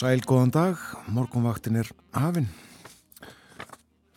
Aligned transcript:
Sæl, 0.00 0.22
góðan 0.24 0.48
dag, 0.48 0.78
morgunvaktin 1.12 1.76
er 1.76 1.88
hafinn, 2.16 2.46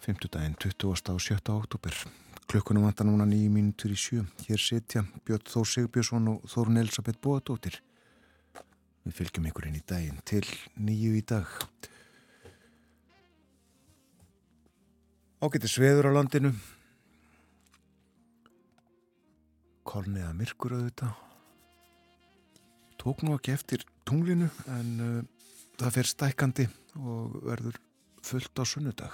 5. 0.06 0.30
daginn, 0.32 0.54
20. 0.56 0.86
og 1.12 1.20
7. 1.20 1.42
oktober, 1.52 1.98
klukkunum 2.48 2.86
vantar 2.88 3.10
núna 3.10 3.26
nýjum 3.28 3.58
mínutur 3.58 3.92
í 3.92 3.98
sjö, 4.00 4.22
hér 4.46 4.64
setja 4.64 5.04
Björn 5.28 5.44
Þór 5.52 5.68
Sigbjörnsson 5.68 6.30
og 6.32 6.46
Þórun 6.54 6.80
Elisabeth 6.80 7.20
Bóadóttir, 7.20 7.82
við 9.04 9.18
fylgjum 9.18 9.50
ykkur 9.52 9.68
inn 9.68 9.82
í 9.82 9.84
daginn 9.84 10.24
til 10.24 10.46
nýju 10.80 11.18
í 11.20 11.26
dag. 11.34 11.52
Ágætti 15.44 15.76
sveður 15.76 16.14
á 16.16 16.16
landinu, 16.16 16.56
kolniða 19.84 20.32
myrkur 20.32 20.80
auðvitað, 20.80 21.20
tók 23.04 23.28
nú 23.28 23.36
ekki 23.36 23.60
eftir 23.60 23.84
tunglinu 24.08 24.48
en 24.80 25.00
uh, 25.04 25.33
það 25.80 25.96
fer 25.98 26.10
stækandi 26.10 26.66
og 27.00 27.38
verður 27.46 27.80
fullt 28.24 28.60
á 28.60 28.64
sunnudag. 28.68 29.14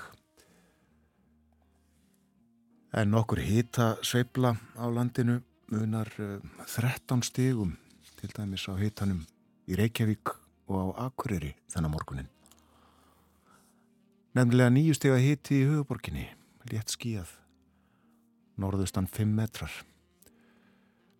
En 2.93 3.13
okkur 3.13 3.41
hýta 3.45 3.93
sveibla 4.01 4.55
á 4.73 4.85
landinu 4.89 5.39
munar 5.69 6.09
13 6.65 7.21
eh, 7.21 7.21
stígum 7.21 7.77
til 8.17 8.31
dæmis 8.33 8.65
á 8.65 8.73
hýtanum 8.73 9.21
í 9.69 9.77
Reykjavík 9.77 10.33
og 10.69 10.97
á 10.97 11.05
Akureyri 11.05 11.53
þennan 11.69 11.93
morgunin. 11.93 12.29
Nefnilega 14.33 14.73
nýju 14.73 14.95
steg 14.97 15.13
að 15.13 15.25
hýti 15.25 15.61
í 15.61 15.67
huguborginni, 15.69 16.25
létt 16.69 16.93
skíjað, 16.93 17.31
norðustan 18.61 19.09
5 19.09 19.33
metrar. 19.37 19.73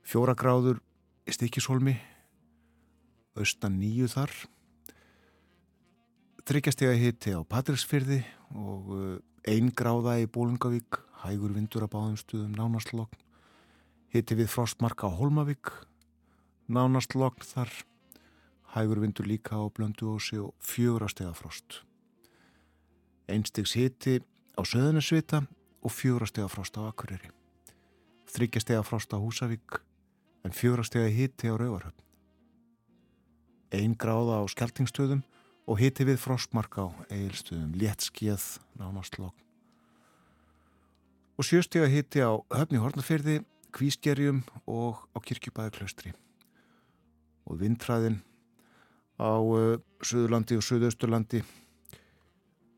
Fjóra 0.05 0.35
gráður 0.37 0.81
í 1.29 1.33
stikishólmi, 1.33 1.95
austan 3.37 3.77
nýju 3.81 4.09
þar, 4.13 4.33
þryggjastega 6.49 6.95
hitti 6.97 7.35
á 7.37 7.45
Patrísfyrði 7.45 8.23
og 8.57 8.87
uh, 8.89 9.09
einn 9.45 9.67
gráða 9.69 10.15
í 10.17 10.25
Bólungavík, 10.25 10.97
hægur 11.21 11.53
vindur 11.53 11.85
að 11.85 11.91
báðum 11.93 12.15
stuðum 12.17 12.55
nánastlokn, 12.57 13.19
hitti 14.09 14.37
við 14.39 14.49
frostmarka 14.49 15.05
á 15.05 15.13
Holmavík, 15.13 15.69
nánastlokn 16.73 17.45
þar, 17.45 17.69
hægur 18.73 19.03
vindur 19.05 19.29
líka 19.29 19.61
á 19.61 19.69
Blönduósi 19.69 20.41
og 20.41 20.55
fjórastega 20.57 21.35
frost. 21.37 21.83
Einstegs 23.29 23.77
hitti 23.77 24.17
á 24.57 24.65
Söðunarsvita 24.65 25.45
og 25.85 25.93
fjórastega 25.93 26.49
frost 26.49 26.81
á 26.81 26.89
Akureyri. 26.89 27.29
Þryggjastega 28.25 28.81
frost 28.81 29.13
á 29.13 29.21
Húsavík 29.21 29.83
en 30.41 30.55
fjórastega 30.57 31.13
hitti 31.13 31.45
á 31.45 31.53
Rauvarhöfn. 31.53 32.01
Einn 33.69 33.93
gráða 33.93 34.41
á 34.41 34.43
Skeltingstöðum 34.49 35.21
og 35.69 35.77
hiti 35.77 36.05
við 36.07 36.17
frostmark 36.17 36.79
á 36.81 36.89
eigilstuðum 37.13 37.75
léttskíð 37.77 38.45
nánastlokn. 38.79 39.45
Og 41.37 41.45
sjöstega 41.45 41.87
hiti 41.87 42.23
á 42.25 42.33
höfni 42.51 42.81
hornafyrði, 42.81 43.43
kvískerjum 43.71 44.41
og 44.65 45.05
á 45.13 45.17
kirkjubæðiklaustri. 45.21 46.11
Og 47.45 47.61
vindræðin 47.61 48.17
á 49.21 49.37
uh, 49.37 49.77
Suðurlandi 50.01 50.57
og 50.57 50.65
Suðausturlandi 50.65 51.43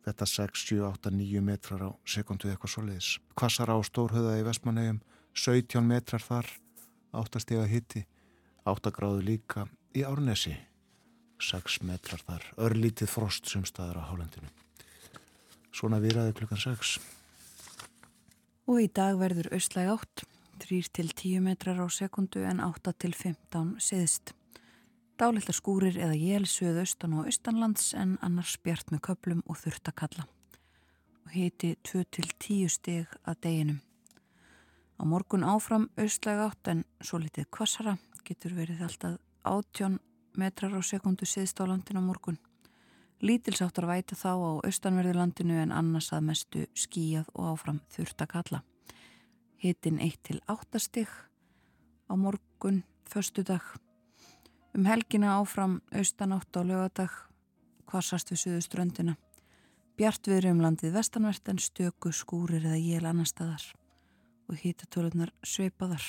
þetta 0.06 0.28
6, 0.28 0.66
7, 0.74 0.81
8, 0.90 1.13
9 1.16 1.44
metrar 1.46 1.85
á 1.88 1.90
sekundu 2.03 2.51
eitthvað 2.51 2.75
soliðis. 2.75 3.13
Kvassar 3.40 3.72
á 3.72 3.78
Stórhauða 3.88 4.35
í 4.41 4.46
Vestmannegjum 4.46 5.00
17 5.38 5.88
metrar 5.88 6.24
þar, 6.25 6.50
8 7.16 7.44
stega 7.46 7.69
hiti 7.72 8.03
8 8.68 8.91
gráðu 8.94 9.24
líka 9.25 9.66
í 9.96 10.03
Árnesi 10.06 10.57
6 11.41 11.81
metrar 11.90 12.22
þar, 12.28 12.46
örlítið 12.69 13.09
frost 13.09 13.50
sem 13.50 13.63
staður 13.66 14.02
á 14.02 14.09
hálendinu. 14.12 14.50
Svona 15.74 16.02
viraði 16.03 16.35
klukkan 16.38 16.62
6. 16.62 17.00
Og 18.69 18.84
í 18.84 18.88
dag 18.94 19.18
verður 19.19 19.50
austlæg 19.56 19.90
átt, 19.96 20.24
3-10 20.62 21.41
metrar 21.41 21.81
á 21.81 21.88
sekundu 21.90 22.44
en 22.46 22.62
8-15 22.62 23.80
siðst. 23.81 24.35
Dálittar 25.18 25.57
skúrir 25.57 25.97
eða 26.01 26.18
jél 26.18 26.46
söðu 26.50 26.84
austan 26.84 27.18
og 27.18 27.30
austanlands 27.30 27.91
en 27.97 28.16
annars 28.25 28.56
bjart 28.62 28.94
með 28.94 29.03
köplum 29.09 29.41
og 29.46 29.59
þurftakalla. 29.62 30.28
Og 31.25 31.34
hiti 31.35 31.75
2-10 31.85 32.69
steg 32.74 33.18
að 33.25 33.41
deginum. 33.46 33.81
Á 35.01 35.03
morgun 35.06 35.46
áfram 35.46 35.90
austlæg 35.97 36.41
átt 36.46 36.72
en 36.74 36.85
svo 37.01 37.18
litið 37.22 37.50
kvassara 37.53 37.97
getur 38.25 38.53
verið 38.57 38.84
alltaf 38.85 39.18
átjón 39.46 40.00
metrar 40.38 40.74
á 40.75 40.81
sekundu 40.81 41.25
siðst 41.25 41.59
á 41.59 41.68
landinu 41.68 42.02
á 42.02 42.03
morgun. 42.06 42.40
Lítilsáttar 43.22 43.86
væti 43.86 44.16
þá 44.18 44.34
á 44.34 44.52
austanverðurlandinu 44.66 45.59
en 45.62 45.74
annars 45.75 46.09
að 46.16 46.25
mestu 46.25 46.64
skíjað 46.74 47.28
og 47.36 47.52
áfram 47.53 47.81
þurft 47.94 48.24
að 48.24 48.31
kalla. 48.34 48.62
Hittin 49.62 50.00
1-8 50.02 50.80
stig 50.81 51.12
á 52.09 52.14
morgun, 52.18 52.81
förstu 53.06 53.44
dag. 53.46 53.62
Um 54.74 54.88
helgina 54.90 55.36
áfram 55.38 55.81
austanátt 55.92 56.56
á 56.58 56.66
lögadag, 56.66 57.12
kvassast 57.86 58.31
við 58.31 58.42
suðu 58.42 58.62
ströndina. 58.66 59.18
Bjart 60.00 60.25
viðri 60.25 60.50
um 60.56 60.63
landið 60.63 60.96
vestanvert 60.96 61.50
en 61.52 61.59
stöku 61.59 62.09
skúrir 62.16 62.66
eða 62.66 62.80
jél 62.80 63.06
annar 63.06 63.30
staðar 63.30 63.68
og 64.50 64.58
hítatöluðnar 64.58 65.30
sveipaðar. 65.46 66.02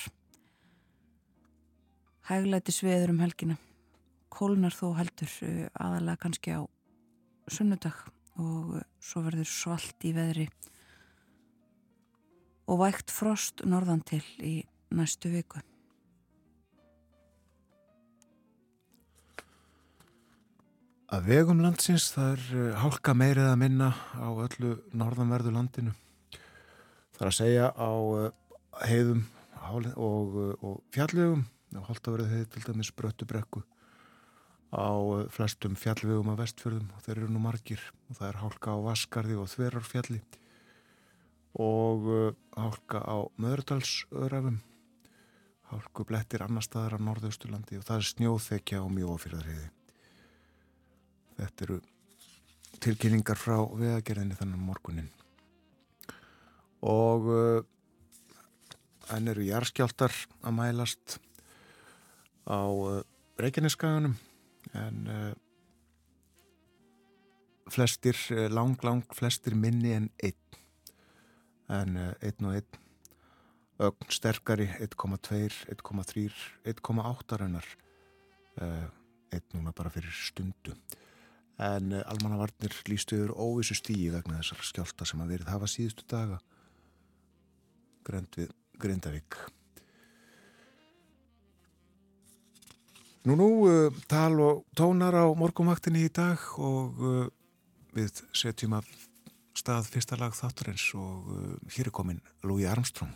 Hæglæti 2.25 2.73
sveður 2.73 3.13
um 3.13 3.21
helgina 3.21 3.59
kólnar 4.33 4.73
þó 4.73 4.93
heldur 4.97 5.33
eh, 5.45 5.67
aðalega 5.77 6.21
kannski 6.25 6.55
á 6.57 6.61
sunnudag 7.51 7.99
og 8.41 8.79
eh, 8.79 8.87
svo 9.03 9.23
verður 9.27 9.49
svalt 9.49 10.07
í 10.07 10.13
veðri 10.15 10.47
og 12.71 12.79
vægt 12.79 13.11
frost 13.13 13.61
norðan 13.67 14.01
til 14.07 14.23
í 14.39 14.55
næstu 14.93 15.29
viku. 15.33 15.61
Að 21.13 21.27
vegum 21.29 21.59
landsins 21.61 22.07
það 22.15 22.31
er 22.37 22.45
eh, 22.61 22.79
hálka 22.81 23.13
meirið 23.17 23.51
að 23.51 23.59
minna 23.61 23.91
á 24.17 24.29
öllu 24.33 24.77
norðanverðu 24.97 25.53
landinu. 25.53 25.93
Það 27.13 27.21
er 27.21 27.29
að 27.29 27.37
segja 27.37 27.67
á 27.77 27.91
heiðum 28.89 29.27
og, 29.69 30.39
og 30.65 30.79
fjallögum 30.95 31.45
og 31.77 31.85
hálta 31.89 32.15
verið 32.15 32.33
heið 32.33 32.49
til 32.55 32.65
dæmis 32.65 32.89
bröttubrekku 32.97 33.61
á 34.73 34.89
flestum 35.29 35.77
fjallvegum 35.77 36.33
af 36.33 36.41
vestfjörðum 36.41 36.89
og 36.97 37.05
þeir 37.05 37.19
eru 37.19 37.29
nú 37.29 37.43
margir. 37.43 37.81
Og 38.09 38.17
það 38.17 38.29
er 38.31 38.39
hálka 38.41 38.73
á 38.73 38.77
Vaskarði 38.89 39.37
og 39.37 39.51
Þverarfjalli 39.53 40.21
og 41.53 42.07
uh, 42.09 42.33
hálka 42.57 43.05
á 43.05 43.29
Möðurdalsörafum 43.37 44.57
hálku 45.69 46.05
blettir 46.05 46.43
annar 46.45 46.65
staðar 46.65 46.97
á 46.97 47.05
Norðausturlandi 47.05 47.77
og 47.79 47.85
það 47.87 47.99
er 47.99 48.09
snjóþekja 48.09 48.81
á 48.81 48.85
mjóafyrðarhiði 48.89 49.69
þetta 51.37 51.65
eru 51.67 51.77
tilkynningar 52.83 53.39
frá 53.39 53.57
vegagerðinni 53.69 54.37
þannig 54.39 54.65
morgunin 54.65 55.09
og 56.83 57.29
uh, 57.29 57.61
enn 59.13 59.29
eru 59.29 59.45
járskjáltar 59.45 60.13
að 60.41 60.57
mælast 60.57 61.17
á 62.49 62.61
Reykjaneskaganum 63.39 64.17
en 64.73 65.07
uh, 65.07 65.33
flestir, 67.71 68.17
uh, 68.33 68.47
lang, 68.51 68.75
lang 68.83 69.03
flestir 69.13 69.55
minni 69.55 69.93
en 69.95 70.09
einn. 70.23 70.57
En 71.71 71.95
uh, 71.99 72.09
einn 72.21 72.49
og 72.49 72.57
einn. 72.57 72.81
Ögn 73.83 74.11
sterkari 74.13 74.67
1,2, 74.85 75.63
1,3 75.73 76.35
1,8 76.69 77.39
raunar. 77.41 77.69
Einn 78.61 79.47
núna 79.55 79.73
bara 79.73 79.89
fyrir 79.89 80.13
stundu. 80.13 80.75
En 81.57 81.89
almannavarnir 81.97 82.75
lístu 82.89 83.17
yfir 83.17 83.33
óvissu 83.33 83.75
stíi 83.77 84.11
vegna 84.13 84.37
þessar 84.43 84.61
skjálta 84.69 85.09
sem 85.09 85.25
að 85.25 85.33
verið 85.33 85.51
hafa 85.55 85.71
síðustu 85.73 86.05
daga. 86.13 86.37
Grönd 88.05 88.37
við 88.37 88.53
Nú, 93.23 93.37
nú, 93.39 93.47
uh, 93.63 93.87
tal 94.11 94.35
og 94.43 94.65
tónar 94.75 95.15
á 95.15 95.23
morgumvaktinni 95.31 96.01
í 96.03 96.11
dag 96.11 96.35
og 96.59 96.99
uh, 96.99 97.27
við 97.95 98.19
setjum 98.35 98.75
af 98.75 98.89
stað 99.55 99.87
fyrsta 99.87 100.19
lag 100.19 100.35
þátturins 100.35 100.89
og 100.99 101.29
uh, 101.31 101.53
hér 101.71 101.87
er 101.87 101.95
komin 101.95 102.19
Lúi 102.43 102.67
Armstrong. 102.67 103.15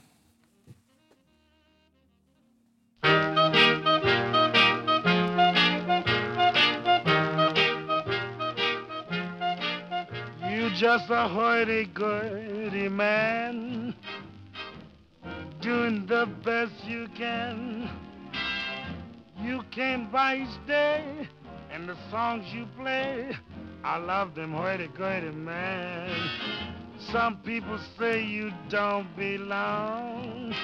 You 10.48 10.72
just 10.72 11.12
a 11.12 11.28
hoity-goity 11.28 12.88
man 12.88 13.94
Doing 15.60 16.06
the 16.08 16.26
best 16.48 16.88
you 16.88 17.10
can 17.12 18.07
You 19.40 19.64
came 19.72 20.10
by 20.12 20.38
each 20.38 20.68
day, 20.68 21.28
and 21.72 21.88
the 21.88 21.96
songs 22.10 22.46
you 22.54 22.66
play, 22.78 23.30
I 23.84 23.98
love 23.98 24.34
them 24.34 24.54
hoity-gurty 24.54 25.32
man. 25.32 26.10
Some 27.12 27.38
people 27.38 27.80
say 28.00 28.24
you 28.24 28.52
don't 28.70 29.16
belong. 29.16 30.56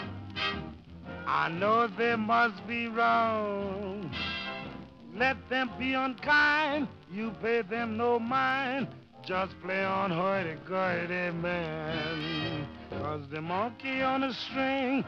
I 1.28 1.50
know 1.50 1.88
they 1.88 2.16
must 2.16 2.66
be 2.68 2.88
wrong. 2.88 4.12
Let 5.16 5.38
them 5.50 5.70
be 5.78 5.94
unkind, 5.94 6.88
you 7.12 7.32
pay 7.42 7.62
them 7.62 7.96
no 7.96 8.20
mind. 8.20 8.88
Just 9.24 9.54
play 9.62 9.86
on 9.86 10.10
hoity-gurty 10.10 11.38
man. 11.38 12.68
Cause 12.90 13.22
the 13.32 13.40
monkey 13.40 14.02
on 14.02 14.22
the 14.22 14.34
string 14.34 15.06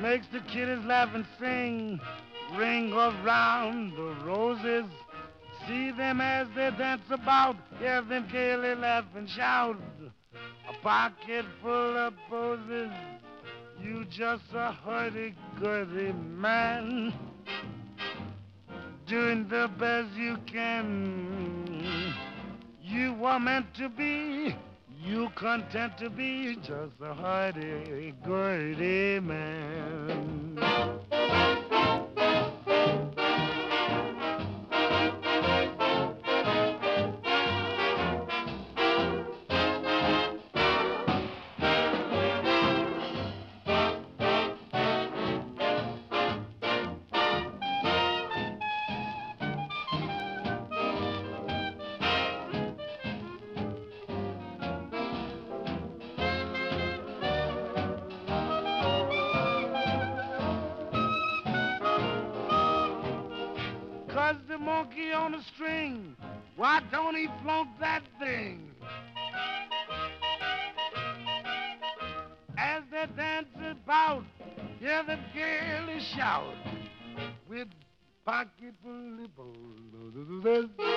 makes 0.00 0.26
the 0.32 0.40
kiddies 0.40 0.84
laugh 0.86 1.10
and 1.14 1.26
sing. 1.38 2.00
Ring 2.56 2.92
around 2.92 3.96
the 3.96 4.14
roses. 4.24 4.84
See 5.66 5.90
them 5.92 6.20
as 6.20 6.48
they 6.54 6.70
dance 6.76 7.02
about. 7.10 7.56
Hear 7.78 8.02
them 8.02 8.28
gaily 8.30 8.74
laugh 8.74 9.06
and 9.16 9.26
shout. 9.28 9.76
A 10.68 10.72
pocket 10.82 11.46
full 11.62 11.96
of 11.96 12.14
posies. 12.28 12.90
You 13.80 14.04
just 14.04 14.44
a 14.54 14.72
hoity-gurty 14.72 16.12
man. 16.12 17.14
Doing 19.06 19.48
the 19.48 19.70
best 19.78 20.14
you 20.16 20.36
can. 20.46 22.14
You 22.82 23.14
were 23.14 23.40
meant 23.40 23.72
to 23.76 23.88
be, 23.88 24.54
you 25.02 25.30
content 25.34 25.96
to 25.98 26.10
be 26.10 26.56
just 26.56 27.00
a 27.02 27.14
hoity-gurty 27.14 29.20
man. 29.20 31.01
Shout 76.42 76.56
with 77.48 77.68
pocket 78.24 78.74
full 78.82 79.24
of 80.74 80.91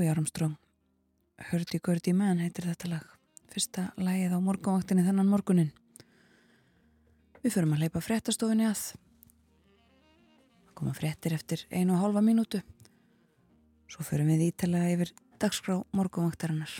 Louis 0.00 0.08
Armstrong. 0.08 0.54
Hördi 1.50 1.78
Gördi 1.84 2.14
menn 2.16 2.38
heitir 2.40 2.64
þetta 2.64 2.88
lag. 2.88 3.08
Fyrsta 3.52 3.82
lagið 4.00 4.32
á 4.32 4.40
morgunvaktinni 4.40 5.02
þennan 5.04 5.28
morgunin 5.28 5.68
Við 7.42 7.52
förum 7.52 7.74
að 7.76 7.82
leipa 7.84 8.00
fréttastofinni 8.00 8.64
að. 8.64 8.80
Koma 10.72 10.94
fréttir 10.96 11.34
eftir 11.36 11.66
einu 11.68 11.98
og 11.98 12.00
hálfa 12.00 12.22
mínútu. 12.24 12.62
Svo 13.92 14.06
förum 14.08 14.32
við 14.32 14.46
ítalega 14.46 14.94
yfir 14.94 15.12
dagskrá 15.42 15.76
morgunvaktarinnar 15.92 16.78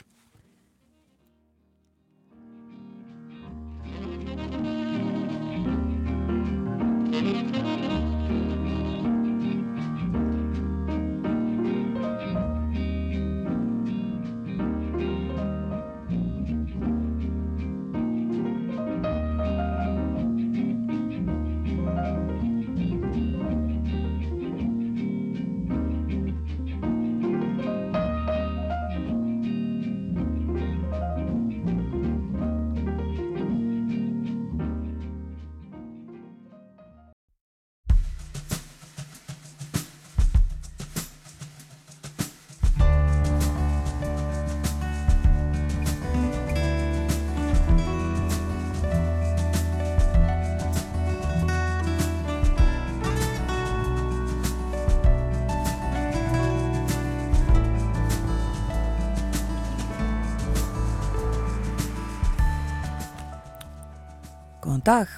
Góðan 64.80 65.04
dag. 65.04 65.08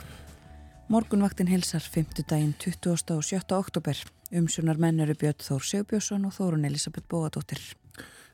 Morgunvaktin 0.90 1.46
hilsar 1.46 1.84
5. 1.86 2.24
daginn 2.26 2.54
20. 2.58 3.14
og 3.14 3.22
7. 3.22 3.38
oktober. 3.54 3.94
Umsjónar 4.34 4.78
menn 4.80 4.98
eru 4.98 5.14
Björn 5.14 5.38
Þór 5.38 5.62
Sjöbjörnsson 5.62 6.24
og 6.26 6.32
Þórun 6.34 6.64
Elisabeth 6.66 7.06
Bóadóttir. 7.06 7.60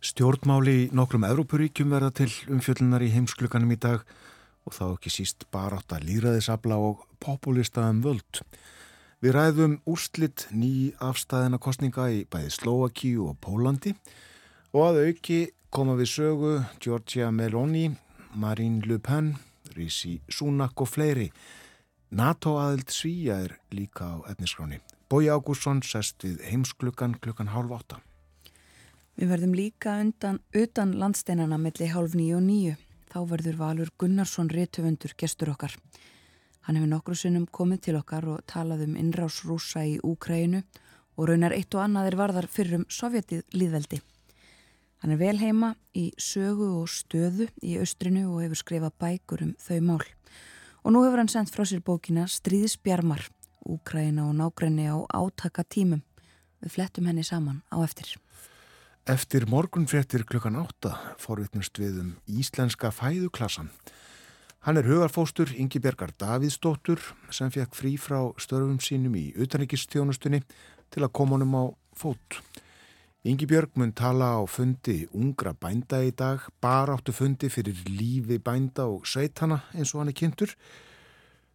Stjórnmáli 0.00 0.72
í 0.72 0.86
nokkrum 0.88 1.26
Evrópuríkjum 1.28 1.90
verða 1.92 2.14
til 2.22 2.30
umfjöllunar 2.48 3.04
í 3.04 3.10
heimsklukanum 3.12 3.74
í 3.74 3.76
dag 3.76 4.06
og 4.64 4.72
þá 4.72 4.84
ekki 4.86 5.12
síst 5.12 5.44
barátt 5.52 5.92
að 5.92 6.06
líraðisabla 6.08 6.78
og 6.80 7.02
populistaðum 7.20 8.00
völd. 8.06 8.40
Við 9.20 9.36
ræðum 9.36 9.74
úrslitt 9.84 10.46
ný 10.48 10.94
afstæðina 10.96 11.60
kostninga 11.60 12.08
í 12.08 12.22
bæði 12.24 12.54
Slovakíu 12.56 13.28
og 13.28 13.36
Pólandi 13.44 13.92
og 14.72 14.80
að 14.86 15.02
auki 15.10 15.42
koma 15.68 15.98
við 16.00 16.08
sögu 16.14 16.54
Giorgia 16.80 17.28
Meloni, 17.28 17.90
Marine 18.32 18.80
Le 18.88 18.96
Pen, 18.96 19.34
Rísi 19.78 20.18
Súnak 20.28 20.80
og 20.82 20.90
fleiri. 20.90 21.30
NATO 22.10 22.56
aðild 22.58 22.90
svíja 22.90 23.38
er 23.44 23.56
líka 23.70 24.04
á 24.04 24.16
etniskráni. 24.32 24.80
Bói 25.08 25.28
Ágússon 25.32 25.80
sest 25.84 26.24
við 26.24 26.42
heimsklukan 26.50 27.14
klukkan 27.22 27.52
hálf 27.54 27.72
átta. 27.78 28.00
Við 29.18 29.32
verðum 29.32 29.54
líka 29.56 29.96
undan, 30.02 30.42
utan 30.54 30.92
landsteinana 31.00 31.58
melli 31.58 31.88
hálf 31.90 32.14
nýju 32.14 32.36
og 32.38 32.44
nýju. 32.44 32.74
Þá 33.08 33.18
verður 33.30 33.56
Valur 33.58 33.90
Gunnarsson 33.98 34.50
réttöfundur 34.52 35.14
gestur 35.18 35.54
okkar. 35.54 35.72
Hann 36.68 36.76
hefur 36.76 36.90
nokkru 36.92 37.16
sinnum 37.16 37.46
komið 37.48 37.80
til 37.86 37.96
okkar 37.96 38.28
og 38.28 38.44
talað 38.46 38.84
um 38.84 38.98
innrás 39.00 39.40
rúsa 39.48 39.86
í 39.88 39.96
Úkræinu 40.04 40.60
og 41.16 41.28
raunar 41.30 41.56
eitt 41.56 41.74
og 41.74 41.82
annað 41.86 42.12
er 42.12 42.16
varðar 42.20 42.48
fyrir 42.52 42.82
um 42.82 42.86
sovjetið 42.92 43.46
líðveldi. 43.56 44.02
Hann 44.98 45.14
er 45.14 45.20
vel 45.20 45.36
heima 45.38 45.74
í 45.94 46.08
sögu 46.18 46.72
og 46.80 46.88
stöðu 46.90 47.46
í 47.62 47.76
austrinu 47.78 48.24
og 48.32 48.42
hefur 48.42 48.58
skrifað 48.58 48.96
bækur 48.98 49.44
um 49.46 49.52
þau 49.62 49.78
mál. 49.86 50.06
Og 50.82 50.94
nú 50.94 51.04
hefur 51.04 51.22
hann 51.22 51.30
sendt 51.30 51.52
frá 51.54 51.62
sér 51.68 51.84
bókina 51.86 52.26
Stríðsbjarmar, 52.26 53.22
Úkræina 53.68 54.26
og 54.26 54.34
nágræni 54.34 54.88
á 54.90 54.98
átaka 55.14 55.62
tímum. 55.62 56.02
Við 56.58 56.74
flettum 56.74 57.06
henni 57.06 57.22
saman 57.22 57.62
á 57.70 57.78
eftir. 57.84 58.16
Eftir 59.08 59.46
morgunfrettir 59.48 60.26
klukkan 60.28 60.58
átta 60.58 60.96
forvittnust 61.22 61.78
við 61.78 62.02
um 62.02 62.10
íslenska 62.26 62.90
fæðuklassan. 62.92 63.70
Hann 64.66 64.76
er 64.76 64.88
hugarfóstur 64.90 65.54
Ingi 65.54 65.78
Bergar 65.78 66.10
Davíðsdóttur 66.18 66.98
sem 67.30 67.52
fekk 67.54 67.76
frí 67.78 67.94
frá 67.96 68.18
störfum 68.42 68.80
sínum 68.82 69.14
í 69.14 69.30
utanrikistjónustunni 69.38 70.42
til 70.90 71.06
að 71.06 71.14
koma 71.14 71.38
honum 71.38 71.54
á 71.54 71.64
fót. 71.94 72.40
Ingi 73.26 73.48
Björg 73.50 73.74
mun 73.74 73.90
tala 73.92 74.36
á 74.38 74.46
fundi 74.46 75.08
ungra 75.10 75.50
bænda 75.50 75.98
í 76.06 76.12
dag, 76.14 76.44
bara 76.62 76.94
áttu 76.94 77.10
fundi 77.12 77.48
fyrir 77.50 77.80
lífi 77.90 78.38
bænda 78.38 78.86
og 78.86 79.08
sveitana 79.10 79.64
eins 79.74 79.90
og 79.94 80.04
hann 80.04 80.12
er 80.12 80.18
kynntur. 80.20 80.54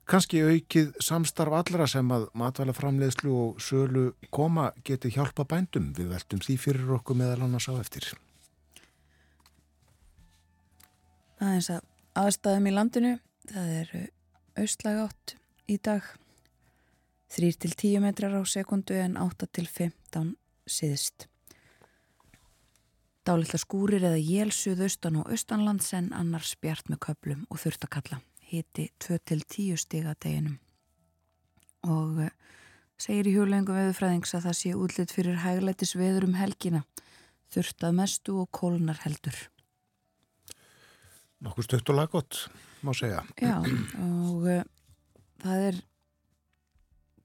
Kanski 0.04 0.42
aukið 0.44 0.92
samstarf 1.00 1.56
allra 1.56 1.88
sem 1.88 2.12
að 2.12 2.28
matvæla 2.36 2.76
framleiðslu 2.76 3.32
og 3.32 3.64
sölu 3.64 4.10
koma 4.28 4.74
geti 4.84 5.14
hjálpa 5.16 5.48
bændum. 5.48 5.94
Við 5.96 6.12
veltum 6.12 6.44
því 6.44 6.58
fyrir 6.60 6.94
okkur 7.00 7.16
meðal 7.16 7.46
annars 7.48 7.70
á 7.72 7.80
eftir. 7.80 8.12
Það 11.40 11.48
er 11.48 11.56
eins 11.56 11.72
að 11.72 11.82
aðstæðum 12.20 12.68
í 12.68 12.76
landinu. 12.76 13.16
Það 13.48 13.76
er 13.80 13.98
austlæg 14.60 15.04
átt 15.08 15.38
í 15.72 15.80
dag. 15.80 16.04
3-10 17.34 18.04
metrar 18.04 18.36
á 18.36 18.44
sekundu 18.44 19.00
en 19.00 19.16
8-15 19.16 20.36
síðist. 20.68 21.32
Dálitla 23.24 23.56
skúrir 23.62 24.04
eða 24.04 24.20
jélsuð 24.20 24.82
austan 24.84 25.22
og 25.22 25.30
austanlands 25.32 25.94
en 25.96 26.10
annars 26.12 26.58
bjart 26.60 26.90
með 26.92 27.00
köplum 27.06 27.46
og 27.48 27.62
þurftakalla. 27.62 28.20
Hiti 28.44 28.90
2-10 29.00 29.80
stiga 29.80 30.12
deginum. 30.20 30.58
Og 31.88 32.20
eh, 32.26 32.34
segir 33.00 33.30
í 33.32 33.34
hjúlengum 33.38 33.80
veðurfræðings 33.80 34.36
að 34.36 34.50
það 34.50 34.60
sé 34.60 34.74
útlitt 34.76 35.16
fyrir 35.16 35.40
hægleitis 35.40 35.96
veður 35.96 36.28
um 36.28 36.36
helgina. 36.36 36.84
Þurftað 37.56 37.98
mestu 38.02 38.38
og 38.44 38.52
kólnar 38.52 39.00
heldur. 39.06 39.40
Nokkur 41.44 41.68
stökt 41.68 41.92
og 41.92 42.00
laggott, 42.00 42.46
má 42.84 42.92
segja. 42.96 43.24
Já, 43.40 43.56
og 44.04 44.46
uh, 44.48 44.64
það 45.44 45.68
er 45.72 45.82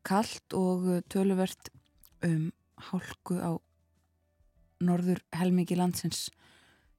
kallt 0.07 0.55
og 0.55 0.87
töluvert 1.11 1.71
um 2.27 2.51
hálku 2.89 3.39
á 3.39 3.59
norður 4.85 5.23
helmingi 5.35 5.79
landsins 5.79 6.29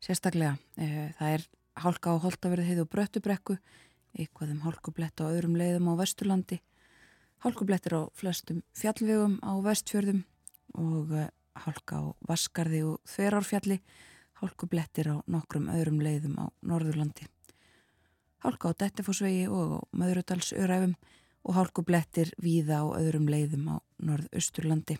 sérstaklega. 0.03 0.57
Uh, 0.79 1.09
það 1.19 1.35
er 1.37 1.47
hálka 1.79 2.15
á 2.15 2.23
holtaverðið 2.23 2.83
og 2.83 2.91
bröttubrekku, 2.91 3.57
eitthvað 4.17 4.55
um 4.55 4.63
hálkublett 4.65 5.21
á 5.21 5.29
öðrum 5.29 5.57
leiðum 5.59 5.91
á 5.91 5.93
vesturlandi, 5.99 6.59
hálkublettir 7.45 7.95
á 7.95 8.01
flestum 8.17 8.63
fjallvegum 8.75 9.39
á 9.45 9.53
vestfjörðum 9.63 10.23
og 10.75 11.11
uh, 11.15 11.27
hálka 11.59 11.99
á 11.99 12.03
Vaskarði 12.27 12.83
og 12.87 13.01
Þverárfjalli 13.09 13.79
hálkublettir 14.39 15.11
á 15.11 15.15
nokkrum 15.27 15.67
öðrum 15.71 15.99
leiðum 16.03 16.37
á 16.39 16.45
Norðurlandi. 16.63 17.27
Hálka 18.39 18.71
á 18.71 18.79
Dettifossvegi 18.79 19.47
og 19.51 19.83
Möðrudalsöræfum 19.91 20.95
og 21.43 21.55
hálkublettir 21.57 22.31
víða 22.39 22.83
á 22.83 22.85
öðrum 22.99 23.27
leiðum 23.27 23.67
á 23.67 23.75
Norðausturlandi. 23.99 24.99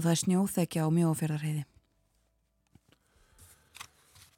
Og 0.00 0.06
það 0.06 0.14
er 0.14 0.20
snjóþekja 0.22 0.84
á 0.88 0.96
mjófjörðarheiði. 0.96 1.62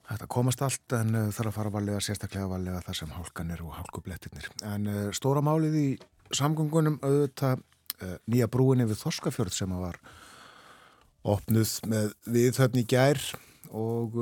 Þetta 0.08 0.26
komast 0.34 0.64
allt 0.66 0.94
en 0.98 1.14
uh, 1.14 1.28
þarf 1.30 1.52
að 1.52 1.54
fara 1.54 1.70
valega, 1.76 2.00
sérstaklega 2.02 2.48
valega 2.50 2.80
það 2.82 2.96
sem 2.98 3.12
hálkanir 3.14 3.62
og 3.62 3.76
hálkublettirnir. 3.76 4.48
En 4.66 4.88
uh, 4.90 5.04
stóra 5.14 5.38
málið 5.46 5.76
í 5.78 5.84
samgöngunum 6.34 6.96
auðvitað 6.98 7.62
uh, 7.62 8.16
nýja 8.26 8.50
brúinni 8.50 8.88
við 8.90 8.98
Þorskafjörð 9.04 9.54
sem 9.54 9.76
var 9.78 10.00
opnuð 11.22 11.76
með 11.86 12.10
viðhöfni 12.34 12.82
gær 12.90 13.22
og 13.70 14.18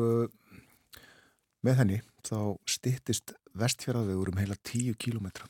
með 1.65 1.79
henni 1.81 2.03
þá 2.29 2.61
stittist 2.69 3.33
vestfjörðavegur 3.57 4.35
um 4.35 4.43
heila 4.45 4.61
10 4.61 5.01
kílometra. 5.01 5.49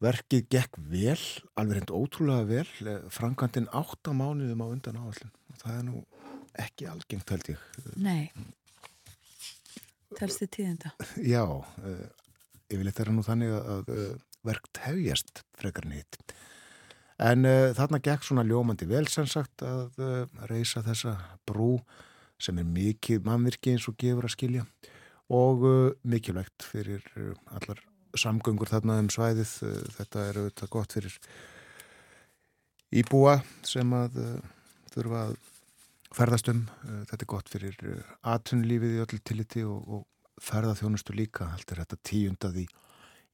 Verkið 0.00 0.46
gekk 0.48 0.78
vel, 0.88 1.18
alveg 1.60 1.76
hreint 1.76 1.92
ótrúlega 1.92 2.46
vel, 2.48 2.68
eh, 2.88 3.02
framkvæmdinn 3.12 3.68
8 3.76 4.14
mánuðum 4.16 4.64
á 4.64 4.66
undan 4.72 5.00
áallin 5.02 5.34
það 5.60 5.76
er 5.76 5.84
nú 5.86 6.00
ekki 6.60 6.88
algengt 6.90 7.32
held 7.32 7.52
ég. 7.52 7.64
Nei, 8.00 8.30
telst 10.18 10.42
þið 10.42 10.52
tíðenda? 10.56 10.92
Já, 11.22 11.44
uh, 11.44 12.06
yfirleitt 12.70 13.00
er 13.00 13.10
það 13.10 13.18
nú 13.18 13.26
þannig 13.26 13.56
að 13.58 13.92
uh, 13.94 14.06
verkt 14.46 14.80
hefjast 14.86 15.44
frekar 15.60 15.88
nýtt. 15.90 16.20
En 17.20 17.44
uh, 17.48 17.70
þarna 17.76 18.00
gekk 18.04 18.24
svona 18.26 18.46
ljómandi 18.48 18.88
vel 18.90 19.04
sem 19.12 19.28
sagt 19.28 19.64
að 19.66 20.00
uh, 20.00 20.24
reysa 20.50 20.84
þessa 20.86 21.16
brú 21.48 21.76
sem 22.40 22.56
er 22.60 22.68
mikið 22.68 23.26
mannvirki 23.26 23.74
eins 23.74 23.88
og 23.90 23.98
gefur 24.00 24.28
að 24.28 24.36
skilja 24.38 24.66
og 25.30 25.66
uh, 25.68 25.92
mikilvægt 26.08 26.64
fyrir 26.66 27.04
allar 27.52 27.84
samgöngur 28.18 28.70
þarna 28.70 28.98
um 29.02 29.10
svæðið. 29.12 29.54
Þetta 29.98 30.26
er 30.26 30.40
auðvitað 30.40 30.72
gott 30.74 30.96
fyrir 30.96 31.18
íbúa 33.00 33.38
sem 33.66 33.94
að 33.94 34.18
þurfa 34.94 35.24
að 35.28 35.34
ferðast 36.16 36.52
um. 36.52 36.64
Þetta 37.10 37.22
er 37.22 37.30
gott 37.34 37.50
fyrir 37.52 37.80
atunlífið 38.26 38.96
í 38.96 39.02
öll 39.04 39.22
tilliti 39.22 39.64
og, 39.66 39.80
og 39.86 40.42
ferðaþjónustu 40.42 41.14
líka. 41.14 41.52
Allt 41.54 41.70
er 41.70 41.84
þetta 41.84 42.00
tíundaði 42.10 42.66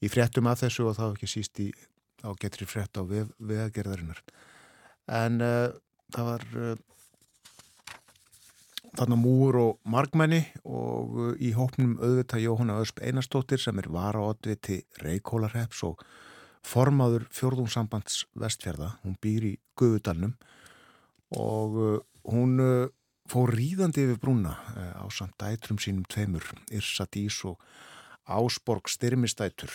í 0.05 0.11
fréttum 0.13 0.49
af 0.51 0.61
þessu 0.61 0.91
og 0.91 0.99
þá 0.99 1.07
ekki 1.09 1.31
síst 1.31 1.61
í 1.65 1.71
á 2.25 2.31
getri 2.41 2.67
frétt 2.69 2.97
á 2.97 3.03
vegagerðarinnar 3.05 4.21
en 5.13 5.41
uh, 5.45 5.71
það 6.15 6.29
var 6.31 6.47
uh, 6.57 6.75
þarna 8.99 9.19
múur 9.21 9.59
og 9.61 9.73
margmenni 9.89 10.43
og 10.65 11.17
uh, 11.17 11.31
í 11.39 11.53
hópnum 11.57 11.97
auðvitað 12.01 12.45
Jóhanna 12.47 12.79
Ösp 12.83 13.03
Einarstóttir 13.05 13.63
sem 13.63 13.79
er 13.81 13.91
varaotviti 13.93 14.83
Reykjólarheps 15.03 15.83
og 15.89 16.03
formaður 16.67 17.29
fjörðungsambands 17.31 18.25
vestfjörða, 18.35 18.97
hún 19.05 19.15
býr 19.23 19.51
í 19.53 19.55
Guðudalnum 19.79 20.33
og 21.39 21.77
hún 22.27 22.59
fór 23.31 23.53
ríðandi 23.55 24.03
yfir 24.03 24.19
brúna 24.23 24.57
á 24.99 25.07
samt 25.15 25.37
dætrum 25.39 25.79
sínum 25.79 26.07
tveimur, 26.11 26.43
Irsa 26.75 27.07
Dís 27.07 27.39
og 27.47 27.63
Ásborg 28.27 28.91
Styrmistætur 28.91 29.71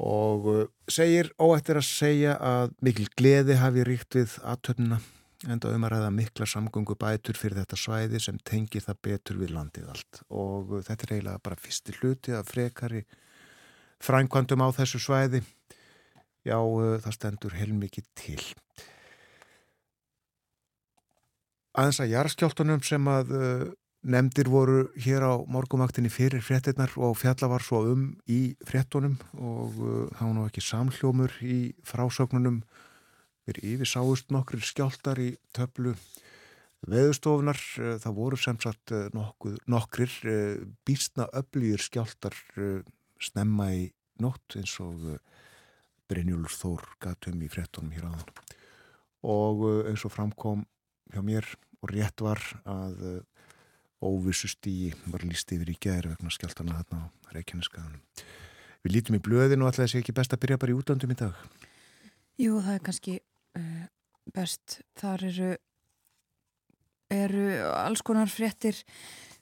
og 0.00 0.46
uh, 0.48 0.66
segir 0.88 1.32
óættir 1.36 1.80
að 1.80 1.88
segja 1.88 2.36
að 2.40 2.76
mikil 2.84 3.08
gleði 3.16 3.58
hafi 3.60 3.84
ríkt 3.84 4.16
við 4.16 4.36
aðtöfnuna 4.48 5.00
en 5.48 5.60
það 5.62 5.76
um 5.76 5.86
að 5.86 5.92
ræða 5.94 6.10
mikla 6.16 6.48
samgöngu 6.48 6.96
bætur 7.00 7.38
fyrir 7.38 7.62
þetta 7.62 7.78
svæði 7.80 8.20
sem 8.20 8.38
tengir 8.44 8.84
það 8.84 9.00
betur 9.06 9.40
við 9.40 9.54
landið 9.56 9.88
allt. 9.92 10.22
Og 10.28 10.76
uh, 10.76 10.82
þetta 10.86 11.06
er 11.06 11.14
eiginlega 11.16 11.44
bara 11.46 11.60
fyrsti 11.60 11.96
hluti 12.00 12.36
að 12.36 12.52
frekari 12.52 13.04
frænkvandum 14.04 14.64
á 14.64 14.68
þessu 14.76 15.00
svæði. 15.00 15.42
Já 16.44 16.58
uh, 16.58 16.96
það 17.00 17.16
stendur 17.16 17.56
heilmikið 17.56 18.10
til. 18.18 18.40
Aðeins 21.78 22.02
að 22.02 22.12
jarðskjáltunum 22.16 22.82
sem 22.82 23.06
að 23.08 23.30
Nemndir 24.00 24.48
voru 24.48 24.86
hér 24.96 25.26
á 25.28 25.32
morgumaktinni 25.44 26.08
fyrir 26.08 26.40
fréttinnar 26.40 26.94
og 26.96 27.18
fjalla 27.20 27.50
var 27.52 27.60
svo 27.60 27.82
um 27.90 28.06
í 28.32 28.56
fréttunum 28.64 29.18
og 29.36 29.76
uh, 29.76 30.06
það 30.16 30.22
var 30.24 30.32
nú 30.38 30.44
ekki 30.48 30.62
samhljómur 30.64 31.34
í 31.44 31.58
frásögnunum 31.84 32.62
við 33.48 33.62
yfir 33.74 33.88
sáust 33.88 34.32
nokkur 34.34 34.62
skjáltar 34.64 35.20
í 35.22 35.30
töflu 35.56 35.94
veðustofnar 36.88 37.60
uh, 37.80 37.96
það 38.00 38.16
voru 38.16 38.40
sem 38.40 38.60
sagt 38.62 38.94
uh, 38.96 39.08
nokkur, 39.12 40.14
uh, 40.28 40.60
býstna 40.86 41.28
öflýðir 41.36 41.84
skjáltar 41.84 42.36
snemma 43.20 43.70
í 43.76 43.88
nótt 44.20 44.56
eins 44.56 44.76
og 44.80 45.18
Brynjólfur 46.10 46.56
Þór 46.56 46.86
gatum 47.04 47.42
í 47.44 47.50
fréttunum 47.52 47.92
hér 47.94 48.08
þann 48.08 48.46
og 49.30 49.66
eins 49.90 50.04
og 50.08 50.14
framkom 50.14 50.64
hjá 51.12 51.20
mér 51.24 51.44
og 51.84 51.92
rétt 51.92 52.24
var 52.24 52.40
að 52.64 53.20
óvissu 54.00 54.48
stíi 54.48 54.94
var 55.12 55.24
líst 55.28 55.52
yfir 55.52 55.68
í 55.68 55.76
gæri 55.76 56.08
vegna 56.08 56.32
skjáltana 56.32 56.78
þarna 56.80 57.00
á 57.04 57.08
Reykjaneskaðanum. 57.36 58.00
Við 58.80 58.94
lítum 58.94 59.18
í 59.18 59.24
blöðin 59.24 59.60
og 59.60 59.68
alltaf 59.68 59.84
þessi 59.84 60.00
ekki 60.00 60.16
best 60.16 60.32
að 60.32 60.40
byrja 60.44 60.60
bara 60.60 60.72
í 60.72 60.78
útlandum 60.78 61.12
í 61.12 61.18
dag. 61.20 61.36
Jú, 62.40 62.56
það 62.64 62.72
er 62.72 62.84
kannski 62.86 63.14
uh, 63.58 63.80
best. 64.32 64.78
Þar 64.96 65.24
eru, 65.28 65.48
eru 67.12 67.42
alls 67.68 68.00
konar 68.06 68.30
fréttir. 68.32 68.78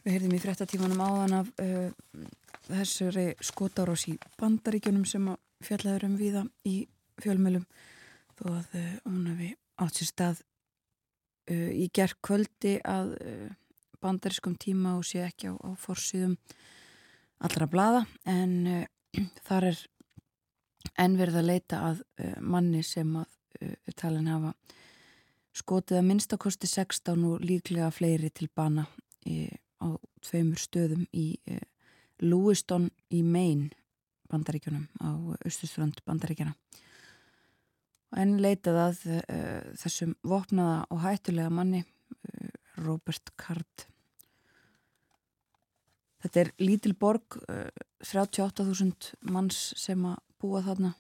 Við 0.03 0.17
heyrðum 0.17 0.35
í 0.35 0.41
frettatímanum 0.43 1.03
áðan 1.05 1.37
af 1.37 1.53
uh, 1.63 2.25
þessari 2.67 3.29
skotárás 3.45 4.09
í 4.11 4.17
bandaríkjunum 4.41 5.05
sem 5.07 5.29
fjallaður 5.63 6.09
um 6.09 6.17
viða 6.19 6.43
í 6.67 6.75
fjölmjölum 7.23 7.69
þó 8.41 8.43
að 8.57 8.75
uh, 8.81 8.91
hún 9.07 9.29
hefði 9.31 9.53
átt 9.79 10.01
sér 10.01 10.11
stað 10.11 10.45
í 11.49 11.87
gerð 11.97 12.19
kvöldi 12.21 12.75
að 12.85 13.15
bandarískum 14.03 14.59
tíma 14.61 14.99
og 14.99 15.07
sé 15.09 15.23
ekki 15.25 15.49
á, 15.49 15.57
á 15.57 15.71
fórsýðum 15.81 16.35
allra 17.47 17.69
blada 17.73 18.03
en 18.29 18.83
þar 19.47 19.71
er 19.71 19.79
ennverð 20.99 21.41
að 21.41 21.49
leita 21.49 21.81
að 21.91 22.03
uh, 22.03 22.37
manni 22.41 22.85
sem 22.87 23.17
að 23.19 23.35
talin 23.99 24.29
hafa 24.31 24.53
skotið 25.57 25.99
að 25.99 26.05
minnstakosti 26.07 26.69
16 26.71 27.25
og 27.27 27.41
líklega 27.43 27.89
fleiri 27.91 28.29
til 28.31 28.47
bana 28.55 28.85
í 29.27 29.49
á 29.83 29.99
tveimur 30.23 30.61
stöðum 30.63 31.09
í 31.11 31.41
eh, 31.49 31.65
Lewiston 32.23 32.87
í 33.11 33.25
Maine 33.27 33.73
bandaríkjunum 34.31 34.85
á 35.03 35.11
austurströnd 35.43 35.99
bandaríkjana 36.07 36.55
en 38.21 38.37
leitað 38.39 38.79
að 38.85 39.03
þessum 39.81 40.15
vopnaða 40.23 40.85
og 40.95 41.03
hættulega 41.03 41.51
manni 41.51 41.83
Robert 42.85 43.33
Card. 43.39 43.87
Þetta 46.23 46.43
er 46.43 46.51
lítil 46.63 46.95
borg 46.99 47.39
uh, 47.47 47.69
38.000 48.03 49.31
manns 49.31 49.59
sem 49.79 50.03
að 50.09 50.19
búa 50.39 50.63
þarna 50.65 50.95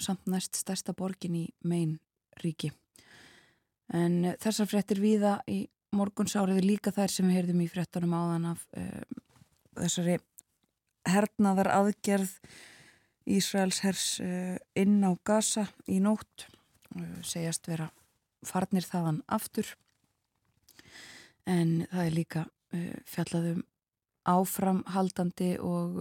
samt 0.00 0.26
næst 0.30 0.58
stærsta 0.58 0.94
borgin 0.96 1.36
í 1.38 1.44
Maine 1.62 1.98
ríki. 2.42 2.72
En 3.94 4.34
þessar 4.40 4.68
frettir 4.70 5.00
viða 5.02 5.36
í 5.50 5.64
morgunsáriði 5.94 6.64
líka 6.64 6.92
þær 6.94 7.12
sem 7.12 7.28
við 7.28 7.38
heyrðum 7.38 7.64
í 7.64 7.70
frettunum 7.70 8.14
áðan 8.16 8.48
af 8.54 8.64
uh, 8.78 9.02
þessari 9.78 10.18
hernaðar 11.08 11.70
aðgerð 11.74 12.32
Ísraels 13.30 13.80
hers 13.84 14.06
uh, 14.24 14.56
inn 14.76 14.98
á 15.04 15.12
Gaza 15.24 15.68
í 15.86 16.00
nótt 16.02 16.48
uh, 16.96 17.20
segjast 17.22 17.68
vera 17.70 17.90
farnir 18.44 18.84
þaðan 18.84 19.22
aftur. 19.32 19.68
En 21.48 21.84
það 21.90 22.04
er 22.08 22.14
líka 22.18 22.42
fjallaðum 23.06 23.60
áframhaldandi 24.26 25.50
og 25.62 26.00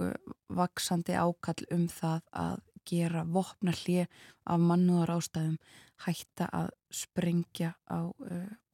vaksandi 0.57 1.17
ákall 1.17 1.67
um 1.73 1.87
það 1.91 2.21
að 2.43 2.61
gera 2.89 3.23
vopna 3.23 3.71
hlið 3.71 4.07
af 4.43 4.59
mannúðar 4.59 5.15
ástæðum 5.17 5.57
hætta 6.03 6.49
að 6.51 6.71
sprengja 6.91 7.73
á 7.87 8.11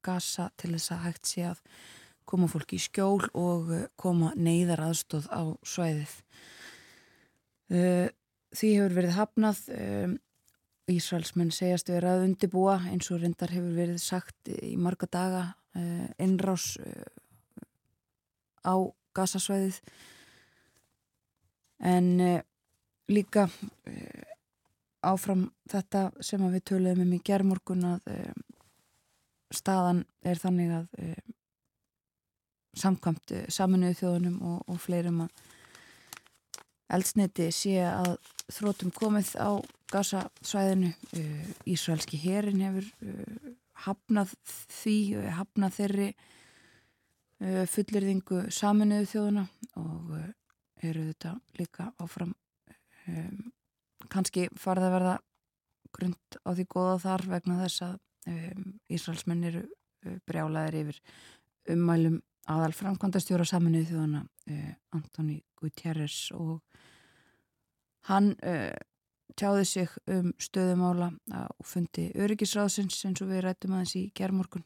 gasa 0.06 0.50
til 0.58 0.74
þess 0.76 0.94
að 0.96 1.04
hægt 1.06 1.30
sé 1.30 1.46
að 1.52 1.62
koma 2.30 2.50
fólki 2.50 2.78
í 2.78 2.84
skjól 2.84 3.26
og 3.38 3.72
eh, 3.74 3.86
koma 4.00 4.34
neyðar 4.38 4.86
aðstóð 4.90 5.30
á 5.34 5.44
svæðið. 5.66 6.16
Eh, 7.74 8.08
því 8.54 8.74
hefur 8.76 8.98
verið 9.00 9.16
hafnað, 9.18 9.64
eh, 9.74 10.18
Ísraelsmenn 10.90 11.52
segjast 11.54 11.90
verið 11.92 12.10
að 12.16 12.24
undibúa 12.26 12.80
eins 12.90 13.12
og 13.14 13.22
reyndar 13.22 13.52
hefur 13.54 13.76
verið 13.78 14.00
sagt 14.02 14.50
í 14.50 14.74
marga 14.74 15.06
daga 15.06 15.44
innrás 16.18 16.80
á 18.66 18.74
gasasvæðið 19.14 19.78
en 21.80 22.08
líka 23.10 23.48
áfram 25.06 25.48
þetta 25.72 26.10
sem 26.22 26.44
við 26.52 26.64
töluðum 26.72 27.06
um 27.06 27.14
í 27.16 27.22
gerðmorgun 27.26 27.86
að 27.94 28.10
staðan 29.56 30.04
er 30.22 30.42
þannig 30.42 30.74
að 30.76 30.90
samkvæmt 32.80 33.34
saminuðu 33.52 33.98
þjóðunum 34.02 34.42
og, 34.46 34.60
og 34.68 34.82
fleirum 34.84 35.24
að 35.26 35.46
eldsniti 36.96 37.50
sé 37.54 37.78
að 37.86 38.18
þrótum 38.50 38.92
komið 38.96 39.34
á 39.38 39.50
gasasvæðinu 39.94 40.92
Ísraelski 41.70 42.20
herin 42.22 42.62
hefur 42.64 42.88
hafnað 43.86 44.34
því 44.82 44.98
hafnað 45.38 45.78
þeirri 45.78 46.10
fullirðingu 47.74 48.42
saminuðu 48.52 49.10
þjóðuna 49.14 49.46
og 49.80 50.16
eru 50.84 51.08
þetta 51.10 51.34
líka 51.60 51.90
áfram 52.00 52.34
kannski 54.08 54.48
farða 54.58 54.90
að 54.90 54.96
verða 54.96 55.16
grund 55.96 56.40
á 56.46 56.50
því 56.54 56.66
góða 56.70 56.96
þar 57.04 57.26
vegna 57.34 57.60
þess 57.64 57.84
að 57.88 57.96
um, 58.30 58.66
Ísraelsmenn 58.94 59.48
eru 59.50 59.64
uh, 59.66 60.18
brjálaðir 60.30 60.80
yfir 60.84 61.00
ummælum 61.74 62.20
aðal 62.50 62.72
framkvæmdastjóra 62.78 63.48
saminuð 63.48 63.90
þjóðana 63.92 64.22
uh, 64.26 64.70
Antoni 64.96 65.40
Gutierrez 65.60 66.30
og 66.38 66.60
hann 68.10 68.32
uh, 68.46 68.76
tjáði 69.40 69.66
sig 69.70 69.98
um 70.10 70.32
stöðumála 70.42 71.12
og 71.54 71.68
fundi 71.68 72.10
öryggisráðsins 72.18 72.98
eins 73.08 73.22
og 73.24 73.30
við 73.30 73.46
rættum 73.46 73.76
aðeins 73.78 73.96
í 73.96 74.08
gerðmorgun 74.18 74.66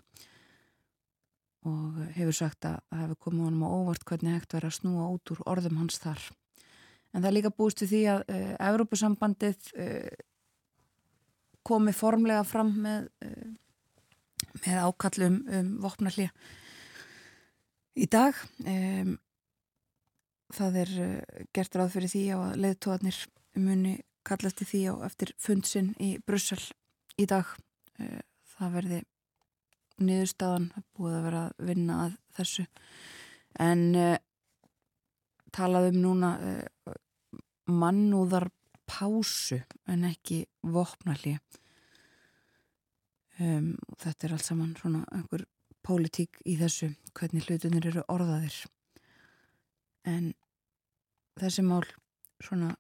og 1.70 2.04
hefur 2.18 2.36
sagt 2.36 2.68
að 2.68 2.80
það 2.90 3.02
hefur 3.04 3.20
komið 3.28 3.46
honum 3.48 3.66
á 3.66 3.70
óvart 3.74 4.06
hvernig 4.08 4.38
hægt 4.38 4.56
verið 4.56 4.70
að 4.72 4.78
snúa 4.80 5.10
út 5.14 5.34
úr 5.34 5.42
orðum 5.48 5.80
hans 5.82 6.00
þar. 6.04 6.28
En 7.14 7.22
það 7.22 7.30
er 7.30 7.36
líka 7.38 7.54
búist 7.54 7.84
við 7.84 7.92
því 7.94 8.04
að 8.14 8.24
uh, 8.34 8.54
Evrópusambandið 8.70 9.74
uh, 9.78 10.24
komið 11.64 11.98
formlega 11.98 12.44
fram 12.48 12.74
með, 12.84 13.08
eh, 13.24 13.52
með 14.66 14.80
ákallum 14.88 15.38
um 15.48 15.70
vopnarli 15.84 16.28
í 17.96 18.08
dag. 18.12 18.38
Um, 18.66 19.16
það 20.54 20.80
er 20.84 20.94
uh, 21.06 21.46
gert 21.56 21.78
ráð 21.80 21.96
fyrir 21.96 22.14
því 22.14 22.24
að 22.36 22.58
leðtóðanir 22.66 23.22
muni 23.64 23.96
kallast 24.28 24.64
í 24.64 24.68
því 24.68 24.84
á 24.92 24.94
eftir 25.08 25.34
fundsinn 25.42 25.94
í 26.04 26.16
Brussel 26.26 26.62
í 27.20 27.28
dag. 27.30 27.48
Uh, 28.00 28.20
það 28.58 28.78
verði 28.80 29.02
niðurstaðan, 30.02 30.72
búið 30.98 31.18
að 31.18 31.26
vera 31.28 31.42
að 31.46 31.66
vinna 31.70 32.00
að 32.06 32.18
þessu. 32.38 32.66
En 33.62 33.84
uh, 34.00 34.18
talaðum 35.54 36.00
núna 36.02 36.34
mannúðar 37.70 38.50
pásu 38.90 39.62
en 39.88 40.04
ekki 40.08 40.44
vopnalli 40.62 41.38
um, 43.40 43.74
og 43.88 43.98
þetta 44.04 44.28
er 44.28 44.36
allt 44.36 44.48
saman 44.48 44.76
svona 44.80 45.04
einhver 45.16 45.46
pólitík 45.84 46.42
í 46.48 46.58
þessu 46.60 46.92
hvernig 47.16 47.48
hlutunir 47.48 47.88
eru 47.92 48.04
orðaðir 48.12 48.58
en 50.10 50.32
þessi 51.40 51.66
mál 51.66 51.86
svona 52.44 52.74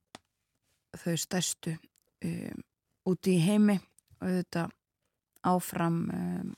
þau 1.00 1.16
stærstu 1.20 1.78
um, 2.26 2.64
úti 3.10 3.38
í 3.38 3.44
heimi 3.44 3.80
og 4.20 4.28
þetta 4.28 4.68
áfram 5.54 6.04
um, 6.14 6.52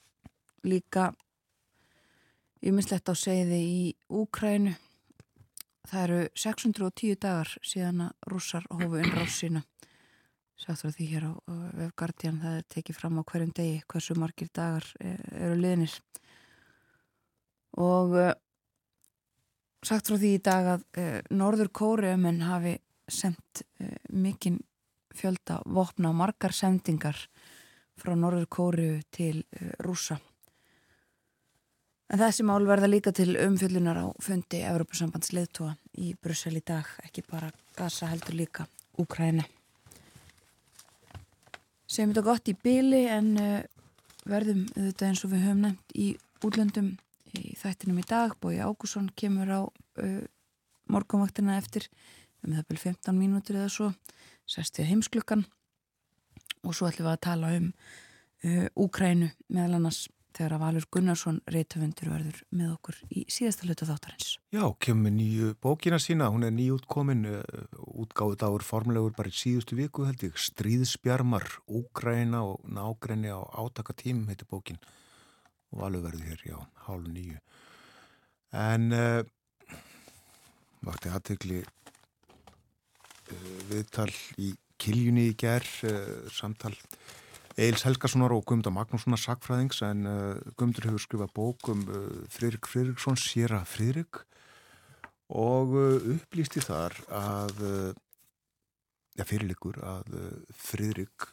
líka 0.65 1.12
ymislegt 2.65 3.10
á 3.10 3.13
segði 3.13 3.62
í 3.62 3.80
Úkrænu 4.10 4.73
Það 5.86 6.04
eru 6.04 6.19
610 6.34 7.17
dagar 7.21 7.51
síðan 7.65 8.08
að 8.08 8.32
rússar 8.32 8.65
hófu 8.73 9.01
innráð 9.01 9.32
sína. 9.34 9.62
Sáttur 10.58 10.93
því 10.95 11.08
hér 11.12 11.28
á 11.30 11.34
vefgardian 11.78 12.39
það 12.41 12.58
er 12.58 12.67
tekið 12.73 12.97
fram 12.97 13.19
á 13.21 13.28
hverjum 13.28 13.51
degi 13.54 13.82
hversu 13.91 14.15
margir 14.17 14.49
dagar 14.56 14.88
e, 15.04 15.13
eru 15.36 15.58
liðnir. 15.60 15.93
Og 17.84 18.15
uh, 18.15 18.32
sagt 19.84 20.08
frá 20.08 20.17
því 20.21 20.32
í 20.38 20.43
dag 20.47 20.69
að 20.78 20.86
uh, 21.01 21.17
Norður 21.36 21.69
Kóriumenn 21.75 22.45
hafi 22.47 22.78
sendt 23.12 23.65
mikinn 24.10 24.62
fjölda 25.15 25.60
vopna 25.69 26.10
og 26.10 26.17
margar 26.23 26.56
sendingar 26.56 27.19
frá 27.99 28.15
Norður 28.17 28.47
Kóriu 28.49 29.04
til 29.13 29.43
rússa. 29.84 30.17
En 32.06 32.22
þessi 32.22 32.46
mál 32.46 32.68
verða 32.70 32.89
líka 32.89 33.10
til 33.15 33.34
umfyllunar 33.41 33.98
á 33.98 34.06
fundi 34.22 34.60
Európa-sambands 34.62 35.32
leðtóa 35.34 35.72
í 35.98 36.12
Brussel 36.22 36.54
í 36.60 36.62
dag, 36.62 36.86
ekki 37.02 37.24
bara 37.26 37.50
Gaza 37.78 38.12
heldur 38.12 38.38
líka 38.38 38.68
Úkræna. 39.02 39.46
Segjum 41.89 42.13
þetta 42.13 42.26
gott 42.28 42.52
í 42.52 42.56
byli 42.62 43.02
en 43.10 43.32
uh, 43.41 43.58
verðum 44.30 44.68
þetta 44.76 45.10
eins 45.10 45.26
og 45.26 45.34
við 45.34 45.44
höfum 45.48 45.65
nefnt 45.65 45.98
í 45.98 46.08
útlöndum 46.46 46.94
í 47.36 47.56
þættinum 47.58 48.00
í 48.02 48.08
dag. 48.08 48.38
Bói 48.41 48.62
Ágússon 48.62 49.10
kemur 49.18 49.50
á 49.50 49.62
uh, 49.65 50.24
morgunvaktina 50.91 51.58
eftir 51.58 51.89
um 52.46 52.54
það 52.54 52.68
byrju 52.70 52.84
15 52.86 53.18
mínútur 53.18 53.58
eða 53.58 53.72
svo, 53.74 53.91
sest 54.46 54.78
við 54.78 54.91
heimsklukkan 54.94 55.46
og 56.65 56.78
svo 56.78 56.89
ætlum 56.89 57.10
við 57.10 57.15
að 57.15 57.24
tala 57.26 57.56
um 57.58 57.72
uh, 57.74 58.68
Úkrænu 58.86 59.32
meðal 59.50 59.80
annars 59.80 60.06
þegar 60.36 60.56
að 60.56 60.63
Valur 60.65 60.86
Gunnarsson 60.91 61.39
reytafundur 61.52 62.12
verður 62.12 62.41
með 62.52 62.74
okkur 62.74 62.98
í 63.10 63.24
síðasta 63.32 63.67
hlutu 63.67 63.88
þáttarins. 63.88 64.34
Já, 64.54 64.63
kemur 64.84 65.13
nýju 65.15 65.54
bókina 65.63 66.00
sína, 66.02 66.30
hún 66.34 66.45
er 66.48 66.54
nýjútkomin, 66.56 67.26
eh, 67.26 67.41
útgáðið 68.04 68.45
áur 68.48 68.63
formlegur 68.65 69.15
bara 69.15 69.32
í 69.32 69.36
síðustu 69.36 69.80
viku 69.80 70.06
held 70.06 70.24
ég, 70.28 70.36
Stríðsbjarmar, 70.36 71.48
Úgræna 71.67 72.43
og 72.43 72.62
nágræni 72.67 73.32
á 73.32 73.39
átaka 73.41 73.93
tím 73.95 74.28
heitir 74.28 74.48
bókin 74.50 74.80
og 75.71 75.82
Valur 75.82 76.06
verður 76.06 76.28
hér, 76.30 76.41
já, 76.45 76.58
hálf 76.88 77.08
nýju. 77.12 77.39
En 78.56 78.91
uh, 78.95 79.24
vakti 80.86 81.10
aðtegli 81.12 81.63
uh, 81.65 81.67
viðtal 83.71 84.12
í 84.39 84.54
Kiljunni 84.80 85.30
í 85.32 85.36
ger, 85.39 85.63
uh, 85.88 86.30
samtal 86.32 86.76
Eils 87.56 87.86
Helgasonar 87.88 88.34
og 88.36 88.44
Guðmundar 88.44 88.74
Magnússonar 88.76 89.22
sakfræðings 89.22 89.80
en 89.88 90.04
Guðmundur 90.58 90.89
hefur 90.89 91.04
skrifað 91.06 91.36
bók 91.38 91.70
um 91.72 91.86
Friðrik 92.34 92.68
Friðriksson, 92.68 93.15
Sýra 93.15 93.62
Friðrik 93.63 94.26
og 95.32 95.78
upplýsti 95.78 96.60
þar 96.65 96.98
að 97.15 97.63
ja, 99.15 99.24
fyrirlikur 99.24 99.80
að 99.88 100.12
Friðrik 100.52 101.30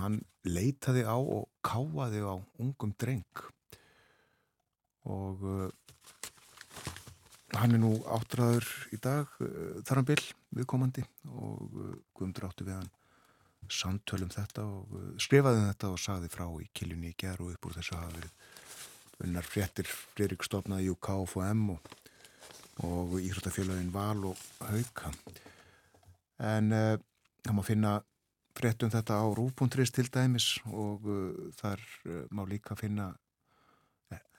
hann 0.00 0.20
leitaði 0.46 1.04
á 1.06 1.16
og 1.16 1.48
káaði 1.64 2.22
á 2.22 2.36
ungum 2.62 2.92
dreng. 2.98 3.42
Og 5.06 5.42
uh, 5.46 5.68
hann 7.56 7.76
er 7.76 7.82
nú 7.82 7.94
áttræður 8.10 8.66
í 8.92 9.00
dag 9.02 9.30
uh, 9.40 9.80
þar 9.86 10.00
hann 10.00 10.08
byll 10.10 10.24
viðkomandi 10.58 11.06
og 11.30 11.76
uh, 11.78 11.92
Guðmundur 12.16 12.48
átti 12.48 12.66
við 12.66 12.80
hann 12.80 12.92
samtölum 13.72 14.30
þetta 14.32 14.64
og 14.66 14.94
uh, 14.96 15.10
skrifaði 15.22 15.62
um 15.62 15.68
þetta 15.70 15.90
og 15.92 16.00
saði 16.02 16.30
frá 16.32 16.46
í 16.62 16.68
kiljunni 16.76 17.12
í 17.12 17.18
gerð 17.18 17.46
og 17.46 17.54
upp 17.54 17.68
úr 17.68 17.76
þessu 17.78 18.00
verið 18.00 18.32
unnar 19.26 19.48
fréttir 19.48 19.88
Fririk 19.88 20.44
stofnaði 20.44 20.90
UK 20.92 21.10
og 21.14 21.30
FM 21.30 21.70
og, 21.72 21.90
og 22.84 23.16
Íhrútafélagin 23.20 23.92
Val 23.94 24.26
og 24.28 24.42
Hauka. 24.60 25.12
En 26.44 26.72
uh, 26.76 26.94
það 27.44 27.56
má 27.56 27.64
finna 27.64 27.94
fréttum 28.56 28.92
þetta 28.92 29.20
á 29.20 29.26
rúf.ris 29.36 29.92
til 29.92 30.08
dæmis 30.12 30.50
og 30.72 31.08
uh, 31.08 31.48
þar 31.60 31.82
má 32.32 32.44
líka 32.48 32.76
finna 32.78 33.12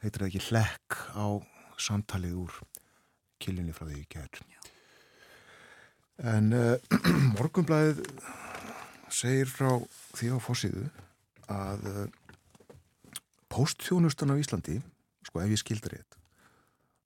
heitir 0.01 0.23
það 0.23 0.29
ekki 0.29 0.45
hlekk 0.51 0.99
á 1.17 1.27
samtalið 1.81 2.41
úr 2.45 2.57
kilinni 3.41 3.75
frá 3.75 3.85
því 3.89 4.01
í 4.01 4.09
gerð 4.09 4.41
en 6.23 6.53
uh, 6.53 6.75
morgunblæðið 7.37 8.01
segir 9.13 9.49
frá 9.51 9.69
því 10.17 10.31
á 10.33 10.37
fórsíðu 10.43 10.85
að 11.51 11.85
uh, 11.91 12.05
póstþjónustan 13.51 14.33
á 14.33 14.39
Íslandi 14.39 14.79
sko 15.27 15.41
ef 15.43 15.53
ég 15.53 15.61
skildar 15.61 15.95
rétt 15.95 16.17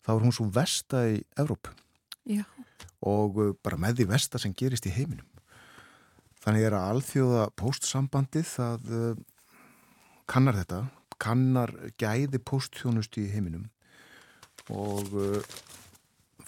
þá 0.06 0.14
er 0.16 0.24
hún 0.26 0.36
svo 0.36 0.48
vesta 0.54 1.04
í 1.10 1.20
Evróp 1.40 1.70
Já. 2.26 2.46
og 3.06 3.42
uh, 3.42 3.52
bara 3.62 3.80
með 3.82 4.02
því 4.02 4.08
vesta 4.14 4.42
sem 4.42 4.56
gerist 4.58 4.88
í 4.90 4.96
heiminum. 4.96 5.28
Þannig 6.42 6.66
er 6.66 6.74
að 6.74 6.88
alþjóða 6.96 7.44
póstsambandið 7.54 8.48
það 8.50 8.88
kannar 10.26 10.58
þetta 10.58 10.80
kannar 11.22 11.70
gæði 12.02 12.40
póstþjónustu 12.42 13.28
í 13.28 13.30
heiminum. 13.30 13.68
Og 14.74 15.12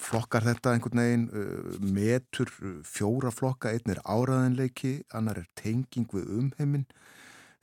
flokkar 0.04 0.46
þetta 0.48 0.74
einhvern 0.74 1.02
veginn 1.02 1.26
uh, 1.32 1.80
metur 1.96 2.52
fjóra 2.88 3.32
flokka, 3.34 3.72
einn 3.72 3.94
er 3.94 4.02
áraðanleiki, 4.04 5.00
annar 5.16 5.42
er 5.42 5.50
tenging 5.60 6.10
við 6.13 6.32
umheimin, 6.39 6.86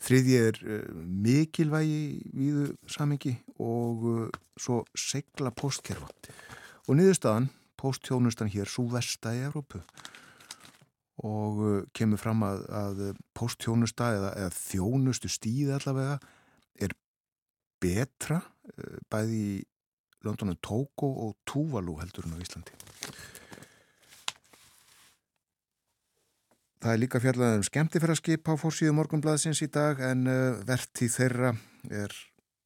þriði 0.00 0.38
er 0.40 0.60
uh, 0.64 0.80
mikilvægi 1.26 2.02
viðu 2.32 2.68
samengi 2.88 3.36
og 3.60 4.06
uh, 4.08 4.24
svo 4.60 4.82
segla 4.98 5.52
póstkerfa. 5.52 6.08
Og 6.88 6.96
niðurstaðan, 6.98 7.50
póstþjónustan 7.80 8.50
hér, 8.52 8.68
svo 8.68 8.88
vesta 8.92 9.34
í 9.36 9.44
Evrópu 9.46 9.80
og 11.20 11.58
uh, 11.60 11.80
kemur 11.96 12.20
fram 12.20 12.42
að, 12.46 12.66
að 12.72 13.00
póstþjónusta 13.36 14.12
eða, 14.16 14.34
eða 14.40 14.54
þjónustu 14.56 15.28
stíði 15.32 15.74
allavega 15.76 16.20
betra 17.80 18.40
eh, 18.76 18.98
bæði 19.10 19.40
í 19.40 19.58
Londonu 20.26 20.56
Tóko 20.60 21.08
og 21.26 21.36
Túvalú 21.48 21.96
heldur 22.00 22.26
hún 22.26 22.36
á 22.36 22.42
Íslandi. 22.44 22.76
Það 26.80 26.94
er 26.94 27.00
líka 27.02 27.20
fjallað 27.20 27.58
um 27.58 27.66
skemmtifæraskip 27.66 28.46
á 28.48 28.54
fórsíðu 28.56 28.94
morgunblæðsins 28.96 29.60
í 29.60 29.68
dag 29.68 30.00
en 30.00 30.24
uh, 30.24 30.60
verðtíð 30.64 31.12
þeirra 31.12 31.50
er 31.92 32.14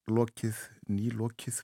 lokið, 0.06 0.60
nýlokið 0.86 1.58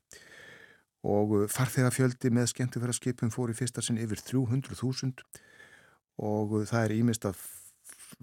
og 1.07 1.37
uh, 1.37 1.45
farþegafjöldi 1.51 2.33
með 2.35 2.51
skemmtifæraskipum 2.51 3.31
fór 3.31 3.53
í 3.53 3.59
fyrsta 3.59 3.85
sinn 3.87 4.01
yfir 4.03 4.19
300.000 4.27 5.23
og 6.27 6.57
uh, 6.59 6.67
það 6.67 6.89
er 6.89 6.97
ímist 6.99 7.29
að 7.31 7.39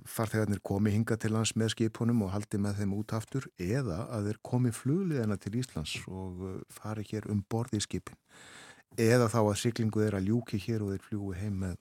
farþegarnir 0.10 0.62
komi 0.66 0.94
hinga 0.94 1.18
til 1.20 1.34
lands 1.36 1.54
með 1.58 1.74
skipunum 1.76 2.24
og 2.26 2.32
haldi 2.34 2.60
með 2.62 2.82
þeim 2.82 2.96
út 2.98 3.14
aftur 3.18 3.48
eða 3.62 4.04
að 4.14 4.30
þeir 4.30 4.40
komi 4.50 4.72
flugliðana 4.76 5.38
til 5.42 5.58
Íslands 5.62 5.98
og 6.08 6.42
uh, 6.44 6.56
fari 6.74 7.06
hér 7.10 7.30
um 7.32 7.44
borði 7.50 7.82
í 7.82 7.86
skipin. 7.86 8.18
Eða 8.98 9.28
þá 9.34 9.40
að 9.44 9.60
syklingu 9.62 10.04
þeir 10.04 10.18
að 10.20 10.32
ljúki 10.32 10.62
hér 10.64 10.86
og 10.86 10.94
þeir 10.94 11.06
fljúi 11.06 11.38
heim 11.38 11.60
með, 11.66 11.78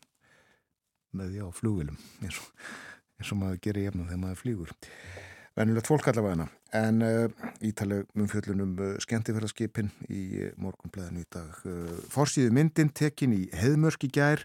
með 1.17 1.39
já, 1.39 1.47
flugilum 1.57 1.97
eins 2.23 2.43
og, 2.43 2.69
eins 3.21 3.33
og 3.33 3.41
maður 3.41 3.63
gerir 3.69 3.89
jefnum 3.89 4.11
þegar 4.11 4.23
maður 4.25 4.43
flýgur. 4.43 4.77
Venulegt 5.57 5.89
fólk 5.89 6.11
allavega. 6.11 6.51
En 6.77 7.01
uh, 7.01 7.53
ítaleg 7.65 8.05
umfjöllunum 8.19 8.75
uh, 8.77 8.89
skemmtifæraskipin 9.01 9.89
í 10.13 10.23
uh, 10.43 10.51
morgunblæðinu 10.61 11.23
í 11.23 11.29
dag. 11.33 11.61
Uh, 11.65 11.95
Forsýðu 12.13 12.53
myndin 12.53 12.91
tekin 12.93 13.33
í 13.33 13.47
heðmörki 13.57 14.11
gær 14.13 14.45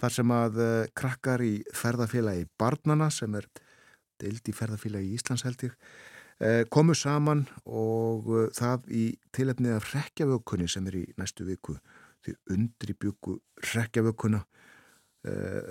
þar 0.00 0.16
sem 0.16 0.32
að 0.34 0.58
uh, 0.62 0.72
krakkar 0.96 1.44
í 1.44 1.54
ferðarfélagi 1.76 2.48
Barnana 2.60 3.10
sem 3.14 3.34
er 3.38 3.46
deild 4.22 4.46
í 4.48 4.54
ferðarfélagi 4.56 5.14
Íslands 5.16 5.44
held 5.46 5.66
ég 5.66 5.74
uh, 5.74 6.62
komu 6.74 6.96
saman 6.98 7.44
og 7.64 8.30
uh, 8.30 8.46
það 8.56 8.90
í 8.90 9.04
tilefnið 9.36 9.78
af 9.78 9.90
rekjavökunni 9.94 10.68
sem 10.70 10.86
er 10.90 11.00
í 11.02 11.06
næstu 11.20 11.46
viku. 11.48 11.78
Því 12.24 12.36
undri 12.54 12.96
byggu 12.96 13.38
rekjavökunna 13.74 14.44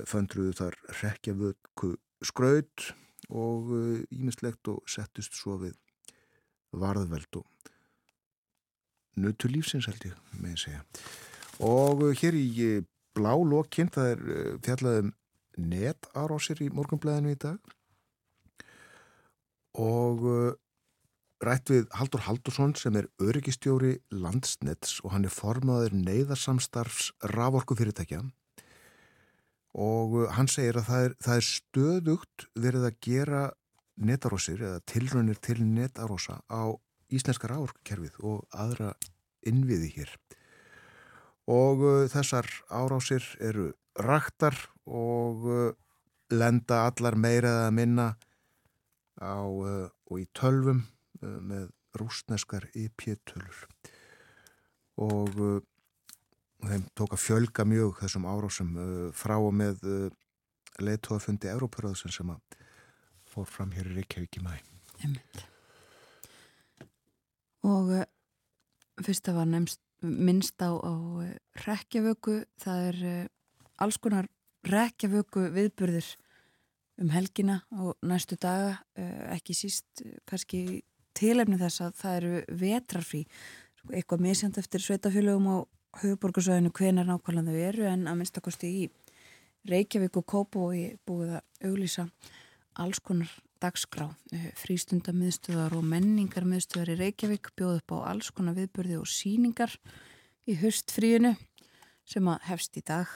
föndruðu 0.09 0.55
þar 0.57 0.75
rekjavöku 0.97 1.91
skraut 2.25 2.87
og 3.29 3.67
ímislegt 4.09 4.65
og 4.71 4.79
settust 4.89 5.37
svo 5.37 5.59
við 5.61 5.75
varðveld 6.73 7.37
og 7.37 7.69
nötu 9.21 9.51
lífsins 9.53 9.85
held 9.89 10.07
ég 10.09 10.33
með 10.39 10.55
að 10.55 10.63
segja. 10.63 10.81
Og 11.69 12.01
hér 12.17 12.37
í 12.37 12.47
blá 13.17 13.33
lokinn, 13.37 13.91
það 13.93 14.09
er 14.13 14.25
eh, 14.35 14.51
fjallaðum 14.65 15.13
netarósir 15.73 16.63
í 16.65 16.69
morgunblæðinu 16.73 17.33
í 17.33 17.39
dag. 17.43 17.73
Og 19.83 20.27
eh, 20.29 20.53
rætt 21.43 21.73
við 21.73 21.89
Haldur 21.97 22.23
Haldursson 22.27 22.75
sem 22.79 22.95
er 22.99 23.09
öryggistjóri 23.21 23.97
landsnets 24.13 24.99
og 25.03 25.13
hann 25.15 25.27
er 25.27 25.33
formaður 25.33 25.97
neyðarsamstarfs 25.97 27.11
raforku 27.33 27.77
fyrirtækja 27.79 28.23
og 29.73 30.15
eh, 30.21 30.31
hann 30.37 30.49
segir 30.51 30.79
að 30.79 30.89
það 30.89 31.07
er, 31.07 31.17
það 31.25 31.39
er 31.39 31.49
stöðugt 31.49 32.47
verið 32.65 32.87
að 32.89 32.99
gera 33.07 33.43
netarósir 34.03 34.61
eða 34.61 34.83
tilrönir 34.89 35.41
til 35.41 35.59
netarósa 35.65 36.39
á 36.49 36.73
íslenska 37.13 37.49
raforkukerfið 37.51 38.21
og 38.25 38.45
aðra 38.49 38.93
innviði 39.45 39.91
hér 39.97 40.15
og 41.49 41.83
uh, 41.83 42.05
þessar 42.11 42.47
árásir 42.71 43.25
eru 43.43 43.71
raktar 43.99 44.55
og 44.87 45.47
uh, 45.47 45.73
lenda 46.31 46.85
allar 46.87 47.17
meira 47.19 47.51
eða 47.59 47.73
minna 47.75 48.07
á, 49.19 49.43
uh, 49.43 49.89
og 50.09 50.19
í 50.19 50.27
tölvum 50.35 50.83
með 51.23 51.69
rúsneskar 51.95 52.65
IP-tölur 52.75 53.61
og 54.99 55.29
þeim 56.65 56.83
tók 56.97 57.13
að 57.15 57.21
fjölga 57.21 57.63
mjög 57.63 58.01
þessum 58.01 58.25
árásum 58.27 58.73
frá 59.15 59.37
og 59.37 59.53
með 59.55 59.85
leittóðafundi 60.83 61.47
Európaröðsinn 61.53 62.11
sem 62.11 62.33
að 62.33 62.57
fór 63.31 63.47
fram 63.47 63.71
hér 63.77 63.87
í 63.93 63.95
Reykjavík 64.01 64.41
í 64.41 64.43
mæ 64.43 64.57
Og 67.71 67.93
fyrst 69.05 69.31
að 69.31 69.39
var 69.39 69.49
nefnst 69.53 69.79
minnst 70.03 70.59
á, 70.59 70.71
á 70.75 70.93
eh, 71.23 71.35
rekjavöku, 71.65 72.43
það 72.61 72.87
er 72.89 73.03
eh, 73.07 73.27
alls 73.81 73.97
konar 73.97 74.27
rekjavöku 74.67 75.47
viðburðir 75.55 76.07
um 77.01 77.09
helgina 77.09 77.61
og 77.71 77.95
næstu 78.05 78.37
daga, 78.37 78.81
eh, 78.99 79.35
ekki 79.37 79.55
síst 79.57 80.03
kannski 80.29 80.83
tilefni 81.17 81.57
þess 81.61 81.85
að 81.85 81.95
það 82.01 82.17
eru 82.19 82.57
vetrarfrí, 82.63 83.23
eitthvað 83.91 84.25
misjand 84.27 84.59
eftir 84.59 84.83
sveitafélögum 84.83 85.49
á 85.49 85.57
höfuborgarsvæðinu 86.01 86.71
hvenar 86.73 87.07
nákvæmlega 87.07 87.51
þau 87.53 87.65
eru 87.69 87.87
en 87.89 88.07
að 88.09 88.19
minnstakosti 88.19 88.69
í 88.83 88.85
Reykjavík 89.69 90.17
og 90.19 90.25
Kópó 90.27 90.67
og 90.69 90.75
ég 90.75 90.97
búið 91.07 91.37
að 91.37 91.69
auglýsa 91.69 92.07
alls 92.81 92.99
konar 92.99 93.29
dagskrá, 93.63 94.09
frístundamiðstöðar 94.59 95.77
og 95.77 95.85
menningarmiðstöðar 95.87 96.93
í 96.93 96.99
Reykjavík 96.99 97.53
bjóð 97.55 97.79
upp 97.79 97.95
á 97.95 97.97
alls 98.11 98.29
konar 98.35 98.57
viðbörði 98.57 98.99
og 98.99 99.07
síningar 99.07 99.73
í 100.49 100.57
höstfríinu 100.59 101.33
sem 102.07 102.27
að 102.27 102.47
hefst 102.49 102.79
í 102.79 102.83
dag. 102.85 103.11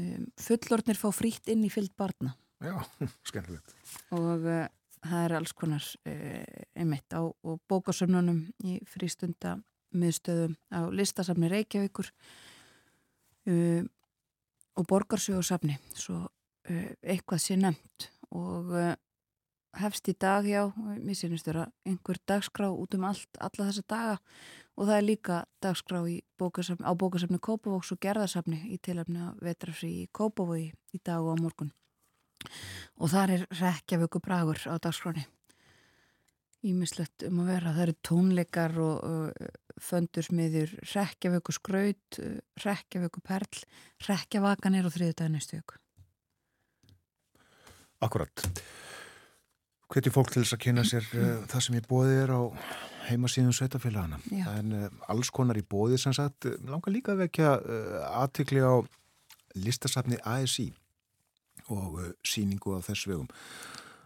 Um, 0.00 0.30
fullornir 0.40 0.96
fá 0.96 1.10
frítt 1.12 1.50
inn 1.52 1.66
í 1.66 1.72
fyllt 1.72 1.92
barna. 2.00 2.32
Já, 2.62 2.78
skemmtilegt. 3.28 3.74
Og 4.16 4.46
uh, 4.46 4.64
það 5.04 5.24
er 5.26 5.34
alls 5.36 5.52
konar 5.56 5.84
uh, 6.08 6.62
einmitt 6.78 7.12
á 7.12 7.20
bókasöfnunum 7.68 8.46
í 8.64 8.78
frístunda 8.88 9.58
miðstöðum 9.92 10.56
á 10.72 10.88
listasafni 10.88 11.50
Reykjavíkur 11.52 12.08
uh, 13.52 13.82
og 14.72 14.88
borgarsjóðsafni 14.88 15.76
svo 15.92 16.24
eitthvað 16.62 17.40
sé 17.42 17.56
nefnt 17.58 18.04
og 18.30 18.68
hefst 19.80 20.08
í 20.10 20.14
dag 20.18 20.46
já, 20.48 20.66
mér 20.76 21.16
sínist 21.16 21.48
vera 21.48 21.66
einhver 21.88 22.20
dagskrá 22.28 22.68
út 22.70 22.96
um 22.96 23.06
allt, 23.08 23.28
alla 23.40 23.68
þessa 23.68 23.84
daga. 23.88 24.16
Og 24.76 24.88
það 24.88 24.96
er 24.96 25.04
líka 25.04 25.38
dagskrá 25.60 26.00
bókasafni, 26.40 26.86
á 26.88 26.92
bókasafni 26.96 27.38
Kópavóks 27.38 27.92
og 27.92 28.00
gerðasafni 28.00 28.62
í 28.72 28.78
tilöfni 28.80 29.20
að 29.20 29.44
vetrafri 29.44 29.90
í 30.02 30.08
Kópavogi 30.12 30.72
í 30.96 31.00
dag 31.04 31.20
og 31.20 31.36
á 31.36 31.42
morgun. 31.42 31.72
Og 32.96 33.12
þar 33.12 33.36
er 33.36 33.46
rekjavöku 33.60 34.20
bragur 34.24 34.58
á 34.66 34.76
dagskráni 34.80 35.26
ímislegt 36.62 37.24
um 37.26 37.42
að 37.42 37.52
vera. 37.52 37.74
Það 37.74 37.84
eru 37.84 37.94
tónleikar 38.06 38.76
og 38.80 39.04
uh, 39.04 39.52
föndursmiður 39.82 40.74
rekjavöku 40.92 41.54
skraut 41.54 42.18
uh, 42.22 42.38
rekjavöku 42.64 43.22
perl 43.24 43.62
rekjavakanir 44.08 44.86
og 44.86 44.94
þriðdæðin 44.96 45.38
næstu 45.38 45.60
vöku 45.60 45.80
Akkurat 48.02 48.46
Hveti 49.92 50.12
fólk 50.12 50.32
til 50.32 50.40
þess 50.42 50.56
að 50.56 50.62
kynna 50.64 50.84
sér 50.88 51.06
uh, 51.18 51.42
það 51.50 51.64
sem 51.66 51.76
ég 51.76 51.88
bóði 51.90 52.14
er 52.22 52.32
á 52.32 52.40
heimasíðum 53.10 53.52
sveitafélagana. 53.56 54.20
En 54.54 54.72
uh, 54.78 54.86
alls 55.12 55.28
konar 55.34 55.58
í 55.60 55.64
bóði 55.66 55.98
sem 56.00 56.14
sagt, 56.16 56.48
langar 56.68 56.94
líka 56.94 57.12
að 57.12 57.26
vekja 57.26 57.58
aðtikli 58.22 58.62
á 58.64 58.80
listasafni 59.60 60.16
ASI 60.24 60.70
og 61.72 62.00
síningu 62.26 62.78
á 62.78 62.80
þess 62.84 63.08
vegum. 63.10 63.28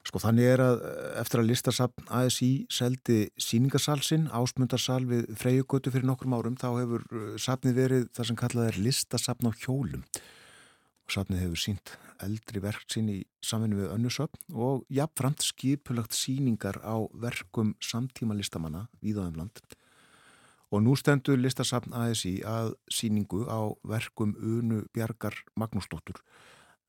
Sko 0.06 0.20
þannig 0.22 0.48
er 0.52 0.62
að 0.62 0.82
eftir 1.22 1.42
að 1.42 1.48
listasafn 1.50 2.10
ASI 2.14 2.50
seldi 2.70 3.18
síningarsalsinn, 3.42 4.28
ásmundarsal 4.30 5.02
við 5.06 5.30
freyjugötu 5.38 5.90
fyrir 5.94 6.06
nokkrum 6.06 6.36
árum, 6.38 6.58
þá 6.58 6.68
hefur 6.76 7.06
safnið 7.42 7.78
verið 7.80 8.08
það 8.14 8.28
sem 8.30 8.38
kallað 8.42 8.70
er 8.70 8.80
listasafn 8.86 9.50
á 9.50 9.52
hjólum 9.64 10.04
og 10.06 11.14
safnið 11.14 11.46
hefur 11.46 11.62
sínt 11.62 11.96
eldri 12.24 12.60
verk 12.64 12.86
sín 12.92 13.08
í 13.12 13.18
samfunni 13.44 13.78
við 13.78 13.92
önnusöfn 13.94 14.56
og 14.56 14.84
jafnframt 14.92 15.44
skipulagt 15.44 16.16
síningar 16.16 16.78
á 16.82 16.96
verkum 17.12 17.74
samtíma 17.82 18.36
listamanna 18.36 18.86
víðaðum 19.02 19.42
land. 19.42 19.60
Og 20.74 20.82
nú 20.82 20.96
stendur 20.98 21.38
listasafn 21.38 21.94
ASI 21.94 22.40
að 22.42 22.74
síningu 22.90 23.44
á 23.46 23.70
verkum 23.86 24.34
Unu 24.34 24.82
Bjarkar 24.94 25.36
Magnúsdóttur 25.54 26.18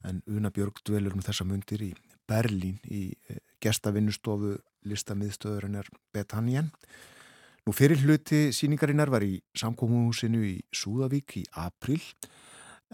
en 0.06 0.24
Una 0.28 0.50
Björg 0.54 0.82
dvelur 0.86 1.18
um 1.18 1.26
þessa 1.26 1.46
mundir 1.46 1.84
í 1.86 1.92
Berlín 2.28 2.80
í 2.84 3.12
eh, 3.30 3.42
gestavinnustofu 3.64 4.56
listamiðstöðurinnar 4.88 5.88
Betanien. 6.14 6.72
Nú 7.68 7.74
fyrir 7.76 8.00
hluti 8.00 8.48
síningarinnar 8.56 9.12
var 9.12 9.26
í 9.28 9.42
samkómuhúsinu 9.58 10.44
í 10.48 10.56
Súðavík 10.72 11.42
í 11.42 11.46
april 11.60 12.00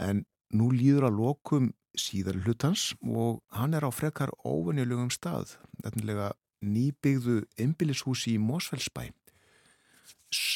en 0.01 0.23
nú 0.53 0.71
líður 0.73 1.09
að 1.09 1.19
lokum 1.19 1.71
síðar 1.99 2.39
hlutans 2.43 2.93
og 3.01 3.41
hann 3.53 3.75
er 3.77 3.85
á 3.85 3.91
frekar 3.93 4.33
óvenjulegum 4.45 5.11
stað, 5.13 5.57
nefnilega 5.83 6.33
nýbyggðu 6.63 7.43
ymbilishúsi 7.59 8.37
í 8.37 8.41
Mósfellsbæ. 8.41 9.09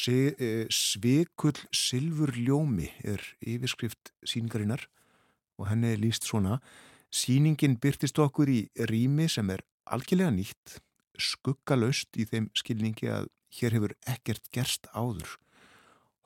E, 0.08 0.66
Svekull 0.74 1.58
Silfur 1.70 2.32
Ljómi 2.34 2.88
er 3.06 3.22
yfirskrift 3.38 4.10
síningarinnar 4.26 4.88
og 5.58 5.68
henni 5.70 5.92
er 5.92 6.00
líst 6.02 6.26
svona 6.26 6.58
Sýningin 7.08 7.78
byrtist 7.80 8.18
okkur 8.20 8.50
í 8.52 8.58
rými 8.90 9.30
sem 9.32 9.48
er 9.48 9.62
algjörlega 9.88 10.32
nýtt, 10.34 10.74
skuggalöst 11.16 12.18
í 12.20 12.26
þeim 12.28 12.50
skilningi 12.58 13.08
að 13.08 13.30
hér 13.56 13.78
hefur 13.78 13.94
ekkert 14.12 14.50
gerst 14.52 14.90
áður 14.92 15.38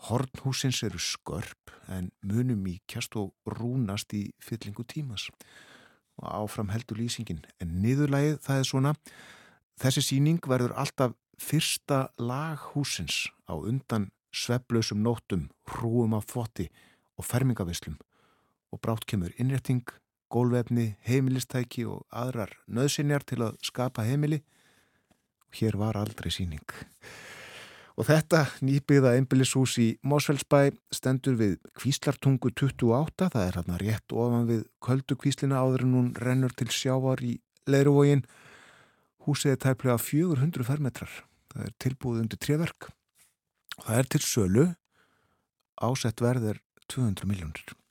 Hornhúsins 0.09 0.83
eru 0.83 0.99
skörp 0.99 1.71
en 1.93 2.11
munum 2.27 2.65
í 2.67 2.79
kjast 2.91 3.15
og 3.21 3.33
rúnast 3.47 4.15
í 4.19 4.25
fyllingu 4.43 4.85
tímas 4.89 5.29
og 6.19 6.27
áfram 6.27 6.73
heldur 6.73 6.99
lýsingin. 6.99 7.45
En 7.63 7.79
niðurlægið 7.85 8.41
það 8.43 8.63
er 8.63 8.69
svona, 8.69 8.95
þessi 9.81 10.03
síning 10.07 10.43
verður 10.43 10.75
alltaf 10.79 11.15
fyrsta 11.39 12.09
lag 12.19 12.61
húsins 12.73 13.29
á 13.47 13.55
undan 13.55 14.11
svepplausum 14.33 15.03
nótum, 15.05 15.51
hrúum 15.69 16.17
af 16.17 16.27
foti 16.31 16.69
og 17.19 17.27
fermingavislum 17.29 17.99
og 18.73 18.81
brátt 18.81 19.05
kemur 19.07 19.35
innrétting, 19.37 19.85
gólvefni, 20.33 20.95
heimilistæki 21.05 21.85
og 21.85 22.07
aðrar 22.09 22.55
nöðsinjar 22.67 23.27
til 23.29 23.43
að 23.45 23.59
skapa 23.69 24.07
heimili 24.09 24.41
hér 25.53 25.77
var 25.77 25.99
aldrei 26.01 26.33
síning. 26.33 26.65
Og 28.01 28.07
þetta 28.09 28.47
nýbyggða 28.65 29.17
einbillishús 29.19 29.75
í 29.83 29.89
Mósfellsbæ 30.09 30.73
stendur 30.95 31.37
við 31.37 31.59
Kvíslartungu 31.77 32.53
28, 32.55 33.29
það 33.35 33.45
er 33.45 33.59
hérna 33.59 33.81
rétt 33.83 34.15
ofan 34.17 34.49
við 34.49 34.63
Köldu 34.85 35.19
kvíslina 35.21 35.61
áður 35.61 35.85
en 35.87 35.99
hún 35.99 36.09
rennur 36.17 36.55
til 36.57 36.71
sjávar 36.73 37.21
í 37.21 37.35
Leiruvógin. 37.69 38.25
Húsið 39.27 39.55
er 39.55 39.61
tæplega 39.67 39.99
400 40.01 40.67
fermetrar, 40.67 41.13
það 41.53 41.69
er 41.69 41.77
tilbúið 41.85 42.25
undir 42.25 42.43
treverk. 42.43 42.89
Það 43.83 44.01
er 44.01 44.11
til 44.15 44.25
sölu, 44.25 44.67
ásett 45.83 46.25
verðir 46.25 46.65
200 46.89 47.29
miljónir. 47.29 47.82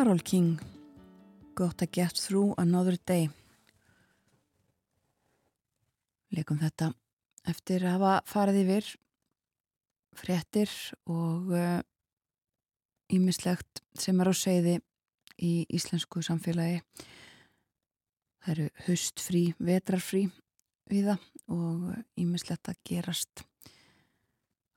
Carol 0.00 0.22
King. 0.24 0.58
Got 1.54 1.76
to 1.76 1.86
get 1.86 2.16
through 2.16 2.54
another 2.56 2.96
day. 3.04 3.28
Leikum 6.32 6.56
þetta 6.56 6.94
eftir 7.52 7.84
að 7.84 7.98
hafa 7.98 8.12
farið 8.32 8.60
yfir 8.62 8.88
fréttir 10.16 10.72
og 11.04 11.52
ímislegt 13.12 13.82
uh, 13.82 14.00
sem 14.00 14.24
er 14.24 14.32
á 14.32 14.34
segði 14.40 14.78
í 15.36 15.52
íslensku 15.68 16.24
samfélagi. 16.24 16.80
Það 18.40 18.56
eru 18.56 18.72
höstfrí, 18.88 19.44
vetrarfrí 19.60 20.24
við 20.88 21.12
það 21.12 21.30
og 21.60 21.86
ímislegt 22.16 22.72
að 22.72 22.80
gerast 22.88 23.44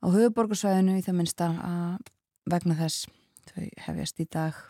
á 0.03 0.05
höfuborgarsvæðinu 0.11 0.99
í 0.99 1.07
það 1.07 1.19
minnsta 1.23 1.51
að 1.71 2.15
vegna 2.43 2.81
þess 2.83 3.07
þau 3.53 3.67
hefjast 3.87 4.19
í 4.19 4.31
dag 4.35 4.65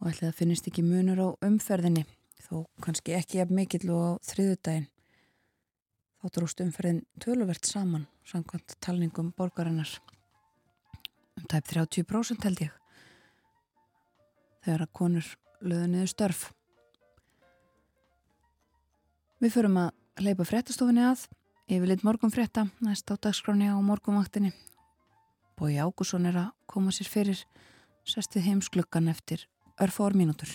og 0.00 0.08
ætla 0.08 0.30
það 0.30 0.38
finnist 0.38 0.68
ekki 0.70 0.84
munur 0.86 1.20
á 1.20 1.28
umferðinni 1.46 2.06
þó 2.46 2.64
kannski 2.82 3.14
ekki 3.16 3.38
jafn 3.40 3.56
mikill 3.56 3.90
og 3.94 4.20
þriðudaginn 4.26 4.88
þá 6.20 6.32
dróst 6.36 6.62
umferðin 6.64 7.02
töluvert 7.22 7.68
saman 7.68 8.06
samkvæmt 8.28 8.76
talningum 8.84 9.32
borgarinnar. 9.36 9.90
Um 11.38 11.46
tæp 11.48 11.68
30% 11.72 12.44
held 12.44 12.64
ég 12.66 12.74
þegar 14.64 14.84
að 14.84 14.92
konur 14.96 15.28
löðu 15.64 15.86
niður 15.88 16.10
störf. 16.12 16.42
Við 19.40 19.54
förum 19.54 19.78
að 19.80 20.26
leipa 20.26 20.44
fréttastofinni 20.44 21.06
að 21.08 21.24
yfirleitt 21.70 22.04
morgun 22.04 22.34
frétta 22.34 22.66
næst 22.84 23.08
á 23.08 23.16
dagskráni 23.16 23.70
á 23.72 23.76
morgunvaktinni. 23.80 24.52
Bói 25.56 25.80
Ágússon 25.80 26.28
er 26.28 26.36
að 26.36 26.52
koma 26.68 26.92
sér 26.92 27.08
fyrir 27.08 27.40
sestið 28.04 28.50
heimsklukkan 28.50 29.08
eftir 29.12 29.46
örfór 29.80 30.14
mínútur 30.14 30.48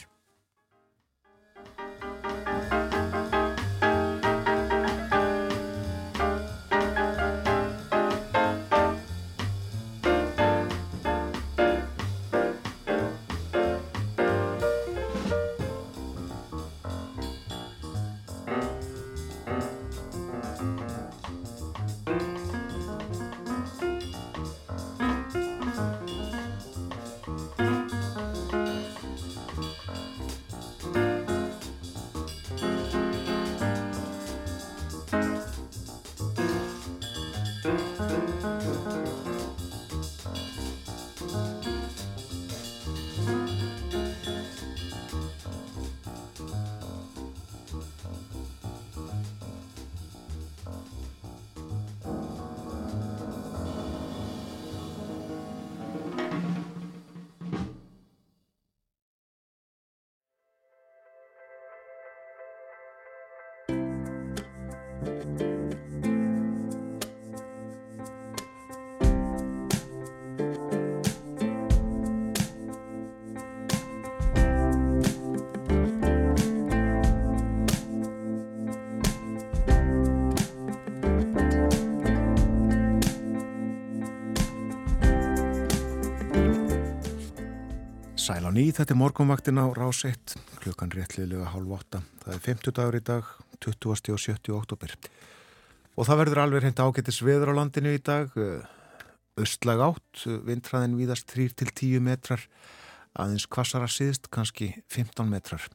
ný, 88.56 88.70
þetta 88.72 88.94
er 88.94 89.00
morgunvaktin 89.00 89.60
á 89.60 89.68
rás 89.76 90.06
1, 90.08 90.38
klukkan 90.64 90.94
réttliðlega 90.94 91.50
hálf 91.52 91.72
8. 91.76 92.00
Það 92.24 92.36
er 92.36 92.44
50 92.46 92.76
dagur 92.78 92.96
í 92.96 93.02
dag, 93.04 93.32
20. 93.66 94.14
og 94.14 94.22
70. 94.22 94.54
oktober. 94.56 94.94
Og 95.96 96.08
það 96.08 96.20
verður 96.22 96.42
alveg 96.44 96.64
hreint 96.64 96.80
ágættis 96.80 97.20
veður 97.26 97.52
á 97.52 97.58
landinu 97.60 97.92
í 97.96 98.00
dag, 98.00 98.32
östlag 99.42 99.84
átt, 99.84 100.24
vindræðin 100.48 100.96
víðast 101.00 101.28
3-10 101.34 102.00
metrar, 102.06 102.46
aðeins 103.20 103.48
kvassara 103.52 103.90
síðst, 103.92 104.32
kannski 104.32 104.72
15 104.88 105.28
metrar. 105.32 105.68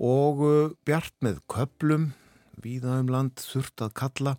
Og 0.00 0.40
bjart 0.88 1.16
með 1.24 1.42
köplum, 1.50 2.12
víða 2.64 3.02
um 3.02 3.12
land, 3.12 3.36
þurft 3.36 3.84
að 3.84 3.96
kalla, 4.00 4.38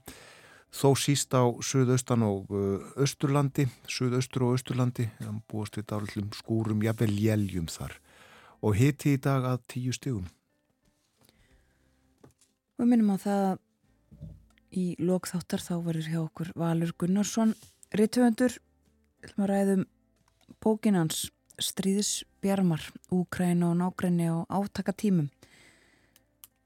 þó 0.70 0.94
síst 0.98 1.34
á 1.34 1.44
Suðaustan 1.66 2.24
og 2.28 2.52
Östurlandi, 3.00 3.68
Suðaustur 3.90 4.46
og 4.48 4.60
Östurlandi, 4.60 5.10
það 5.20 5.40
búast 5.50 5.80
við 5.80 5.88
dálum 5.90 6.30
skúrum, 6.38 6.84
jafnvel 6.86 7.16
jæljum 7.18 7.70
þar 7.72 7.98
og 8.62 8.76
hiti 8.76 9.16
í 9.16 9.22
dag 9.24 9.46
að 9.48 9.64
tíu 9.72 9.94
stígum. 9.96 10.28
Við 12.80 12.92
minnum 12.92 13.16
á 13.16 13.18
það 13.24 13.48
í 14.76 14.86
lokþáttar 15.02 15.64
þá 15.64 15.74
verður 15.88 16.10
hjá 16.12 16.20
okkur 16.22 16.52
Valur 16.60 16.94
Gunnarsson, 17.00 17.56
rittöfundur, 17.96 18.56
við 19.26 19.50
ræðum 19.50 19.86
bókinans 20.64 21.30
Stríðisbjarmar, 21.60 22.86
Úkræna 23.12 23.74
og 23.74 23.80
nákræni 23.82 24.30
á 24.32 24.48
átakatímum. 24.48 25.28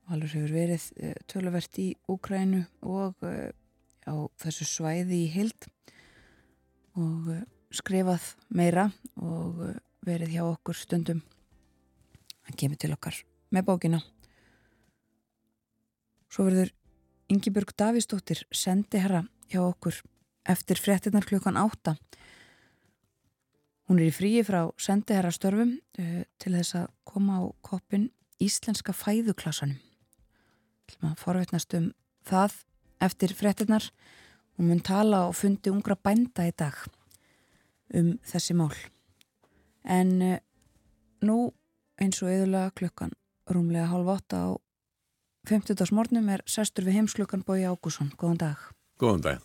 Valur 0.10 0.30
hefur 0.30 0.54
verið 0.54 0.86
töluvert 1.32 1.80
í 1.82 1.88
Úkrænu 2.12 2.66
og 2.86 3.16
á 4.08 4.16
þessu 4.42 4.68
svæði 4.68 5.24
í 5.26 5.32
hild 5.34 5.68
og 7.00 7.30
skrifað 7.74 8.34
meira 8.54 8.90
og 9.18 9.62
verið 10.06 10.36
hjá 10.36 10.44
okkur 10.46 10.78
stundum. 10.78 11.22
Hann 12.44 12.60
kemur 12.60 12.80
til 12.80 12.94
okkar 12.94 13.18
með 13.54 13.68
bókina. 13.70 14.02
Svo 16.34 16.48
verður 16.48 16.74
Ingebjörg 17.32 17.72
Davísdóttir 17.78 18.44
sendi 18.54 19.00
herra 19.02 19.24
hjá 19.52 19.62
okkur 19.64 20.02
eftir 20.50 20.80
fréttinnar 20.82 21.26
klukkan 21.26 21.58
átta. 21.58 21.96
Hún 23.88 24.00
er 24.00 24.10
í 24.10 24.16
fríi 24.16 24.44
frá 24.46 24.66
sendi 24.80 25.16
herra 25.16 25.32
störfum 25.34 25.78
uh, 25.78 26.22
til 26.40 26.54
þess 26.56 26.78
að 26.82 26.92
koma 27.08 27.40
á 27.40 27.44
koppin 27.66 28.10
Íslenska 28.44 28.96
fæðuklassanum. 28.96 29.80
Til 30.90 31.00
maður 31.00 31.22
forveitnast 31.22 31.76
um 31.78 31.92
það 32.28 32.58
eftir 33.04 33.34
frettinnar 33.38 33.90
og 34.58 34.68
mun 34.68 34.82
tala 34.84 35.26
og 35.28 35.36
fundi 35.38 35.72
ungra 35.74 35.96
bænda 35.96 36.48
í 36.48 36.54
dag 36.56 36.78
um 37.94 38.14
þessi 38.26 38.56
mál. 38.58 38.74
En 39.84 40.14
uh, 40.22 40.38
nú 41.26 41.52
eins 42.02 42.22
og 42.24 42.32
eðulega 42.32 42.74
klukkan 42.78 43.14
rúmlega 43.50 43.90
halv 43.92 44.14
åtta 44.16 44.46
á 44.48 44.50
50. 45.50 45.92
morgnum 45.92 46.30
er 46.32 46.44
sestur 46.48 46.88
við 46.88 47.02
heimsklukkan 47.02 47.44
Bói 47.44 47.66
Ágússon. 47.68 48.14
Góðan 48.16 48.40
dag. 48.46 48.62
Góðan 49.02 49.26
dag. 49.26 49.42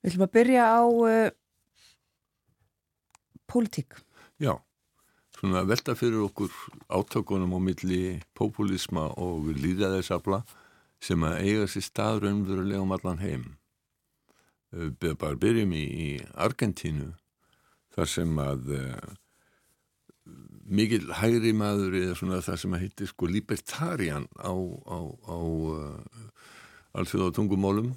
Við 0.00 0.14
ætlum 0.14 0.24
að 0.24 0.32
byrja 0.38 0.64
á 0.64 0.80
uh, 0.88 1.32
pólitík. 3.50 3.98
Já, 4.40 4.54
svona 5.36 5.66
velta 5.68 5.92
fyrir 5.98 6.24
okkur 6.24 6.54
átökunum 6.88 7.52
á 7.52 7.60
milli 7.60 8.20
populisma 8.32 9.10
og 9.20 9.50
líðaðisafla 9.60 10.40
sem 11.00 11.24
að 11.24 11.40
eiga 11.44 11.68
sér 11.70 11.86
stað 11.86 12.22
raunverulega 12.24 12.84
um 12.84 12.92
allan 12.96 13.22
heim. 13.22 13.46
Við 14.70 15.16
bara 15.18 15.38
byrjum 15.40 15.72
í, 15.74 15.84
í 15.84 16.08
Argentínu 16.38 17.10
þar 17.96 18.10
sem 18.10 18.36
að 18.38 18.68
uh, 18.76 19.08
mikil 20.70 21.08
hægri 21.18 21.50
maður 21.56 21.96
eða 21.98 22.18
svona 22.20 22.42
það 22.44 22.60
sem 22.62 22.76
að 22.76 22.84
heitir 22.84 23.10
sko 23.10 23.30
libertarian 23.30 24.28
á, 24.38 24.54
á, 24.54 24.98
á 25.26 25.38
uh, 25.40 26.30
allþjóða 27.00 27.34
tungumálum 27.40 27.90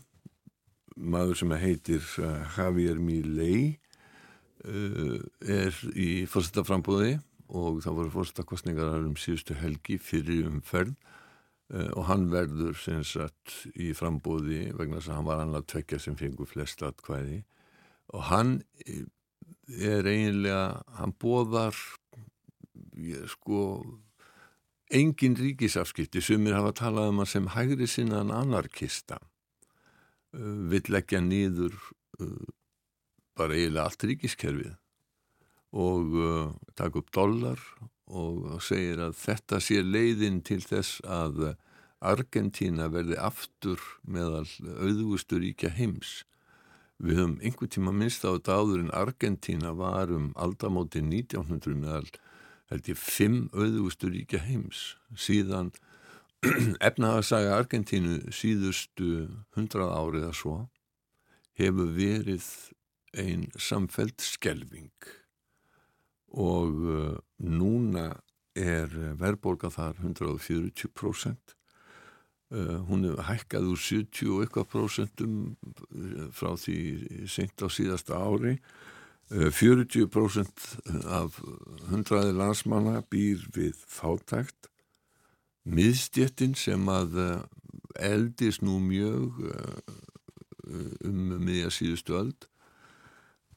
maður 0.97 1.43
sem 1.43 1.53
að 1.53 1.63
heitir 1.67 2.09
uh, 2.23 2.57
Javier 2.57 3.01
Milei 3.01 3.79
er 4.63 5.75
í 5.99 6.23
fórstaframbóði 6.31 7.17
og 7.51 7.81
það 7.83 7.97
voru 7.97 8.11
fórstakostningar 8.13 8.93
um 9.01 9.17
síðustu 9.19 9.57
helgi 9.59 9.97
fyrir 9.99 10.45
umferð 10.47 10.93
og 11.73 12.05
hann 12.05 12.27
verður 12.29 12.75
sem 12.77 13.01
sagt 13.07 13.63
í 13.73 13.89
frambóði 13.97 14.67
vegna 14.77 14.99
þess 14.99 15.09
að 15.09 15.17
hann 15.17 15.29
var 15.29 15.41
annað 15.41 15.67
tvekja 15.73 15.99
sem 16.03 16.17
fengur 16.19 16.49
flest 16.49 16.83
atkvæði. 16.85 17.39
Og 18.13 18.25
hann 18.29 18.51
er 18.77 20.05
eiginlega, 20.05 20.83
hann 20.99 21.15
bóðar 21.17 21.73
ég, 22.99 23.25
sko 23.31 23.63
engin 24.93 25.37
ríkisafskipti. 25.39 26.21
Sem 26.21 26.45
er 26.45 26.59
hafa 26.59 26.75
talað 26.83 27.09
um 27.09 27.23
hann 27.23 27.31
sem 27.31 27.49
hægri 27.55 27.89
sinnaðan 27.89 28.35
anarkista. 28.43 29.17
Uh, 30.33 30.69
vill 30.69 30.85
leggja 30.93 31.21
nýður 31.21 31.73
bara 33.33 33.57
eiginlega 33.57 33.87
allt 33.87 34.05
ríkiskerfið 34.05 34.73
og 35.73 36.13
taka 36.77 37.01
upp 37.01 37.09
dollar 37.15 37.61
og 38.13 38.61
segir 38.61 39.01
að 39.01 39.15
þetta 39.17 39.59
sé 39.63 39.81
leiðin 39.81 40.41
til 40.45 40.61
þess 40.61 41.01
að 41.03 41.55
Argentína 42.03 42.89
verði 42.91 43.15
aftur 43.17 43.79
meðal 44.03 44.45
auðvustu 44.59 45.39
ríkja 45.39 45.71
heims. 45.71 46.23
Við 46.99 47.19
höfum 47.19 47.37
einhver 47.41 47.71
tíma 47.71 47.93
minnst 47.95 48.25
á 48.27 48.35
þetta 48.35 48.57
áður 48.59 48.83
en 48.83 48.93
Argentína 48.95 49.71
var 49.79 50.11
um 50.13 50.29
aldamóti 50.35 51.01
1900 51.01 51.79
meðal 51.79 52.11
held 52.71 52.91
ég 52.91 52.99
fimm 52.99 53.47
auðvustu 53.55 54.11
ríkja 54.11 54.43
heims. 54.43 54.93
Síðan 55.15 55.71
efnaðarsaga 56.87 57.57
Argentínu 57.57 58.19
síðustu 58.35 59.29
hundrað 59.55 59.95
árið 59.95 60.29
að 60.29 60.39
svo 60.41 60.55
hefur 61.59 61.91
verið 61.95 62.47
einn 63.13 63.47
samfelt 63.61 64.23
skelving 64.25 64.91
og 66.33 66.81
núna 67.43 68.09
er 68.55 68.91
verðbólka 69.19 69.71
þar 69.73 69.99
140%. 70.03 71.57
Uh, 72.53 72.83
hún 72.85 73.07
hefur 73.07 73.25
hækkað 73.25 73.69
úr 73.71 73.79
70 73.81 74.29
og 74.29 74.43
eitthvað 74.43 74.67
prosentum 74.69 75.37
uh, 75.89 76.27
frá 76.29 76.53
því 76.59 76.77
seint 77.25 77.63
á 77.65 77.67
síðasta 77.71 78.19
ári. 78.19 78.59
Uh, 79.33 79.49
40% 79.49 80.67
af 81.09 81.39
hundraði 81.89 82.35
landsmanna 82.37 83.01
býr 83.09 83.41
við 83.55 83.73
fátækt. 83.89 84.69
Miðstjettin 85.65 86.53
sem 86.59 86.85
að 86.91 87.17
eldis 87.95 88.61
nú 88.61 88.77
mjög 88.83 89.39
uh, 89.49 89.97
um 91.03 91.35
miðja 91.43 91.71
síðustu 91.73 92.17
öld, 92.17 92.47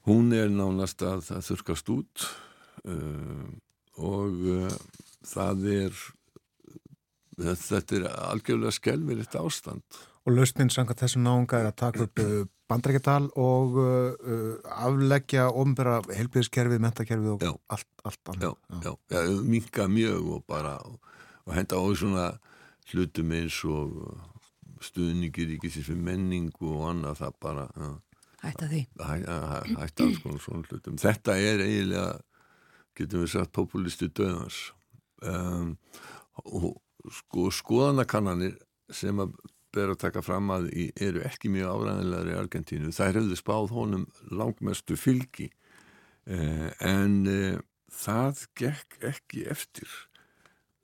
hún 0.07 0.32
er 0.34 0.51
nánast 0.53 1.03
að 1.07 1.24
það 1.28 1.47
þurkast 1.51 1.93
út 1.95 2.26
uh, 2.87 3.47
og 3.99 4.42
uh, 4.53 4.76
það 5.26 5.64
er 5.76 5.97
þetta 7.36 7.97
er 8.01 8.05
algjörlega 8.32 8.74
skelverið 8.76 9.40
ástand 9.40 10.05
Og 10.26 10.34
lausnin 10.34 10.70
samkvæmt 10.74 10.99
þessum 11.05 11.22
náunga 11.22 11.61
er 11.61 11.68
að 11.68 11.76
taka 11.78 12.07
upp 12.09 12.18
uh, 12.18 12.38
bandrækjartal 12.66 13.28
og 13.38 13.76
uh, 13.78 14.57
afleggja 14.82 15.44
ofnbæra 15.55 16.01
helbiðskerfið, 16.16 16.80
mentakerfið 16.82 17.28
og 17.36 17.44
Já. 17.47 17.53
allt, 17.76 17.86
allt 18.11 18.32
annað. 18.32 18.57
já, 18.82 18.88
já, 18.88 18.97
já, 19.14 19.36
minka 19.47 19.86
mjög 19.92 20.32
og 20.34 20.42
bara 20.51 20.72
og, 20.82 20.97
og 21.47 21.55
henda 21.55 21.78
á 21.78 21.84
svona 21.94 22.24
hlutum 22.90 23.30
eins 23.38 23.61
og 23.70 23.94
stuðningir 24.82 25.47
ríkisins 25.55 25.86
við 25.92 26.03
menningu 26.09 26.72
og 26.74 26.88
annað 26.90 27.22
það 27.22 27.38
bara 27.47 27.68
já, 27.76 27.92
Hætta 28.42 28.66
því. 28.70 28.80
hæ, 28.99 29.14
hæ, 29.30 29.61
hætta 29.84 30.05
alls 30.09 30.18
konar 30.24 30.42
svona 30.42 30.66
hlutum 30.66 30.99
þetta 31.07 31.38
er 31.38 31.62
eiginlega 31.64 32.11
getum 32.97 33.24
við 33.24 33.34
sagt 33.34 33.53
populisti 33.57 34.09
döðans 34.09 34.61
um, 35.22 35.76
og 36.44 36.74
sko 37.12 37.51
skoðanakannanir 37.55 38.57
sem 38.92 39.18
að 39.22 39.36
ber 39.76 39.92
að 39.92 40.03
taka 40.07 40.22
fram 40.24 40.51
að 40.55 40.70
eru 40.74 41.22
ekki 41.26 41.51
mjög 41.53 41.72
áræðanlegar 41.74 42.32
í 42.32 42.36
Argentínu 42.40 42.92
þær 42.97 43.20
hefðu 43.20 43.38
spáð 43.38 43.72
honum 43.76 44.07
langmestu 44.32 44.97
fylgi. 44.97 45.51
Eh, 46.26 46.70
en 46.80 47.26
eh, 47.28 47.59
það 47.92 48.47
gekk 48.57 48.97
ekki 49.11 49.44
eftir. 49.53 49.90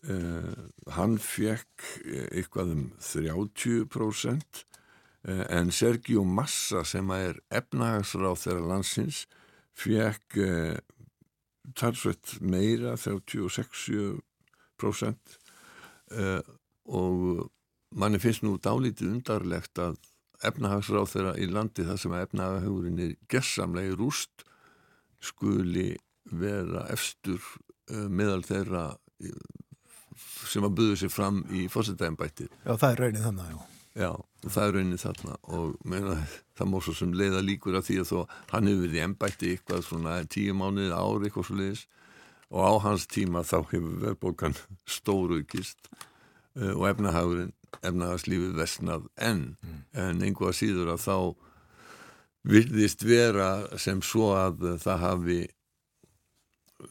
Eh, 0.03 0.63
hann 0.97 1.15
fekk 1.23 1.85
eh, 2.03 2.27
eitthvað 2.35 2.73
um 2.75 2.87
30% 2.99 4.63
eh, 5.29 5.45
en 5.47 5.71
Sergio 5.71 6.25
Massa 6.27 6.83
sem 6.83 7.11
er 7.15 7.39
efnahagsráð 7.55 8.41
þeirra 8.43 8.65
landsins 8.73 9.21
fekk 9.79 10.41
talsveit 11.79 12.37
meira 12.41 12.97
36% 12.99 15.37
uh, 16.19 16.43
og 16.91 17.51
manni 17.95 18.19
finnst 18.23 18.43
nú 18.45 18.57
dálítið 18.63 19.13
undarlegt 19.17 19.79
að 19.83 19.99
efnahagsráð 20.43 21.11
þeirra 21.13 21.35
í 21.39 21.47
landi 21.51 21.85
þar 21.87 21.99
sem 22.03 22.15
efnahagurinn 22.19 23.03
er 23.05 23.13
gessamlega 23.31 23.93
í 23.93 23.99
rúst 23.99 24.47
skuli 25.23 25.93
vera 26.33 26.89
efstur 26.91 27.39
uh, 27.39 28.09
meðal 28.11 28.43
þeirra 28.47 28.85
eh, 29.23 29.37
sem 30.51 30.67
að 30.67 30.77
buðu 30.81 30.97
sér 30.99 31.13
fram 31.15 31.45
í 31.55 31.69
fórsetæðanbætti 31.73 32.49
Já, 32.51 32.75
það 32.75 32.91
er 32.91 33.05
raunin 33.05 33.27
þannig, 33.29 33.55
já. 33.55 33.72
Já, 33.93 34.13
það 34.47 34.63
er 34.65 34.77
raunin 34.79 35.01
þarna 35.01 35.35
og 35.53 35.73
meina, 35.85 36.15
það 36.57 36.71
má 36.73 36.79
svo 36.81 36.95
sem 36.97 37.11
leiða 37.13 37.43
líkur 37.45 37.77
af 37.77 37.85
því 37.89 37.99
að 38.01 38.09
þó 38.09 38.21
hann 38.55 38.71
hefur 38.71 38.85
verið 38.87 38.97
í 38.97 39.03
embætti 39.05 39.51
eitthvað 39.53 39.85
svona 39.85 40.15
tíu 40.33 40.55
mánuði 40.57 40.95
ári 40.97 41.29
eitthvað 41.29 41.49
svo 41.49 41.57
leiðis 41.59 41.83
og 42.53 42.61
á 42.65 42.73
hans 42.87 43.05
tíma 43.09 43.45
þá 43.45 43.59
hefur 43.73 43.99
verðbókan 44.07 44.57
stóruðkist 44.97 45.91
uh, 45.93 46.73
og 46.73 46.87
efnahagurinn, 46.89 47.53
efnahagslífið 47.81 48.57
versnað 48.57 49.09
enn. 49.17 49.47
En 49.93 50.25
einhvað 50.25 50.57
síður 50.57 50.95
að 50.95 51.05
þá 51.05 51.17
virðist 52.49 53.05
vera 53.07 53.51
sem 53.81 54.01
svo 54.05 54.33
að 54.37 54.65
það 54.83 55.05
hafi 55.05 55.41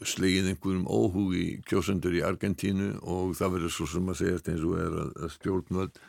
slegið 0.07 0.51
einhverjum 0.51 0.85
óhug 0.87 1.33
í 1.35 1.45
kjósendur 1.67 2.15
í 2.15 2.23
Argentínu 2.23 2.93
og 3.01 3.33
það 3.37 3.57
verður 3.57 3.73
svo 3.75 3.87
sem 3.91 4.09
að 4.11 4.19
segja 4.21 4.39
eins 4.53 4.63
og 4.63 4.77
er 4.79 4.97
að, 5.03 5.09
að 5.25 5.33
stjórnvöld 5.35 5.99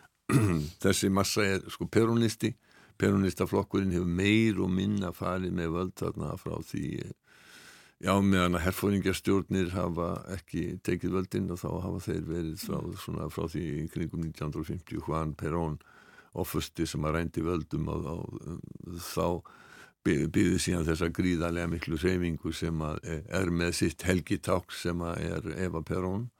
þessi 0.84 1.10
massa 1.12 1.46
er 1.56 1.64
sko 1.72 1.88
peronisti 1.90 2.52
peronistaflokkurinn 3.00 3.94
hefur 3.96 4.14
meir 4.20 4.60
og 4.62 4.70
minna 4.72 5.12
farið 5.16 5.54
með 5.56 5.76
völd 5.76 5.94
þarna 5.98 6.34
frá 6.40 6.54
því 6.68 6.86
já 8.02 8.12
meðan 8.18 8.58
að 8.58 8.64
herfóringjastjórnir 8.66 9.72
hafa 9.76 10.10
ekki 10.36 10.64
tekið 10.86 11.16
völdinn 11.16 11.50
og 11.54 11.60
þá 11.62 11.68
hafa 11.86 12.04
þeir 12.08 12.22
verið 12.28 12.62
frá, 12.66 12.78
svona, 12.98 13.28
frá 13.30 13.46
því 13.50 13.64
í 13.78 13.88
kringum 13.94 14.24
1950 14.26 15.02
Juan 15.06 15.34
Perón 15.38 15.78
offusti 16.38 16.86
sem 16.88 17.04
að 17.04 17.18
rændi 17.18 17.44
völdum 17.44 17.90
og, 17.92 18.08
og 18.10 19.02
þá 19.06 19.26
býði 20.02 20.58
síðan 20.58 20.86
þessa 20.88 21.12
gríðarlega 21.14 21.70
miklu 21.70 21.98
reyfingu 22.00 22.54
sem 22.56 22.80
að 22.82 23.02
er 23.12 23.52
með 23.54 23.76
sitt 23.78 24.02
helgiták 24.06 24.74
sem 24.74 25.02
er 25.12 25.46
Eva 25.62 25.84
Perón 25.86 26.30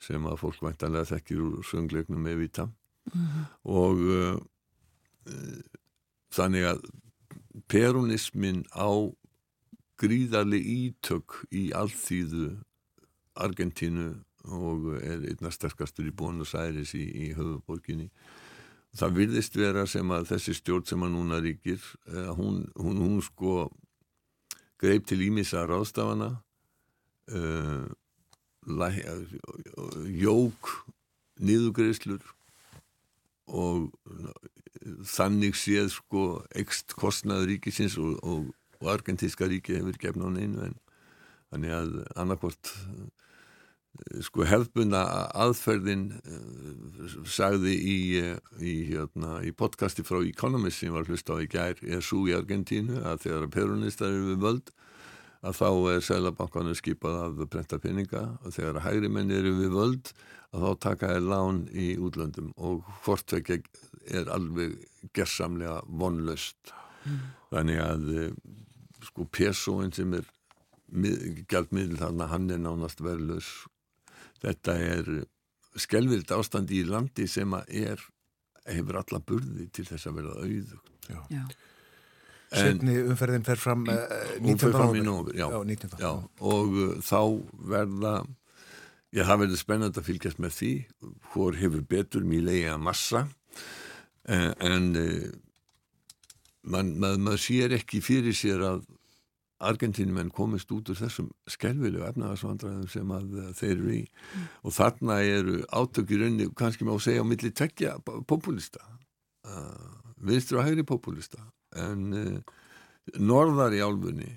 sem 0.00 0.26
að 0.28 0.38
fólk 0.44 0.62
væntanlega 0.64 1.10
þekkir 1.16 1.42
úr 1.44 1.64
söngleiknum 1.66 2.30
Evita 3.06 3.10
Mhm. 3.10 3.44
og 3.64 3.96
uh, 3.96 4.36
uh, 5.26 5.60
þannig 6.30 6.64
að 6.64 6.82
peronismin 7.68 8.64
á 8.70 9.10
gríðarlega 10.00 10.64
ítök 10.64 11.40
í 11.50 11.70
allþýðu 11.74 12.60
Argentínu 13.40 14.24
og 14.44 14.94
er 15.02 15.26
einna 15.26 15.50
sterkastur 15.50 16.06
í 16.08 16.14
Buenos 16.14 16.54
Aires 16.54 16.94
í, 16.94 17.02
í 17.02 17.32
höfuborginni 17.36 18.10
það 18.96 19.16
virðist 19.18 19.56
vera 19.58 19.86
sem 19.86 20.10
að 20.10 20.30
þessi 20.32 20.54
stjórn 20.54 20.86
sem 20.86 21.02
að 21.02 21.14
núna 21.16 21.40
ríkir 21.42 21.82
uh, 22.08 22.30
hún, 22.38 22.64
hún, 22.78 23.00
hún 23.02 23.20
sko 23.22 23.68
greip 24.80 25.06
til 25.06 25.20
ímissa 25.26 25.66
ráðstafana 25.68 26.36
uh, 27.34 27.86
jók 30.06 30.76
niðugreislur 31.40 32.22
og 33.50 33.90
þannig 35.04 35.56
séð 35.58 35.90
sko 35.92 36.26
ekst 36.56 36.94
kostnaður 36.98 37.50
ríkisins 37.54 37.98
og, 38.00 38.16
og, 38.24 38.50
og 38.80 38.92
argentíska 38.94 39.48
ríki 39.50 39.76
hefur 39.78 39.98
gefn 40.00 40.24
á 40.24 40.30
neinu 40.32 40.68
en 40.68 40.76
þannig 41.50 41.74
að 41.74 41.96
annarkvort 42.20 42.70
eh, 42.70 43.08
sko 44.22 44.46
hefðbunna 44.46 45.00
aðferðin 45.34 46.04
uh, 46.14 47.14
sagði 47.26 47.72
í, 47.74 47.96
eh, 48.20 48.36
í, 48.62 48.74
hérna, 48.92 49.40
í 49.42 49.50
podcasti 49.50 50.04
frá 50.06 50.20
Economist 50.22 50.80
sem 50.80 50.94
var 50.94 51.10
hlust 51.10 51.28
á 51.28 51.36
í 51.42 51.48
gær 51.50 51.80
er 51.82 52.04
svo 52.06 52.22
í 52.30 52.36
Argentínu 52.36 53.02
að 53.02 53.26
þegar 53.26 53.48
að 53.48 53.54
peronistar 53.56 54.14
eru 54.14 54.30
við 54.30 54.46
völd 54.46 54.72
að 55.40 55.56
þá 55.56 55.68
er 55.94 56.04
Sælabankanum 56.04 56.76
skipað 56.76 57.18
að 57.24 57.44
brenta 57.52 57.78
peninga 57.80 58.24
og 58.44 58.54
þegar 58.56 58.82
hægri 58.84 59.10
menn 59.12 59.32
eru 59.32 59.54
við 59.56 59.76
völd 59.76 60.12
að 60.50 60.66
þá 60.66 60.82
taka 60.84 61.12
er 61.16 61.24
lán 61.24 61.62
í 61.70 61.94
útlöndum 62.00 62.50
og 62.58 62.84
hvort 63.04 63.36
ekki 63.38 63.60
er 64.10 64.28
alveg 64.32 64.76
gersamlega 65.16 65.80
vonlöst 65.86 66.74
þannig 67.50 67.80
að 67.82 68.10
eh, 68.16 68.34
sko 69.06 69.24
pesoin 69.32 69.94
sem 69.96 70.12
er 70.18 70.26
gjaldmiðl 71.50 71.98
þarna 72.00 72.28
hann 72.30 72.50
er 72.50 72.62
nánast 72.62 73.02
verðlaus. 73.04 73.50
Þetta 74.42 74.76
er 74.82 75.10
skelvild 75.78 76.32
ástand 76.34 76.72
í 76.74 76.82
landi 76.84 77.28
sem 77.30 77.52
að 77.54 77.74
er 77.84 78.06
hefur 78.66 79.00
alla 79.00 79.20
burði 79.22 79.68
til 79.72 79.86
þess 79.86 80.08
að 80.10 80.18
verða 80.18 80.34
auðugt. 80.44 80.90
Já. 81.10 81.20
Setni 82.50 82.96
umferðin 83.04 83.46
fer 83.46 83.60
fram 83.60 83.84
uh, 83.86 83.98
19. 84.42 84.72
november. 85.06 85.34
Já, 85.38 85.46
já, 85.52 85.58
19. 85.64 85.98
Já, 86.02 86.10
og 86.42 86.72
uh, 86.74 86.94
þá 87.06 87.20
verða, 87.70 88.14
já 89.14 89.22
það 89.28 89.42
verður 89.44 89.60
spennand 89.60 90.00
að 90.00 90.08
fylgjast 90.08 90.40
með 90.42 90.56
því 90.56 90.70
hvor 91.30 91.58
hefur 91.60 91.84
betur 91.92 92.26
mýlega 92.26 92.74
massa 92.82 93.26
uh, 93.28 94.50
en 94.66 94.90
mann 96.66 96.96
mað, 96.98 97.20
mað 97.22 97.38
sér 97.44 97.76
ekki 97.78 98.02
fyrir 98.04 98.34
sér 98.36 98.66
að 98.66 98.82
Argentínumenn 99.60 100.32
komist 100.32 100.70
út 100.72 100.88
úr 100.88 100.96
þessum 100.96 101.26
skelvilegu 101.52 102.06
efnaðarsvandræðum 102.08 102.86
sem 102.88 103.10
að 103.12 103.34
þeir 103.58 103.72
eru 103.74 103.90
í 103.92 104.02
mm. 104.08 104.46
og 104.64 104.72
þarna 104.72 105.18
eru 105.20 105.58
átökir 105.68 106.24
unni, 106.30 106.46
kannski 106.56 106.88
má 106.88 106.94
segja 106.96 107.20
á 107.20 107.28
milli 107.28 107.52
tekja 107.52 107.98
populista 108.00 108.80
vinstur 110.24 110.62
og 110.62 110.64
hægri 110.64 110.86
populista 110.88 111.44
en 111.76 112.06
uh, 112.16 112.38
norðar 113.18 113.76
í 113.76 113.82
álfunni 113.84 114.30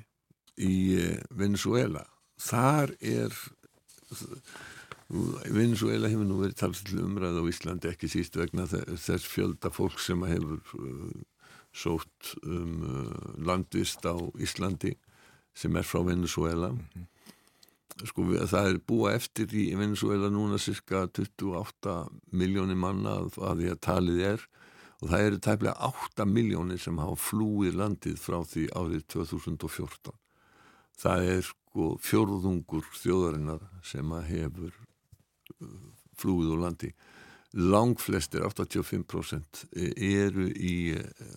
í 0.62 0.76
uh, 1.00 1.18
Venezuela 1.34 2.06
þar 2.42 2.94
er 3.00 3.34
Venezuela 5.54 6.10
hefur 6.10 6.26
nú 6.26 6.40
verið 6.42 6.60
talsið 6.62 7.02
umræð 7.04 7.40
á 7.42 7.44
Íslandi 7.50 7.90
ekki 7.92 8.10
síst 8.12 8.38
vegna 8.38 8.66
þess 8.70 9.26
fjölda 9.30 9.72
fólk 9.74 10.00
sem 10.02 10.22
hefur 10.26 10.62
sótt 11.74 12.34
um 12.46 12.84
landvist 13.42 14.06
á 14.06 14.14
Íslandi 14.42 14.94
sem 15.54 15.76
er 15.78 15.86
frá 15.86 16.02
Venezuela 16.06 16.70
-hmm. 16.70 17.06
sko 18.06 18.24
það 18.24 18.70
er 18.70 18.80
búa 18.88 19.14
eftir 19.14 19.54
í 19.54 19.76
Venezuela 19.76 20.30
núna 20.30 20.58
cirka 20.58 21.08
28 21.08 22.10
miljónir 22.32 22.78
manna 22.78 23.18
að 23.38 23.58
því 23.60 23.70
að 23.72 23.80
talið 23.80 24.20
er 24.34 24.48
og 25.04 25.12
það 25.12 25.28
eru 25.28 25.40
tæplega 25.44 25.92
8 25.92 26.26
miljónir 26.32 26.80
sem 26.80 27.00
hafa 27.04 27.20
flúið 27.20 27.76
landið 27.82 28.20
frá 28.24 28.40
því 28.48 28.70
árið 28.72 29.08
2014 29.12 30.14
það 31.00 31.30
er 31.36 31.44
sko 31.48 31.90
fjörðungur 32.04 32.86
þjóðarinnar 33.02 33.66
sem 33.86 34.14
hefur 34.30 34.72
uh, 34.74 35.74
flúið 36.20 36.54
úr 36.54 36.64
landi. 36.68 36.92
Langflestir 37.54 38.42
85% 38.48 39.66
eru 39.78 40.48
í 40.50 40.76
uh, 40.98 41.34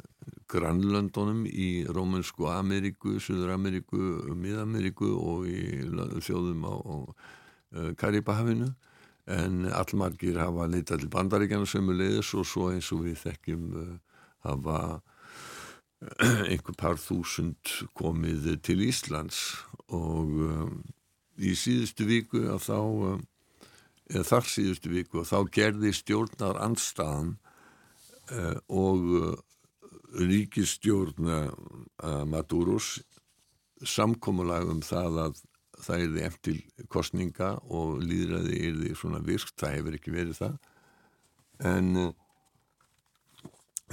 grannlöndunum 0.49 1.45
í 1.49 1.85
Rómansku 1.93 2.49
Ameríku, 2.53 3.17
Suður 3.21 3.57
Ameríku, 3.57 4.01
Mið-Ameríku 4.33 5.11
og 5.17 5.49
í 5.51 5.83
þjóðum 6.25 6.69
á, 6.69 6.75
uh, 6.77 7.91
Karibahafinu 7.99 8.71
en 9.27 9.67
allmargir 9.75 10.39
hafa 10.39 10.69
leitað 10.71 11.03
til 11.03 11.11
bandaríkjana 11.11 11.67
sömulegis 11.67 12.33
og 12.39 12.47
svo 12.47 12.71
eins 12.71 12.93
og 12.95 13.07
við 13.07 13.19
þekkjum 13.25 13.65
uh, 13.81 13.95
hafa 14.47 14.79
einhver 16.53 16.77
par 16.79 17.01
þúsund 17.01 17.73
komið 17.97 18.53
til 18.67 18.85
Íslands. 18.87 19.41
Og 19.89 20.31
um, 20.47 20.77
í 21.37 21.57
síðustu 21.59 22.07
viku 22.09 22.45
að 22.53 22.63
þá 22.69 22.79
eða 24.07 24.29
þar 24.29 24.49
síðustu 24.53 24.93
viku 24.93 25.23
og 25.23 25.29
þá 25.29 25.39
gerði 25.53 25.93
stjórnar 25.97 26.61
anstaðan 26.63 27.35
uh, 28.31 28.57
og 28.71 29.43
ríkistjórn 30.17 31.27
Maduros 32.31 33.01
samkómulag 33.85 34.71
um 34.71 34.81
það 34.85 35.19
að 35.27 35.41
það 35.83 36.03
er 36.03 36.13
því 36.15 36.25
eftir 36.27 36.61
kostninga 36.93 37.51
og 37.69 37.99
líðræði 38.05 38.61
er 38.69 38.79
því 38.81 38.95
svona 39.01 39.23
virkt, 39.25 39.57
það 39.61 39.77
hefur 39.79 39.99
ekki 39.99 40.15
verið 40.15 40.41
það. 40.41 40.57
En 41.73 41.91
uh, 42.01 42.13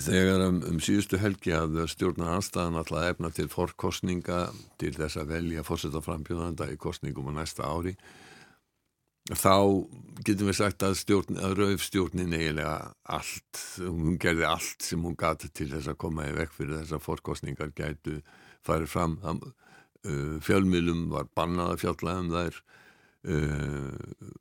þegar 0.01 0.47
um, 0.47 0.59
um 0.71 0.81
síðustu 0.83 1.19
helgi 1.21 1.53
að 1.55 1.83
stjórnar 1.91 2.37
anstæðan 2.37 2.81
alltaf 2.81 3.07
efna 3.11 3.31
til 3.35 3.47
forkostninga 3.51 4.43
til 4.81 4.93
þess 4.97 5.21
að 5.21 5.33
velja 5.35 5.65
fórsetaframbjóðanda 5.67 6.71
í 6.73 6.79
kostningum 6.81 7.29
á 7.29 7.33
næsta 7.39 7.69
ári 7.69 7.95
þá 9.31 9.85
getum 10.25 10.49
við 10.49 10.57
sagt 10.57 10.83
að, 10.83 10.97
stjórn, 10.99 11.37
að 11.39 11.53
raufstjórnin 11.61 12.33
eiginlega 12.35 12.91
allt, 13.07 13.61
hún 13.79 14.17
gerði 14.19 14.47
allt 14.49 14.83
sem 14.83 15.03
hún 15.03 15.15
gati 15.15 15.47
til 15.55 15.69
þess 15.71 15.93
að 15.93 15.99
koma 16.03 16.27
í 16.27 16.33
vekk 16.35 16.57
fyrir 16.57 16.81
þess 16.81 16.97
að 16.97 17.05
fórkostningar 17.05 17.71
gætu 17.77 18.17
farið 18.65 18.91
fram. 18.91 19.15
uh, 19.23 19.62
fjölmilum 20.43 21.05
var 21.13 21.29
bannað 21.37 21.73
að 21.73 21.83
fjallaðum 21.83 22.31
þær. 22.33 22.61
Uh, 23.23 24.31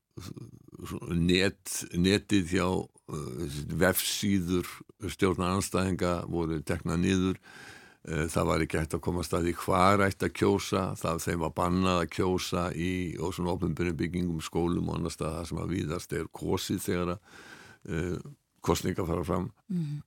net, 1.14 1.74
netið 1.94 2.56
hjá 2.56 2.66
uh, 2.66 3.60
vefsíður 3.78 4.66
stjórnar 5.12 5.54
anstæðinga 5.58 6.16
voru 6.30 6.58
teknað 6.66 7.04
niður. 7.04 7.38
Eh, 8.02 8.26
það 8.26 8.46
var 8.48 8.62
ekki 8.64 8.78
hægt 8.80 8.94
að 8.96 9.02
koma 9.06 9.22
staði 9.22 9.52
hvar 9.54 10.00
ætti 10.02 10.26
að 10.26 10.32
kjósa, 10.34 10.80
það 10.98 11.20
þeim 11.22 11.42
var 11.44 11.52
bannað 11.54 11.98
að 12.00 12.08
kjósa 12.16 12.64
í 12.74 12.92
og 13.22 13.34
svona 13.36 13.52
ofnbjörnum 13.52 13.98
byggingum, 14.00 14.40
skólum 14.42 14.88
og 14.90 14.96
annar 14.98 15.14
stað 15.14 15.36
það 15.36 15.44
sem 15.50 15.60
að 15.62 15.74
viðast 15.76 16.14
er 16.18 16.24
kosið 16.34 16.80
þegar 16.82 17.12
að 17.12 17.20
uh, 17.94 18.16
kostninga 18.66 19.06
fara 19.06 19.22
fram. 19.28 19.46
Mm. 19.70 20.00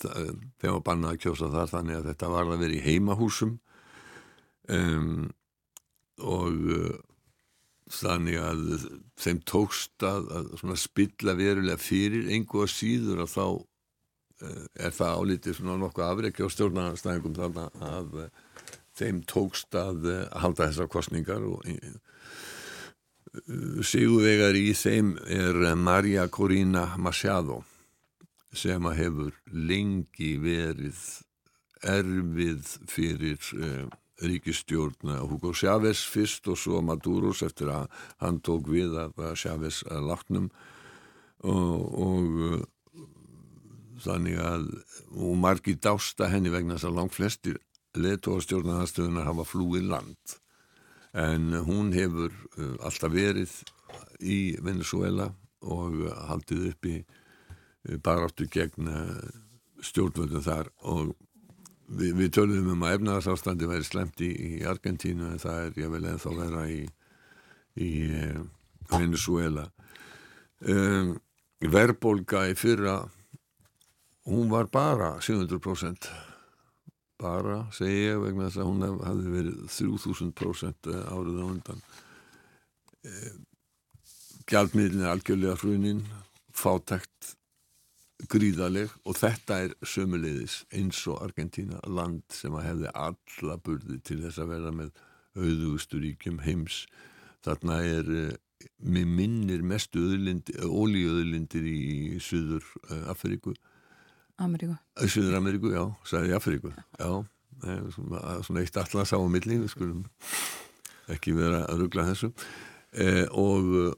það, 0.00 0.32
þeim 0.62 0.72
var 0.78 0.86
bannað 0.88 1.12
að 1.12 1.20
kjósa 1.26 1.52
þar 1.52 1.72
þannig 1.74 1.98
að 1.98 2.08
þetta 2.08 2.32
var 2.32 2.48
að 2.54 2.64
vera 2.64 2.78
í 2.78 2.82
heimahúsum 2.86 3.52
um, 4.72 5.28
og 6.22 6.68
uh, 6.74 6.96
þannig 7.92 8.40
að 8.42 8.62
þeim 9.20 9.40
tókst 9.46 10.02
að, 10.06 10.30
að 10.34 10.76
spilla 10.80 11.36
verulega 11.38 11.78
fyrir 11.78 12.30
einhverja 12.34 12.72
síður 12.72 13.24
að 13.26 13.34
þá 13.36 13.48
Eh, 14.36 14.64
er 14.84 14.92
það 14.92 15.14
álítið 15.16 15.54
svona 15.56 15.78
nokkuð 15.80 16.04
afreikja 16.04 16.44
á 16.44 16.52
stjórnarstæðingum 16.52 17.36
þarna 17.38 17.62
að 17.88 18.18
eh, 18.20 18.74
þeim 18.98 19.22
tókst 19.24 19.76
að 19.80 20.04
halda 20.36 20.66
þessar 20.68 20.90
kostningar 20.92 21.46
og 21.48 21.64
sigurvegar 23.84 24.56
í 24.56 24.74
þeim 24.76 25.14
er 25.24 25.56
Maria 25.80 26.26
Corina 26.28 26.84
Machado 27.00 27.62
sem 28.52 28.84
að 28.88 29.00
hefur 29.00 29.40
lengi 29.52 30.34
verið 30.40 31.00
erfið 31.96 32.76
fyrir 32.92 33.40
ríkistjórn 34.22 35.18
Hugo 35.28 35.52
Chávez 35.52 36.04
fyrst 36.08 36.48
og 36.48 36.58
svo 36.60 36.80
Maduros 36.84 37.42
eftir 37.44 37.70
að 37.72 37.90
hann 38.22 38.40
tók 38.40 38.70
við 38.72 38.96
að 39.00 39.34
Chávez 39.36 39.82
látnum. 39.90 40.48
Og, 41.44 41.82
og 42.00 42.64
þannig 44.02 44.40
að 44.40 44.66
og 45.16 45.36
margir 45.40 45.78
dásta 45.80 46.30
henni 46.32 46.52
vegna 46.52 46.76
þess 46.76 46.88
að 46.88 46.98
langt 46.98 47.16
flestir 47.16 47.60
letóastjórnarhanstöðunar 47.96 49.28
hafa 49.28 49.44
flúið 49.48 49.88
land. 49.92 50.36
En 51.16 51.52
hún 51.64 51.92
hefur 51.96 52.32
uh, 52.32 52.76
alltaf 52.84 53.12
verið 53.12 53.52
í 54.20 54.56
Venezuela 54.64 55.30
og 55.64 56.02
haldið 56.28 56.66
upp 56.70 56.88
í 56.88 56.96
baráttu 58.02 58.46
gegn 58.50 58.88
stjórnvöldum 59.84 60.44
þar 60.44 60.70
og 60.82 61.14
við, 61.88 62.12
við 62.20 62.32
töluðum 62.38 62.72
um 62.74 62.86
að 62.86 62.98
efnaðarsástandi 62.98 63.70
væri 63.70 63.88
slemt 63.88 64.22
í, 64.24 64.30
í 64.30 64.52
Argentínu 64.66 65.32
en 65.32 65.42
það 65.42 65.62
er 65.64 65.80
ég 65.82 65.92
vel 65.94 66.04
eða 66.04 66.22
þá 66.22 66.30
vera 66.40 66.66
í, 66.70 66.80
í 67.76 67.90
Venezuela 68.92 69.66
um, 70.66 71.16
verbolga 71.60 72.46
í 72.50 72.56
fyrra 72.58 73.00
hún 74.26 74.50
var 74.50 74.70
bara 74.72 75.16
700% 75.22 76.10
bara, 77.20 77.62
segi 77.72 78.06
ég 78.10 78.20
vegna 78.20 78.48
þess 78.48 78.60
að 78.60 78.68
hún 78.70 78.84
hefði 79.06 79.32
verið 79.32 79.60
3000% 79.72 80.90
eh, 80.92 81.06
árið 81.14 81.40
á 81.40 81.46
undan. 81.46 81.82
Eh, 83.06 83.32
gjaldmiðlinn 84.50 85.04
er 85.06 85.12
algjörlega 85.14 85.56
hrunin 85.62 86.02
fátækt 86.56 87.32
gríðaleg 88.32 88.92
og 89.04 89.18
þetta 89.18 89.60
er 89.66 89.74
sömuleiðis 89.84 90.62
eins 90.74 91.02
og 91.10 91.20
Argentina 91.26 91.80
land 91.84 92.24
sem 92.32 92.54
að 92.56 92.66
hefði 92.70 92.94
alla 92.94 93.58
burði 93.60 94.00
til 94.06 94.22
þess 94.24 94.40
að 94.40 94.52
vera 94.54 94.72
með 94.72 94.90
auðugusturíkjum 95.36 96.40
heims. 96.46 96.86
Þarna 97.44 97.80
er 97.84 98.12
eh, 98.16 98.34
með 98.80 99.12
minnir 99.18 99.64
mestu 99.66 100.02
ólíuöðlindir 100.08 101.66
í 101.68 102.18
Suður 102.24 102.64
Afriku 103.12 103.52
Ameríku. 104.36 104.76
Suður 105.08 105.38
Ameríku, 105.38 105.70
já, 105.72 105.82
sæði 106.04 106.34
Afríku. 106.36 106.72
Já, 107.00 107.24
svona, 107.94 108.22
svona 108.44 108.62
eitt 108.62 108.76
allas 108.76 109.12
á 109.16 109.18
milli, 109.32 109.56
við 109.62 109.70
skulum 109.72 110.02
ekki 111.12 111.32
vera 111.36 111.62
að 111.70 111.84
ruggla 111.84 112.04
þessu. 112.10 112.32
Eh, 112.92 113.24
og 113.32 113.96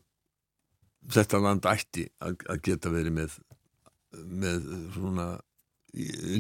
þetta 1.11 1.43
land 1.43 1.67
ætti 1.67 2.07
að, 2.23 2.39
að 2.47 2.63
geta 2.69 2.93
verið 2.95 3.17
með 3.19 3.39
með 4.13 4.67
svona 4.97 5.29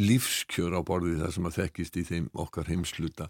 lífskjör 0.09 0.77
á 0.77 0.81
borði 0.87 1.19
það 1.19 1.35
sem 1.35 1.49
að 1.49 1.59
þekkist 1.63 1.97
í 1.99 2.05
þeim 2.07 2.27
okkar 2.45 2.69
heimsluta 2.69 3.29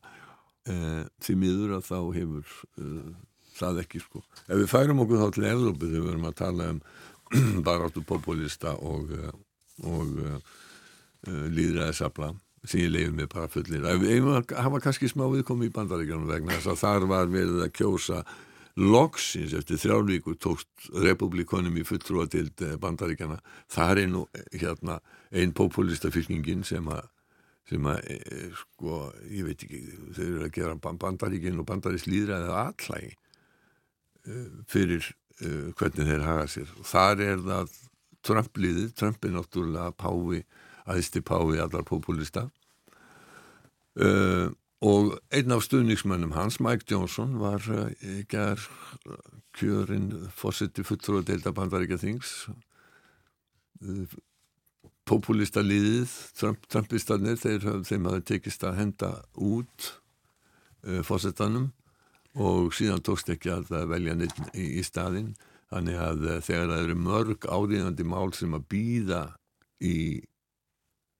eh, 0.68 1.04
því 1.24 1.36
miður 1.38 1.76
að 1.78 1.84
þá 1.88 1.98
hefur 2.16 2.54
uh, 2.82 3.12
það 3.58 3.82
ekki 3.84 4.02
sko. 4.02 4.22
Ef 4.46 4.58
við 4.58 4.70
færum 4.70 5.04
okkur 5.04 5.22
þá 5.22 5.28
til 5.36 5.46
Evrópu 5.48 5.86
þegar 5.86 5.94
við 6.02 6.08
verum 6.10 6.26
að 6.28 6.38
tala 6.42 6.72
um 6.74 6.82
baráttu 7.68 8.02
populista 8.06 8.74
og 8.78 9.14
uh, 9.14 9.30
og 9.86 10.18
uh, 10.24 10.38
líðræðisabla 11.28 12.32
sem 12.66 12.82
ég 12.82 12.92
leiði 12.92 13.14
mig 13.14 13.28
bara 13.30 13.50
fullir 13.50 13.84
það 13.86 14.70
var 14.74 14.82
kannski 14.82 15.10
smá 15.10 15.24
viðkomi 15.30 15.68
í 15.68 15.74
bandaríkjanum 15.74 16.30
vegna 16.30 16.56
þess 16.56 16.72
að 16.72 16.80
þar 16.82 17.06
var 17.10 17.30
verið 17.30 17.62
að 17.66 17.74
kjósa 17.78 18.22
loksins 18.78 19.54
eftir 19.58 19.80
þrjálfíkur 19.82 20.38
tókst 20.38 20.90
republikonum 21.02 21.76
í 21.80 21.84
fulltrúa 21.86 22.28
til 22.30 22.48
eh, 22.62 22.76
bandaríkjana 22.80 23.40
þar 23.74 24.02
er 24.04 24.10
nú 24.12 24.24
hérna 24.54 25.00
einn 25.34 25.54
populista 25.56 26.12
fylkingin 26.14 26.64
sem 26.66 26.86
að 26.92 27.08
sem 27.68 27.84
að, 27.84 27.98
e, 28.08 28.46
sko, 28.56 28.98
ég 29.28 29.44
veit 29.44 29.62
ekki 29.64 29.80
þau 30.16 30.22
eru 30.24 30.44
að 30.46 30.54
gera 30.54 30.94
bandaríkin 31.02 31.58
og 31.60 31.66
bandarísk 31.68 32.08
líðra 32.08 32.38
eða 32.46 32.62
allægi 32.70 33.10
e, 33.12 34.44
fyrir 34.72 35.04
e, 35.04 35.50
hvernig 35.76 36.08
þeir 36.08 36.24
haga 36.24 36.46
sér. 36.48 36.70
Og 36.80 36.88
þar 36.88 37.24
er 37.26 37.42
það 37.44 37.74
Trump-liðið, 38.28 38.94
Trump 38.98 39.24
er 39.24 39.34
náttúrulega 39.36 39.92
pái, 40.00 40.40
aðisti 40.88 41.22
pái 41.24 41.60
allar 41.60 41.84
populista. 41.86 42.48
Uh, 43.98 44.54
og 44.84 45.16
einn 45.34 45.54
af 45.54 45.64
stuðningsmönnum 45.66 46.36
hans, 46.36 46.60
Mike 46.62 46.86
Johnson 46.90 47.38
var 47.40 47.64
ekki 47.98 48.38
uh, 48.38 48.66
kjörinn 49.58 50.12
fósitt 50.30 50.78
í 50.78 50.86
fulltrú 50.86 51.18
að 51.18 51.32
deilda 51.32 51.54
bandaríkja 51.56 51.98
þings 52.02 52.34
uh, 53.82 54.18
populista 55.08 55.64
liðið 55.64 56.12
Trump, 56.38 56.68
Trumpistarnir, 56.70 57.40
þeir, 57.40 57.64
þeim 57.88 58.06
hafi 58.10 58.24
tekist 58.34 58.64
að 58.68 58.78
henda 58.82 59.12
út 59.34 59.90
uh, 60.86 61.02
fósittanum 61.06 61.70
og 62.38 62.74
síðan 62.76 63.02
tókst 63.02 63.30
ekki 63.32 63.50
að 63.50 63.72
velja 63.90 64.14
neitt 64.14 64.38
í, 64.52 64.78
í 64.78 64.82
staðinn. 64.86 65.32
Þannig 65.68 66.00
að 66.00 66.24
eh, 66.24 66.40
þegar 66.44 66.70
það 66.70 66.82
eru 66.84 66.96
mörg 67.02 67.46
áriðandi 67.50 68.04
mál 68.08 68.30
sem 68.36 68.54
að 68.56 68.66
býða 68.72 69.22
í 69.84 69.96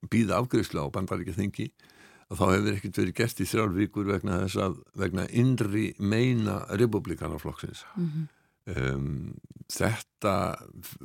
afgriðsla 0.09 0.87
á 0.89 0.95
bandaríkja 0.95 1.37
þingi 1.37 1.67
þá 2.37 2.45
hefur 2.53 2.75
ekkert 2.75 2.99
verið 3.01 3.15
gert 3.17 3.41
í 3.41 3.47
þrjálf 3.49 3.77
vikur 3.79 4.11
vegna 4.11 4.43
þess 4.43 4.61
að 4.61 4.81
vegna 5.01 5.25
innri 5.33 5.87
meina 5.99 6.59
republikanaflokksins 6.69 7.85
mm 7.97 8.09
-hmm. 8.09 8.27
um, 8.77 9.35
þetta 9.73 10.35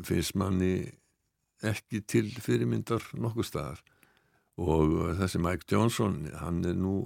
finnst 0.03 0.35
manni 0.35 0.75
ekki 1.63 2.01
til 2.07 2.27
fyrirmyndar 2.43 3.05
nokkuð 3.15 3.47
staðar. 3.47 3.83
Og 4.59 5.15
þessi 5.17 5.39
Mike 5.41 5.65
Johnson 5.71 6.27
hann 6.37 6.63
er 6.65 6.75
nú 6.77 6.97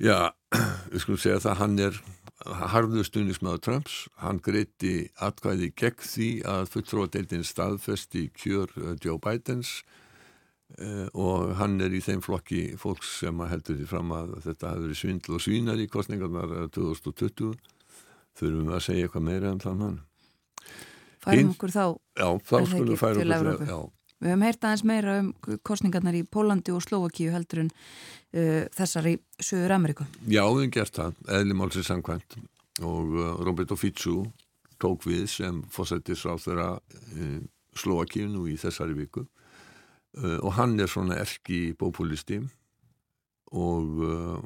já, 0.00 0.32
við 0.92 1.02
skulum 1.02 1.20
segja 1.20 1.42
það 1.44 1.58
hann 1.60 1.78
er 1.78 1.98
harðu 2.44 3.04
stuðnismæður 3.06 3.60
Trumps, 3.62 3.98
hann 4.20 4.40
greiti 4.42 5.10
atkvæði 5.22 5.70
gegn 5.76 6.06
því 6.06 6.30
að 6.50 6.70
fulltróðadeildin 6.72 7.44
staðfesti 7.46 8.28
kjör 8.36 8.72
uh, 8.76 8.94
Joe 9.00 9.18
Bidens. 9.18 9.82
uh, 9.82 10.03
og 11.14 11.52
hann 11.60 11.76
er 11.84 11.92
í 11.94 12.00
þeim 12.02 12.22
flokki 12.24 12.62
fólks 12.80 13.20
sem 13.20 13.42
heldur 13.46 13.76
því 13.78 13.84
fram 13.86 14.14
að 14.16 14.32
þetta 14.46 14.72
hafi 14.72 14.86
verið 14.86 14.98
svindl 14.98 15.36
og 15.36 15.42
svínar 15.44 15.82
í 15.82 15.86
kostningarnar 15.92 16.54
2020 16.74 17.50
uh, 17.50 17.58
þurfum 18.34 18.70
við 18.70 18.78
að 18.78 18.84
segja 18.88 19.06
eitthvað 19.06 19.26
meira 19.28 19.52
um 19.54 19.60
þann 19.62 19.84
hann 19.84 20.00
Færum 21.24 21.52
okkur 21.54 21.72
þá 21.72 21.84
Já, 22.18 22.28
þá 22.48 22.56
skulum 22.68 22.90
við 22.90 23.00
færa 23.00 23.38
okkur 23.38 23.68
já. 23.68 23.78
Við 24.24 24.30
höfum 24.30 24.44
heyrt 24.46 24.64
aðeins 24.64 24.84
meira 24.88 25.14
um 25.20 25.30
kostningarnar 25.66 26.16
í 26.16 26.22
Pólandi 26.24 26.72
og 26.72 26.82
Slovakíu 26.84 27.32
heldur 27.34 27.64
en 27.64 27.70
uh, 27.70 28.64
þessar 28.72 29.08
í 29.10 29.14
Suður 29.36 29.74
Ameríku. 29.76 30.06
Já, 30.24 30.44
við 30.46 30.62
hefum 30.62 30.74
gert 30.76 31.00
það, 31.00 31.18
eðli 31.38 31.56
málsins 31.58 31.90
samkvæmt. 31.90 32.38
Og 32.84 33.16
uh, 33.18 33.26
Roberto 33.44 33.76
Ficu 33.76 34.22
tók 34.80 35.04
við 35.08 35.26
sem 35.32 35.60
fósættis 35.72 36.24
á 36.24 36.34
þeirra 36.40 36.70
uh, 36.78 37.38
Slovakíu 37.76 38.30
nú 38.30 38.46
í 38.48 38.56
þessari 38.60 38.96
viku 38.96 39.26
og 40.14 40.52
hann 40.54 40.78
er 40.78 40.86
svona 40.86 41.16
erki 41.18 41.72
bópulisti 41.74 42.38
og 43.54 44.02
uh, 44.02 44.38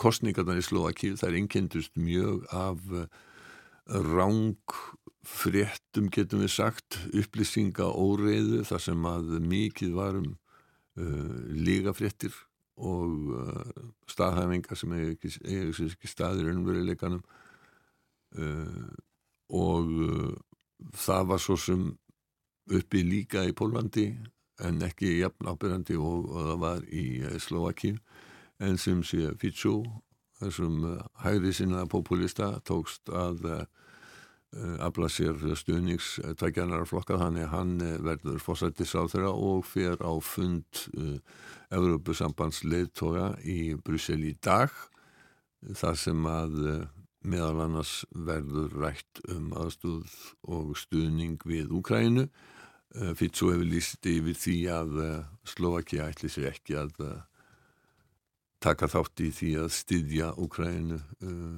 kostningarnar 0.00 0.60
í 0.60 0.64
Slovakíu 0.64 1.18
þær 1.18 1.36
innkendust 1.38 1.94
mjög 1.98 2.46
af 2.54 2.80
uh, 2.90 3.06
ráng 3.86 4.76
fréttum 5.26 6.08
getum 6.10 6.42
við 6.42 6.54
sagt 6.56 6.98
upplýsinga 7.14 7.86
óreiðu 7.86 8.62
þar 8.66 8.82
sem 8.82 9.06
að 9.06 9.36
mikið 9.46 9.94
varum 9.98 10.28
uh, 10.32 11.38
lígafréttir 11.54 12.34
og 12.82 13.32
uh, 13.36 13.88
staðhæfingar 14.10 14.78
sem 14.78 14.94
hefur 14.96 15.16
ekki, 15.16 15.88
ekki 15.88 16.10
staðir 16.10 16.50
unnveruleikanum 16.54 17.22
uh, 18.38 18.92
og 19.52 19.90
það 20.96 21.26
var 21.28 21.42
svo 21.42 21.58
sem 21.60 21.82
uppi 22.72 23.02
líka 23.04 23.42
í 23.44 23.52
Pólandi 23.52 24.06
en 24.62 24.82
ekki 24.86 25.18
jafn 25.18 25.50
ábyrgandi 25.50 25.98
og, 25.98 26.30
og 26.30 26.48
það 26.48 26.64
var 26.64 26.88
í 26.88 27.04
uh, 27.26 27.36
Slovakíu 27.42 27.98
en 28.62 28.78
sem 28.78 29.02
sé 29.06 29.32
Fitsó 29.42 29.80
þessum 30.40 30.82
uh, 30.86 30.98
hægri 31.24 31.54
sinna 31.56 31.86
populista 31.90 32.54
tókst 32.66 33.10
að 33.10 33.66
Eh, 34.52 34.76
afla 34.84 35.08
sér 35.08 35.38
stuðningstækjanar 35.56 36.82
flokka 36.84 37.16
þannig 37.16 37.46
að 37.46 37.52
hann 37.54 37.70
eh, 37.80 37.94
verður 38.04 38.42
þeirra 38.44 39.30
og 39.32 39.62
fer 39.64 39.96
á 40.04 40.12
fund 40.20 40.82
uh, 40.92 41.14
eh, 41.14 41.20
Európusambands 41.72 42.60
leittója 42.68 43.30
í 43.48 43.72
Brussel 43.80 44.20
í 44.28 44.34
dag 44.44 44.68
þar 45.72 45.96
sem 45.96 46.28
að 46.28 46.58
meðal 47.24 47.62
annars 47.64 48.04
verður 48.12 48.76
rætt 48.76 49.22
um 49.32 49.54
aðstúð 49.56 50.12
og 50.44 50.76
stuðning 50.76 51.40
við 51.48 51.72
Úkrænu 51.72 52.26
uh, 52.96 53.12
Fitso 53.18 53.50
hefur 53.52 53.68
líst 53.68 54.06
yfir 54.08 54.38
því 54.38 54.56
að 54.72 54.96
Slovakia 55.48 56.08
ætli 56.10 56.30
sér 56.32 56.50
ekki 56.52 56.78
að 56.80 56.96
taka 58.62 58.86
þátt 58.86 59.22
í 59.24 59.30
því 59.34 59.52
að 59.64 59.70
styðja 59.74 60.28
Úkrænu 60.38 61.00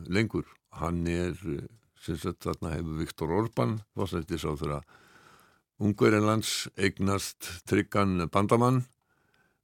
lengur. 0.09 0.47
Hann 0.72 1.05
er 1.07 1.37
sem 2.01 2.16
sagt 2.20 2.47
þarna 2.47 2.72
hefur 2.78 3.01
Viktor 3.03 3.32
Orban 3.32 3.78
fórsættis 3.97 4.47
á 4.49 4.53
þeirra 4.57 4.80
Ungverðinlands 5.85 6.70
eignast 6.78 7.49
tryggan 7.68 8.28
bandamann. 8.32 8.85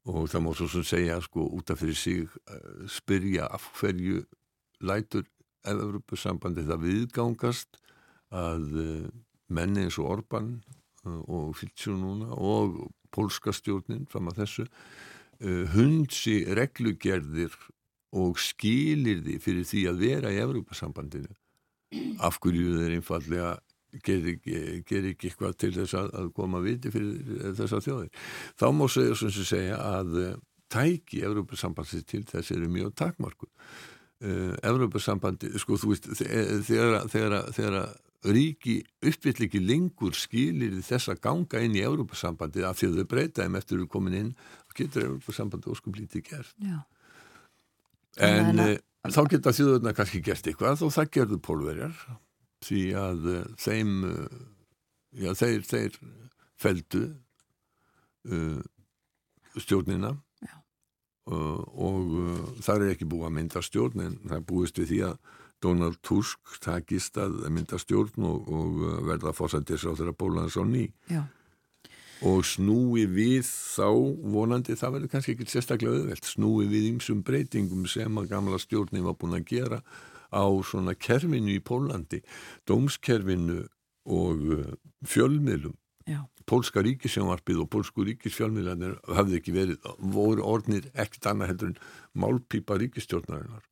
Og 0.08 0.28
það 0.32 0.44
má 0.44 0.50
svo 0.56 0.68
sem 0.72 0.84
segja 0.88 1.18
sko 1.22 1.44
út 1.56 1.70
af 1.72 1.80
fyrir 1.80 1.96
sig 1.96 2.28
spyrja 2.88 3.48
af 3.52 3.68
hverju 3.78 4.24
lætur 4.80 5.26
Evropasambandi 5.68 6.64
það 6.64 6.84
viðgangast 6.86 7.80
að 8.32 8.78
menni 9.52 9.84
eins 9.84 9.98
og 10.00 10.08
Orban 10.16 10.54
og 11.06 11.54
Fylsjó 11.56 11.94
núna 11.96 12.34
og 12.36 12.90
polska 13.14 13.54
stjórnin 13.56 14.06
fram 14.10 14.28
að 14.30 14.42
þessu 14.42 14.66
hundsi 15.72 16.42
reglugerðir 16.52 17.54
og 18.20 18.36
skilir 18.42 19.22
því 19.24 19.38
fyrir 19.40 19.64
því 19.64 19.84
að 19.88 20.02
vera 20.04 20.32
í 20.34 20.40
Evropasambandinu 20.42 21.32
af 22.22 22.38
hverju 22.42 22.76
þeir 22.76 22.96
einfallega 22.98 23.54
ger 23.98 24.26
ekki, 24.34 24.56
ger 24.86 25.06
ekki 25.10 25.30
eitthvað 25.30 25.56
til 25.58 25.72
þess 25.74 25.96
að, 25.98 26.10
að 26.20 26.28
koma 26.36 26.60
viti 26.62 26.92
fyrir 26.94 27.54
þessa 27.58 27.80
þjóðir. 27.82 28.10
Þá 28.60 28.66
má 28.76 28.84
segja 28.92 29.16
sem 29.18 29.32
sé 29.34 29.46
segja 29.48 29.78
að 29.82 30.18
uh, 30.20 30.36
tæki 30.70 31.24
Európa-sambandi 31.26 32.04
til 32.06 32.22
þess 32.28 32.54
eru 32.54 32.70
mjög 32.70 32.94
takmarku. 33.00 33.50
Uh, 34.20 34.54
Európa-sambandi, 34.66 35.50
sko 35.58 35.78
þú 35.80 35.94
veist, 35.94 36.06
þegar, 36.68 37.10
þegar 37.10 37.80
ríki 38.24 38.80
uppvill 39.06 39.46
ekki 39.46 39.60
lengur 39.64 40.16
skilir 40.18 40.76
þess 40.84 41.08
að 41.12 41.22
ganga 41.24 41.62
inn 41.64 41.76
í 41.78 41.84
Európa-sambandi 41.86 42.64
af 42.68 42.80
því 42.80 42.90
að 42.90 42.98
þau 42.98 43.10
breyta 43.14 43.46
þeim 43.46 43.58
eftir 43.60 43.78
að 43.78 43.86
þau 43.86 43.92
komin 43.94 44.18
inn, 44.18 44.30
þá 44.68 44.76
getur 44.82 45.06
Európa-sambandi 45.06 45.72
óskuplítið 45.72 46.26
gert. 46.28 46.54
Já. 46.60 46.80
En... 48.20 48.60
en 48.60 49.14
þá 49.14 49.22
geta 49.32 49.54
þjóðurna 49.56 49.94
kannski 49.96 50.20
gert 50.24 50.48
eitthvað 50.50 50.82
og 50.84 50.92
það 50.92 51.12
gerðu 51.16 51.38
pólverjar 51.40 51.94
því 52.66 52.82
að 53.00 53.28
uh, 53.32 53.44
þeim 53.60 53.92
uh, 54.04 54.40
já, 55.16 55.30
þeir, 55.40 55.62
þeir 55.64 55.96
feldu 56.60 57.04
uh, 58.28 58.60
stjórnina 59.56 60.18
og 61.30 62.06
það 62.64 62.82
er 62.82 62.92
ekki 62.96 63.06
búið 63.06 63.26
að 63.28 63.34
mynda 63.36 63.60
stjórn 63.62 64.00
en 64.02 64.14
það 64.26 64.40
búist 64.48 64.78
við 64.80 64.88
því 64.90 64.96
að 65.06 65.28
Donald 65.62 66.00
Tusk 66.06 66.56
takist 66.64 67.18
að 67.20 67.44
mynda 67.52 67.78
stjórn 67.80 68.24
og, 68.26 68.48
og 68.48 68.80
verða 69.08 69.34
fórsættis 69.36 69.84
á 69.84 69.92
þeirra 69.92 70.16
bólaðans 70.16 70.56
á 70.56 70.64
ný. 70.64 70.86
Já. 71.10 71.22
Og 72.20 72.44
snúi 72.44 73.06
við 73.08 73.48
þá 73.48 73.88
vonandi, 74.34 74.76
það 74.76 74.96
verður 74.96 75.12
kannski 75.14 75.34
ekki 75.34 75.48
sérstaklega 75.48 76.00
auðvelt, 76.00 76.26
snúi 76.28 76.66
við 76.68 76.88
ymsum 76.90 77.22
breytingum 77.24 77.86
sem 77.88 78.20
að 78.20 78.32
gamla 78.34 78.60
stjórnum 78.60 79.08
var 79.08 79.16
búin 79.20 79.38
að 79.38 79.46
gera 79.48 79.80
á 80.28 80.44
svona 80.64 80.94
kerfinu 80.94 81.54
í 81.56 81.62
Pólandi, 81.64 82.20
dómskerfinu 82.68 83.62
og 84.10 84.44
uh, 84.52 84.68
fjölmiðlum. 85.08 85.76
Já. 86.08 86.20
Pólska 86.48 86.82
ríkisjónvarpið 86.82 87.62
og 87.62 87.70
pólsku 87.70 88.04
ríkisfjölmiðlanir 88.08 88.96
hafði 89.14 89.38
ekki 89.38 89.52
verið, 89.54 89.90
voru 90.00 90.44
orðnir 90.44 90.88
ekkert 90.98 91.28
annað 91.30 91.52
heldur 91.52 91.72
en 91.72 91.82
málpípa 92.18 92.78
ríkistjórnarinnar 92.80 93.69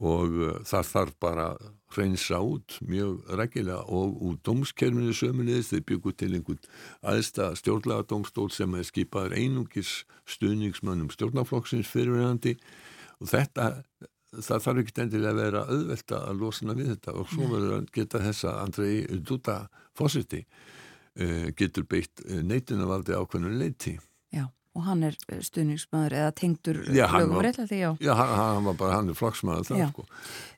og 0.00 0.36
uh, 0.40 0.52
það 0.64 0.90
þarf 0.94 1.14
bara 1.20 1.46
hreinsa 1.94 2.38
út 2.40 2.78
mjög 2.86 3.24
rækilega 3.36 3.82
og 3.90 4.20
úr 4.22 4.38
dómskerfinu 4.46 5.12
sömulegis 5.16 5.72
þeir 5.72 5.86
byggu 5.88 6.14
til 6.14 6.30
einhvern 6.38 6.62
aðsta 7.12 7.50
stjórnlega 7.58 8.06
dómstól 8.10 8.50
sem 8.54 8.74
er 8.78 8.86
skipaður 8.86 9.36
einungis 9.36 10.04
stuðningsmönnum 10.30 11.10
stjórnaflokksins 11.12 11.90
fyrirverandi 11.90 12.56
og 13.20 13.32
þetta 13.32 13.72
það 14.30 14.64
þarf 14.66 14.82
ekki 14.84 15.02
endilega 15.02 15.32
að 15.32 15.40
vera 15.40 15.64
auðvelta 15.66 16.20
að 16.28 16.44
losna 16.44 16.76
við 16.78 16.92
þetta. 16.92 17.16
Og 17.18 17.32
svo 17.32 17.48
verður 17.50 17.76
að 17.80 17.88
geta 17.96 18.22
þessa 18.22 18.54
Andrei 18.62 18.92
Duda 19.26 19.56
fósiti 19.98 20.44
uh, 20.44 21.50
getur 21.58 21.88
beitt 21.90 22.22
uh, 22.28 22.38
neitunarvaldi 22.46 23.16
ákveðinu 23.18 23.58
leiti 23.58 23.96
og 24.80 24.88
hann 24.88 25.04
er 25.10 25.18
eh, 25.28 25.44
stuðningsmaður 25.44 26.18
eða 26.22 26.32
tengdur 26.40 26.82
lögum 26.88 27.44
rétt 27.44 27.60
að 27.60 27.70
því, 27.74 27.84
já. 27.84 27.90
Já, 28.00 28.12
hann, 28.16 28.34
hann 28.40 28.66
var 28.70 28.80
bara, 28.80 28.98
hann 28.98 29.12
er 29.12 29.20
flokksmaður 29.20 29.70
það, 29.70 29.86
sko. 29.92 30.08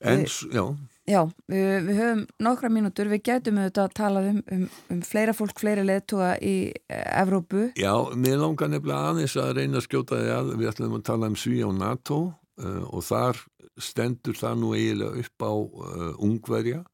En, 0.00 0.22
við, 0.22 0.40
já. 0.54 0.64
Já, 1.02 1.24
við, 1.50 1.68
við 1.88 1.96
höfum 1.98 2.20
nokkra 2.46 2.68
mínútur, 2.70 3.08
við 3.10 3.24
getum 3.26 3.58
auðvitað 3.58 3.88
að 3.88 3.94
tala 3.98 4.20
um, 4.28 4.36
um, 4.54 4.66
um 4.94 5.00
fleira 5.02 5.34
fólk, 5.34 5.56
fleira 5.58 5.82
leðtúa 5.82 6.36
í 6.38 6.54
eh, 6.70 7.08
Evrópu. 7.18 7.64
Já, 7.80 7.90
mér 8.14 8.38
langar 8.44 8.70
nefnilega 8.70 9.10
aðeins 9.10 9.34
að 9.42 9.50
reyna 9.58 9.80
að 9.80 9.88
skjóta 9.88 10.20
því 10.20 10.30
að 10.36 10.52
við 10.60 10.70
ætlum 10.70 10.94
að 11.00 11.04
tala 11.10 11.32
um 11.32 11.38
Sví 11.42 11.58
á 11.66 11.70
NATO 11.74 12.20
uh, 12.62 12.84
og 12.86 13.02
þar 13.08 13.42
stendur 13.82 14.38
það 14.38 14.62
nú 14.62 14.72
eiginlega 14.76 15.24
upp 15.24 15.46
á 15.50 15.52
uh, 15.52 16.08
ungverja 16.22 16.84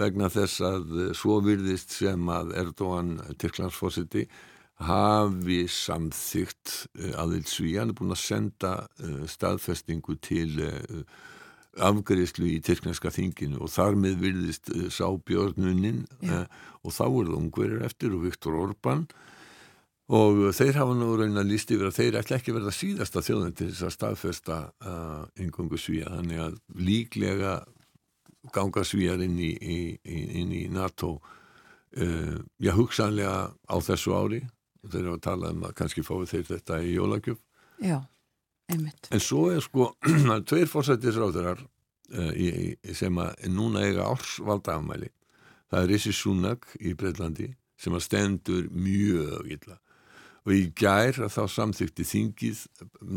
vegna 0.00 0.32
þess 0.32 0.64
að 0.64 0.96
uh, 0.96 1.04
svo 1.16 1.42
virðist 1.44 1.92
sem 1.92 2.32
að 2.32 2.54
Erdogan 2.62 3.18
Tyrklandsfósiti 3.36 4.24
hafi 4.80 5.66
samþygt 5.70 6.72
eh, 6.98 7.12
aðeins 7.20 7.54
við, 7.60 7.78
hann 7.80 7.92
er 7.92 7.98
búin 7.98 8.14
að 8.14 8.22
senda 8.22 8.72
uh, 9.02 9.24
staðfestingu 9.30 10.16
til 10.24 10.48
uh, 10.64 11.02
afgriðslu 11.82 12.48
í 12.50 12.60
Tyrkneska 12.64 13.12
þinginu 13.12 13.62
og 13.62 13.72
þar 13.72 13.98
með 14.00 14.22
virðist 14.24 14.72
uh, 14.72 14.88
sá 14.92 15.06
björnuninn 15.28 16.04
og 16.82 16.94
þá 16.94 17.04
er 17.06 17.28
það 17.28 17.36
ungverðir 17.38 17.84
eftir 17.86 18.16
og 18.16 18.24
Viktor 18.26 18.58
Orbán 18.60 19.04
og 20.12 20.48
þeir 20.56 20.80
hafa 20.80 20.96
nú 20.98 21.12
raunin 21.16 21.40
að 21.40 21.52
líst 21.52 21.70
yfir 21.72 21.88
að 21.88 22.00
þeir 22.00 22.18
ætla 22.20 22.40
ekki 22.40 22.56
verða 22.56 22.72
síðasta 22.74 23.22
þjóðin 23.24 23.54
til 23.56 23.68
þess 23.70 23.86
að 23.86 23.94
staðfesta 23.94 24.56
engungu 25.40 25.78
svíja 25.80 26.10
þannig 26.10 26.42
að 26.42 26.58
líklega 26.82 27.52
ganga 28.52 28.82
svíjar 28.84 29.22
inn 29.24 29.38
í, 29.38 29.52
í, 29.54 29.78
inn 30.42 30.50
í 30.52 30.64
NATO 30.74 31.14
já 31.94 32.72
hugsanlega 32.74 33.54
á 33.54 33.76
þessu 33.86 34.12
ári 34.18 34.42
þeir 34.88 35.00
eru 35.04 35.16
að 35.16 35.24
tala 35.28 35.52
um 35.54 35.64
að 35.68 35.76
kannski 35.78 36.04
fái 36.06 36.26
þeir 36.30 36.46
þetta 36.50 36.80
í 36.82 36.94
jólagjöf. 36.96 37.40
Já, 37.82 37.98
einmitt. 38.70 39.08
En 39.14 39.22
svo 39.22 39.48
er 39.52 39.62
sko, 39.64 39.92
tveir 40.48 40.70
fórsættisráðurar 40.70 41.62
uh, 41.62 42.94
sem 42.94 43.22
að 43.22 43.50
núna 43.52 43.86
eiga 43.86 44.08
ársvalda 44.10 44.78
afmæli 44.78 45.12
það 45.72 45.86
er 45.86 45.88
Rissi 45.88 46.12
Súnak 46.12 46.68
í 46.84 46.92
Breitlandi 46.98 47.48
sem 47.80 47.94
að 47.96 48.04
stendur 48.04 48.68
mjög 48.76 49.48
illa. 49.56 49.78
Og 50.44 50.54
í 50.54 50.62
gær 50.76 51.22
að 51.24 51.32
þá 51.32 51.42
samþykti 51.54 52.04
þingið 52.06 52.60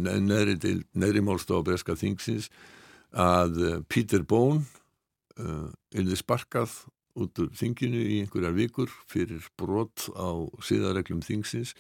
neðri, 0.06 1.24
málstofa 1.26 1.66
breska 1.68 1.98
þingsins 2.00 2.48
að 3.12 3.60
uh, 3.60 3.78
Peter 3.90 4.24
Bone 4.24 4.64
uh, 5.42 5.68
ylði 5.96 6.20
sparkað 6.22 6.78
út 7.16 7.40
úr 7.40 7.52
þinginu 7.56 8.02
í 8.04 8.22
einhverjar 8.24 8.56
vikur 8.56 8.92
fyrir 9.10 9.46
brot 9.60 10.08
á 10.16 10.30
síðareglum 10.64 11.24
þingsins. 11.26 11.74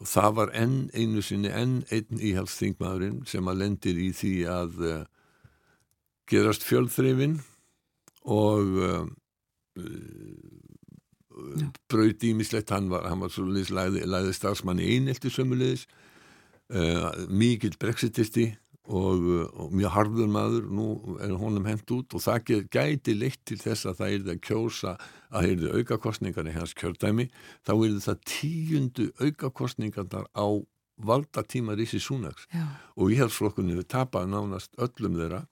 Og 0.00 0.08
það 0.08 0.36
var 0.38 0.52
enn 0.56 0.76
einu 0.96 1.22
sinni 1.24 1.50
enn 1.52 1.82
einn 1.92 2.20
íhalsþingmaðurinn 2.20 3.22
sem 3.28 3.48
að 3.48 3.60
lendir 3.60 4.00
í 4.00 4.08
því 4.16 4.34
að 4.48 4.78
uh, 4.88 5.02
gerast 6.30 6.64
fjöldþrifin 6.64 7.36
og 8.24 8.72
uh, 8.80 9.04
uh, 9.76 10.46
brauð 11.92 12.24
ímislegt 12.30 12.72
hann 12.72 12.88
var, 12.92 13.04
var 13.04 13.32
svo 13.32 13.44
leiðis 13.48 13.72
læði, 13.72 14.06
læði 14.08 14.32
starfsmanni 14.36 14.88
einelti 14.96 15.32
sömulegis 15.32 15.86
mikill 17.28 17.74
brexitisti 17.80 18.46
og, 18.90 19.26
og 19.54 19.74
mjög 19.78 19.92
harður 19.94 20.30
maður 20.32 20.64
nú 20.74 20.86
er 21.22 21.34
honum 21.38 21.66
hendt 21.70 21.90
út 21.94 22.16
og 22.16 22.24
það 22.24 22.66
gæti 22.72 23.14
leitt 23.14 23.38
til 23.46 23.60
þess 23.60 23.86
að 23.86 24.00
það 24.00 24.14
er 24.14 24.24
það 24.26 24.40
kjósa 24.48 24.94
að 25.30 25.46
það 25.46 25.66
er 25.68 25.78
aukakostningar 25.78 26.50
í 26.50 26.56
hans 26.56 26.74
kjördæmi. 26.74 27.28
Þá 27.62 27.72
er 27.76 28.00
það 28.02 28.24
tíundu 28.32 29.08
aukakostningarnar 29.22 30.26
á 30.34 30.46
valdatíma 31.02 31.76
Rísi 31.78 32.02
Súnags 32.02 32.48
og 32.96 33.14
íhalsflokkunni 33.14 33.78
við 33.78 33.88
tapar 33.94 34.26
nánast 34.26 34.74
öllum 34.82 35.16
þeirra 35.18 35.44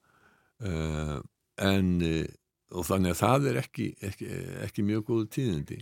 uh, 0.66 1.16
en 1.62 1.95
uh, 2.03 2.26
og 2.70 2.87
þannig 2.87 3.14
að 3.14 3.22
það 3.22 3.49
er 3.51 3.57
ekki, 3.64 3.87
ekki, 4.07 4.28
ekki 4.66 4.85
mjög 4.87 5.07
góðu 5.09 5.31
tíðindi. 5.37 5.81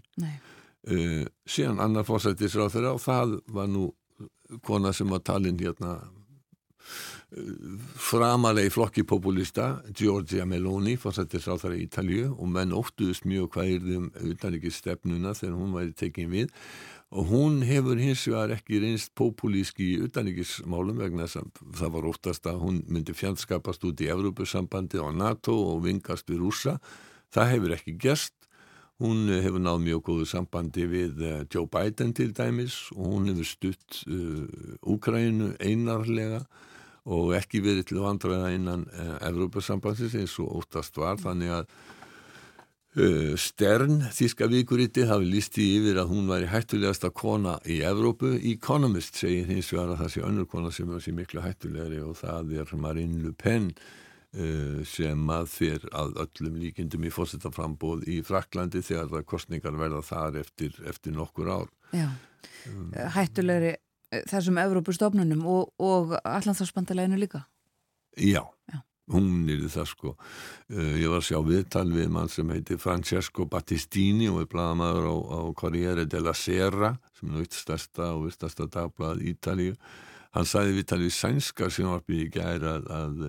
Uh, 0.89 1.25
síðan 1.49 1.83
annar 1.85 2.07
fórsættisráð 2.09 2.77
þeirra 2.77 2.95
og 2.97 3.03
það 3.05 3.35
var 3.57 3.69
nú 3.73 3.89
kona 4.65 4.93
sem 4.97 5.11
var 5.13 5.25
talinn 5.25 5.59
hérna 5.61 5.99
framalegi 8.01 8.71
flokki 8.73 9.05
populista 9.05 9.83
Giorgia 9.93 10.47
Meloni 10.49 10.95
fórsættisráþara 10.97 11.77
í 11.77 11.85
Ítalju 11.85 12.31
og 12.33 12.49
menn 12.49 12.73
óttuðust 12.73 13.27
mjög 13.29 13.51
hvað 13.53 13.73
er 13.75 13.83
þeim 13.85 14.07
utanriki 14.33 14.73
stefnuna 14.73 15.35
þegar 15.37 15.59
hún 15.59 15.75
væri 15.77 15.93
tekin 15.93 16.33
við. 16.33 16.55
Og 17.09 17.29
hún 17.29 17.61
hefur 17.65 18.01
hins 18.01 18.27
vegar 18.29 18.53
ekki 18.53 18.81
reynst 18.83 19.15
populíski 19.17 19.95
í 19.95 20.01
utanrikismálum 20.05 20.99
vegna 21.01 21.25
þess 21.25 21.41
að 21.41 21.63
það 21.81 21.93
var 21.95 22.09
óttast 22.11 22.49
að 22.49 22.65
hún 22.65 22.81
myndi 22.89 23.17
fjandskapast 23.17 23.85
út 23.89 24.03
í 24.05 24.11
Evrópusambandi 24.13 25.01
og 25.01 25.15
NATO 25.17 25.57
og 25.71 25.85
vingast 25.87 26.29
við 26.29 26.43
rúsa 26.45 26.79
það 27.35 27.53
hefur 27.55 27.77
ekki 27.77 27.97
gerst. 28.01 28.35
Hún 28.99 29.29
hefur 29.31 29.63
náð 29.63 29.85
mjög 29.85 30.01
góðu 30.09 30.25
sambandi 30.27 30.89
við 30.91 31.21
eh, 31.23 31.43
Joe 31.47 31.69
Biden 31.71 32.11
til 32.19 32.33
dæmis 32.35 32.89
og 32.97 33.13
hún 33.13 33.29
hefur 33.31 33.47
stutt 33.47 34.01
uh, 34.11 34.49
Úkrænu 34.91 35.53
einarlega 35.63 36.41
og 37.07 37.35
ekki 37.39 37.63
verið 37.65 37.91
til 37.91 38.03
vandræða 38.03 38.51
innan 38.57 38.89
uh, 38.91 39.15
Evrópasambansins 39.29 40.17
eins 40.19 40.35
og 40.43 40.63
óttast 40.63 40.99
var 40.99 41.21
þannig 41.21 41.53
að 41.61 41.69
uh, 42.99 43.37
Stern, 43.39 44.03
þíska 44.15 44.49
vikuriti, 44.51 45.07
hafi 45.09 45.31
lísti 45.31 45.69
yfir 45.79 46.03
að 46.03 46.13
hún 46.13 46.29
væri 46.31 46.51
hættulegasta 46.51 47.13
kona 47.15 47.59
í 47.69 47.81
Evrópu. 47.87 48.35
Economist 48.53 49.21
segir 49.21 49.49
hins 49.51 49.71
vegar 49.73 49.95
að 49.95 50.03
það 50.03 50.13
sé 50.15 50.27
önnur 50.33 50.51
kona 50.51 50.75
sem 50.75 50.93
er 50.93 51.09
miklu 51.17 51.45
hættulegri 51.45 52.03
og 52.05 52.19
það 52.21 52.55
er 52.63 52.77
Marine 52.77 53.25
Le 53.25 53.35
Pen 53.39 53.73
uh, 53.73 54.85
sem 54.89 55.35
að 55.35 55.51
fyrir 55.55 55.91
að 55.97 56.17
öllum 56.27 56.63
líkindum 56.63 57.09
í 57.09 57.13
fórsetaframbóð 57.15 58.07
í 58.11 58.21
Fraklandi 58.27 58.85
þegar 58.85 59.27
kostningar 59.29 59.77
verða 59.79 60.05
þar 60.07 60.41
eftir, 60.43 60.75
eftir 60.89 61.17
nokkur 61.17 61.53
ár. 61.61 61.69
Já, 61.97 62.11
um, 62.69 62.91
hættulegri 63.15 63.77
þessum 64.11 64.59
Evrópustofnunum 64.63 65.47
og, 65.49 65.73
og 65.79 66.15
allanþársbandaleginu 66.23 67.19
líka? 67.21 67.45
Já, 68.19 68.43
Já. 68.73 68.81
hún 69.13 69.49
er 69.53 69.67
það 69.71 69.89
sko. 69.93 70.15
Uh, 70.73 70.97
ég 70.99 71.13
var 71.13 71.21
að 71.21 71.29
sjá 71.29 71.39
viðtal 71.45 71.87
við 71.93 72.11
mann 72.15 72.33
sem 72.33 72.51
heitir 72.51 72.81
Francesco 72.83 73.47
Battistini 73.47 74.31
og 74.33 74.43
er 74.43 74.51
bladamæður 74.51 75.09
á, 75.13 75.17
á 75.17 75.41
Corriere 75.59 76.09
della 76.09 76.35
Sera 76.35 76.97
sem 77.19 77.29
er 77.29 77.39
náttúrulega 77.39 77.63
stærsta 77.63 78.11
og 78.17 78.27
vistasta 78.27 78.67
dagblad 78.67 79.23
Ítalíu. 79.23 79.79
Hann 80.37 80.49
sæði 80.49 80.77
viðtal 80.81 81.01
við 81.05 81.17
sænska 81.17 81.71
sem 81.73 81.89
var 81.89 82.05
býðið 82.09 82.35
gæra 82.37 82.77
að, 82.79 82.93
að, 82.99 83.25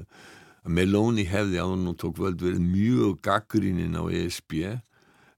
Meloni 0.70 1.24
hefði 1.26 1.62
á 1.64 1.66
hann 1.66 1.88
og 1.88 1.96
tók 1.98 2.20
völd 2.20 2.42
verið 2.44 2.62
mjög 2.62 3.22
gaggríninn 3.26 3.96
á 3.96 4.04
ESB 4.12 4.60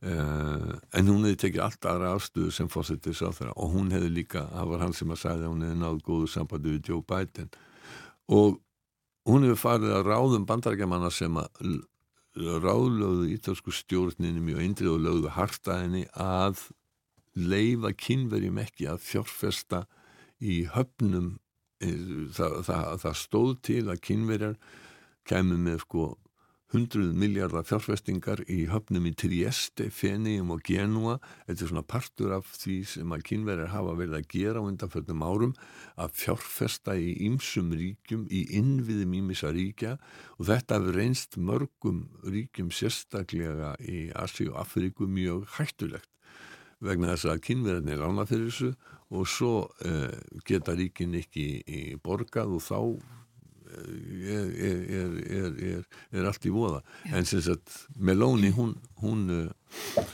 Uh, 0.02 0.80
en 0.98 1.12
hún 1.12 1.28
hefði 1.28 1.38
tekið 1.44 1.62
allt 1.62 1.86
aðra 1.86 2.16
afstöðu 2.16 2.52
sem 2.56 2.70
fórsettir 2.74 3.14
sá 3.14 3.28
þeirra 3.38 3.52
og 3.54 3.76
hún 3.76 3.92
hefði 3.94 4.08
líka, 4.16 4.48
það 4.50 4.72
var 4.72 4.82
hann 4.82 4.96
sem 4.98 5.12
að 5.14 5.20
sagði 5.22 5.46
að 5.46 5.52
hún 5.52 5.66
hefði 5.68 5.78
náð 5.84 6.00
góðu 6.08 6.30
sambandi 6.34 6.74
við 6.74 6.90
Joe 6.90 7.04
Biden. 7.06 7.52
Og 8.34 8.58
hún 9.30 9.46
hefði 9.46 9.60
farið 9.62 9.94
að 10.00 10.10
ráðum 10.10 10.48
bandargemanna 10.50 11.12
sem 11.14 11.38
að 11.38 11.76
ráðlögðu 12.36 13.28
ítalsku 13.36 13.74
stjórninu 13.76 14.42
mjög 14.42 14.64
eindrið 14.64 14.94
og 14.96 15.06
lögðu 15.06 15.36
hartaðinni 15.36 16.04
að 16.16 16.66
leifa 17.36 17.92
kynverjum 17.94 18.60
ekki 18.64 18.88
að 18.90 19.04
fjórfesta 19.06 19.86
í 20.42 20.64
höfnum. 20.72 21.36
Eh, 21.82 22.30
það, 22.34 22.58
það, 22.68 22.90
það 23.04 23.18
stóð 23.22 23.54
til 23.68 23.84
að 23.90 24.04
kynverjar 24.08 24.58
kemur 25.28 25.62
með 25.62 25.82
sko 25.86 26.08
hundruð 26.72 27.12
miljardar 27.20 27.66
fjárfestingar 27.68 28.42
í 28.48 28.62
höfnum 28.72 29.10
í 29.10 29.12
Trieste, 29.20 29.90
Fenium 29.92 30.54
og 30.56 30.62
Genua. 30.64 31.18
Þetta 31.48 31.66
er 31.66 31.72
svona 31.72 31.84
partur 31.84 32.36
af 32.38 32.48
því 32.62 32.78
sem 32.94 33.12
að 33.12 33.26
kynverðar 33.28 33.74
hafa 33.74 33.96
verið 34.00 34.18
að 34.20 34.30
gera 34.32 34.64
á 34.64 34.68
undanfjöldum 34.70 35.26
árum 35.26 35.54
að 36.00 36.16
fjárfesta 36.22 36.96
í 36.96 37.12
ýmsum 37.28 37.74
ríkjum, 37.76 38.24
í 38.32 38.46
innviðum 38.60 39.18
ýmisa 39.20 39.52
ríkja 39.52 39.98
og 40.38 40.48
þetta 40.48 40.80
hefur 40.80 41.00
reynst 41.02 41.38
mörgum 41.38 42.06
ríkjum 42.24 42.72
sérstaklega 42.72 43.76
í 43.84 44.08
Asi 44.16 44.48
og 44.48 44.62
Afríku 44.64 45.10
mjög 45.12 45.50
hættulegt 45.58 46.08
vegna 46.82 47.12
þess 47.14 47.30
að 47.30 47.44
kynverðin 47.46 47.92
er 47.94 48.00
rána 48.02 48.26
fyrir 48.26 48.48
þessu 48.50 48.72
og 49.12 49.28
svo 49.28 49.56
uh, 49.86 50.14
geta 50.48 50.74
ríkin 50.78 51.18
ekki 51.20 51.98
borgað 52.02 52.56
og 52.56 52.64
þá 52.64 52.80
er, 53.72 54.50
er, 54.70 55.54
er, 55.68 55.86
er 56.12 56.28
allt 56.28 56.48
í 56.48 56.54
voða 56.54 56.82
Já. 57.06 57.16
en 57.18 57.30
sem 57.30 57.44
sagt 57.46 57.76
Meloni 57.98 58.52
hún, 58.56 58.76
hún 59.02 59.28
uh, 59.34 60.10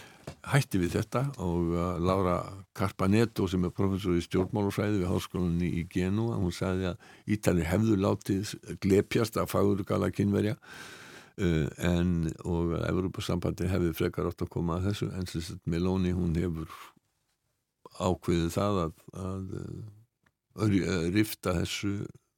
hætti 0.52 0.82
við 0.82 0.98
þetta 0.98 1.24
og 1.44 1.72
uh, 1.76 1.96
Laura 2.02 2.38
Carpanetto 2.78 3.48
sem 3.50 3.66
er 3.68 3.74
professor 3.76 4.18
í 4.18 4.24
stjórnmálufræði 4.26 5.02
við 5.02 5.12
háskólanni 5.12 5.72
í 5.82 5.88
Genua 5.92 6.38
hún 6.40 6.54
sagði 6.56 6.92
að 6.92 7.34
Ítalir 7.38 7.70
hefðu 7.72 7.98
látið 8.04 8.54
glepjast 8.84 9.40
að 9.40 9.52
fagur 9.54 9.84
gala 9.88 10.12
kynverja 10.14 10.58
uh, 10.58 11.66
en 11.78 12.30
og 12.46 12.78
Evropasambandi 12.84 13.72
hefði 13.72 13.96
frekar 13.98 14.30
átt 14.30 14.46
að 14.46 14.54
koma 14.54 14.78
að 14.78 14.92
þessu 14.92 15.12
en 15.14 15.28
sem 15.32 15.46
sagt 15.50 15.66
Meloni 15.70 16.16
hún 16.16 16.38
hefur 16.38 16.72
ákveðið 17.98 18.50
það 18.54 18.80
að, 18.84 18.98
að, 19.18 19.46
að 20.62 20.74
rifta 21.16 21.56
þessu 21.58 21.94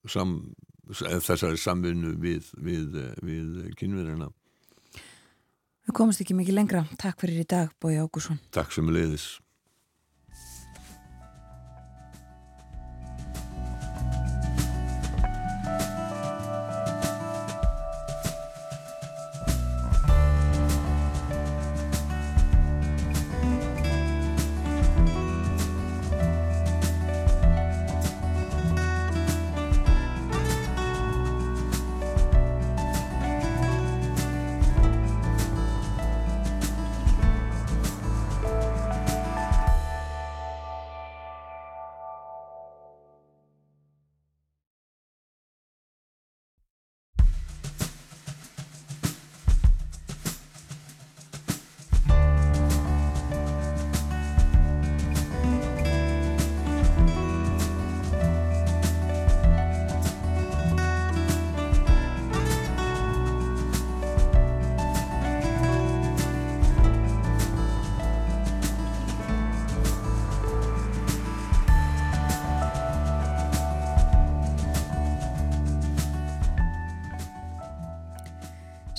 sam, 0.08 0.54
þessari 0.90 1.60
samvinnu 1.62 2.16
við, 2.22 2.50
við, 2.58 3.00
við 3.22 3.74
kynverina 3.80 4.32
Við 5.90 5.96
komumst 5.98 6.22
ekki 6.22 6.36
mikið 6.38 6.54
lengra. 6.54 6.80
Takk 7.02 7.18
fyrir 7.18 7.42
í 7.42 7.46
dag, 7.50 7.72
Bói 7.82 7.96
Ágússon. 7.98 8.38
Takk 8.54 8.70
sem 8.76 8.86
leiðis. 8.94 9.40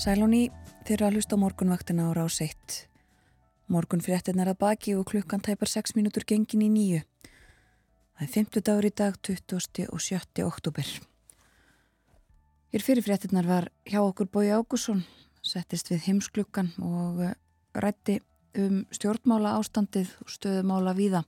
Sælóni 0.01 0.47
þeirra 0.87 1.11
að 1.11 1.19
hlusta 1.19 1.37
á 1.37 1.41
morgunvaktina 1.43 2.07
á 2.09 2.17
rás 2.17 2.39
1. 2.41 2.77
Morgun 3.69 4.01
fréttin 4.01 4.39
er 4.41 4.49
að 4.49 4.57
baki 4.63 4.95
og 4.97 5.03
klukkan 5.11 5.43
tæpar 5.45 5.69
6 5.69 5.93
mínútur 5.93 6.25
gengin 6.25 6.63
í 6.65 6.69
nýju. 6.73 7.01
Það 8.17 8.23
er 8.25 8.31
50 8.33 8.65
dagur 8.65 8.87
í 8.87 8.91
dag, 8.97 9.19
20. 9.21 9.85
og 9.93 10.01
7. 10.01 10.41
oktober. 10.47 10.89
Hér 12.73 12.85
fyrir 12.87 13.05
fréttinnar 13.05 13.45
var 13.45 13.69
hjá 13.85 14.01
okkur 14.01 14.31
Bói 14.33 14.49
Ágússon, 14.49 15.05
settist 15.45 15.93
við 15.93 16.07
heimsklukkan 16.07 16.73
og 16.81 17.21
eh, 17.27 17.37
rætti 17.77 18.17
um 18.57 18.81
stjórnmála 18.89 19.53
ástandið 19.61 20.17
og 20.25 20.33
stöðumála 20.33 20.97
víða, 20.97 21.25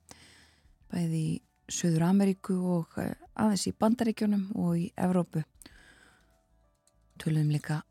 bæði 0.89 1.23
í 1.29 1.39
Suður 1.69 2.09
Ameríku 2.09 2.57
og 2.79 3.01
eh, 3.05 3.13
aðeins 3.37 3.69
í 3.69 3.77
Bandaríkjónum 3.77 4.49
og 4.57 4.81
í 4.81 4.89
Evrópu. 4.97 5.45
Tölum 7.21 7.53
líka 7.53 7.83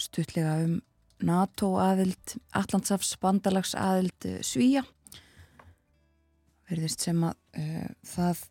stuttlega 0.00 0.56
um 0.64 0.78
NATO 1.20 1.74
aðild, 1.80 2.38
Allandsafs 2.56 3.12
bandalags 3.20 3.74
aðild 3.76 4.26
uh, 4.28 4.38
Svíja. 4.46 4.84
Verðist 6.70 7.04
sem 7.04 7.20
að 7.26 7.36
uh, 7.60 7.90
það 8.06 8.42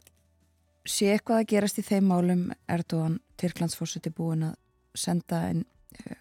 sé 0.90 1.10
eitthvað 1.14 1.42
að 1.42 1.50
gerast 1.54 1.82
í 1.82 1.86
þeim 1.86 2.10
málum. 2.12 2.46
Erdogan 2.70 3.20
Tyrklandsfórseti 3.40 4.14
búin 4.14 4.52
að 4.52 4.56
senda 4.98 5.42
einn 5.50 5.66
uh, 6.04 6.20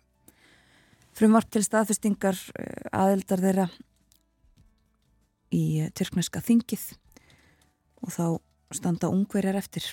frumvart 1.18 1.50
til 1.52 1.64
staðfestingar 1.66 2.38
uh, 2.38 2.88
aðildar 2.96 3.44
þeirra 3.44 3.68
í 5.52 5.64
Tyrkneska 5.96 6.42
þingið. 6.44 6.90
Og 8.04 8.14
þá 8.14 8.24
standa 8.76 9.10
ungverjar 9.12 9.58
eftir 9.58 9.84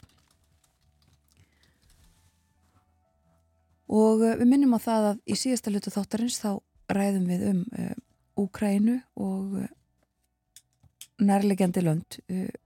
og 3.92 4.24
eh, 4.26 4.38
við 4.40 4.50
minnum 4.50 4.76
á 4.78 4.80
það 4.82 5.08
að 5.12 5.20
í 5.30 5.38
síðasta 5.38 5.74
hlutu 5.74 5.94
þáttarins 5.94 6.40
þá 6.42 6.52
ræðum 6.96 7.26
við 7.30 7.44
um 7.50 7.64
uh, 7.78 7.94
Úkrænu 8.36 8.98
og 9.22 9.54
uh, 9.62 9.68
nærlegjandi 11.24 11.84
lönd. 11.86 12.18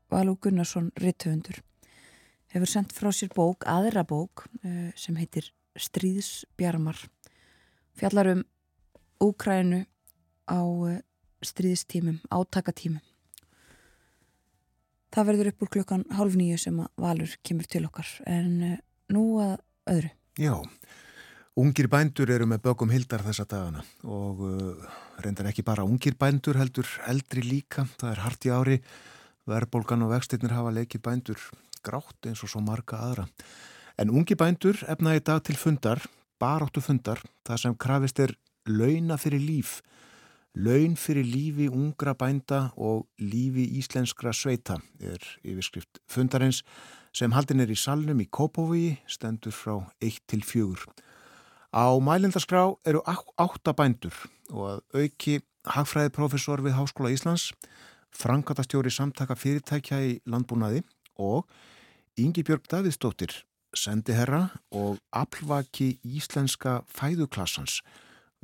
Valú 0.09 0.33
Gunnarsson 0.41 0.89
Ritthöfundur 0.97 1.59
hefur 2.49 2.71
sendt 2.71 2.95
frá 2.97 3.11
sér 3.13 3.29
bók, 3.35 3.67
aðra 3.69 4.01
bók 4.09 4.47
sem 4.97 5.19
heitir 5.21 5.51
Stríðsbjarmar. 5.77 6.97
Fjallar 7.93 8.31
um 8.31 8.41
Úkrænu 9.21 9.83
á 10.49 10.65
stríðstímum, 11.45 12.17
átakatímum. 12.33 13.05
Það 15.13 15.29
verður 15.29 15.51
upp 15.51 15.61
úr 15.61 15.73
klukkan 15.77 16.07
hálf 16.17 16.39
nýju 16.41 16.57
sem 16.65 16.81
að 16.81 17.05
Valur 17.05 17.37
kemur 17.45 17.69
til 17.69 17.85
okkar. 17.85 18.09
En 18.25 18.79
nú 19.13 19.27
að 19.45 19.59
öðru. 19.93 20.11
Já 20.41 20.55
Ungir 21.57 21.89
bændur 21.89 22.29
eru 22.29 22.45
með 22.45 22.61
bökum 22.67 22.91
hildar 22.93 23.23
þessa 23.25 23.45
dagana 23.49 23.81
og 24.05 24.43
uh, 24.45 24.83
reyndar 25.23 25.49
ekki 25.49 25.65
bara 25.65 25.83
ungir 25.87 26.13
bændur 26.19 26.59
heldur 26.59 26.87
eldri 27.09 27.41
líka. 27.41 27.87
Það 27.97 28.11
er 28.11 28.21
hart 28.23 28.45
í 28.45 28.53
ári, 28.53 28.77
verðbólgan 29.49 30.05
og 30.05 30.13
vextinnir 30.13 30.53
hafa 30.53 30.75
leikið 30.75 31.03
bændur 31.07 31.41
grátt 31.83 32.29
eins 32.29 32.43
og 32.45 32.53
svo 32.53 32.61
marga 32.61 33.01
aðra. 33.01 33.25
En 33.99 34.13
ungi 34.13 34.37
bændur 34.37 34.77
efna 34.87 35.15
í 35.17 35.23
dag 35.25 35.41
til 35.43 35.57
fundar, 35.59 36.03
baráttu 36.39 36.83
fundar, 36.85 37.19
það 37.43 37.61
sem 37.63 37.75
krafist 37.75 38.21
er 38.23 38.35
launa 38.69 39.17
fyrir 39.19 39.41
líf. 39.41 39.79
Laun 40.55 40.95
fyrir 40.97 41.27
lífi 41.27 41.67
ungra 41.69 42.13
bænda 42.17 42.69
og 42.77 43.07
lífi 43.19 43.67
íslenskra 43.81 44.31
sveita 44.33 44.79
er 45.01 45.21
yfirskrift 45.43 45.99
fundarins 46.09 46.63
sem 47.13 47.33
haldin 47.33 47.61
er 47.61 47.69
í 47.69 47.77
salnum 47.77 48.21
í 48.21 48.29
Kópavogi, 48.29 48.97
stendur 49.09 49.53
frá 49.53 49.75
1 49.99 50.23
til 50.29 50.43
4. 50.45 51.08
Á 51.69 51.85
mælindaskrá 52.01 52.63
eru 52.85 53.01
áttabændur 53.37 54.15
og 54.49 54.63
að 54.65 54.79
auki 54.97 55.35
hagfræðiprofessor 55.69 56.63
við 56.65 56.73
Háskóla 56.79 57.11
Íslands, 57.13 57.51
frankatastjóri 58.09 58.89
samtaka 58.89 59.37
fyrirtækja 59.37 59.99
í 60.01 60.15
landbúnaði 60.25 60.81
og 61.21 61.45
Ingi 62.17 62.41
Björg 62.43 62.65
Davidsdóttir, 62.71 63.35
sendiherra 63.77 64.47
og 64.73 64.97
aflvaki 65.13 65.99
íslenska 66.01 66.79
fæðuklassans. 66.89 67.83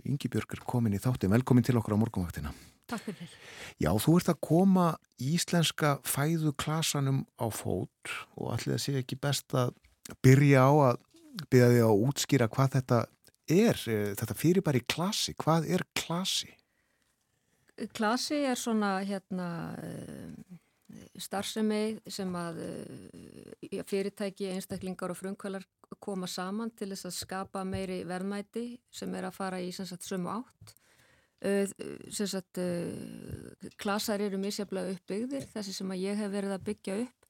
Ingi 0.05 0.29
Björg 0.29 0.53
er 0.53 0.61
komin 0.61 0.93
í 0.93 1.01
þátti, 1.01 1.31
velkomin 1.31 1.65
til 1.65 1.79
okkur 1.81 1.97
á 1.97 2.01
morgunvaktina. 2.03 2.53
Takk 2.85 3.07
fyrir. 3.07 3.33
Já, 3.81 3.89
þú 3.97 4.19
ert 4.19 4.29
að 4.29 4.41
koma 4.45 4.85
íslenska 5.17 5.95
fæðuklassanum 6.05 7.23
á 7.41 7.49
fót 7.49 8.13
og 8.37 8.53
allir 8.53 8.77
að 8.77 8.83
sé 8.85 8.95
ekki 9.01 9.17
best 9.17 9.57
að 9.57 9.73
byrja 10.21 10.69
á 10.69 10.73
að 10.91 11.03
byrja 11.49 11.71
því 11.73 11.83
að 11.87 12.05
útskýra 12.05 12.51
hvað 12.53 12.77
þetta 12.77 12.99
er 13.51 13.79
eh, 13.89 14.13
þetta 14.17 14.37
fyrir 14.37 14.65
bara 14.65 14.79
í 14.79 14.85
klasi, 14.89 15.35
hvað 15.37 15.67
er 15.75 15.85
klasi? 15.97 16.51
Klasi 17.95 18.39
er 18.47 18.57
svona 18.59 18.97
hérna 19.05 19.49
eh, 19.83 20.55
starfsemi 21.19 21.99
sem 22.07 22.31
að 22.39 22.61
eh, 22.65 23.81
fyrirtæki, 23.87 24.49
einstaklingar 24.53 25.13
og 25.13 25.19
frumkvælar 25.19 25.65
koma 26.01 26.27
saman 26.27 26.71
til 26.75 26.89
þess 26.93 27.09
að 27.11 27.19
skapa 27.19 27.61
meiri 27.67 28.01
verðmæti 28.07 28.79
sem 28.91 29.13
er 29.15 29.27
að 29.27 29.37
fara 29.37 29.61
í 29.61 29.69
sagt, 29.75 30.03
sömu 30.03 30.31
átt. 30.33 30.73
Sagt, 32.15 32.57
klasar 33.77 34.23
eru 34.23 34.39
misjaflega 34.41 34.95
uppbyggðir. 34.95 35.43
Þessi 35.51 35.75
sem 35.75 35.91
að 35.93 36.01
ég 36.01 36.17
hef 36.17 36.31
verið 36.33 36.55
að 36.55 36.63
byggja 36.71 36.95
upp 37.03 37.27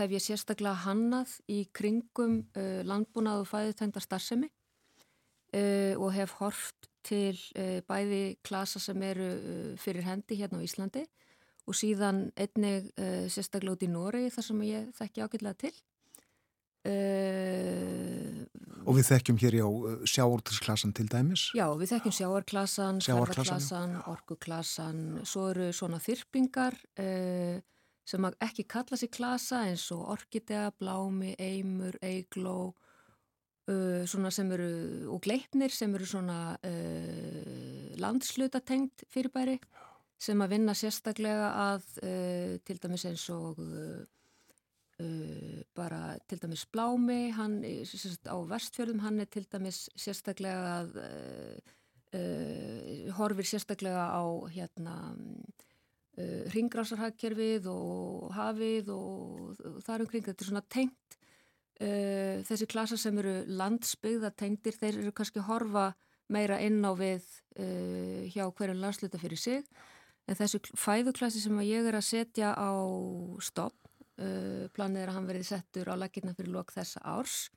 hef 0.00 0.14
ég 0.16 0.24
sérstaklega 0.24 0.82
hannað 0.82 1.36
í 1.52 1.60
kringum 1.76 2.40
landbúnað 2.88 3.44
og 3.44 3.50
fæðutænda 3.52 4.02
starfsemi 4.02 4.50
uh, 5.54 5.94
og 6.00 6.12
hef 6.14 6.34
horft 6.40 6.90
til 7.04 7.38
uh, 7.58 7.80
bæði 7.88 8.36
klasa 8.44 8.80
sem 8.82 9.02
eru 9.06 9.30
uh, 9.34 9.72
fyrir 9.80 10.06
hendi 10.06 10.38
hérna 10.40 10.60
á 10.60 10.66
Íslandi 10.66 11.04
og 11.64 11.76
síðan 11.78 12.26
einnig 12.36 12.90
sérstaklega 13.32 13.72
út 13.72 13.84
í 13.86 13.88
Noregi 13.88 14.32
þar 14.34 14.44
sem 14.44 14.58
ég 14.68 14.88
þekki 14.98 15.22
ákveðlega 15.24 15.56
til 15.62 15.70
og 18.84 18.98
við 18.98 19.06
þekkjum 19.08 19.38
hér 19.40 19.56
á 19.64 19.70
sjáortisklasan 20.04 20.92
til 20.92 21.06
dæmis? 21.08 21.46
Já, 21.56 21.64
við 21.80 21.94
þekkjum 21.94 22.16
sjáarklasan, 22.18 23.00
ferðarklasan, 23.00 23.96
orkuklasan, 24.12 25.00
svo 25.24 25.46
eru 25.54 25.70
svona 25.72 26.02
þyrpingar 26.04 26.76
sem 28.04 28.28
ekki 28.44 28.66
kalla 28.68 29.00
sér 29.00 29.12
klasa 29.16 29.64
eins 29.70 29.86
og 29.96 30.04
orkidea, 30.18 30.68
blámi, 30.76 31.32
eimur, 31.40 31.96
eigló, 32.04 32.74
uh, 33.70 34.02
svona 34.10 34.32
sem 34.34 34.50
eru, 34.56 34.70
og 35.14 35.22
gleipnir 35.24 35.72
sem 35.74 35.94
eru 35.94 36.08
svona 36.08 36.56
landsluta-tengt 38.00 39.06
fyrirbæri 39.12 39.58
sem 40.18 40.40
að 40.40 40.52
vinna 40.54 40.74
sérstaklega 40.78 41.50
að 41.72 41.86
til 42.64 42.78
dæmis 42.80 43.04
eins 43.08 43.28
og 43.34 43.60
Uh, 44.94 45.62
bara 45.74 46.14
til 46.28 46.38
dæmis 46.38 46.66
Blámi 46.70 47.32
hann 47.34 47.64
sérst, 47.82 48.28
á 48.30 48.38
vestfjörðum 48.46 49.00
hann 49.02 49.18
er 49.18 49.26
til 49.26 49.42
dæmis 49.50 49.88
sérstaklega 49.98 50.68
að 50.70 50.92
uh, 51.02 51.56
uh, 52.14 53.10
horfir 53.16 53.48
sérstaklega 53.48 54.04
á 54.14 54.22
hérna 54.54 54.94
ringrásarhagkerfið 56.54 57.66
og 57.66 58.30
hafið 58.36 58.92
og, 58.94 59.58
og 59.66 59.80
þar 59.82 60.04
umkring 60.04 60.28
þetta 60.28 60.44
er 60.44 60.50
svona 60.52 60.62
tengt 60.70 61.16
þessi 61.74 62.68
klasa 62.70 62.96
sem 63.00 63.16
eru 63.18 63.32
landsbyggða 63.50 64.30
tengdir 64.38 64.76
þeir 64.78 65.00
eru 65.00 65.12
kannski 65.12 65.42
horfa 65.42 65.88
meira 66.30 66.60
inn 66.62 66.78
á 66.86 66.94
við 66.94 67.26
hjá 68.30 68.44
hverjum 68.46 68.78
landsluta 68.78 69.18
fyrir 69.18 69.40
sig. 69.40 69.64
En 70.30 70.38
þessu 70.38 70.60
fæðuklasi 70.78 71.42
sem 71.42 71.58
ég 71.66 71.88
er 71.90 71.98
að 71.98 72.06
setja 72.06 72.54
á 72.54 72.70
stopp 73.42 73.84
Uh, 74.14 74.70
planið 74.70 75.02
er 75.02 75.10
að 75.10 75.16
hann 75.16 75.26
verði 75.26 75.46
settur 75.48 75.88
á 75.90 75.98
lakirna 75.98 76.36
fyrir 76.36 76.54
lok 76.54 76.70
þessa 76.70 77.00
árs. 77.02 77.48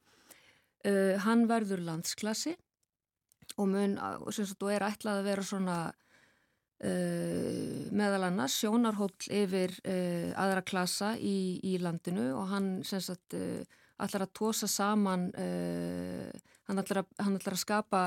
Uh, 0.81 1.13
hann 1.21 1.45
verður 1.49 1.83
landsklassi 1.85 2.55
og 3.61 3.69
mun 3.69 3.93
og, 4.01 4.31
sagt, 4.33 4.63
og 4.65 4.71
er 4.73 4.85
ætlað 4.87 5.21
að 5.21 5.27
vera 5.29 5.43
svona 5.45 5.75
uh, 6.81 7.83
meðal 7.93 8.25
annars 8.31 8.57
sjónarhóll 8.57 9.29
yfir 9.29 9.75
aðra 9.85 10.65
klassa 10.65 11.13
í, 11.21 11.61
í 11.61 11.77
landinu 11.81 12.31
og 12.39 12.49
hann 12.55 12.71
sagt, 12.81 13.37
ætlar 14.03 14.27
að 14.27 14.33
tósa 14.37 14.67
saman 14.69 15.29
hann 15.37 16.81
ætlar 16.81 17.01
að, 17.01 17.07
hann 17.23 17.37
ætlar 17.39 17.55
að 17.57 17.63
skapa 17.63 18.01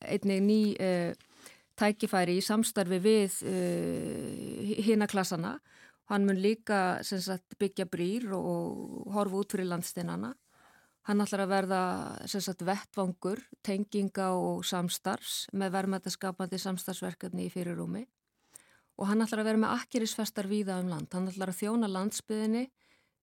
einnig 0.00 0.40
ný 0.46 0.60
tækifæri 1.76 2.38
í 2.38 2.44
samstarfi 2.44 2.98
við 3.02 3.38
hína 4.86 5.08
klassana 5.10 5.58
Hann 6.12 6.26
mun 6.28 6.40
líka 6.44 7.00
sagt, 7.06 7.54
byggja 7.56 7.86
brýr 7.88 8.32
og 8.36 9.12
horfa 9.14 9.38
út 9.38 9.54
fyrir 9.54 9.70
landsteinana. 9.70 10.34
Hann 11.08 11.22
ætlar 11.24 11.46
að 11.46 11.52
verða 11.54 11.82
sagt, 12.28 12.64
vettvangur, 12.66 13.40
tenginga 13.64 14.28
og 14.36 14.60
samstarfs 14.66 15.46
með 15.56 15.72
verðmættaskapandi 15.78 16.60
samstarfsverkefni 16.62 17.46
í 17.46 17.54
fyrirrúmi. 17.54 18.04
Og 19.00 19.08
hann 19.08 19.24
ætlar 19.24 19.40
að 19.40 19.50
vera 19.50 19.62
með 19.64 19.74
akkerisfestar 19.78 20.50
víða 20.50 20.76
um 20.82 20.92
land. 20.92 21.08
Hann 21.14 21.30
ætlar 21.32 21.54
að 21.54 21.62
þjóna 21.62 21.90
landsbyðinni 21.90 22.66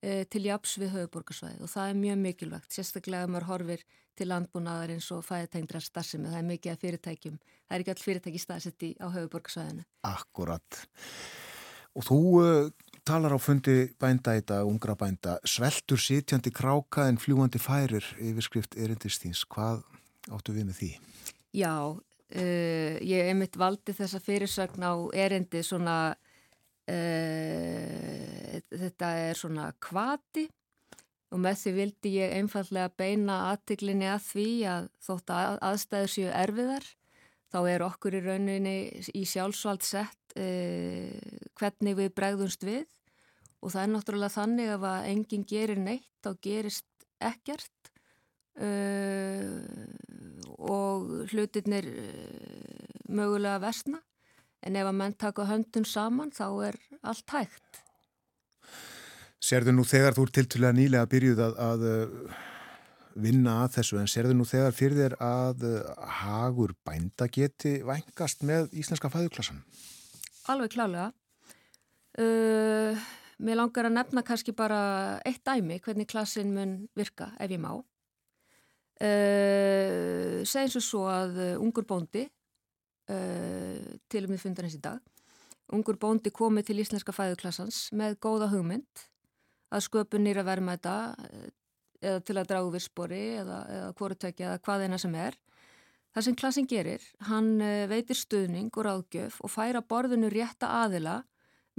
til 0.02 0.44
japs 0.46 0.78
við 0.80 0.94
höfuborgarsvæði 0.96 1.66
og 1.66 1.72
það 1.72 1.90
er 1.90 1.98
mjög 2.00 2.20
mikilvægt. 2.24 2.72
Sérstaklega 2.72 3.28
maður 3.28 3.50
horfir 3.50 3.82
til 4.20 4.30
landbúnaðar 4.30 4.94
eins 4.96 5.08
og 5.16 5.24
fæðitængdrar 5.28 5.84
starfsemi. 5.84 6.30
Það 6.32 6.42
er 6.42 6.48
mikið 6.50 6.74
að 6.74 6.84
fyrirtækjum. 6.84 7.38
Það 7.68 7.76
er 7.76 7.84
ekki 7.84 7.94
all 7.94 8.04
fyrirtæki 8.04 8.42
staðsetti 8.44 8.90
á 9.00 9.08
höfuborgarsvæðinu. 9.16 9.86
Akkurat. 10.08 10.80
Og 11.98 12.06
þú 12.06 12.20
uh, 12.40 12.70
talar 13.08 13.36
á 13.36 13.40
fundi 13.42 13.78
bænda 14.00 14.36
í 14.38 14.44
dag, 14.46 14.68
ungra 14.68 14.96
bænda, 15.00 15.38
sveltur 15.48 16.02
sitjandi 16.02 16.52
kráka 16.54 17.08
en 17.10 17.20
fljúandi 17.22 17.62
færir 17.62 18.06
yfirskrift 18.20 18.78
erindistíns. 18.78 19.46
Hvað 19.50 19.82
áttu 20.30 20.56
við 20.56 20.70
með 20.70 20.82
því? 20.82 20.92
Já, 21.58 21.76
uh, 21.96 22.96
ég 23.02 23.30
hef 23.32 23.40
mitt 23.40 23.60
valdi 23.60 23.96
þessa 23.98 24.22
fyrirsögn 24.24 24.86
á 24.86 24.94
erindi 25.16 25.64
svona, 25.66 26.16
þetta 28.70 29.10
er 29.28 29.38
svona 29.38 29.68
kvati 29.82 30.46
og 31.30 31.42
með 31.44 31.60
því 31.62 31.74
vildi 31.76 32.14
ég 32.16 32.36
einfallega 32.40 32.90
beina 32.98 33.36
aðtiklinni 33.52 34.08
að 34.10 34.24
því 34.32 34.48
að 34.72 34.88
þótt 35.06 35.34
að 35.36 35.60
aðstæður 35.70 36.14
séu 36.16 36.32
erfiðar 36.34 36.88
þá 37.50 37.60
er 37.70 37.86
okkur 37.86 38.18
í 38.18 38.24
rauninni 38.26 38.76
í 39.18 39.26
sjálfsvald 39.28 39.86
sett 39.86 40.38
eh, 40.38 41.18
hvernig 41.58 41.98
við 41.98 42.14
bregðumst 42.18 42.66
við. 42.66 42.86
Og 43.60 43.74
það 43.74 43.84
er 43.84 43.92
náttúrulega 43.94 44.36
þannig 44.38 44.70
að 44.72 44.86
ef 44.88 45.10
enginn 45.12 45.48
gerir 45.50 45.82
neitt 45.82 46.12
þá 46.24 46.32
gerist 46.46 47.08
ekkert. 47.20 47.92
Eh, 48.60 49.50
og 50.60 51.30
hlutirnir 51.32 51.88
eh, 51.90 52.86
mögulega 53.10 53.62
versna 53.64 54.02
en 54.66 54.76
ef 54.80 54.90
að 54.90 54.98
menn 55.02 55.16
taka 55.20 55.48
höndun 55.50 55.88
saman 55.88 56.32
þá 56.36 56.48
er 56.70 56.80
allt 57.02 57.36
hægt. 57.36 57.82
Serðu 59.40 59.72
nú 59.76 59.86
þegar 59.88 60.18
þú 60.18 60.26
er 60.28 60.32
tiltúlega 60.36 60.76
nýlega 60.76 61.10
byrjuð 61.10 61.44
að, 61.46 61.60
að 61.64 61.86
vinna 63.20 63.56
að 63.64 63.78
þessu 63.78 64.00
en 64.02 64.10
serðu 64.12 64.36
nú 64.36 64.48
þegar 64.48 64.76
fyrir 64.76 64.98
þér 65.00 65.16
að 65.24 65.64
uh, 65.70 65.78
hagur 66.22 66.74
bænda 66.88 67.30
geti 67.32 67.80
vængast 67.88 68.44
með 68.48 68.74
íslenska 68.80 69.12
fæðuklassan? 69.14 69.62
Alveg 70.52 70.74
klálega. 70.76 71.12
Uh, 72.20 73.00
mér 73.40 73.62
langar 73.62 73.88
að 73.88 73.96
nefna 73.96 74.26
kannski 74.28 74.52
bara 74.56 74.82
eitt 75.28 75.44
dæmi 75.48 75.80
hvernig 75.84 76.10
klassin 76.10 76.52
mun 76.56 76.76
virka 77.00 77.32
ef 77.40 77.54
ég 77.54 77.62
má. 77.64 77.72
Uh, 79.00 80.44
Segjum 80.44 80.74
svo 80.76 80.84
svo 80.84 81.06
að 81.08 81.38
uh, 81.40 81.64
ungur 81.64 81.88
bóndi 81.88 82.26
uh, 82.26 82.39
til 83.10 84.22
og 84.22 84.30
með 84.30 84.44
fundarins 84.44 84.76
í 84.78 84.82
dag 84.84 85.00
ungur 85.74 85.98
bóndi 86.02 86.30
komið 86.34 86.70
til 86.70 86.82
íslenska 86.84 87.14
fæðuklassans 87.14 87.88
með 87.98 88.20
góða 88.22 88.50
hugmynd 88.52 89.06
að 89.74 89.86
sköpun 89.86 90.26
nýra 90.26 90.44
verma 90.46 90.76
þetta 90.78 90.96
eða 92.02 92.24
til 92.26 92.38
að 92.40 92.50
dragu 92.50 92.74
virspori 92.74 93.22
eða, 93.42 93.60
eða 93.76 93.94
kvorutökja 93.98 94.48
eða 94.50 94.62
hvað 94.64 94.86
eina 94.86 95.00
sem 95.02 95.16
er. 95.20 95.38
Það 96.16 96.26
sem 96.26 96.38
klassin 96.42 96.70
gerir, 96.70 97.04
hann 97.28 97.60
eh, 97.62 97.86
veitir 97.90 98.18
stuðning 98.18 98.72
og 98.74 98.86
ráðgjöf 98.88 99.40
og 99.46 99.54
færa 99.54 99.84
borðinu 99.86 100.32
rétta 100.34 100.72
aðila 100.82 101.20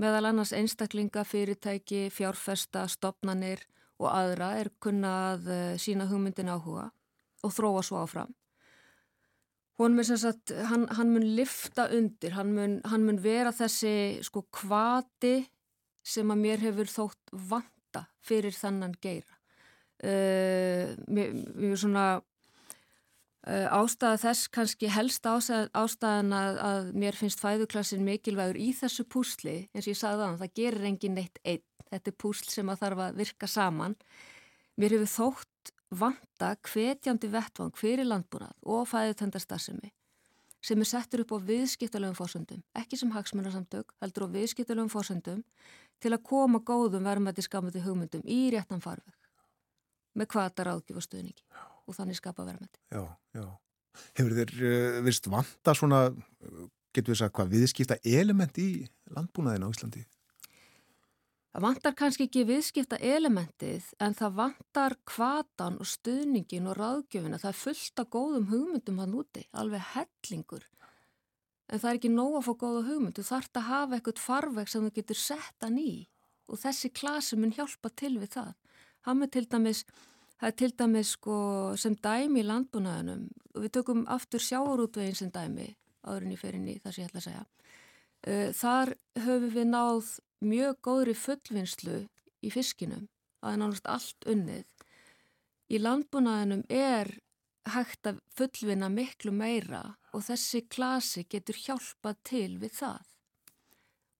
meðal 0.00 0.30
annars 0.30 0.52
einstaklinga, 0.56 1.24
fyrirtæki, 1.26 2.06
fjárfesta, 2.14 2.86
stopnanir 2.88 3.64
og 4.00 4.08
aðra 4.12 4.54
er 4.60 4.70
kunnað 4.80 5.50
eh, 5.50 5.74
sína 5.82 6.06
hugmyndin 6.10 6.52
áhuga 6.52 6.90
og 7.42 7.56
þróa 7.56 7.82
svo 7.84 8.04
áfram. 8.04 8.30
Sagt, 9.80 10.52
hann, 10.68 10.84
hann 10.92 11.08
mun 11.14 11.24
lifta 11.24 11.86
undir, 11.88 12.34
hann 12.36 12.50
mun, 12.52 12.80
hann 12.84 13.06
mun 13.06 13.16
vera 13.24 13.48
þessi 13.48 14.20
sko 14.20 14.42
kvati 14.52 15.46
sem 16.04 16.28
að 16.28 16.42
mér 16.42 16.60
hefur 16.66 16.90
þótt 16.90 17.32
vanta 17.48 18.02
fyrir 18.20 18.52
þannan 18.52 18.92
geira. 19.00 19.38
Uh, 20.04 20.92
mjög, 21.08 21.40
mjög 21.56 21.80
svona 21.80 22.04
uh, 22.20 23.66
ástæða 23.72 24.20
þess 24.20 24.52
kannski 24.52 24.92
helst 24.92 25.24
ástæð, 25.24 25.72
ástæðan 25.72 26.36
að, 26.36 26.60
að 26.68 26.92
mér 27.00 27.16
finnst 27.16 27.40
fæðuklassin 27.40 28.04
mikilvægur 28.04 28.60
í 28.60 28.70
þessu 28.76 29.08
púsli 29.08 29.58
eins 29.72 29.86
og 29.86 29.94
ég 29.94 30.00
sagði 30.00 30.26
það, 30.26 30.38
það 30.44 30.56
gerir 30.60 30.88
engin 30.92 31.16
neitt 31.16 31.40
einn, 31.40 31.64
þetta 31.88 32.12
er 32.12 32.20
púsl 32.20 32.52
sem 32.52 32.68
að 32.68 32.84
þarf 32.84 33.04
að 33.06 33.20
virka 33.24 33.48
saman. 33.48 33.96
Mér 34.76 34.98
hefur 34.98 35.14
þótt 35.16 35.74
vanta 35.90 36.54
hvetjandi 36.70 37.30
vettvang 37.32 37.74
fyrir 37.78 38.06
landbúrað 38.06 38.54
og 38.62 38.86
fæðutendastarsimi 38.90 39.90
sem 40.60 40.82
er 40.82 40.88
settur 40.88 41.22
upp 41.24 41.32
á 41.32 41.38
viðskiptalögum 41.48 42.16
fórsöndum, 42.18 42.60
ekki 42.76 42.98
sem 43.00 43.12
hagsmunarsamtök, 43.14 43.94
heldur 44.02 44.28
á 44.28 44.34
viðskiptalögum 44.34 44.92
fórsöndum 44.92 45.40
til 46.00 46.12
að 46.12 46.24
koma 46.28 46.60
góðum 46.60 47.06
verðmætti 47.08 47.44
skamandi 47.46 47.80
hugmyndum 47.84 48.24
í 48.28 48.50
réttan 48.52 48.82
farveg 48.84 49.16
með 50.18 50.30
hvata 50.34 50.66
ráðgjöf 50.68 51.00
og 51.00 51.06
stuðningi 51.06 51.44
og 51.88 51.96
þannig 51.96 52.18
skapa 52.18 52.44
verðmætti. 52.44 52.80
Já, 52.92 53.02
já. 53.34 53.46
Hefur 54.18 54.36
þér 54.36 54.52
uh, 54.54 54.70
eh, 54.70 55.00
vist 55.06 55.26
vanta 55.32 55.74
svona, 55.74 56.02
getur 56.94 57.14
við 57.14 57.22
sagt 57.22 57.36
hvað, 57.38 57.54
viðskipta 57.56 57.98
element 58.06 58.60
í 58.60 58.68
landbúnaðin 59.16 59.66
á 59.66 59.72
Íslandi? 59.72 60.04
Það 61.50 61.64
vantar 61.64 61.94
kannski 61.98 62.28
ekki 62.28 62.44
viðskipta 62.46 62.98
elementið 63.02 63.88
en 63.98 64.14
það 64.14 64.36
vantar 64.36 64.94
hvatan 65.10 65.80
og 65.82 65.88
stuðningin 65.90 66.68
og 66.70 66.76
ráðgjöfina. 66.78 67.40
Það 67.42 67.50
er 67.50 67.58
fullt 67.58 68.02
af 68.02 68.10
góðum 68.14 68.46
hugmyndum 68.52 69.00
hann 69.02 69.16
úti, 69.18 69.42
alveg 69.50 69.82
hellingur. 69.96 70.68
En 71.70 71.82
það 71.82 71.90
er 71.90 71.98
ekki 71.98 72.12
nóg 72.14 72.36
að 72.38 72.46
fá 72.46 72.52
góða 72.62 72.84
hugmynd. 72.86 73.18
Þú 73.18 73.26
þart 73.26 73.58
að 73.58 73.66
hafa 73.66 73.98
eitthvað 73.98 74.22
farveg 74.22 74.70
sem 74.70 74.86
þú 74.86 74.92
getur 75.00 75.18
sett 75.18 75.66
hann 75.66 75.82
í 75.82 75.90
og 76.50 76.58
þessi 76.58 76.92
klasi 76.94 77.38
mun 77.38 77.54
hjálpa 77.54 77.90
til 77.98 78.14
við 78.18 78.32
það. 78.36 78.54
Hann 79.06 79.26
er 79.26 79.30
til 79.34 79.44
dæmis, 79.50 79.84
það 80.38 80.48
er 80.48 80.56
til 80.62 80.70
dæmis 80.82 81.12
sko, 81.16 81.36
sem 81.78 81.98
dæmi 81.98 82.42
í 82.42 82.46
landbúnaðunum 82.46 83.28
og 83.54 83.62
við 83.64 83.74
tökum 83.74 84.06
aftur 84.10 84.42
sjáarútveginn 84.42 85.18
sem 85.18 85.30
dæmi 85.34 85.70
áðurinn 86.06 86.34
í 86.34 86.40
ferinni 86.40 86.78
þar 86.82 86.94
sem 86.94 87.04
ég 87.04 87.10
ætla 87.10 87.22
að 87.22 87.28
segja. 87.28 87.46
Uh, 88.20 88.48
þar 88.56 88.94
höfum 89.24 89.54
við 89.54 89.70
náð 89.70 90.10
mjög 90.40 90.78
góðri 90.84 91.14
fullvinnslu 91.16 91.96
í 92.40 92.52
fiskinum, 92.52 93.08
að 93.44 93.58
nánast 93.60 93.88
allt 93.88 94.26
unnið. 94.26 94.66
í 95.70 95.78
landbúnaðinum 95.78 96.64
er 96.66 97.06
hægt 97.70 98.08
að 98.10 98.18
fullvinna 98.34 98.88
miklu 98.90 99.30
meira 99.30 99.82
og 100.10 100.24
þessi 100.26 100.64
klasi 100.66 101.22
getur 101.30 101.54
hjálpað 101.54 102.16
til 102.26 102.58
við 102.58 102.72
það. 102.80 103.04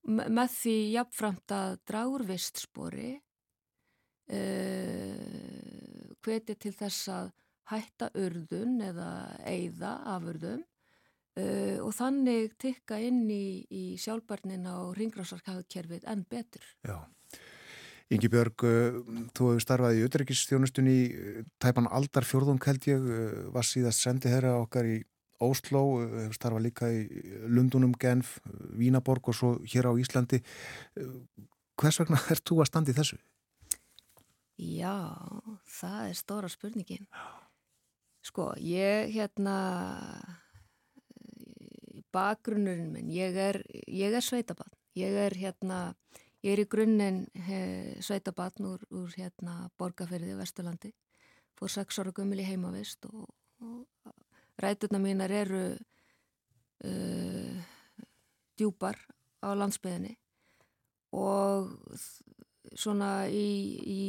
Með 0.07 0.55
því 0.55 0.77
jafnframt 0.95 1.53
að 1.53 1.75
dragurvist 1.91 2.63
spori 2.63 3.11
uh, 3.17 4.37
eh, 4.37 6.15
hveti 6.23 6.55
til 6.55 6.73
þess 6.77 7.11
að 7.11 7.33
hætta 7.71 8.11
urðun 8.19 8.81
eða 8.83 9.11
eigða 9.47 9.97
afurðum 10.15 10.63
uh, 11.39 11.79
og 11.85 11.93
þannig 11.97 12.57
tikka 12.61 12.99
inn 13.03 13.25
í, 13.31 13.67
í 13.71 13.85
sjálfbarnina 14.01 14.77
og 14.85 14.97
ringrásarkaðkerfið 14.99 16.09
enn 16.11 16.27
betur. 16.31 16.67
Já. 16.87 16.99
Ingi 18.11 18.31
Björg, 18.33 18.67
uh, 18.67 18.99
þú 19.37 19.53
hefur 19.53 19.65
starfað 19.65 20.01
í 20.01 20.05
auðverkistjónustunni 20.07 20.99
tæpan 21.63 21.91
aldar 21.91 22.27
fjörðung 22.27 22.63
held 22.67 22.91
ég, 22.91 23.09
var 23.55 23.67
síðast 23.67 24.03
sendið 24.03 24.39
herra 24.39 24.59
okkar 24.65 24.89
í 24.89 25.01
Ósló, 25.41 26.03
hefur 26.05 26.37
starfað 26.37 26.67
líka 26.67 26.91
í 26.93 27.05
Lundunum, 27.49 27.95
Genf, 27.97 28.37
Vínaborg 28.77 29.31
og 29.33 29.37
svo 29.39 29.55
hér 29.65 29.89
á 29.89 29.93
Íslandi. 29.97 30.43
Hvers 31.81 32.01
vegna 32.03 32.21
er 32.33 32.43
þú 32.45 32.61
að 32.61 32.69
standi 32.69 32.97
þessu? 32.97 33.17
Já, 34.61 35.17
það 35.65 36.01
er 36.11 36.17
stóra 36.19 36.51
spurningin. 36.53 37.07
Sko, 38.21 38.51
ég 38.61 39.09
hérna 39.15 39.57
bakgrunnurinn 42.15 42.91
minn, 42.93 43.11
ég 43.15 43.37
er, 43.39 43.61
ég 43.87 44.15
er 44.15 44.25
sveitabann. 44.25 44.73
Ég 44.99 45.15
er 45.15 45.37
hérna, 45.39 45.95
ég 46.43 46.55
er 46.55 46.65
í 46.65 46.69
grunninn 46.71 47.25
sveitabann 48.03 48.67
úr, 48.73 48.85
úr 48.91 49.15
hérna 49.17 49.71
borgarferði 49.79 50.35
Vesturlandi. 50.39 50.93
Fór 51.59 51.71
sex 51.71 52.01
ára 52.01 52.13
gummil 52.17 52.41
í 52.43 52.49
heimavist 52.49 53.05
og, 53.11 53.29
og 53.61 53.87
ræturna 54.61 55.01
mínar 55.03 55.33
eru 55.35 55.65
uh, 56.85 57.61
djúpar 58.57 58.97
á 59.41 59.53
landsbyðinni 59.57 60.17
og 61.17 61.73
svona 62.77 63.27
í, 63.33 63.49
í 63.83 64.03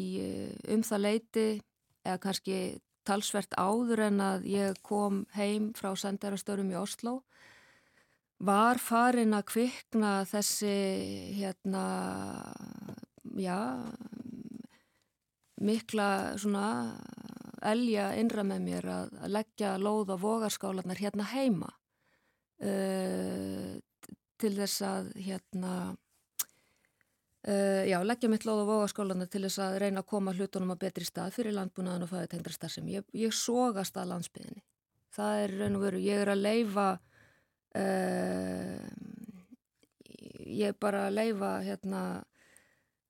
um 0.74 0.84
það 0.86 1.04
leiti 1.06 1.46
eða 2.06 2.20
kannski 2.22 2.58
talsvert 3.08 3.56
áður 3.58 4.06
en 4.10 4.22
að 4.22 4.46
ég 4.52 4.80
kom 4.86 5.24
heim 5.34 5.72
frá 5.78 5.94
sendarastörum 5.98 6.70
í 6.74 6.78
Oslo 6.78 7.22
var 8.42 8.82
farin 8.82 9.36
að 9.38 9.48
kvikna 9.52 10.12
þessi 10.30 10.74
hérna 11.38 11.86
já 13.38 13.60
mikla 15.62 16.10
elja 17.62 18.08
innra 18.18 18.46
með 18.48 18.64
mér 18.66 18.90
að, 18.90 19.12
að 19.22 19.34
leggja 19.38 19.76
lóð 19.78 20.16
á 20.16 20.18
vogarskálanar 20.24 21.02
hérna 21.02 21.28
heima 21.30 21.70
uh, 22.66 23.76
til 24.42 24.56
þess 24.58 24.88
að 24.88 25.12
hérna 25.22 25.76
Uh, 27.42 27.90
já, 27.90 27.98
leggja 28.06 28.30
mitt 28.30 28.44
lóð 28.46 28.60
á 28.62 28.70
vogaskólana 28.70 29.26
til 29.26 29.40
þess 29.48 29.58
að 29.66 29.80
reyna 29.82 30.04
að 30.04 30.10
koma 30.12 30.34
hlutunum 30.38 30.76
á 30.78 30.82
betri 30.84 31.08
stað 31.08 31.32
fyrir 31.34 31.56
landbúnaðan 31.56 32.06
og 32.06 32.12
fæði 32.12 32.28
tengdra 32.36 32.54
starf 32.54 32.76
sem 32.76 32.92
ég, 32.94 33.08
ég 33.18 33.34
sógast 33.34 33.98
að 33.98 34.12
landsbyðinni. 34.12 34.62
Það 35.10 35.40
er 35.40 35.56
raun 35.58 35.80
og 35.80 35.86
veru, 35.88 36.02
ég 36.06 36.22
er 36.22 36.30
að 36.30 36.44
leifa, 36.44 36.86
ég 40.52 40.68
er 40.68 40.76
bara 40.80 41.10
leifa 41.14 41.62
hérna 41.64 42.02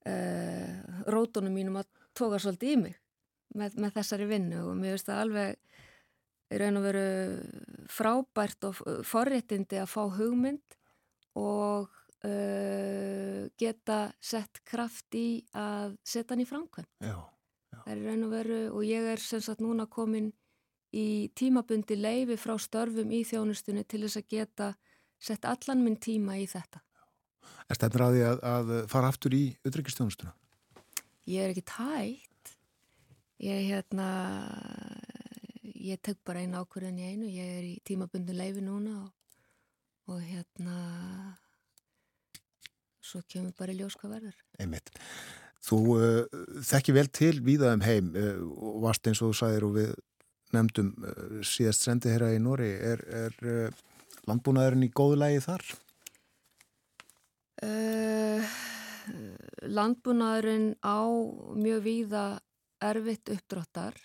uh, 0.06 0.76
rótunum 1.10 1.54
mínum 1.56 1.80
að 1.82 1.90
tóka 2.18 2.40
svolítið 2.42 2.74
í 2.76 2.82
mig 2.84 3.00
með, 3.58 3.78
með 3.82 3.96
þessari 3.98 4.28
vinnu 4.30 4.62
og 4.68 4.76
mér 4.78 4.96
finnst 4.96 5.10
það 5.10 5.24
alveg 5.26 6.60
raun 6.62 6.80
og 6.82 6.86
veru 6.86 7.08
frábært 7.92 8.68
og 8.68 8.82
forréttindi 9.08 9.80
að 9.80 9.92
fá 9.92 10.02
hugmynd 10.18 10.78
og 11.40 11.88
uh, 12.28 13.44
geta 13.60 14.00
sett 14.20 14.62
kraft 14.68 15.16
í 15.16 15.44
að 15.56 15.96
setja 16.04 16.34
hann 16.34 16.44
í 16.44 16.50
framkvæm. 16.50 16.90
Já, 17.00 17.16
já. 17.72 17.80
Það 17.80 17.94
er 17.96 18.04
raun 18.08 18.28
og 18.28 18.36
veru 18.36 18.62
og 18.76 18.86
ég 18.88 19.10
er 19.14 19.24
sem 19.24 19.44
sagt 19.44 19.64
núna 19.64 19.88
komin 19.88 20.32
í 20.92 21.32
tímabundi 21.38 21.96
leifi 21.98 22.38
frá 22.40 22.58
störfum 22.60 23.12
í 23.16 23.24
þjónustunni 23.28 23.84
til 23.88 24.04
þess 24.06 24.20
að 24.20 24.32
geta 24.36 24.72
sett 25.22 25.46
allan 25.48 25.84
minn 25.86 26.00
tíma 26.02 26.38
í 26.42 26.48
þetta. 26.50 26.82
Er 27.72 27.80
að 27.80 28.16
því 28.16 28.24
að, 28.28 28.42
að 28.44 28.72
fara 28.92 29.10
aftur 29.12 29.36
í 29.36 29.46
utryggjastjónustuna? 29.68 30.34
Ég 31.30 31.46
er 31.46 31.54
ekki 31.54 31.64
tætt. 31.70 32.56
Ég 33.42 33.58
er 33.58 33.68
hérna, 33.70 34.08
ég 35.64 36.02
tök 36.04 36.20
bara 36.28 36.44
einu 36.44 36.60
ákvörðin 36.62 37.00
í 37.00 37.08
einu. 37.14 37.30
Ég 37.32 37.54
er 37.60 37.70
í 37.70 37.76
tímabundi 37.88 38.36
leifi 38.36 38.64
núna 38.66 38.98
og, 39.06 39.14
og 40.12 40.20
hérna 40.26 40.76
svo 43.02 43.24
kemur 43.30 43.56
bara 43.58 43.74
í 43.74 43.80
ljós 43.80 43.96
hvað 44.00 44.18
verður. 44.18 44.44
Einmitt. 44.62 44.92
Þú 45.62 45.80
uh, 45.96 46.40
þekki 46.66 46.96
vel 46.98 47.08
til 47.14 47.36
víðaðum 47.46 47.86
heim 47.86 48.14
uh, 48.18 48.38
og 48.42 48.80
varst 48.88 49.08
eins 49.08 49.22
og 49.22 49.32
þú 49.32 49.40
sagðir 49.42 49.68
og 49.68 49.76
við 49.78 49.92
nefndum 50.56 50.92
uh, 51.00 51.40
síðast 51.46 51.88
sendið 51.88 52.16
hér 52.16 52.26
að 52.28 52.36
í 52.36 52.44
Nóri. 52.44 52.70
Er, 52.92 53.04
er 53.08 53.36
uh, 53.48 53.82
landbúnaðurinn 54.30 54.88
í 54.88 54.92
góðu 54.94 55.20
lægi 55.22 55.42
þar? 55.48 55.66
Uh, 57.62 58.54
landbúnaðurinn 59.70 60.72
á 60.82 61.02
mjög 61.58 61.84
víða 61.86 62.26
erfitt 62.82 63.34
uppdráttar 63.36 64.00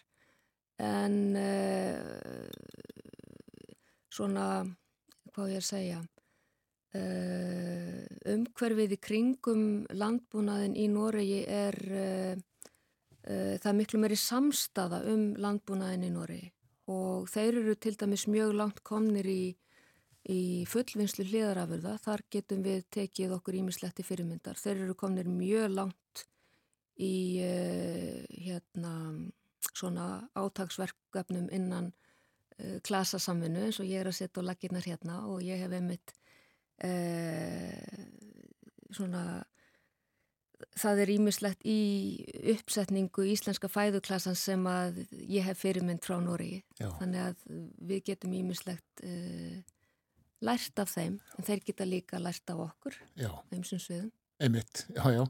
en 0.82 1.16
uh, 1.40 2.50
svona, 4.12 4.66
hvað 5.32 5.56
ég 5.56 5.62
er 5.62 5.64
að 5.64 5.70
segja, 5.70 6.02
Uh, 6.96 8.06
umhverfið 8.30 8.94
í 8.94 8.98
kringum 9.02 9.62
landbúnaðin 9.98 10.76
í 10.78 10.86
Noregi 10.88 11.42
er 11.44 11.76
það 13.26 13.70
er 13.70 13.78
miklu 13.80 14.00
meiri 14.02 14.18
samstaða 14.20 15.02
um 15.10 15.28
landbúnaðin 15.42 16.06
í 16.06 16.12
Noregi 16.14 16.50
og 16.92 17.26
þeir 17.32 17.60
eru 17.62 17.74
til 17.74 17.96
dæmis 17.98 18.28
mjög 18.30 18.52
langt 18.54 18.82
komnir 18.86 19.26
í, 19.26 19.56
í 20.30 20.42
fullvinnslu 20.70 21.24
hliðarafurða. 21.26 21.96
Þar 21.98 22.22
getum 22.30 22.62
við 22.62 22.84
tekið 22.94 23.34
okkur 23.40 23.58
ímisletti 23.58 24.06
fyrirmyndar. 24.06 24.54
Þeir 24.60 24.84
eru 24.84 24.94
komnir 24.94 25.26
mjög 25.26 25.74
langt 25.74 26.22
í 27.02 27.42
hérna 27.42 28.92
svona 29.74 30.06
átagsverkefnum 30.38 31.50
innan 31.52 31.90
klasasamvinu 32.86 33.66
eins 33.66 33.80
og 33.82 33.88
ég 33.90 34.00
er 34.00 34.08
að 34.08 34.16
setja 34.20 34.40
og 34.40 34.48
laginnar 34.48 34.86
hérna 34.86 35.18
og 35.28 35.42
ég 35.44 35.60
hef 35.60 35.74
einmitt 35.76 36.14
eh, 36.80 38.06
svona 38.96 39.42
það 40.76 41.02
er 41.04 41.12
ímislegt 41.14 41.64
í 41.68 41.78
uppsetningu 42.54 43.24
íslenska 43.32 43.70
fæðuklassan 43.72 44.36
sem 44.38 44.66
að 44.68 45.02
ég 45.22 45.46
hef 45.46 45.62
fyrirmynd 45.64 46.04
frá 46.04 46.18
Nóri 46.22 46.60
þannig 46.78 47.22
að 47.22 47.46
við 47.88 48.04
getum 48.10 48.36
ímislegt 48.36 49.06
eh, 49.06 49.64
lært 50.44 50.78
af 50.82 50.92
þeim 50.92 51.18
en 51.36 51.48
þeir 51.48 51.64
geta 51.70 51.88
líka 51.88 52.20
lært 52.20 52.52
af 52.52 52.62
okkur 52.68 53.00
já. 53.16 53.32
þeim 53.50 53.64
sem 53.64 53.82
sviðum 53.82 54.12
Einmitt, 54.36 54.82
já, 54.92 55.00
já, 55.14 55.22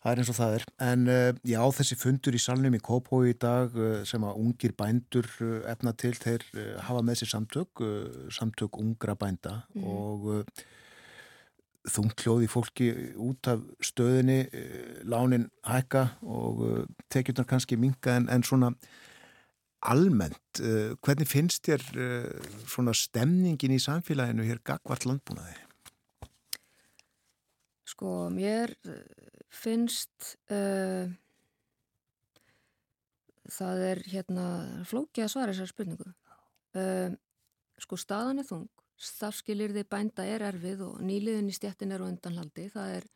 það 0.00 0.10
er 0.10 0.20
eins 0.22 0.28
og 0.32 0.36
það 0.38 0.54
er. 0.56 0.62
En 0.80 1.02
uh, 1.12 1.40
já, 1.44 1.58
þessi 1.76 1.98
fundur 2.00 2.36
í 2.38 2.40
salnum 2.40 2.76
í 2.78 2.80
Kópói 2.80 3.34
í 3.34 3.36
dag 3.36 3.74
uh, 3.76 3.98
sem 4.08 4.24
að 4.24 4.38
ungir 4.40 4.72
bændur 4.78 5.28
uh, 5.44 5.58
efna 5.68 5.92
til, 6.00 6.14
þeir 6.16 6.46
hafa 6.86 7.02
með 7.04 7.20
sér 7.20 7.32
samtök, 7.34 7.82
samtök 8.32 8.80
ungra 8.80 9.18
bænda 9.20 9.58
mm. 9.76 9.84
og 9.84 10.48
þungkljóði 11.92 12.48
fólki 12.50 12.88
út 13.20 13.50
af 13.50 13.62
stöðinni, 13.84 14.40
lánin 15.08 15.48
hækka 15.66 16.04
og 16.22 16.64
tekjurnar 17.12 17.48
kannski 17.48 17.78
minga 17.80 18.16
en, 18.18 18.28
en 18.32 18.44
svona 18.46 18.72
almennt, 19.88 20.60
hvernig 21.04 21.30
finnst 21.30 21.68
þér 21.68 21.84
svona 22.66 22.96
stemningin 22.96 23.76
í 23.76 23.80
samfélaginu 23.82 24.46
hér 24.48 24.60
gagvart 24.66 25.06
landbúnaði? 25.06 25.54
Sko, 27.88 28.28
mér 28.30 28.74
eh, 28.86 28.98
finnst 29.50 30.34
uh, 30.52 31.08
það 33.48 33.84
er 33.86 34.00
hérna 34.12 34.44
flókið 34.86 35.24
að 35.24 35.32
svara 35.32 35.54
þessar 35.54 35.70
spurningu. 35.72 36.12
Uh, 36.76 37.16
sko, 37.80 37.98
staðan 37.98 38.42
er 38.42 38.46
þung, 38.46 38.68
starfskilir 38.98 39.72
þið 39.76 39.86
bænda 39.92 40.26
er 40.26 40.44
erfið 40.48 40.82
og 40.88 40.98
nýliðin 41.06 41.50
í 41.50 41.54
stjættin 41.54 41.94
er 41.94 42.02
á 42.02 42.08
undanhaldi. 42.08 42.66
Það 42.72 42.94
er, 42.96 43.06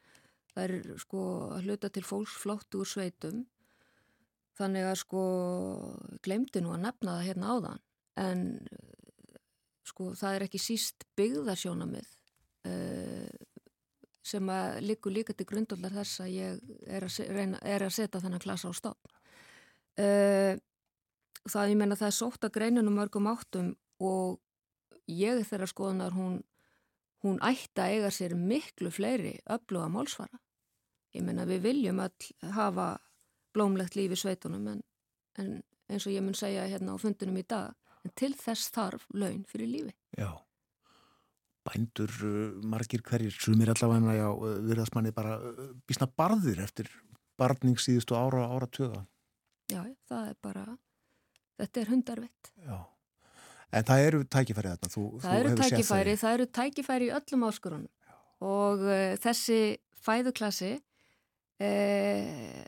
það 0.54 0.64
er 0.64 1.00
sko 1.02 1.24
að 1.56 1.66
hluta 1.66 1.90
til 1.90 2.04
fólks 2.06 2.36
flótt 2.44 2.78
úr 2.78 2.88
sveitum. 2.88 3.44
Þannig 4.58 4.86
að 4.86 4.98
sko, 5.00 5.22
glemdi 6.22 6.62
nú 6.62 6.74
að 6.74 6.84
nefna 6.84 7.16
það 7.16 7.28
hérna 7.28 7.54
áðan. 7.56 7.80
En 8.22 8.42
sko, 9.88 10.12
það 10.18 10.36
er 10.36 10.46
ekki 10.46 10.60
síst 10.62 11.06
byggðarsjónamið. 11.18 12.12
Uh, 12.62 13.26
sem 14.22 14.50
að 14.54 14.76
líkur 14.86 15.10
líka 15.16 15.34
til 15.34 15.48
grundular 15.50 15.90
þess 15.90 16.20
að 16.22 16.34
ég 16.36 16.60
er 16.86 17.02
að, 17.08 17.16
reyna, 17.34 17.58
er 17.66 17.82
að 17.82 17.96
setja 17.96 18.20
þennan 18.22 18.44
klasa 18.44 18.70
á 18.70 18.72
stofn. 18.78 19.16
Uh, 19.98 20.54
það, 21.48 21.72
ég 21.72 21.80
menna 21.80 21.98
það 21.98 22.12
er 22.12 22.18
sótt 22.20 22.46
að 22.46 22.54
greinunum 22.54 23.00
mörgum 23.00 23.26
áttum 23.32 23.74
og 23.98 24.38
ég 25.10 25.42
þeirra 25.48 25.68
skoðunar 25.70 26.14
hún, 26.16 26.40
hún 27.24 27.40
ætti 27.44 27.82
að 27.82 27.96
eiga 27.96 28.10
sér 28.14 28.36
miklu 28.38 28.92
fleiri 28.94 29.36
öfluga 29.50 29.88
málsvara. 29.92 30.40
Ég 31.12 31.24
menna 31.26 31.44
við 31.48 31.66
viljum 31.66 32.00
all 32.00 32.52
hafa 32.54 32.94
blómlegt 33.52 33.96
lífi 33.98 34.16
sveitunum 34.16 34.70
en, 34.72 34.80
en 35.38 35.52
eins 35.92 36.06
og 36.06 36.14
ég 36.14 36.24
mun 36.24 36.36
segja 36.36 36.68
hérna 36.70 36.96
á 36.96 37.02
fundunum 37.02 37.36
í 37.40 37.44
dag, 37.48 37.74
en 38.02 38.14
til 38.16 38.32
þess 38.38 38.72
þarf 38.72 39.04
laun 39.12 39.44
fyrir 39.48 39.68
lífi. 39.68 39.94
Já, 40.16 40.30
bændur 41.68 42.12
uh, 42.26 42.60
margir 42.64 43.04
hverjir, 43.06 43.34
sumir 43.36 43.72
allavega 43.74 44.16
já, 44.16 44.28
uh, 44.32 44.54
virðasmanni 44.68 45.12
bara 45.14 45.36
uh, 45.38 45.72
bísna 45.86 46.08
barðir 46.08 46.62
eftir 46.64 46.90
barning 47.40 47.78
síðustu 47.80 48.16
ára 48.16 48.46
ára 48.48 48.70
töða. 48.72 49.04
Já, 49.72 49.84
það 50.08 50.32
er 50.32 50.40
bara, 50.44 50.64
þetta 51.60 51.82
er 51.82 51.92
hundarvitt. 51.92 52.52
Já. 52.64 52.76
En 53.72 53.86
það 53.88 54.06
eru 54.06 54.22
tækifæri 54.28 54.72
þarna, 54.74 54.92
þú, 54.92 55.02
það 55.22 55.32
þú 55.32 55.40
eru 55.40 55.56
tækifæri, 55.62 56.14
það 56.20 56.34
eru 56.36 56.46
tækifæri 56.58 57.08
í 57.08 57.12
öllum 57.16 57.44
áskurunum 57.48 57.90
og 58.42 58.82
uh, 58.84 59.12
þessi 59.22 59.60
fæðuklassi, 60.02 60.72
uh, 61.62 62.62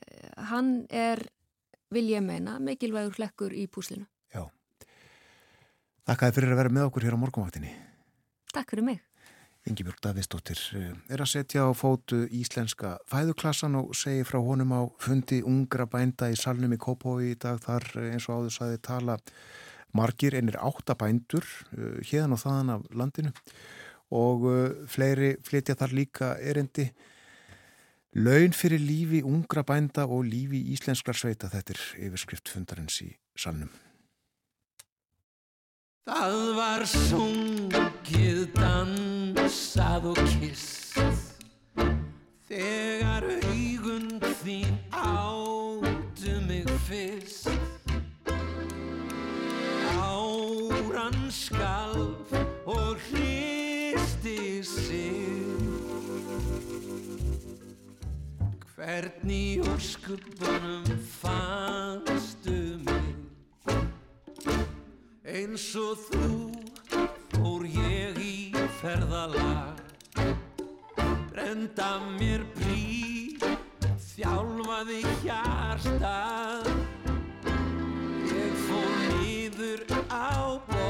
hann 0.50 0.70
er, 0.88 1.24
vil 1.92 2.06
ég 2.12 2.24
meina, 2.24 2.56
mikilvægur 2.62 3.18
hlekkur 3.18 3.56
í 3.56 3.66
púslinu. 3.68 4.06
Já. 4.32 4.46
Takk 6.06 6.22
að 6.22 6.30
þið 6.30 6.38
fyrir 6.38 6.54
að 6.54 6.62
vera 6.62 6.76
með 6.78 6.88
okkur 6.88 7.08
hér 7.08 7.18
á 7.18 7.22
morgunvaktinni. 7.24 7.74
Takk 8.54 8.72
fyrir 8.72 8.86
mig. 8.86 9.02
Ingi-Björg 9.64 10.00
Davidsdóttir 10.04 10.60
eh, 10.76 10.90
er 11.08 11.22
að 11.24 11.30
setja 11.30 11.64
á 11.64 11.72
fótu 11.72 12.26
íslenska 12.36 12.98
fæðuklassan 13.08 13.78
og 13.80 13.94
segi 13.96 14.24
frá 14.28 14.36
honum 14.44 14.74
á 14.76 14.80
fundi 15.00 15.40
ungra 15.40 15.86
bænda 15.88 16.28
í 16.28 16.36
salnum 16.36 16.74
í 16.76 16.80
Kópói 16.80 17.30
í 17.32 17.38
dag 17.40 17.62
þar 17.64 17.86
eins 18.10 18.28
og 18.28 18.44
áður 18.44 18.56
saði 18.58 18.82
tala 18.84 19.16
margir 19.94 20.36
einir 20.38 20.58
áttabændur 20.60 21.46
uh, 21.76 21.98
hérna 22.02 22.36
og 22.36 22.42
þaðan 22.44 22.74
af 22.76 22.86
landinu. 22.94 23.32
Og 24.14 24.46
uh, 24.50 24.68
fleiri 24.90 25.34
flytja 25.46 25.78
þar 25.80 25.96
líka 25.96 26.34
erindi. 26.42 26.90
Laun 28.14 28.54
fyrir 28.54 28.78
lífi 28.78 29.24
ungra 29.26 29.64
bænda 29.66 30.04
og 30.06 30.26
lífi 30.28 30.60
íslensklar 30.74 31.18
sveita 31.18 31.50
þetta 31.50 31.74
er 31.74 31.82
yfirskrift 32.06 32.52
fundarins 32.52 33.00
í 33.02 33.10
salnum. 33.34 33.72
Það 36.04 36.34
var 36.58 36.84
sungið, 36.84 38.44
dansað 38.54 40.10
og 40.12 40.20
kist 40.36 40.84
Þegar 42.44 43.24
augun 43.24 44.20
þín 44.44 44.76
áttu 44.92 46.36
mig 46.44 46.68
fyrst 46.84 47.63
skalf 51.34 52.32
og 52.66 52.96
hristi 53.08 54.62
sig. 54.62 55.44
Hvernig 58.76 59.60
úr 59.60 59.78
skubbanum 59.78 60.84
fannstu 61.10 62.78
mig? 62.86 63.14
Eins 65.24 65.74
og 65.80 65.98
þú 66.10 66.30
fór 67.34 67.66
ég 67.66 68.18
í 68.22 68.54
ferðalag. 68.80 69.80
Brenda 71.34 71.90
mér 72.20 72.44
brí, 72.54 73.34
þjálfaði 74.14 75.00
hjartað 75.24 76.70
Ég 78.34 78.54
fór 78.68 78.94
niður 79.18 79.84
á 80.08 80.60
bótt, 80.68 80.83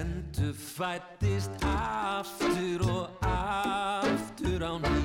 Endur 0.00 0.54
fættist 0.54 1.50
aftur 1.64 2.80
og 2.98 3.06
aftur 3.20 4.60
á 4.64 4.74
ný? 4.80 5.04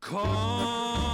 Kossafló 0.00 1.05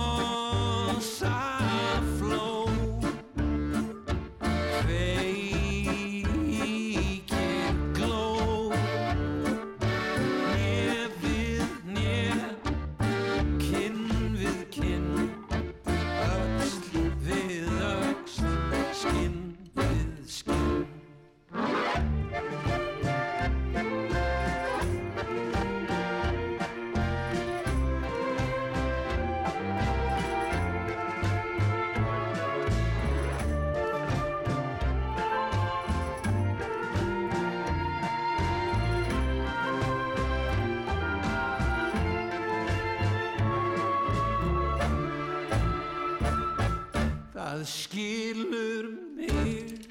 Það 47.52 47.66
skilur 47.68 48.86
mig. 49.12 49.84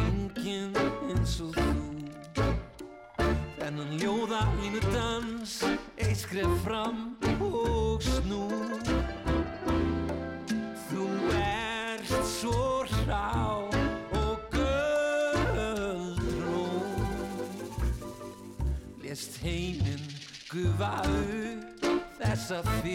Enginn 0.00 0.72
eins 1.04 1.36
og 1.44 1.52
þú. 1.52 1.68
Þennan 3.58 3.90
ljóða 4.00 4.40
línu 4.62 4.80
dans 4.86 5.52
eitt 6.00 6.16
skref 6.22 6.48
fram 6.64 7.12
og 7.44 8.00
snú 8.06 8.48
Þú 10.86 11.04
ert 11.42 12.16
svo 12.24 12.88
rá 13.04 13.60
og 14.16 14.40
göldró 14.56 16.64
Lest 19.04 19.36
heiminn 19.44 20.08
gufa 20.48 21.04
upp 21.04 21.84
þessa 22.16 22.64
fyrstu 22.78 22.85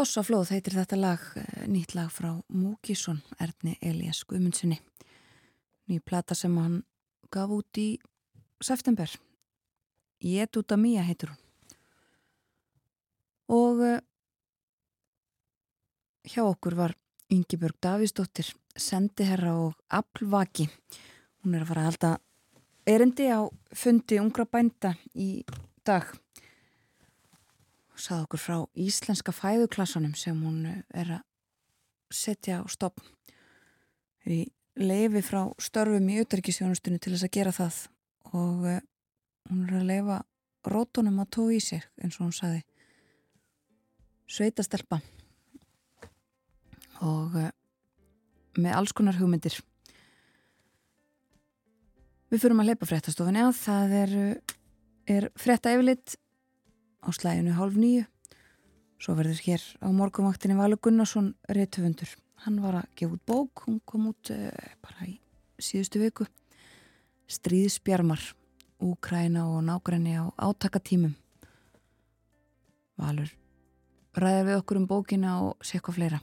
Kossaflóð 0.00 0.54
heitir 0.54 0.72
þetta 0.78 0.96
lag, 0.96 1.20
eh, 1.36 1.66
nýtt 1.68 1.92
lag 1.92 2.08
frá 2.08 2.30
Múkísson, 2.48 3.18
Erni 3.36 3.74
Elias 3.82 4.22
Guðmundssoni. 4.24 4.78
Ný 5.88 6.00
plata 6.00 6.34
sem 6.34 6.56
hann 6.56 6.84
gaf 7.30 7.50
út 7.50 7.76
í 7.76 7.98
september. 8.62 9.10
Ég 10.24 10.56
út 10.56 10.72
að 10.72 10.80
mýja 10.80 11.04
heitur 11.04 11.34
hún. 11.34 11.42
Og 13.48 13.82
uh, 13.90 14.00
hjá 16.24 16.48
okkur 16.48 16.78
var 16.80 16.96
Yngibjörg 17.28 17.76
Davísdóttir, 17.82 18.54
sendiherra 18.74 19.52
og 19.52 19.76
aflvaki. 19.90 20.70
Hún 21.44 21.54
er 21.54 21.60
að 21.60 21.74
fara 21.74 21.80
að 21.80 21.90
halda 21.90 22.18
erindi 22.86 23.28
á 23.28 23.44
fundi 23.74 24.16
ungra 24.16 24.48
bænda 24.48 24.96
í 25.12 25.44
dag 25.84 26.08
sað 28.00 28.24
okkur 28.24 28.42
frá 28.42 28.56
íslenska 28.74 29.34
fæðuklassanum 29.34 30.14
sem 30.18 30.38
hún 30.40 30.64
er 30.68 31.16
að 31.18 31.26
setja 32.10 32.60
á 32.60 32.64
stopp 32.70 33.00
í 34.26 34.44
leifi 34.80 35.22
frá 35.24 35.44
störfum 35.60 36.08
í 36.10 36.18
auðverkisjónustunni 36.20 37.00
til 37.00 37.14
þess 37.14 37.26
að 37.26 37.34
gera 37.36 37.54
það 37.54 37.78
og 38.30 38.66
uh, 38.66 38.82
hún 39.50 39.64
er 39.66 39.78
að 39.80 39.88
leifa 39.90 40.18
rótunum 40.70 41.22
að 41.22 41.32
tói 41.36 41.56
í 41.56 41.62
sér 41.64 41.86
eins 42.00 42.18
og 42.18 42.28
hún 42.28 42.36
saði 42.36 42.60
sveitastelpa. 44.30 45.00
Og 47.00 47.36
uh, 47.40 47.50
með 48.60 48.76
alls 48.76 48.94
konar 48.96 49.18
hugmyndir. 49.18 49.56
Við 52.30 52.44
fyrum 52.44 52.62
að 52.62 52.70
leipa 52.70 52.86
fréttastofinni 52.86 53.42
á, 53.42 53.50
það 53.56 53.94
er, 54.04 54.12
er 55.10 55.30
frétta 55.40 55.72
yfirleitt 55.74 56.14
á 57.00 57.08
slæginu 57.12 57.56
hálf 57.56 57.76
nýju. 57.80 58.04
Svo 59.00 59.16
verður 59.16 59.40
hér 59.46 59.62
á 59.80 59.88
morgumvaktinni 59.88 60.58
Valur 60.58 60.80
Gunnarsson 60.82 61.34
réttöfundur. 61.48 62.12
Hann 62.44 62.60
var 62.60 62.82
að 62.82 62.92
gefa 62.96 63.16
út 63.16 63.24
bók, 63.26 63.64
hún 63.66 63.80
kom 63.84 64.10
út 64.12 64.32
uh, 64.32 64.52
bara 64.84 65.08
í 65.08 65.16
síðustu 65.60 66.00
viku. 66.00 66.28
Stríðsbjarmar, 67.30 68.22
Úkræna 68.80 69.44
og 69.48 69.60
nágræni 69.64 70.16
á 70.16 70.24
átakatímum. 70.40 71.12
Valur 72.96 73.28
ræðir 74.16 74.48
við 74.48 74.58
okkur 74.60 74.80
um 74.80 74.88
bókina 74.90 75.36
og 75.44 75.64
sé 75.64 75.78
eitthvað 75.78 75.98
fleira. 75.98 76.20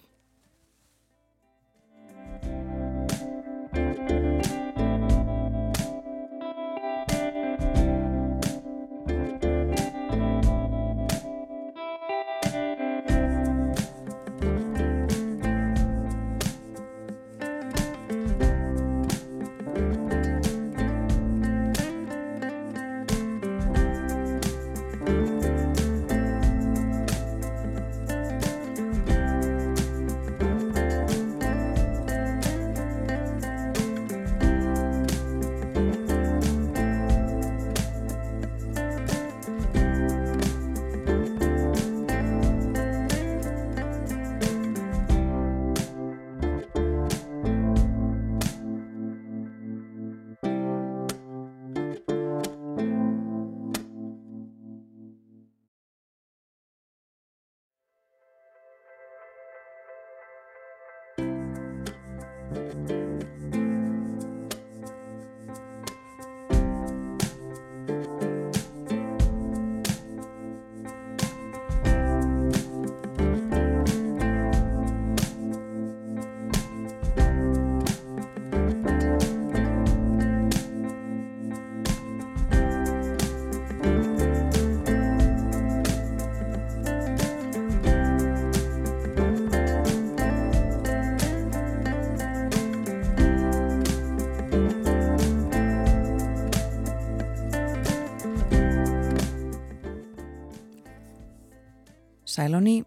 Sælóni, 102.37 102.83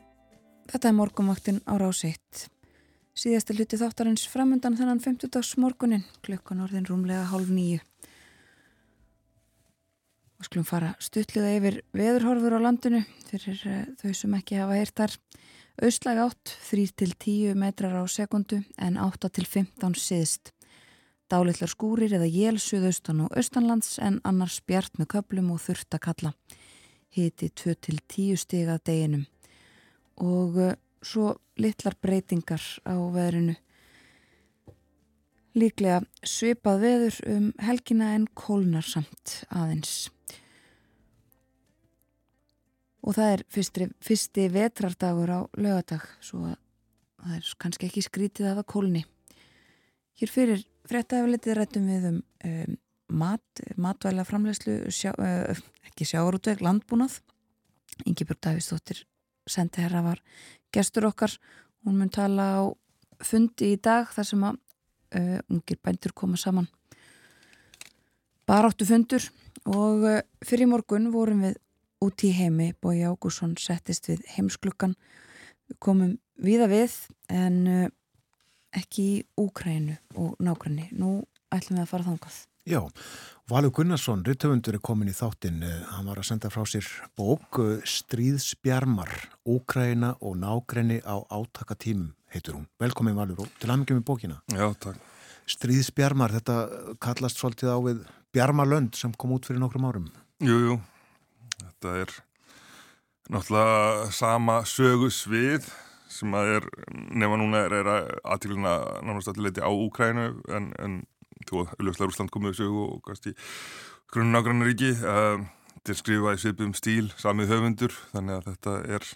þetta 0.70 0.92
er 0.92 0.94
morgumvaktin 0.94 1.56
á 1.66 1.74
rásiðt. 1.74 2.44
Síðasti 3.18 3.56
hluti 3.56 3.78
þáttarins 3.80 4.22
framundan 4.30 4.76
þennan 4.78 5.00
50. 5.02 5.40
morgunin, 5.58 6.04
klukkan 6.22 6.60
orðin 6.62 6.86
rúmlega 6.86 7.24
hálf 7.32 7.50
nýju. 7.50 7.80
Og 10.38 10.46
skulum 10.46 10.68
fara 10.68 10.92
stutliða 11.02 11.50
yfir 11.56 11.78
veðurhorfur 11.98 12.54
á 12.54 12.60
landinu 12.62 13.00
fyrir 13.26 13.64
uh, 13.66 13.80
þau 13.98 14.12
sem 14.20 14.36
ekki 14.38 14.60
hafa 14.60 14.76
heyrtar. 14.78 15.16
Östlæg 15.82 16.22
átt 16.28 16.54
3-10 16.68 17.58
metrar 17.58 17.98
á 17.98 18.06
sekundu 18.06 18.60
en 18.78 19.00
8-15 19.02 19.98
siðst. 19.98 20.54
Dálitlar 21.26 21.74
skúrir 21.74 22.14
eða 22.14 22.30
jél 22.30 22.62
suðaustan 22.62 23.26
og 23.26 23.34
austanlands 23.34 23.98
en 23.98 24.22
annars 24.22 24.62
bjart 24.62 24.94
með 25.02 25.10
köplum 25.16 25.50
og 25.56 25.60
þurft 25.66 25.98
að 25.98 26.04
kalla. 26.06 26.34
Hiti 27.10 27.50
2-10 27.50 28.38
stiga 28.46 28.78
deginum 28.78 29.26
og 30.20 30.60
uh, 30.60 30.76
svo 31.02 31.34
litlar 31.60 31.96
breytingar 32.00 32.62
á 32.84 32.94
veðrinu. 33.12 33.56
Líklega 35.58 36.04
svipað 36.22 36.82
veður 36.84 37.16
um 37.32 37.46
helgina 37.64 38.12
en 38.14 38.26
kólnar 38.38 38.86
samt 38.86 39.40
aðeins. 39.50 40.10
Og 43.00 43.16
það 43.16 43.32
er 43.34 43.44
fyrsti, 43.50 43.88
fyrsti 44.04 44.44
vetrardagur 44.52 45.32
á 45.32 45.40
lögadag, 45.56 46.04
svo 46.22 46.44
að 46.52 46.58
það 47.20 47.38
er 47.38 47.50
kannski 47.64 47.88
ekki 47.88 48.04
skrítið 48.04 48.50
af 48.52 48.62
að 48.62 48.70
kólni. 48.76 49.02
Hér 50.20 50.30
fyrir 50.30 50.64
fréttaeflitið 50.88 51.56
rættum 51.56 51.88
við 51.88 52.08
um, 52.12 52.22
um 52.46 52.78
mat, 53.20 53.62
matvæla 53.80 54.22
framlegslu, 54.28 54.84
sjá, 54.94 55.10
uh, 55.16 55.64
ekki 55.90 56.06
sjáurútveg, 56.12 56.62
landbúnað. 56.62 57.18
Ingebjörg 58.06 58.38
Davíðsdóttir 58.44 59.02
sendi 59.48 59.82
herra 59.84 60.02
var 60.04 60.22
gestur 60.72 61.08
okkar. 61.10 61.32
Hún 61.84 61.98
mun 61.98 62.12
tala 62.12 62.46
á 62.60 62.62
fundi 63.24 63.74
í 63.74 63.80
dag 63.80 64.10
þar 64.12 64.26
sem 64.26 64.44
að 64.44 64.58
uh, 65.16 65.38
ungir 65.50 65.80
bændur 65.82 66.14
koma 66.16 66.38
saman. 66.40 66.68
Baráttu 68.48 68.86
fundur 68.88 69.24
og 69.68 70.04
uh, 70.08 70.20
fyrir 70.44 70.70
morgun 70.70 71.10
vorum 71.14 71.44
við 71.46 71.58
út 72.04 72.24
í 72.24 72.32
heimi. 72.36 72.72
Bói 72.80 73.02
Ágússon 73.04 73.56
settist 73.60 74.08
við 74.10 74.24
heimsklukkan 74.36 74.96
komum 75.78 76.16
viða 76.40 76.68
við 76.70 76.96
en 77.28 77.58
uh, 77.68 77.88
ekki 78.76 79.02
í 79.02 79.18
Úkrænu 79.40 79.96
og 80.20 80.38
nákvæmni 80.42 80.90
nú 80.96 81.20
ætlum 81.50 81.80
við 81.80 81.84
að 81.84 81.92
fara 81.92 82.08
þangað. 82.12 82.38
Já, 82.68 82.80
Valur 83.50 83.72
Gunnarsson, 83.74 84.20
Rittöfundur 84.22 84.76
er 84.76 84.82
komin 84.86 85.08
í 85.10 85.12
þáttinn, 85.16 85.64
hann 85.90 86.06
var 86.06 86.20
að 86.20 86.28
senda 86.28 86.46
frá 86.54 86.62
sér 86.70 86.86
bók 87.18 87.58
Stríðsbjarmar, 87.82 89.10
Úkræna 89.50 90.12
og 90.22 90.36
nágrenni 90.38 91.00
á 91.02 91.18
átakatímum, 91.26 92.12
heitur 92.30 92.60
hún. 92.60 92.68
Velkomin 92.78 93.18
Valur 93.18 93.42
og 93.42 93.50
til 93.58 93.72
aðmyggjum 93.72 94.04
í 94.04 94.06
bókina. 94.06 94.38
Já, 94.54 94.68
takk. 94.78 95.02
Stríðsbjarmar, 95.50 96.36
þetta 96.38 96.94
kallast 97.02 97.42
svolítið 97.42 97.74
á 97.74 97.78
við 97.88 98.06
Bjarmalönd 98.30 98.94
sem 98.94 99.18
kom 99.18 99.34
út 99.34 99.50
fyrir 99.50 99.64
nokkrum 99.64 99.90
árum. 99.90 100.08
Jú, 100.46 100.62
jú, 100.68 100.80
þetta 101.58 101.98
er 102.04 102.16
náttúrulega 103.34 104.10
sama 104.14 104.60
sögusvið 104.62 105.66
sem 106.06 106.38
að 106.38 106.56
er, 106.60 106.74
nefna 106.94 107.42
núna 107.42 107.66
er, 107.66 107.80
er 107.82 108.20
aðtíluna 108.22 108.76
nánast 109.02 109.34
allir 109.34 109.50
leiti 109.50 109.66
á 109.66 109.70
Úkrænu 109.74 110.36
en, 110.54 110.76
en 110.78 111.02
þú 111.48 111.62
og 111.64 111.72
Ljóslega 111.80 112.10
Rúsland 112.10 112.34
komið 112.34 112.54
þessu 112.54 112.68
og 112.84 113.00
kannski 113.06 113.34
grunn 114.10 114.34
nágrannaríki 114.34 114.92
uh, 114.98 115.42
til 115.84 115.96
að 115.96 116.00
skrifa 116.02 116.36
í 116.36 116.42
svipum 116.42 116.76
stíl 116.76 117.10
samið 117.20 117.54
höfundur 117.54 117.96
þannig 118.12 118.38
að 118.38 118.48
þetta 118.50 118.76
er 118.96 119.10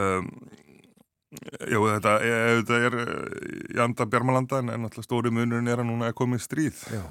um, 0.00 0.28
já 1.70 1.78
þetta 1.78 2.14
er, 2.26 2.60
þetta 2.60 2.82
er 2.88 2.98
í 3.70 3.80
anda 3.82 4.06
Bjarmalanda 4.10 4.62
en 4.64 4.72
náttúrulega 4.72 5.06
stóri 5.06 5.34
munurinn 5.34 5.70
er 5.70 5.82
að 5.82 5.90
núna 5.92 6.10
er 6.10 6.16
komið 6.18 6.46
stríð 6.46 6.84
Já 6.90 7.04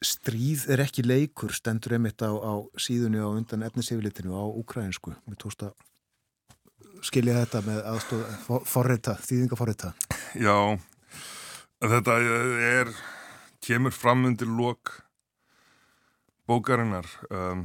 Stríð 0.00 0.62
er 0.72 0.80
ekki 0.80 1.02
leikur, 1.04 1.52
stendur 1.52 1.92
einmitt 1.98 2.22
á, 2.24 2.32
á 2.32 2.64
síðunni 2.80 3.20
á 3.20 3.28
undan 3.28 3.66
efnisefilitinu 3.66 4.32
á 4.32 4.48
ukrainsku. 4.48 5.12
Við 5.28 5.36
tókst 5.42 5.64
að 5.66 5.74
skilja 7.04 7.42
þetta 7.42 7.60
með 7.66 7.80
aðstof 7.90 8.46
forreita, 8.68 9.18
þýðingaforreita. 9.20 9.92
Já, 10.40 10.56
Þetta 11.80 12.18
er, 12.20 12.90
kemur 13.64 13.94
fram 13.96 14.26
undir 14.28 14.50
lok 14.52 14.98
bókarinnar 16.44 17.06
um, 17.32 17.62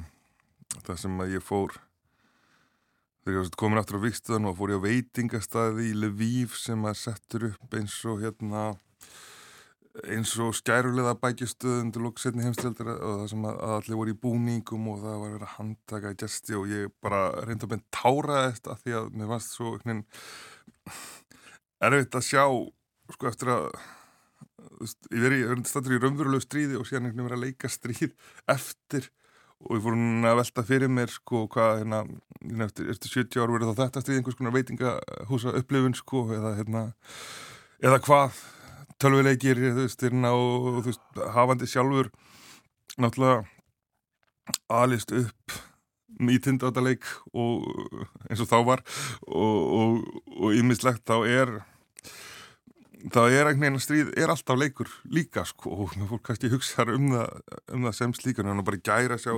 það 0.85 0.99
sem 1.01 1.17
að 1.19 1.33
ég 1.33 1.43
fór 1.43 1.73
þegar 3.25 3.41
ég 3.41 3.57
komin 3.59 3.81
aftur 3.81 3.99
á 3.99 4.05
vikstöðan 4.05 4.47
og 4.47 4.55
fór 4.55 4.71
ég 4.71 4.79
á 4.79 4.85
veitingastæði 4.85 5.87
í 5.89 5.97
Lviv 5.99 6.55
sem 6.55 6.87
að 6.87 6.95
settur 7.01 7.47
upp 7.49 7.75
eins 7.75 7.97
og 8.07 8.23
hérna 8.23 8.61
eins 10.07 10.31
og 10.39 10.55
skærulega 10.61 11.17
bækjastöðun 11.19 11.91
til 11.91 12.05
loksetni 12.07 12.47
heimstildar 12.47 12.93
og 12.95 13.19
það 13.19 13.27
sem 13.33 13.49
að 13.51 13.59
allir 13.73 13.99
voru 13.99 14.15
í 14.15 14.19
búningum 14.23 14.87
og 14.93 15.03
það 15.03 15.19
var 15.19 15.27
að 15.27 15.35
vera 15.35 15.49
að 15.49 15.57
handtaka 15.57 16.13
í 16.15 16.19
gesti 16.23 16.55
og 16.55 16.71
ég 16.71 16.95
bara 17.03 17.21
reynda 17.41 17.67
að 17.67 17.75
beina 17.75 17.99
tára 17.99 18.39
þetta 18.47 18.77
af 18.77 18.87
því 18.87 18.97
að 19.01 19.11
mér 19.11 19.35
fannst 19.35 19.59
svo 19.59 19.75
erfitt 21.83 22.19
að 22.21 22.27
sjá 22.31 22.45
sko 23.11 23.31
eftir 23.33 23.55
að 23.57 23.69
ég 24.83 25.21
verið 25.25 25.61
stættur 25.69 25.95
í 25.95 26.01
raunverulegu 26.01 26.43
stríði 26.43 26.79
og 26.79 26.87
síðan 26.89 27.09
einhvern 27.09 27.25
veginn 27.25 27.29
verið 27.29 27.39
að 27.39 27.45
leika 27.45 27.71
stríð 27.71 28.11
eftir. 28.51 29.09
Og 29.65 29.77
ég 29.77 29.85
fór 29.85 29.95
að 30.29 30.39
velta 30.41 30.63
fyrir 30.67 30.91
mér 30.91 31.13
sko 31.13 31.45
hvað 31.51 31.77
hérna, 31.81 32.01
hérna 32.43 32.67
eftir, 32.67 32.89
eftir 32.91 33.13
70 33.23 33.41
ár 33.41 33.53
verið 33.55 33.71
þá 33.71 33.81
þetta 33.85 34.03
stríð 34.03 34.19
einhvers 34.19 34.39
konar 34.39 34.55
veitingahúsa 34.55 35.55
upplifun 35.61 35.95
sko 35.95 36.25
eða 36.35 36.51
hérna 36.59 36.81
eða 37.83 38.01
hvað 38.03 38.41
tölvileikir 39.01 39.59
þú 39.59 39.83
veist, 39.83 40.03
hérna 40.03 40.33
og 40.35 40.81
þú 40.81 40.89
veist, 40.89 41.05
hafandi 41.35 41.69
sjálfur 41.71 42.11
náttúrulega 43.01 43.45
alist 44.71 45.11
upp 45.15 45.55
í 46.31 46.37
tindátaleik 46.39 47.03
og 47.35 47.65
eins 48.29 48.43
og 48.43 48.49
þá 48.51 48.57
var 48.67 48.83
og 49.27 50.55
ímislegt 50.55 51.03
þá 51.07 51.17
er 51.27 51.55
þá 53.13 53.21
er 53.29 53.49
einhvern 53.49 53.63
veginn 53.65 53.79
að 53.79 53.85
stríð 53.85 54.11
er 54.17 54.33
alltaf 54.33 54.59
leikur 54.59 54.91
líka 55.11 55.45
sko 55.47 55.85
og 55.85 55.95
fólk 56.11 56.25
kannski 56.29 56.51
hugsa 56.53 56.87
um 56.89 57.11
það, 57.13 57.41
um 57.75 57.87
það 57.89 57.97
sem 57.99 58.17
slíkan 58.17 58.51
en 58.51 58.65
bara 58.65 58.81
gæra 58.81 59.19
sjá 59.21 59.35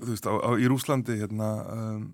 þú 0.00 0.12
veist 0.12 0.28
á, 0.28 0.32
á, 0.32 0.50
í 0.56 0.68
Rúslandi 0.70 1.18
hérna 1.20 1.50
um, 1.74 2.04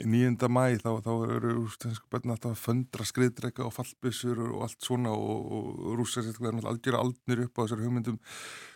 í 0.00 0.06
nýjunda 0.08 0.48
mæ 0.48 0.80
þá, 0.80 0.88
þá 1.04 1.10
eru 1.34 1.50
rústinska 1.58 2.08
börn 2.12 2.32
alltaf 2.32 2.54
að 2.54 2.62
föndra 2.62 3.04
skriðdrega 3.04 3.66
og 3.66 3.74
fallbissur 3.76 4.40
og 4.46 4.64
allt 4.64 4.86
svona 4.86 5.12
og, 5.12 5.50
og 5.52 5.96
rúsar 6.00 6.24
sér 6.24 6.40
algjör 6.40 6.96
aldnir 6.96 7.44
upp 7.44 7.60
á 7.60 7.62
þessar 7.66 7.84
hugmyndum. 7.84 8.16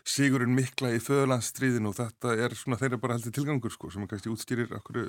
Sigurinn 0.05 0.53
mikla 0.57 0.93
í 0.93 1.01
föðlandsstríðin 1.01 1.89
og 1.89 1.97
þetta 1.97 2.36
er 2.36 2.57
svona 2.59 2.81
þeirra 2.82 3.01
bara 3.01 3.16
heldur 3.16 3.32
tilgangur 3.32 3.73
sko 3.73 3.94
sem 3.94 4.05
kannski 4.11 4.35
útskýrir 4.35 4.77
okkur 4.77 5.01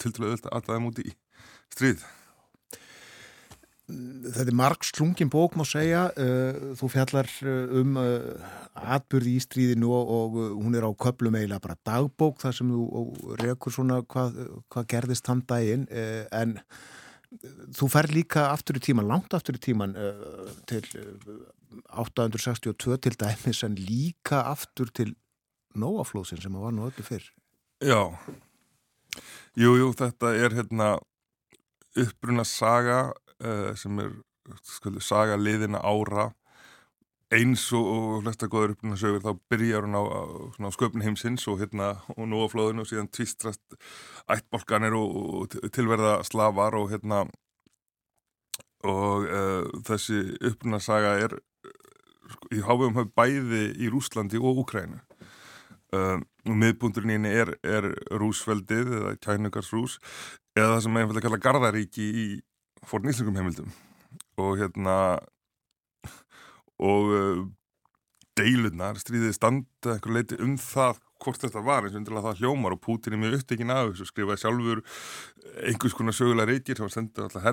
til 0.00 0.14
til 0.14 0.14
að 0.24 0.30
öllu 0.38 0.54
aðaða 0.54 0.84
múti 0.86 1.10
í 1.10 1.18
stríð 1.68 2.06
Þetta 3.86 4.50
er 4.50 4.56
marg 4.58 4.82
slungin 4.82 5.28
bók 5.30 5.54
má 5.54 5.62
segja, 5.62 6.08
uh, 6.18 6.72
þú 6.74 6.88
fjallar 6.90 7.28
uh, 7.46 7.74
um 7.78 7.98
uh, 8.00 8.46
atbyrði 8.96 9.36
í 9.38 9.42
stríðinu 9.44 9.92
og, 9.94 10.38
hún 10.58 10.74
er 10.74 10.82
á 10.82 10.90
köplum 10.90 11.36
eiginlega 11.38 11.62
bara 11.62 11.78
dagbók 11.86 12.40
þar 12.42 12.56
sem 12.58 12.72
þú 12.72 13.36
rekur 13.44 13.74
svona 13.76 14.00
hvað, 14.02 14.40
hvað 14.74 14.88
gerðist 14.90 15.30
hann 15.30 15.44
daginn. 15.46 15.86
En 16.34 16.56
þú 17.78 17.88
fer 17.92 18.10
líka 18.10 18.48
aftur 18.50 18.80
í 18.80 18.82
tíman, 18.82 19.06
langt 19.06 19.36
aftur 19.38 19.58
í 19.58 19.62
tíman 19.62 19.94
til 20.66 20.82
862 21.94 22.98
til 23.06 23.14
dæmis 23.20 23.62
en 23.66 23.78
líka 23.78 24.42
aftur 24.50 24.90
til 24.90 25.14
Nóaflóðsin 25.76 26.40
sem 26.42 26.54
var 26.58 26.74
nú 26.74 26.88
öllu 26.88 27.04
fyrr. 27.04 27.26
Já, 27.84 28.16
jújú 29.54 29.84
jú, 29.84 29.92
þetta 29.94 30.32
er 30.34 30.56
hérna 30.56 30.90
uppbrunna 31.96 32.44
saga 32.48 33.12
uh, 33.44 33.70
sem 33.78 34.02
er 34.02 34.12
skuldu, 34.64 35.02
saga 35.04 35.38
liðina 35.40 35.82
ára. 35.84 36.30
Eins 37.34 37.64
og, 37.74 38.20
flesta 38.22 38.46
góður 38.46 38.76
uppbrunna 38.76 38.98
sögur 39.00 39.24
þá 39.24 39.32
byrjar 39.50 39.86
hún 39.88 39.98
á, 39.98 40.02
á, 40.06 40.68
sköpun 40.70 41.02
heimsins 41.02 41.48
og 41.50 41.58
hérna 41.58 41.96
og 42.14 42.28
nú 42.30 42.44
á 42.44 42.46
flóðinu 42.46 42.84
og 42.84 42.90
síðan 42.90 43.10
tvistrast 43.10 43.74
ættbolkanir 44.30 44.94
og, 44.94 45.16
og 45.42 45.56
tilverða 45.74 46.20
slavar 46.28 46.78
og 46.78 46.92
hérna 46.92 47.24
og 48.86 49.26
uh, 49.26 49.66
þessi 49.88 50.20
uppbrunna 50.38 50.78
saga 50.78 51.16
er 51.24 51.34
í 52.54 52.62
háfum 52.62 52.94
höf 52.94 53.10
bæði 53.18 53.72
í 53.74 53.90
Rúslandi 53.90 54.38
og 54.38 54.62
Úkrænu 54.62 55.02
Uh, 55.94 56.18
miðbúndurinn 56.50 57.12
í 57.12 57.14
henni 57.14 57.30
er, 57.30 57.52
er 57.62 57.84
rúsveldið 58.18 58.88
eða 58.98 59.12
kænugarsrús 59.22 60.00
eða 60.58 60.72
það 60.72 60.80
sem 60.82 60.96
einfallega 60.98 61.28
kalla 61.28 61.38
gardaríki 61.44 62.06
í 62.10 62.24
forníslingum 62.84 63.38
heimildum 63.38 63.72
og 64.36 64.58
hérna 64.60 64.96
og 66.76 67.12
uh, 67.16 67.44
deilurnar 68.36 69.00
stríðið 69.00 69.36
standa 69.36 69.94
einhver 69.94 70.18
leiti 70.18 70.40
um 70.44 70.56
það 70.60 71.00
hvort 71.24 71.40
þetta 71.40 71.62
var 71.64 71.86
eins 71.86 71.94
og 71.94 72.02
undirlega 72.02 72.28
það 72.28 72.42
hljómar 72.42 72.76
og 72.76 72.82
Pútin 72.84 73.16
er 73.16 73.22
mjög 73.22 73.38
upptekinn 73.38 73.72
af 73.72 73.92
þessu 73.92 74.10
skrifaði 74.10 74.42
sjálfur 74.42 74.82
einhvers 75.64 75.96
konar 75.96 76.16
sögulega 76.16 76.50
reykir 76.52 76.76
sem 76.76 76.84
var 76.84 76.96
sendið 76.96 77.24
alltaf 77.24 77.46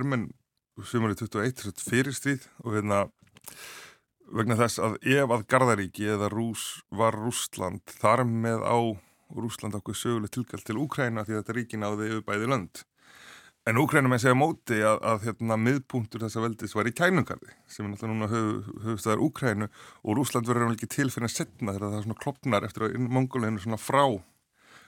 var 0.76 1.14
í 1.14 1.54
21 1.54 1.86
fyrir 1.86 2.16
stríð 2.18 2.50
og 2.66 2.76
hérna 2.76 3.06
vegna 4.34 4.58
þess 4.58 4.82
að 4.82 4.96
ef 5.06 5.34
að 5.36 5.46
Garðaríki 5.52 6.08
eða 6.16 6.30
Rús 6.34 6.64
var 6.90 7.16
Rúsland 7.16 7.84
þar 8.02 8.26
með 8.26 8.66
á 8.66 8.78
Rúsland 9.34 9.78
okkur 9.78 9.98
söguleg 9.98 10.34
tilgælt 10.34 10.66
til 10.68 10.80
Úkræna 10.82 11.26
því 11.26 11.36
að 11.36 11.42
þetta 11.42 11.56
ríkin 11.58 11.86
áði 11.86 12.10
yfir 12.10 12.26
bæði 12.28 12.50
lönd. 12.50 12.84
En 13.64 13.80
Úkrænum 13.80 14.12
er 14.12 14.20
segja 14.20 14.36
móti 14.36 14.82
að, 14.84 14.98
að 15.08 15.22
hérna, 15.30 15.56
miðpunktur 15.56 16.26
þessa 16.26 16.42
veldis 16.44 16.76
var 16.76 16.90
í 16.90 16.92
kænungarði 16.98 17.54
sem 17.72 17.86
er 17.86 17.94
náttúrulega 17.94 18.12
núna 18.12 18.28
höf, 18.34 19.06
Úkrænu 19.24 19.70
og 20.04 20.18
Rúsland 20.18 20.50
verður 20.50 20.74
ekki 20.74 20.90
til 20.92 21.08
fyrir 21.14 21.30
að 21.30 21.36
setna 21.38 21.76
þegar 21.76 21.94
það 21.94 21.98
er 22.02 22.06
svona 22.08 22.22
klopnar 22.26 22.68
eftir 22.68 22.88
að 22.90 22.98
mongóleginu 23.08 23.64
svona 23.64 23.80
frá, 23.80 24.04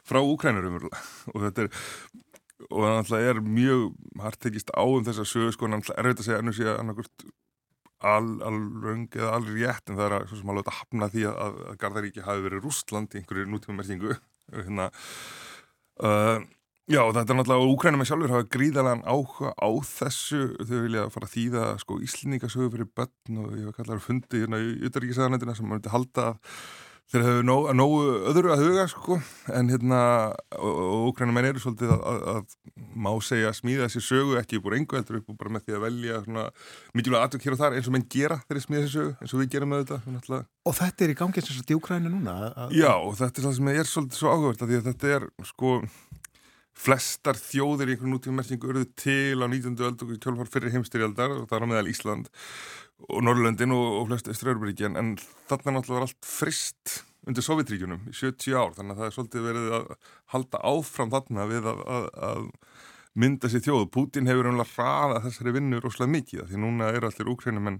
frá 0.04 0.20
Úkrænur 0.20 0.90
og 1.34 1.40
þetta 1.46 1.66
er 1.66 1.72
og 2.72 2.84
það 2.84 2.94
náttúrulega 2.98 3.32
er 3.32 3.42
mjög 3.46 3.88
hartekist 4.26 4.72
á 4.76 4.84
um 4.84 5.08
þessa 5.08 5.26
sögu 5.28 5.56
sko, 5.56 5.70
náttúrulega 5.72 6.02
er 6.02 6.12
þetta 6.12 6.24
að 6.24 6.28
segja 6.28 6.42
ennum 6.42 6.60
að 6.66 6.80
annarkurt 6.84 7.26
alröng 8.06 9.08
eða 9.16 9.32
alrétt 9.38 9.90
en 9.90 9.98
það 9.98 10.06
er 10.06 10.16
að, 10.18 10.28
svo 10.30 10.40
sem 10.40 10.52
alveg 10.52 10.70
að 10.70 10.78
hafna 10.80 11.10
því 11.14 11.26
að, 11.32 11.60
að 11.70 11.80
Garðaríki 11.82 12.26
hafi 12.26 12.46
verið 12.46 12.66
Rústland 12.66 13.16
í 13.16 13.22
einhverju 13.22 13.48
nútíma 13.50 13.78
merkingu 13.80 14.18
hérna, 14.56 14.90
uh, 16.04 16.44
já 16.86 17.02
þetta 17.02 17.34
er 17.34 17.38
náttúrulega 17.40 17.74
Úkrænum 17.74 18.04
er 18.04 18.10
sjálfur 18.10 18.34
hafa 18.36 18.48
gríðalega 18.56 19.04
áhuga 19.10 19.54
á 19.58 19.70
þessu 19.90 20.42
þau 20.62 20.80
vilja 20.86 21.06
fara 21.14 21.30
að 21.30 21.36
þýða 21.36 21.68
sko 21.82 22.00
íslningasögu 22.06 22.72
fyrir 22.76 22.92
börn 22.98 23.40
og 23.42 23.56
ég 23.58 23.70
var 23.70 23.78
kallar 23.80 23.98
að 23.98 24.08
fundi 24.10 24.44
hérna 24.44 24.62
í 24.62 24.76
Uttaríkisaðanendina 24.90 25.56
sem 25.58 25.66
maður 25.66 25.80
myndi 25.80 25.96
halda 25.96 26.28
þeir 27.12 27.22
hefur 27.22 27.46
nógu, 27.46 27.74
nógu 27.78 27.98
öðru 28.32 28.52
að 28.54 28.64
huga 28.66 28.86
sko 28.90 29.18
en 29.54 29.70
hérna 29.70 30.00
og 30.58 31.12
Ukrænum 31.12 31.38
eru 31.42 31.62
svolítið 31.62 31.94
að, 31.94 32.06
að, 32.10 32.24
að 32.32 32.96
má 32.98 33.12
segja 33.24 33.52
að 33.52 33.58
smíða 33.60 33.86
þessi 33.86 34.02
sögu 34.08 34.40
ekki 34.40 34.60
búið 34.64 34.80
engu 34.80 34.98
heldur 34.98 35.20
upp 35.20 35.30
og 35.30 35.38
bara 35.40 35.54
með 35.54 35.68
því 35.68 35.76
að 35.78 35.86
velja 35.86 36.22
svona 36.24 36.46
mikilvæg 36.98 37.26
aðtök 37.26 37.46
hér 37.46 37.56
og 37.56 37.62
þar 37.62 37.78
eins 37.78 37.90
og 37.90 37.96
menn 37.96 38.08
gera 38.16 38.40
þeirri 38.48 38.64
smíða 38.66 38.86
þessi 38.86 38.98
sögu 38.98 39.14
eins 39.20 39.36
og 39.36 39.44
við 39.44 39.52
gerum 39.54 39.72
með 39.74 39.84
þetta. 39.86 40.40
Og 40.66 40.78
þetta 40.80 41.06
er 41.06 41.14
í 41.14 41.18
gangi 41.20 41.42
eins 41.42 41.52
og 41.52 41.60
þetta 41.60 41.76
í 41.76 41.80
Ukrænu 41.80 42.12
núna? 42.16 42.36
Já 42.74 42.92
og 42.96 43.14
þetta 43.22 43.42
er 43.42 43.48
það 43.48 43.56
sem 43.60 43.72
er 43.76 43.92
svolítið 43.92 44.22
svo 44.22 44.34
áhugavert 44.34 44.66
að 44.66 44.74
því 44.74 44.80
að 44.82 44.90
þetta 44.90 45.14
er 45.20 45.28
sko 45.52 45.76
flestar 46.76 47.40
þjóðir 47.40 47.92
í 47.92 47.96
einhvern 47.96 48.14
nútíma 48.16 48.42
merkingu 48.42 48.72
örðu 48.72 48.88
til 49.00 49.40
á 49.40 49.48
19. 49.48 49.78
öld 49.80 50.04
og 50.04 50.16
kjálfar 50.20 50.52
fyrir 50.52 50.76
heimstyrjaldar 50.76 51.36
og 51.40 51.48
það 51.50 51.58
er 51.58 51.66
á 51.66 51.72
meðal 51.72 51.92
Ísland 51.92 52.32
og 53.10 53.24
Norrlöndin 53.24 53.76
og, 53.76 53.86
og 54.02 54.10
flest 54.10 54.30
Östra-Európaríki 54.32 54.88
en, 54.90 55.16
þarna 55.50 55.78
náttúrulega 55.78 56.00
var 56.00 56.08
allt 56.08 56.28
frist 56.28 56.98
undir 57.26 57.46
Sovjetríkunum 57.46 58.10
í 58.12 58.16
70 58.16 58.58
ár 58.60 58.76
þannig 58.76 58.96
að 58.96 59.02
það 59.02 59.08
er 59.08 59.16
svolítið 59.16 59.48
verið 59.50 59.72
að 59.80 59.88
halda 60.36 60.62
áfram 60.72 61.14
þarna 61.14 61.48
við 61.50 61.72
að, 61.72 61.82
að, 61.96 62.10
að 62.30 62.44
mynda 63.16 63.50
sér 63.50 63.64
þjóð. 63.66 63.86
Putin 63.96 64.30
hefur 64.30 64.52
umlað 64.52 64.74
hraða 64.76 65.22
þessari 65.26 65.56
vinnu 65.56 65.80
rosalega 65.82 66.14
mikið 66.18 66.50
því 66.52 66.62
núna 66.62 66.92
eru 66.92 67.10
allir 67.10 67.32
úkrænum 67.32 67.72
en 67.72 67.80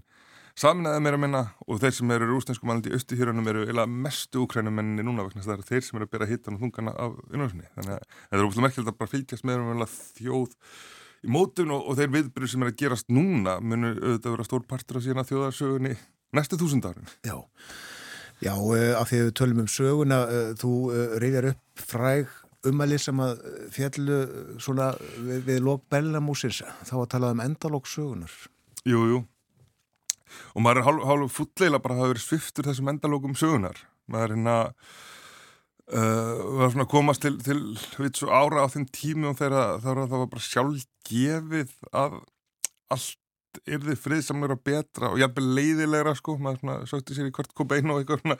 saminæðið 0.56 1.02
meira 1.04 1.20
minna 1.20 1.42
og 1.66 1.80
þeir 1.82 1.94
sem 1.98 2.12
eru 2.14 2.28
rúsneskum 2.30 2.72
alveg 2.72 2.88
í 2.88 2.96
austuhjörunum 2.96 3.48
eru 3.52 3.64
eila 3.68 3.84
mestu 3.86 4.44
úkrænum 4.46 4.80
enni 4.80 5.04
núna 5.04 5.26
vegna 5.26 5.44
það 5.44 5.58
eru 5.58 5.66
þeir 5.68 5.84
sem 5.84 5.98
eru 5.98 6.08
að 6.08 6.12
bera 6.14 6.28
hittan 6.30 6.56
og 6.56 6.62
þungana 6.64 6.94
af 6.96 7.18
innvæmsni. 7.28 7.66
Þannig 7.74 7.92
að 7.96 8.06
það 8.14 8.38
er 8.38 8.46
úrfæðlega 8.46 8.66
merkjöld 8.66 8.92
að 8.92 8.98
bara 9.02 9.12
fylgjast 9.12 9.48
með 9.48 9.64
um 9.66 9.84
þjóð 10.20 10.56
í 11.26 11.34
mótun 11.36 11.74
og, 11.76 11.84
og 11.90 12.00
þeir 12.00 12.14
viðbyrju 12.14 12.52
sem 12.52 12.64
er 12.64 12.72
að 12.72 12.80
gerast 12.80 13.12
núna 13.12 13.58
munur 13.60 14.00
auðvitað 14.00 14.36
vera 14.36 14.48
stór 14.48 14.66
partur 14.70 15.00
af 15.00 15.04
síðan 15.04 15.22
að 15.22 15.30
þjóðarsögunni 15.32 15.94
næstu 16.36 16.60
þúsundarin. 16.60 17.12
Já, 17.26 17.36
Já 18.44 18.52
af 18.52 19.08
því 19.08 19.20
að 19.20 19.28
við 19.28 19.30
tölum 19.40 19.62
um 19.62 19.70
söguna, 19.70 20.18
þú 20.60 20.72
reyðjar 21.20 21.52
upp 21.52 21.86
fræg 21.92 22.34
umæli 22.66 22.98
sem 23.00 23.20
að 23.22 23.40
fjallu 23.72 24.18
svona 24.60 24.90
við, 24.98 25.40
við 25.46 25.62
lók 25.64 25.86
Bellamúsins, 25.92 26.60
þá 26.84 26.94
að 26.98 27.08
tala 27.14 27.32
um 27.32 27.42
endalók 27.44 27.88
sögunar. 27.88 28.32
Jú, 28.86 29.04
jú. 29.12 29.22
Og 30.54 30.64
maður 30.64 30.82
er 30.82 30.88
hálf, 30.88 31.04
hálf 31.10 31.36
fullleila 31.40 31.82
bara 31.82 31.96
að 31.96 32.02
hafa 32.02 32.14
verið 32.14 32.26
sviftur 32.26 32.70
þessum 32.70 32.90
endalókum 32.94 33.36
sögunar. 33.38 33.84
Maður 34.10 34.32
er 34.32 34.36
hérna 34.36 34.56
Uh, 35.86 36.64
að 36.66 36.80
komast 36.90 37.22
til, 37.22 37.36
til 37.46 37.60
veit, 37.94 38.18
ára 38.26 38.64
á 38.66 38.72
þeim 38.72 38.88
tímum 38.90 39.36
þegar 39.38 39.78
það 39.78 40.16
var 40.16 40.30
bara 40.32 40.42
sjálf 40.42 40.80
gefið 41.06 41.70
að 41.94 42.16
allt 42.90 43.20
yrði 43.64 43.94
friðsamlega 43.98 44.56
betra 44.66 45.12
og 45.12 45.20
jæfnvel 45.20 45.46
leiðilegra 45.56 46.14
sko, 46.18 46.36
maður 46.42 46.88
sökti 46.90 47.16
sér 47.16 47.30
í 47.30 47.34
hvert 47.36 47.54
kobein 47.56 47.92
og 47.92 48.00
eitthvað 48.00 48.24
svona 48.24 48.38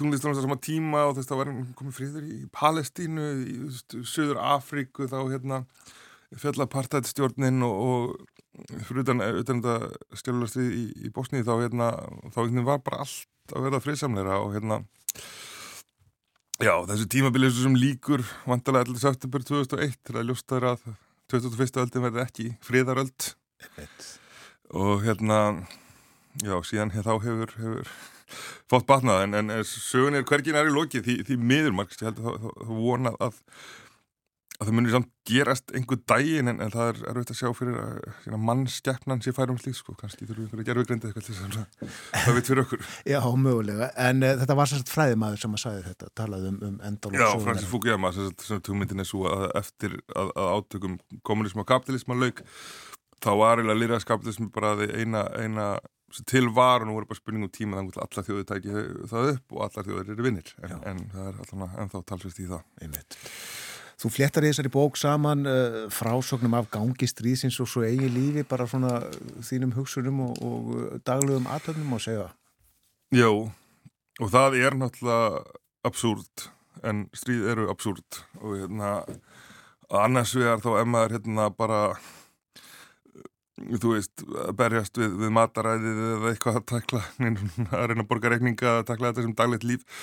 tónlistunum 0.00 0.38
þessar 0.38 0.62
tíma 0.64 1.04
og 1.10 1.18
þess 1.18 1.34
að 1.34 1.42
var 1.42 1.52
komið 1.78 1.98
friður 1.98 2.26
í 2.32 2.38
Palestínu, 2.56 3.28
í 3.44 3.56
Suður 4.00 4.40
Afríku 4.56 5.10
þá 5.12 5.18
hérna 5.28 5.60
fjallapartættstjórnin 6.36 7.60
og, 7.66 7.76
og 7.76 8.35
fyrir 8.88 9.02
utan, 9.04 9.22
utan 9.42 9.62
þetta 9.64 10.20
stjálfast 10.20 10.60
í, 10.62 10.68
í 11.06 11.12
Bosníu 11.14 11.46
þá 11.46 11.54
hérna 11.64 11.90
þá 12.34 12.40
var 12.66 12.82
bara 12.84 13.02
allt 13.04 13.54
að 13.54 13.68
verða 13.68 13.82
friðsamlegra 13.84 14.40
og 14.42 14.56
hérna 14.56 14.82
Já, 16.56 16.72
þessu 16.88 17.04
tímabilið 17.12 17.58
sem 17.58 17.74
líkur 17.76 18.22
vantalega 18.48 18.86
allir 18.86 19.00
september 19.02 19.42
2001 19.44 19.98
til 20.08 20.14
að 20.16 20.30
ljósta 20.30 20.56
þér 20.56 20.68
að 20.70 20.84
2001. 21.32 21.80
öldin 21.82 22.06
verði 22.06 22.22
ekki 22.22 22.46
fríðaröld 22.64 23.26
og 24.72 25.04
hérna 25.04 25.40
já, 26.40 26.56
síðan 26.64 26.94
hér 26.94 27.04
þá 27.04 27.14
hefur, 27.26 27.52
hefur 27.60 27.90
fótt 28.70 28.86
batnað 28.88 29.26
en, 29.26 29.36
en 29.36 29.66
sögun 29.68 30.16
er 30.16 30.24
hvergin 30.26 30.56
er 30.58 30.70
í 30.70 30.74
loki 30.74 31.02
því, 31.04 31.18
því 31.28 31.36
miður 31.38 31.76
margst, 31.76 32.02
ég 32.02 32.08
held 32.08 32.22
að 32.24 32.46
það 32.46 32.72
vona 32.80 33.12
að 33.20 33.42
að 34.56 34.68
það 34.68 34.76
munir 34.78 34.94
samt 34.94 35.10
gerast 35.28 35.72
einhver 35.76 35.98
daginn 36.08 36.50
en, 36.52 36.60
en 36.64 36.72
það 36.72 36.90
er 36.92 37.00
erfitt 37.10 37.32
að 37.34 37.38
sjá 37.40 37.50
fyrir 37.58 37.78
að 37.80 38.36
mannskeppnan 38.48 39.22
sé 39.24 39.34
færum 39.36 39.58
slík 39.60 39.76
sko, 39.76 39.96
kannski 40.00 40.28
þurfum 40.28 40.48
við 40.52 40.62
að 40.62 40.68
gera 40.70 40.82
viðgrindið 40.82 41.10
eitthvað 41.10 41.26
til 41.26 41.36
þess 41.36 41.46
að 41.46 41.92
það 42.24 42.38
veit 42.38 42.50
fyrir 42.50 42.62
okkur. 42.64 42.86
Já, 43.12 43.18
mögulega, 43.46 43.90
en 44.06 44.24
uh, 44.24 44.32
þetta 44.42 44.58
var 44.60 44.72
sérst 44.72 44.92
fræðimæður 44.94 45.42
sem 45.42 45.58
að 45.58 45.64
sagði 45.64 45.84
þetta, 45.90 46.10
talaði 46.22 46.52
um, 46.52 46.60
um 46.70 46.78
endal 46.88 47.12
Já, 47.16 47.26
Francis 47.44 47.70
Fukuyama, 47.72 48.12
sem 48.16 48.62
tugmyndin 48.64 49.04
er 49.04 49.10
svo 49.10 49.26
að 49.32 49.48
eftir 49.60 49.98
að, 50.14 50.32
að 50.32 50.52
átökum 50.54 50.96
kommunism 51.26 51.64
og 51.64 51.68
kapitalism 51.68 52.16
að 52.16 52.24
lauk 52.24 52.46
þá 53.24 53.30
var 53.40 53.60
eiginlega 53.60 53.82
lýraðskapitalism 53.82 54.50
bara 54.54 54.74
eina, 54.86 55.26
eina 55.36 55.68
til 56.28 56.48
var 56.54 56.84
og 56.84 56.88
nú 56.88 56.98
er 57.00 57.06
bara 57.08 57.18
spurning 57.18 57.46
um 57.46 57.52
tíma 57.52 57.80
þannig 57.80 57.96
að 57.96 58.04
allar 58.06 58.26
þjóður 58.26 58.48
tæki 58.50 58.74
það 59.10 59.30
upp 59.32 59.54
og 59.56 59.64
allar 59.66 59.88
þjóður 59.88 60.12
eru 60.14 60.26
vinnir 60.26 60.52
en, 60.62 60.76
en 60.92 61.00
það 61.12 61.30
er 61.30 61.40
alltaf 61.42 61.80
ennþá 61.82 62.02
talsvist 62.12 62.40
í 62.40 62.48
það. 62.50 62.62
Einmitt. 62.80 63.18
Þú 63.96 64.10
fléttar 64.12 64.44
í 64.44 64.50
þessari 64.50 64.72
bók 64.72 64.98
saman 65.00 65.46
uh, 65.48 65.76
frásögnum 65.92 66.56
af 66.58 66.68
gangi 66.74 67.08
stríðsins 67.08 67.56
og 67.64 67.70
svo 67.70 67.84
eigi 67.86 68.10
lífi 68.12 68.44
bara 68.48 68.66
svona 68.68 68.98
þínum 69.46 69.72
hugsunum 69.76 70.20
og, 70.26 70.42
og 70.44 70.98
daglugum 71.06 71.48
aðtöfnum 71.48 71.96
og 71.96 72.02
segja. 72.04 72.26
Já, 73.14 73.30
og 73.30 74.28
það 74.34 74.58
er 74.60 74.76
náttúrulega 74.76 75.40
absúrt 75.86 76.50
en 76.84 77.06
stríð 77.16 77.48
eru 77.54 77.70
absúrt 77.72 78.20
og 78.42 78.58
hérna 78.58 78.92
annars 79.88 80.34
vegar 80.36 80.60
þá 80.60 80.70
emmaður 80.82 81.16
hérna 81.16 81.48
bara 81.54 81.80
þú 83.56 83.94
veist, 83.94 84.24
berjast 84.58 84.98
við, 85.00 85.14
við 85.22 85.32
mataræðið 85.36 86.00
eða 86.10 86.32
eitthvað 86.32 86.58
að 86.60 86.66
takla 86.72 87.02
að 87.78 87.86
reyna 87.90 88.02
að 88.02 88.08
borga 88.10 88.32
reikninga 88.32 88.72
að 88.80 88.88
takla 88.90 89.12
þetta 89.12 89.26
sem 89.26 89.36
daglegt 89.38 89.68
líf 89.68 90.02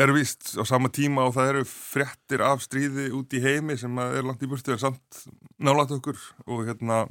er 0.00 0.12
vist 0.14 0.54
á 0.56 0.64
sama 0.68 0.90
tíma 0.92 1.26
og 1.28 1.34
það 1.36 1.52
eru 1.52 1.64
frettir 1.68 2.44
af 2.44 2.62
stríði 2.64 3.10
út 3.16 3.34
í 3.36 3.42
heimi 3.44 3.76
sem 3.80 3.98
er 4.02 4.26
langt 4.26 4.42
í 4.44 4.50
burtu 4.50 4.74
en 4.74 4.82
samt 4.82 5.24
nálat 5.60 5.92
okkur 5.96 6.18
og 6.46 6.62
hérna 6.68 7.02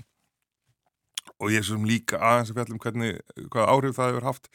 og 1.40 1.52
ég 1.53 1.61
er 1.61 1.68
svo 1.68 1.80
líka 1.84 2.20
aðeins 2.20 2.52
að 2.52 2.60
fjalla 2.60 2.76
um 2.76 2.84
hvernig 2.84 3.20
hvaða 3.49 3.74
áhrif 3.74 3.98
það 3.98 4.11
hefur 4.11 4.30
haft 4.30 4.49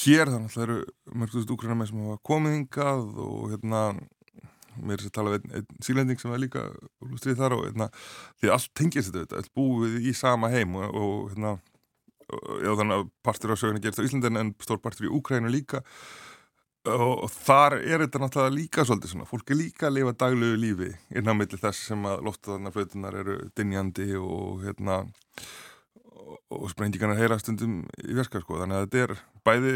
hér 0.00 0.30
þannig 0.30 0.50
að 0.50 0.56
það 0.56 0.64
eru 0.66 0.78
mörgstuðst 1.20 1.52
úkruna 1.54 1.76
með 1.78 1.90
sem 1.90 2.02
hafa 2.06 2.24
komið 2.30 2.56
hingað 2.56 3.06
og 3.26 3.44
hérna 3.54 3.82
mér 4.80 5.00
er 5.00 5.08
að 5.08 5.14
tala 5.16 5.32
við 5.34 5.40
einn, 5.40 5.56
einn 5.58 5.84
sílending 5.84 6.20
sem 6.20 6.32
er 6.34 6.42
líka 6.42 6.62
stríð 7.18 7.40
þar 7.40 7.56
og 7.56 7.64
hérna, 7.66 7.90
því 8.40 8.52
allt 8.54 8.70
tengist 8.78 9.14
þetta, 9.14 9.40
allt 9.40 9.52
búið 9.56 9.98
í 10.06 10.14
sama 10.16 10.50
heim 10.52 10.76
og, 10.78 10.94
og 10.94 11.32
hérna 11.32 11.56
já 12.62 12.72
þannig 12.78 12.96
að 12.96 13.06
partur 13.26 13.54
á 13.54 13.56
söguna 13.58 13.82
gerist 13.82 13.98
á 13.98 14.06
Íslandin 14.06 14.38
en 14.38 14.52
stór 14.62 14.78
partur 14.82 15.08
í 15.08 15.12
Úkrænu 15.18 15.50
líka 15.50 15.82
og, 16.88 17.24
og 17.26 17.30
þar 17.32 17.78
er 17.80 18.04
þetta 18.04 18.22
náttúrulega 18.22 18.56
líka 18.56 18.84
svolítið 18.88 19.14
svona, 19.14 19.28
fólk 19.28 19.52
er 19.52 19.60
líka 19.60 19.88
að 19.88 19.96
lifa 19.98 20.14
daglegu 20.22 20.60
lífi 20.60 20.92
innan 21.20 21.38
millir 21.38 21.60
þess 21.60 21.90
sem 21.90 22.06
að 22.08 22.22
loftaðarna 22.28 22.72
flötunar 22.74 23.18
eru 23.20 23.36
dinjandi 23.58 24.08
og 24.20 24.64
hérna 24.64 25.02
og 26.50 26.70
sprengingarna 26.72 27.18
heyra 27.18 27.38
stundum 27.40 27.82
í 28.04 28.14
verska 28.16 28.42
sko, 28.42 28.60
þannig 28.62 28.78
að 28.78 28.86
þetta 28.86 29.02
er 29.04 29.14
bæði 29.46 29.74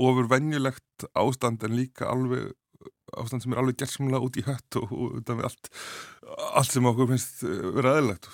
ofur 0.00 0.28
venjulegt 0.30 1.06
ástand 1.18 1.64
en 1.66 1.76
líka 1.76 2.08
alveg 2.10 2.52
ástand 3.18 3.44
sem 3.44 3.54
er 3.54 3.60
alveg 3.62 3.80
gerðsamlega 3.80 4.26
út 4.26 4.38
í 4.38 4.44
hött 4.46 4.78
og, 4.80 4.92
og 4.94 5.18
utan 5.20 5.40
við 5.40 5.48
allt, 5.48 5.70
allt 6.60 6.74
sem 6.74 6.86
okkur 6.90 7.10
finnst 7.10 7.42
eh, 7.46 7.66
vera 7.76 7.96
aðeinlegt. 7.96 8.30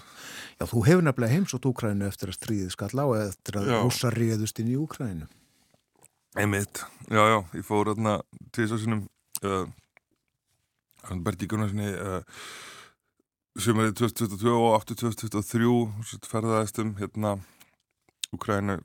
Já, 0.57 0.66
þú 0.69 0.82
hefur 0.89 1.07
nefnilega 1.07 1.36
heimsótt 1.36 1.69
Úkrænu 1.69 2.07
eftir 2.09 2.32
að 2.32 2.39
stríðið 2.39 2.74
skall 2.74 2.93
á 3.01 3.07
eftir 3.24 3.61
að 3.61 3.73
rúsa 3.74 4.12
ríðust 4.12 4.61
inn 4.61 4.73
í 4.73 4.78
Úkrænu. 4.81 5.28
Einmitt, 6.36 6.84
já, 7.08 7.22
já, 7.32 7.38
ég 7.56 7.64
fór 7.64 7.88
þarna 7.88 8.18
sinum 8.52 9.06
uh, 9.40 9.64
Berti 11.24 11.46
Gunnarssoni 11.48 11.86
uh, 11.96 12.18
er 13.56 13.94
2022 13.96 14.50
og 14.52 14.74
aftur 14.76 14.98
2023 15.00 15.70
ferðaðist 16.28 16.80
um 16.82 16.90
hérna 16.98 17.30
Úkrænu 18.36 18.76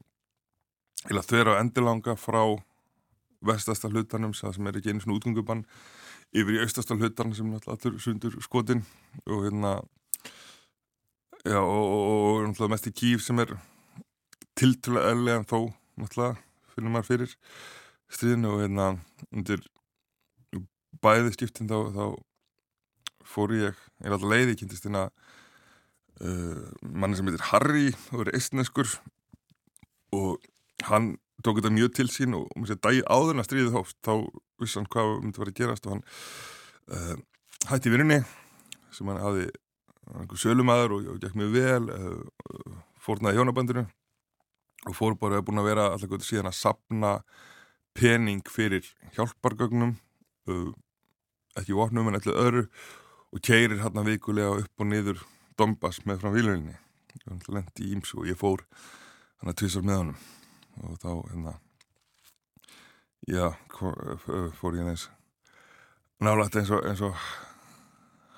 eða 1.09 1.23
þverja 1.27 1.55
endilanga 1.59 2.15
frá 2.15 2.39
vestasta 3.43 3.91
hlutanum 3.91 4.31
sem 4.31 4.69
er 4.71 4.79
ekki 4.79 4.93
einu 4.93 5.03
svona 5.03 5.17
útgöngubann 5.17 5.65
yfir 6.31 6.55
í 6.55 6.61
austasta 6.63 6.95
hlutan 6.95 7.35
sem 7.35 7.49
allur 7.59 7.97
sundur 7.99 8.37
skotin 8.45 8.85
og 9.25 9.43
hérna 9.49 9.73
já 11.43 11.59
og, 11.59 11.83
og, 11.83 12.47
og 12.47 12.71
mest 12.71 12.87
í 12.87 12.95
kýf 12.95 13.27
sem 13.27 13.43
er 13.43 13.57
tiltvöla 14.55 15.03
eðlega 15.11 15.41
en 15.41 15.49
þó 15.51 15.59
náttúrulega 15.99 16.39
finnum 16.75 16.95
maður 16.95 17.09
fyrir 17.11 17.35
stríðinu 18.11 18.55
og 18.55 18.63
hérna 18.65 18.87
undir 19.31 19.63
bæði 21.01 21.33
skiptin 21.35 21.69
þá, 21.71 21.77
þá 21.95 22.05
fór 23.31 23.53
ég, 23.55 23.77
ég 24.01 24.09
er 24.09 24.15
alltaf 24.15 24.31
leiði 24.31 24.57
kynntist 24.59 24.87
hérna 24.87 25.07
uh, 26.21 26.67
manni 26.83 27.17
sem 27.17 27.29
heitir 27.29 27.47
Harry 27.51 27.89
og 28.11 28.25
er 28.25 28.33
eistneskur 28.35 28.89
og 30.15 30.41
hann 30.89 31.15
tók 31.45 31.61
þetta 31.61 31.73
mjög 31.73 31.95
til 31.97 32.09
sín 32.11 32.35
og 32.37 32.49
um 32.55 32.65
þessi 32.65 32.81
dagi 32.83 33.03
áðurna 33.07 33.45
stríðið 33.45 33.77
hóft 33.77 33.97
þá 34.05 34.13
vissi 34.61 34.79
hann 34.79 34.89
hvað 34.91 35.13
myndi 35.23 35.41
vera 35.41 35.53
að 35.53 35.59
gerast 35.61 35.87
og 35.87 35.95
hann 35.95 36.03
uh, 36.91 37.15
hætti 37.71 37.93
vinnunni 37.93 38.21
sem 38.91 39.09
hann 39.09 39.21
hafi 39.23 39.47
einhver 40.11 40.41
sölumæður 40.41 40.97
og 40.97 41.09
gekk 41.23 41.37
mjög 41.39 41.55
vel 41.55 41.89
uh, 41.95 42.77
fórnaði 43.01 43.39
hjónabandinu 43.39 43.87
og 44.89 44.97
fór 44.97 45.17
bara 45.19 45.39
að 45.39 45.47
búin 45.49 45.61
að 45.61 45.69
vera 45.69 45.89
alltaf 45.91 46.09
gott 46.11 46.25
síðan 46.25 46.49
að 46.49 46.57
sapna 46.57 47.11
pening 47.97 48.41
fyrir 48.49 48.87
hjálpargögnum 49.15 49.95
uh, 50.49 50.71
ekki 51.59 51.75
vopnum 51.75 52.09
en 52.09 52.17
allir 52.17 52.39
öðru 52.39 52.65
og 53.31 53.43
keirir 53.45 53.81
hann 53.83 53.99
að 53.99 54.13
vikulega 54.13 54.63
upp 54.63 54.83
og 54.83 54.91
niður 54.91 55.21
Dombas 55.59 55.99
með 56.07 56.23
frá 56.23 56.31
výluninni 56.33 56.77
og 57.29 57.49
lendi 57.51 57.85
í 57.85 57.91
ímsu 57.95 58.21
og 58.21 58.29
ég 58.29 58.39
fór 58.39 58.63
hann 59.41 59.51
að 59.51 59.59
tvísar 59.61 59.83
með 59.85 59.99
honum. 59.99 60.21
Og 60.81 60.95
þá 61.01 61.09
hérna 61.27 61.53
já, 63.27 63.51
fór 64.57 64.77
ég 64.79 64.87
neins 64.87 65.09
nálægt 66.21 66.57
eins 66.59 66.71
og, 66.73 66.85
eins 66.87 67.03
og 67.05 67.17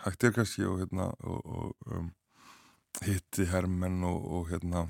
hægt 0.03 0.23
er 0.23 0.35
kannski 0.35 0.65
og 0.67 0.81
hérna 0.81 1.09
og, 1.21 1.39
og 1.45 1.93
um, 1.93 2.09
hitti 3.03 3.47
hermenn 3.51 4.03
og, 4.07 4.25
og 4.25 4.51
hérna 4.51 4.87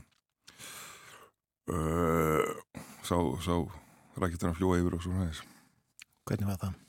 uh, 1.71 2.43
sá, 3.05 3.15
sá 3.43 3.55
að 3.57 4.57
fljóa 4.57 4.79
yfir 4.81 4.97
og 4.97 5.03
svona 5.05 5.27
þess 5.29 5.49
Hvernig 6.23 6.47
var 6.47 6.59
það? 6.61 6.79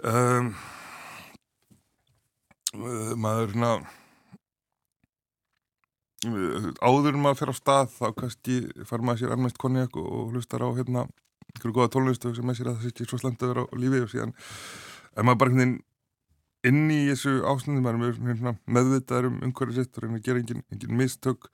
Um, 0.00 0.52
maður 3.20 3.50
hérna 3.50 3.72
áður 6.84 7.14
en 7.14 7.22
maður 7.24 7.38
fer 7.40 7.52
á 7.52 7.56
stað 7.56 7.92
þá 7.94 8.06
kannski 8.16 8.56
far 8.88 9.04
maður 9.04 9.22
sér 9.22 9.34
almennt 9.34 9.60
konjak 9.60 9.96
og 10.00 10.34
hlustar 10.34 10.64
á 10.64 10.68
hérna 10.76 11.06
einhverju 11.50 11.76
goða 11.76 11.92
tólunistu 11.94 12.34
sem 12.36 12.44
maður 12.44 12.60
sér 12.60 12.70
að 12.70 12.80
það 12.80 12.90
ekki 12.90 13.06
svo 13.08 13.20
slemt 13.20 13.42
að 13.42 13.52
vera 13.54 13.64
á 13.64 13.74
lífi 13.80 14.02
og 14.04 14.10
síðan 14.12 14.34
er 15.16 15.26
maður 15.26 15.40
bara 15.42 15.54
veginn 15.56 15.78
inn 16.68 16.92
í 16.92 17.00
þessu 17.08 17.32
ásnöndum 17.48 17.86
maður 17.88 18.20
er 18.34 18.58
meðvitaður 18.68 19.30
um 19.30 19.40
umhverju 19.48 19.78
sitt 19.78 19.96
og 19.96 20.04
reyna 20.04 20.20
að 20.20 20.26
gera 20.28 20.42
engin, 20.42 20.64
engin 20.70 20.98
mistök 21.00 21.48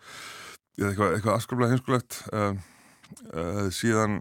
eða 0.77 0.91
eitthvað, 0.91 1.13
eitthvað 1.17 1.37
askraflega 1.37 1.73
heimskulegt 1.73 2.19
uh, 2.33 2.57
uh, 3.33 3.67
síðan 3.73 4.21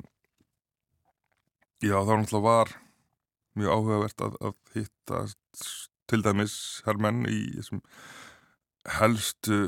já 1.84 1.98
þá 2.00 2.14
náttúrulega 2.16 2.46
var 2.46 2.72
mjög 3.56 3.76
áhugavert 3.76 4.24
að, 4.26 4.38
að 4.50 4.56
hitta 4.76 5.26
til 6.10 6.22
dæmis 6.26 6.56
herrmenn 6.86 7.26
í 7.30 7.40
þessum 7.58 7.82
helstu 9.00 9.60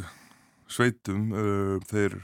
sveitum 0.72 1.31
uh, 1.31 1.76
þeir 1.89 2.18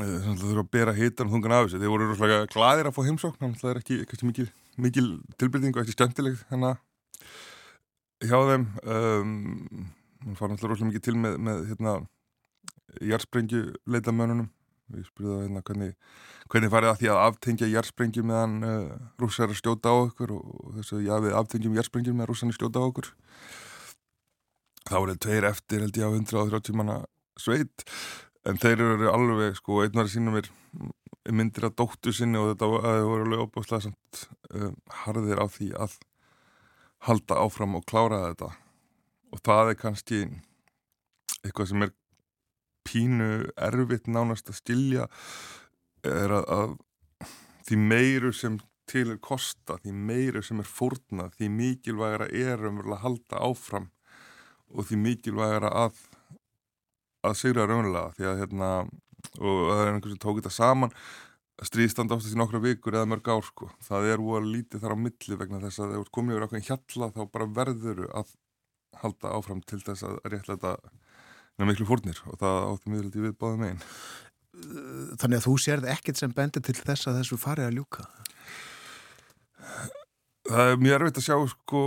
uh, 0.00 0.28
þurfa 0.40 0.64
að 0.64 0.72
bera 0.74 0.96
hitan 0.96 1.30
þungan 1.32 1.56
af 1.58 1.68
þessu, 1.68 1.82
þeir 1.82 1.94
voru 1.94 2.10
rosalega 2.10 2.50
gladir 2.54 2.90
að 2.90 2.96
fá 2.96 3.02
heimsókn, 3.06 3.54
það 3.60 3.70
er 3.72 3.82
ekki, 3.82 4.00
ekki 4.06 4.30
mikil, 4.30 4.48
mikil 4.80 5.08
tilbyrðing 5.38 5.76
og 5.76 5.84
ekki 5.84 5.96
skemmtileg 5.96 6.42
hérna 6.50 6.74
hjá 8.24 8.38
þeim 8.48 8.66
um, 8.82 9.32
hún 10.24 10.38
far 10.38 10.50
náttúrulega 10.50 10.74
rosalega 10.74 10.92
mikið 10.92 11.06
til 11.08 11.16
með, 11.20 11.38
með 11.46 11.64
hérna 11.72 11.94
jærsprengju 13.00 13.64
leitamönunum 13.90 14.50
við 14.92 15.06
spurðum 15.08 15.36
það 15.38 15.44
hérna 15.46 15.62
hvernig 15.64 15.94
hvernig 16.52 16.72
farið 16.72 16.90
að 16.90 16.98
því 17.00 17.10
að 17.10 17.20
aftengja 17.24 17.68
jærsprengju 17.70 18.24
meðan 18.28 18.56
uh, 18.68 18.96
rússar 19.20 19.52
er 19.52 19.58
stjóta 19.58 19.92
á 19.92 19.96
okkur 19.96 20.34
og 20.36 20.74
þess 20.76 20.96
að 20.96 21.06
já 21.06 21.14
við 21.24 21.36
aftengjum 21.38 21.78
jærsprengju 21.78 22.14
meðan 22.14 22.30
rússar 22.30 22.50
er 22.52 22.58
stjóta 22.58 22.82
á 22.84 22.88
okkur. 22.88 23.08
Þá 24.84 24.96
er 24.98 25.08
það 25.14 25.22
tveir 25.24 25.48
eftir 25.48 25.84
held 25.84 26.00
ég 26.00 26.04
á 26.04 26.10
130 26.12 26.76
manna 26.76 26.98
sveit. 27.40 27.86
En 28.44 28.60
þeir 28.60 28.82
eru 28.84 29.08
alveg 29.08 29.56
sko 29.56 29.80
einnari 29.86 30.12
sínum 30.12 30.36
er 30.36 30.50
myndir 31.32 31.64
að 31.64 31.78
dóttu 31.80 32.12
sinni 32.12 32.36
og 32.36 32.50
þetta 32.52 32.68
voru 32.68 33.24
alveg 33.24 33.46
óbúslega 33.46 33.86
samt 33.86 34.26
um, 34.52 34.74
harðir 35.04 35.40
á 35.40 35.46
því 35.48 35.70
að 35.80 35.96
halda 37.08 37.40
áfram 37.40 37.78
og 37.80 37.86
klára 37.88 38.26
þetta. 38.26 38.52
Og 39.32 39.40
það 39.40 39.72
er 39.72 39.80
kannski 39.80 40.20
eitthvað 41.40 41.70
sem 41.72 41.86
er 41.86 41.96
pínu 42.84 43.30
erfitt 43.56 44.08
nánast 44.10 44.50
að 44.52 44.60
skilja 44.60 45.08
er 46.04 46.34
að, 46.36 46.46
að 46.52 46.76
því 47.68 47.80
meiru 47.80 48.32
sem 48.36 48.60
til 48.90 49.06
er 49.14 49.20
kosta, 49.24 49.78
því 49.80 49.94
meiru 49.96 50.42
sem 50.44 50.60
er 50.60 50.68
fórna, 50.68 51.30
því 51.38 51.48
mikilvægara 51.50 52.28
er 52.28 52.66
um 52.68 52.82
að 52.84 53.00
halda 53.06 53.40
áfram 53.40 53.88
og 54.74 54.88
því 54.88 55.00
mikilvægara 55.00 55.70
að 55.84 56.02
að 57.24 57.38
sigra 57.40 57.64
raunlega 57.68 58.12
því 58.18 58.26
að 58.28 58.40
hérna 58.42 58.70
og 59.40 59.60
það 59.70 59.78
er 59.80 59.92
einhvers 59.92 60.12
sem 60.12 60.20
tók 60.20 60.40
þetta 60.40 60.52
saman 60.52 60.92
stríðstanda 61.64 62.18
ástast 62.18 62.34
í 62.34 62.38
nokkra 62.38 62.60
vikur 62.60 62.96
eða 62.98 63.08
mörg 63.08 63.30
ár 63.30 63.44
sko. 63.46 63.70
það 63.86 64.08
er 64.12 64.22
úr 64.22 64.44
lítið 64.44 64.82
þar 64.82 64.96
á 64.98 65.04
milli 65.04 65.38
vegna 65.40 65.62
þess 65.62 65.80
að 65.80 65.94
ef 65.94 66.08
þú 66.08 66.14
komið 66.18 66.34
yfir 66.34 66.46
okkur 66.48 66.64
hjalla 66.68 67.10
þá 67.14 67.22
bara 67.36 67.50
verður 67.60 68.02
að 68.10 68.34
halda 69.00 69.32
áfram 69.38 69.62
til 69.64 69.80
þess 69.86 70.06
að 70.06 70.18
réttlega 70.32 70.74
með 71.58 71.70
miklu 71.70 71.88
fórnir 71.88 72.20
og 72.28 72.38
það 72.40 72.60
átti 72.68 72.92
miðurlega 72.92 73.26
við 73.28 73.38
báðum 73.40 73.66
einn 73.68 73.82
Þannig 74.54 75.40
að 75.40 75.46
þú 75.48 75.54
sérð 75.58 75.88
ekkert 75.90 76.20
sem 76.20 76.32
bendir 76.34 76.62
til 76.64 76.76
þess 76.78 77.08
að 77.10 77.18
þessu 77.20 77.38
farið 77.40 77.68
að 77.68 77.76
ljúka? 77.78 78.04
Það 80.44 80.70
er 80.70 80.80
mjög 80.80 80.96
erfitt 80.98 81.18
að 81.20 81.26
sjá 81.26 81.36
sko, 81.50 81.82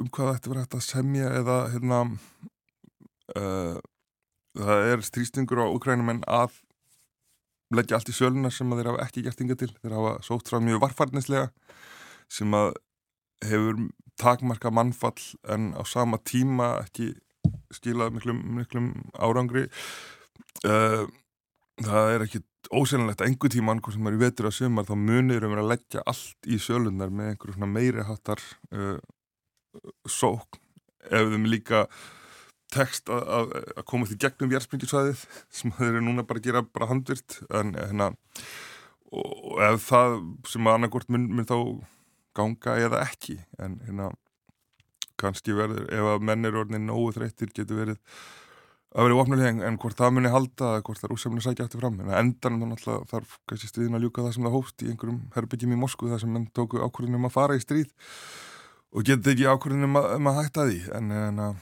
um 0.00 0.10
hvað 0.10 0.30
þetta 0.32 0.50
verður 0.50 0.62
hægt 0.64 0.76
að 0.78 0.84
semja 0.86 1.30
eða 1.38 1.56
hérna 1.74 1.98
uh, 3.36 3.78
það 4.58 4.86
er 4.90 5.04
strístingur 5.06 5.62
á 5.62 5.66
Ukrænumenn 5.68 6.22
að 6.26 6.56
leggja 7.72 7.98
allt 7.98 8.10
í 8.10 8.16
söluna 8.16 8.50
sem 8.52 8.72
þeir 8.72 8.92
hafa 8.92 9.06
ekki 9.06 9.26
gert 9.26 9.42
yngar 9.44 9.60
til. 9.60 9.70
Þeir 9.80 9.96
hafa 9.96 10.14
sótt 10.26 10.50
frá 10.50 10.58
mjög 10.64 10.82
varfarnislega 10.82 11.50
sem 12.32 12.56
að 12.56 12.74
hefur 13.46 13.86
takmarka 14.20 14.72
mannfall 14.74 15.22
en 15.52 15.72
á 15.76 15.82
sama 15.88 16.18
tíma 16.24 16.74
ekki 16.82 17.12
skilað 17.74 18.14
miklum, 18.16 18.40
miklum 18.58 18.88
árangri. 19.18 19.66
Uh, 20.66 21.04
það 21.82 22.14
er 22.14 22.24
ekki 22.26 22.42
ósynlegt 22.72 23.22
að 23.22 23.30
einhver 23.30 23.52
tíma 23.52 23.74
annað 23.74 23.96
sem 23.96 24.08
er 24.08 24.16
í 24.16 24.20
vetur 24.20 24.48
að 24.48 24.56
sumar 24.58 24.86
þá 24.86 24.94
munir 24.98 25.46
um 25.46 25.54
að 25.56 25.70
leggja 25.72 26.02
allt 26.08 26.48
í 26.48 26.58
sölunar 26.62 27.12
með 27.12 27.32
einhverjum 27.32 27.72
meiri 27.72 28.04
hattar 28.06 28.42
uh, 28.76 28.98
sók 30.06 30.60
ef 31.10 31.32
þeim 31.32 31.48
líka 31.50 31.86
tekst 32.72 33.10
að, 33.12 33.52
komast 33.88 34.14
í 34.14 34.20
gegnum 34.20 34.52
jæðspringisvæðið 34.54 35.24
sem 35.56 35.74
þeir 35.78 35.90
eru 35.90 36.04
núna 36.06 36.26
bara 36.28 36.42
að 36.42 36.48
gera 36.48 36.64
bara 36.64 36.90
handvirt 36.92 37.40
en 37.50 37.74
hérna 37.76 38.12
og 39.12 39.58
ef 39.66 39.88
það 39.90 40.20
sem 40.48 40.68
að 40.68 40.78
annarkort 40.78 41.10
mun, 41.12 41.26
mun 41.36 41.48
þá 41.48 41.56
ganga 42.36 42.78
eða 42.80 43.02
ekki 43.04 43.36
en 43.60 43.80
hérna 43.84 44.12
kannski 45.22 45.56
verður, 45.56 45.88
ef 45.88 46.12
að 46.14 46.28
menn 46.28 46.48
eru 46.48 46.62
orðinni 46.62 46.86
nógu 46.86 47.16
þreyttir 47.16 47.52
getur 47.56 47.80
verið 47.80 47.98
að 48.92 49.06
verið 49.06 49.18
vopnuleg 49.22 49.60
en 49.64 49.78
hvort 49.80 49.96
það 49.96 50.14
muni 50.18 50.32
halda 50.32 50.70
eða 50.74 50.84
hvort 50.84 51.00
það 51.00 51.08
er 51.08 51.14
úsefnilega 51.16 51.46
sækja 51.46 51.66
eftir 51.66 51.80
fram 51.80 52.00
en 52.02 52.14
endan 52.18 52.58
þá 52.60 52.66
náttúrulega 52.68 53.10
þarf 53.14 53.36
kannski 53.48 53.70
stríðin 53.70 53.96
að 53.96 54.04
ljúka 54.04 54.26
það 54.26 54.34
sem 54.36 54.48
það 54.48 54.56
hófst 54.58 54.84
í 54.84 54.90
einhverjum 54.92 55.20
herbyggjum 55.36 55.72
í 55.72 55.78
Moskú 55.80 56.10
þar 56.12 56.20
sem 56.20 56.34
menn 56.34 56.48
tóku 56.52 56.82
ákvörðunum 56.82 57.28
að 57.30 57.36
fara 57.38 57.56
í 57.56 57.62
stríð 57.64 57.88
og 58.92 59.06
getur 59.08 59.32
ekki 59.32 59.48
ákvörðunum 59.48 59.96
að, 60.02 60.08
um 60.18 60.28
að 60.28 60.40
hætta 60.42 60.66
því 60.68 60.80
en, 60.98 61.14
en 61.22 61.44
að 61.46 61.54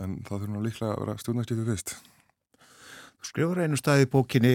en 0.00 0.18
það 0.26 0.44
þurfa 0.44 0.62
líklega 0.66 0.92
að 0.92 1.02
vera 1.02 1.22
stjórnarskipið 1.22 1.70
fyrst. 1.72 1.96
Skrifur 3.22 3.62
einu 3.62 3.78
stað 3.78 4.04
í 4.04 4.10
bókinni 4.12 4.54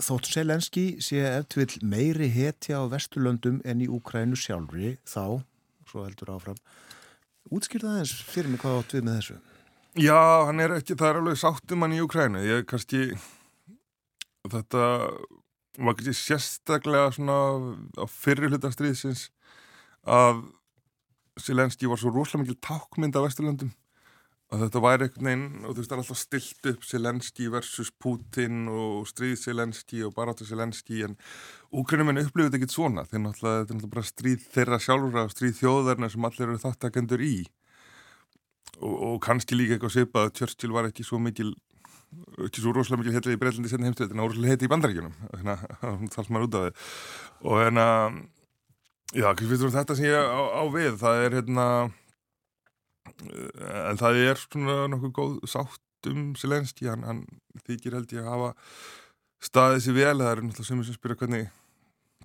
Þótt 0.00 0.30
Selenski 0.30 0.84
sé 1.04 1.20
eftir 1.28 1.74
meiri 1.84 2.30
hetja 2.32 2.80
á 2.80 2.88
Vesturlöndum 2.88 3.58
en 3.68 3.82
í 3.84 3.88
Úkrænu 3.90 4.38
sjálfri 4.38 4.94
þá, 5.04 5.42
svo 5.90 6.06
heldur 6.06 6.32
áfram, 6.32 6.60
útskýrða 7.54 7.98
þess 8.00 8.22
fyrir 8.30 8.52
mig 8.52 8.62
hvað 8.62 8.78
átt 8.80 8.94
við 8.96 9.06
með 9.06 9.18
þessu? 9.20 9.38
Já, 9.98 10.20
hann 10.46 10.62
er 10.62 10.76
ekki, 10.76 10.94
það 10.94 11.08
er 11.10 11.20
alveg 11.20 11.40
sáttum 11.40 11.82
hann 11.84 11.96
í 11.96 12.00
Úkrænu. 12.04 12.44
Ég 12.46 12.66
kannski, 12.70 13.08
þetta 14.46 14.84
var 15.80 15.96
kannski 15.98 16.14
sérstaklega 16.14 17.10
svona 17.16 17.38
á 17.98 18.04
fyrri 18.10 18.50
hlutastriðsins 18.50 19.28
að 20.06 20.44
Selenski 21.40 21.88
var 21.88 22.00
svo 22.00 22.12
rosalega 22.12 22.44
mikil 22.44 22.60
tákmynd 22.62 23.16
af 23.16 23.26
Vesturlöndum 23.26 23.70
að 24.50 24.64
þetta 24.64 24.82
væri 24.82 25.06
einhvern 25.06 25.28
veginn 25.28 25.62
og 25.62 25.74
þú 25.74 25.78
veist 25.78 25.90
það 25.90 25.96
er 25.96 26.02
alltaf 26.02 26.18
stilt 26.18 26.68
upp 26.72 26.86
Selenski 26.86 27.48
versus 27.52 27.90
Putin 28.02 28.64
og 28.72 29.06
stríð 29.06 29.36
Selenski 29.38 30.02
og 30.06 30.14
barátu 30.16 30.46
Selenski 30.48 31.04
en 31.06 31.14
úkrænum 31.70 32.10
en 32.10 32.22
upplifið 32.24 32.58
ekkert 32.58 32.74
svona. 32.74 33.06
Þeir 33.06 33.22
náttúrulega, 33.28 33.62
þetta 33.62 33.74
er 33.74 33.78
náttúrulega 33.78 33.94
bara 33.94 34.10
stríð 34.10 34.46
þeirra 34.56 34.80
sjálfur 34.82 35.22
og 35.22 35.34
stríð 35.36 35.56
þjóðarna 35.60 36.10
sem 36.10 36.26
allir 36.26 36.46
eru 36.48 36.62
þáttakendur 36.64 37.22
í. 37.22 37.34
Og, 38.80 38.94
og 38.94 39.16
kannski 39.22 39.58
líka 39.58 39.76
eitthvað 39.76 39.94
svipað 39.94 40.26
að 40.26 40.34
Churchill 40.40 40.74
var 40.74 40.90
ekki 40.90 41.06
svo 41.06 41.22
mikil 41.22 41.54
ekki 42.42 42.64
svo 42.64 42.74
rosalega 42.74 43.04
mikil 43.04 43.14
heitlega 43.14 43.38
í 43.38 43.40
Breitlandi 43.44 43.70
setni 43.70 43.86
heimstöð 43.86 44.16
en 44.16 44.24
rosalega 44.24 44.56
heiti 44.56 44.66
í 44.66 44.72
bandaríkjunum. 44.72 45.14
Þannig 45.30 45.64
að 45.78 46.04
það 46.16 46.20
er 46.24 46.34
maður 46.34 46.48
út 46.48 46.58
af 46.58 46.66
þið 46.66 46.92
og 47.46 47.62
hérna 47.62 47.86
já, 49.14 49.28
þetta 49.78 49.98
sem 49.98 50.10
ég 50.10 50.18
á, 50.18 50.42
á 50.58 50.62
við. 50.74 50.92
Það 50.98 51.24
er 51.24 51.38
hérna 51.38 51.66
en 53.20 54.00
það 54.00 54.20
er 54.24 54.40
svona 54.40 54.76
nokkuð 54.92 55.14
góð 55.16 55.38
sátt 55.50 56.10
um 56.10 56.34
Selenski, 56.38 56.88
hann, 56.88 57.04
hann 57.04 57.24
þykir 57.66 57.98
held 57.98 58.12
ég 58.16 58.24
að 58.24 58.34
hafa 58.34 58.52
staðið 59.44 59.82
sér 59.84 59.98
vel, 59.98 60.14
það 60.20 60.30
er 60.30 60.42
náttúrulega 60.44 60.68
sem 60.70 60.84
sem 60.88 60.96
spyrja 60.96 61.20
hvernig 61.20 61.50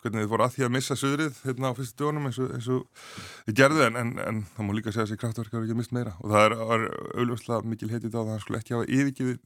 hvernig 0.06 0.26
þið 0.26 0.32
fóru 0.32 0.46
að 0.46 0.56
því 0.56 0.66
að 0.66 0.74
missa 0.76 0.98
söðrið 1.00 1.38
hérna 1.48 1.72
á 1.74 1.78
fyrstu 1.78 2.04
djónum 2.04 2.28
eins 2.30 2.40
og, 2.42 2.50
eins 2.54 2.68
og 2.70 3.06
þið 3.48 3.58
gerðu 3.60 3.86
en, 3.88 4.00
en, 4.02 4.12
en 4.22 4.42
það 4.54 4.68
má 4.68 4.74
líka 4.78 4.94
segja 4.94 5.06
að 5.06 5.10
þessi 5.10 5.22
kraftverk 5.24 5.56
hafa 5.56 5.66
ekki 5.66 5.78
mist 5.80 5.96
meira. 5.96 6.14
Og 6.22 6.34
það 6.34 6.46
er, 6.46 6.56
er 6.76 6.84
auðvitað 7.24 7.70
mikil 7.72 7.92
heitið 7.94 8.12
á 8.14 8.18
það 8.18 8.22
að 8.26 8.34
hann 8.34 8.44
skulle 8.44 8.62
ekki 8.62 8.76
hafa 8.76 8.90
yfirgiðið 9.00 9.40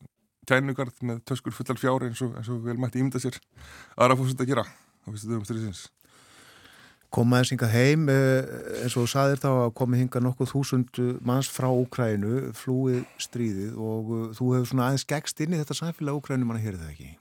kænugarð 0.49 1.05
með 1.05 1.21
töskur 1.29 1.55
fullar 1.55 1.79
fjári 1.79 2.09
eins 2.09 2.23
og, 2.25 2.35
eins 2.39 2.51
og 2.51 2.65
vel 2.65 2.75
mætti 2.81 2.99
ímynda 2.99 3.21
sér 3.23 3.39
aðra 3.95 4.19
fórsett 4.19 4.43
að 4.43 4.51
gera 4.51 4.65
á 4.65 5.07
fyrstu 5.07 5.29
djónum 5.29 5.47
styrðisins 5.47 5.85
komaðins 7.13 7.53
hingað 7.53 7.73
heim 7.73 8.09
eins 8.09 8.93
og 8.93 9.05
þú 9.05 9.09
saðir 9.09 9.41
þá 9.41 9.49
að 9.51 9.71
komið 9.79 10.03
hingað 10.03 10.25
nokkuð 10.27 10.51
þúsund 10.51 10.99
manns 11.25 11.49
frá 11.49 11.69
Úkrænu 11.71 12.51
flúið 12.57 13.01
stríðið 13.21 13.79
og 13.81 14.11
þú 14.37 14.51
hefur 14.53 14.69
svona 14.69 14.89
aðeins 14.89 15.07
gegst 15.09 15.41
inn 15.41 15.55
í 15.55 15.61
þetta 15.61 15.79
samfélag 15.79 16.19
Úkrænu 16.19 16.45
manna 16.45 16.61
hér 16.61 16.77
það 16.77 16.93
ekki? 16.93 17.11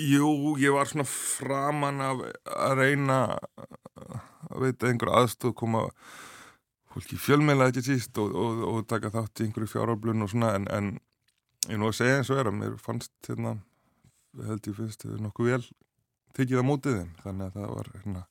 Jú, 0.00 0.56
ég 0.56 0.72
var 0.72 0.88
svona 0.88 1.04
framan 1.04 2.00
af 2.00 2.22
að 2.48 2.78
reyna 2.80 3.18
að 4.48 4.64
veita 4.64 4.88
einhver 4.88 5.12
aðstóð 5.20 5.54
koma 5.60 5.84
fólki 6.92 7.18
fjölmeila 7.20 7.68
ekki 7.68 7.84
síst 7.84 8.18
og, 8.20 8.32
og, 8.32 8.64
og 8.70 8.82
taka 8.88 9.12
þátt 9.12 9.42
í 9.42 9.46
einhverju 9.46 9.74
fjárarblun 9.74 10.24
og 10.24 10.32
svona 10.32 10.54
en, 10.56 10.66
en 10.72 10.90
ég 11.68 11.80
nú 11.80 11.88
að 11.90 11.98
segja 12.00 12.18
eins 12.18 12.32
og 12.32 12.40
er 12.40 12.50
að 12.50 12.58
mér 12.58 12.76
fannst 12.80 13.12
hérna, 13.28 13.58
held 14.48 14.68
ég 14.68 14.76
fyrst 14.80 15.06
nokkuð 15.20 15.52
vel 15.52 15.64
tekið 16.36 16.64
á 16.64 16.64
mótið 16.64 16.98
þeim 16.98 17.12
þannig 17.22 17.48
að 17.48 17.58
það 17.58 17.74
var 17.76 17.92
hérna 17.92 18.24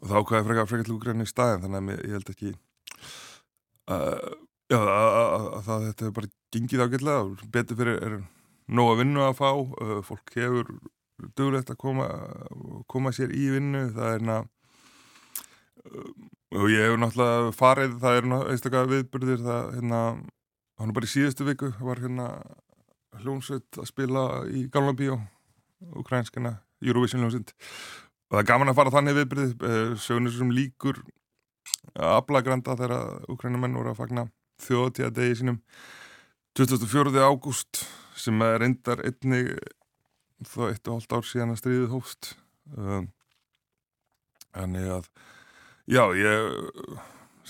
og 0.00 0.08
þá 0.08 0.16
hvað 0.18 0.38
er 0.38 0.46
frekar 0.48 0.68
frekar 0.70 0.88
til 0.88 0.96
úgræni 0.96 1.26
í 1.26 1.30
staðin 1.30 1.64
þannig 1.66 1.96
að 1.96 2.04
ég 2.06 2.14
held 2.16 2.32
ekki 2.34 2.52
uh, 3.90 4.30
já, 4.70 4.78
að 4.80 5.58
það 5.66 5.86
þetta 5.88 6.06
hefur 6.06 6.16
bara 6.20 6.32
gengið 6.54 6.84
ágætlega 6.86 7.50
betur 7.56 7.80
fyrir 7.80 8.00
er 8.06 8.16
nóg 8.70 8.94
að 8.94 9.02
vinna 9.02 9.28
að 9.28 9.38
fá 9.40 9.50
uh, 9.50 10.00
fólk 10.06 10.34
hefur 10.38 10.72
duglegt 11.36 11.72
að 11.72 11.80
koma, 11.82 12.08
koma 12.88 13.12
sér 13.12 13.34
í 13.36 13.50
vinnu 13.52 13.90
það 13.92 14.06
er 14.06 14.16
hérna 14.16 14.38
uh, 15.84 16.12
og 16.60 16.66
ég 16.72 16.86
hefur 16.86 17.02
náttúrulega 17.04 17.52
farið 17.58 17.98
það 18.02 18.20
er 18.20 18.30
einstaklega 18.40 18.92
viðbyrðir 18.94 19.44
það 19.44 19.74
hérna, 19.76 20.00
hann 20.80 20.90
er 20.90 20.96
bara 20.96 21.10
í 21.10 21.12
síðustu 21.12 21.46
viku 21.46 21.70
var 21.78 22.00
hérna 22.02 22.30
hljómsveit 23.20 23.78
að 23.78 23.90
spila 23.90 24.24
í 24.48 24.64
Galvan 24.72 24.98
Bíó 24.98 25.18
ukrænskana 26.00 26.56
Eurovision 26.80 27.22
hljómsveit 27.22 27.54
og 28.30 28.36
það 28.36 28.42
er 28.44 28.50
gaman 28.52 28.70
að 28.70 28.78
fara 28.78 28.94
þannig 28.94 29.16
viðbyrðið 29.18 29.64
eh, 29.66 29.94
sögnir 29.98 30.36
sem 30.36 30.52
líkur 30.54 31.00
aflagranda 31.98 32.76
þegar 32.78 33.24
ukrænumenn 33.32 33.74
voru 33.74 33.90
að 33.90 33.98
fagna 33.98 34.26
þjóðtíða 34.62 35.10
degi 35.16 35.40
sínum 35.40 35.58
24. 36.58 37.14
ágúst 37.26 37.84
sem 38.18 38.42
er 38.44 38.60
reyndar 38.62 39.02
einni 39.06 39.42
þá 40.46 40.60
eitt 40.70 40.88
og 40.88 40.98
hálft 40.98 41.14
ár 41.14 41.26
síðan 41.26 41.54
að 41.54 41.60
stríðið 41.60 41.92
hófst. 41.94 42.32
Þannig 44.54 44.86
um, 44.86 44.96
að 44.96 45.08
já, 45.90 46.02
ég 46.18 46.34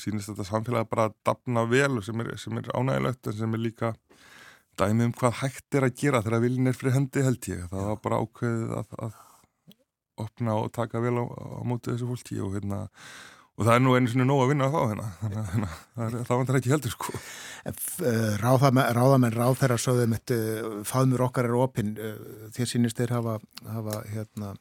sínist 0.01 0.31
þetta 0.31 0.47
samfélag 0.49 0.91
bara 0.91 1.09
að 1.09 1.17
dapna 1.27 1.67
vel 1.71 2.01
sem 2.05 2.23
er, 2.25 2.33
sem 2.41 2.61
er 2.61 2.71
ánægilegt 2.73 3.31
en 3.31 3.39
sem 3.41 3.57
er 3.57 3.63
líka 3.63 3.93
dæmi 4.81 5.09
um 5.09 5.17
hvað 5.17 5.43
hægt 5.43 5.77
er 5.77 5.87
að 5.87 5.97
gera 6.01 6.23
þegar 6.25 6.45
viljin 6.45 6.71
er 6.71 6.79
fyrir 6.79 6.97
hendi 6.97 7.27
held 7.27 7.51
ég. 7.51 7.67
Það 7.73 7.91
var 7.91 8.01
bara 8.05 8.23
ákveðið 8.25 8.77
að, 8.79 8.97
að 9.07 9.19
opna 10.25 10.57
og 10.61 10.73
taka 10.77 11.03
vel 11.03 11.17
á, 11.21 11.25
á 11.27 11.61
mótið 11.67 11.97
þessu 11.97 12.11
fólki 12.11 12.41
og 12.45 12.57
hérna 12.59 12.87
og 13.61 13.67
það 13.67 13.75
er 13.75 13.83
nú 13.85 13.93
einu 13.93 14.09
svona 14.09 14.25
nóg 14.25 14.39
að 14.41 14.51
vinna 14.55 14.67
að 14.67 14.73
fá 14.73 14.81
hérna. 14.89 15.07
Þannig 15.21 15.39
að 15.41 15.51
hérna, 15.51 16.23
það 16.25 16.39
vantar 16.41 16.59
ekki 16.61 16.73
heldur 16.73 16.95
sko. 16.95 17.19
Eh, 17.69 18.31
Ráðamenn, 18.41 18.95
ráðamenn 18.97 19.35
ráð 19.37 19.59
þeirra 19.61 19.77
sögðum 19.85 20.15
þetta 20.17 20.39
eh, 20.41 20.71
faðmur 20.89 21.25
okkar 21.27 21.49
er 21.51 21.59
opinn. 21.61 21.91
Eh, 22.01 22.47
þér 22.57 22.71
sínist 22.71 23.03
þeir 23.03 23.13
hafa, 23.19 23.37
hafa 23.69 23.99
hérna, 24.15 24.55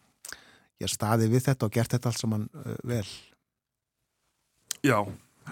já, 0.83 0.89
staði 0.91 1.29
við 1.31 1.47
þetta 1.47 1.69
og 1.69 1.77
gert 1.77 1.95
þetta 1.95 2.11
allt 2.11 2.23
saman 2.25 2.45
vel? 2.91 3.05
Já, 4.83 4.99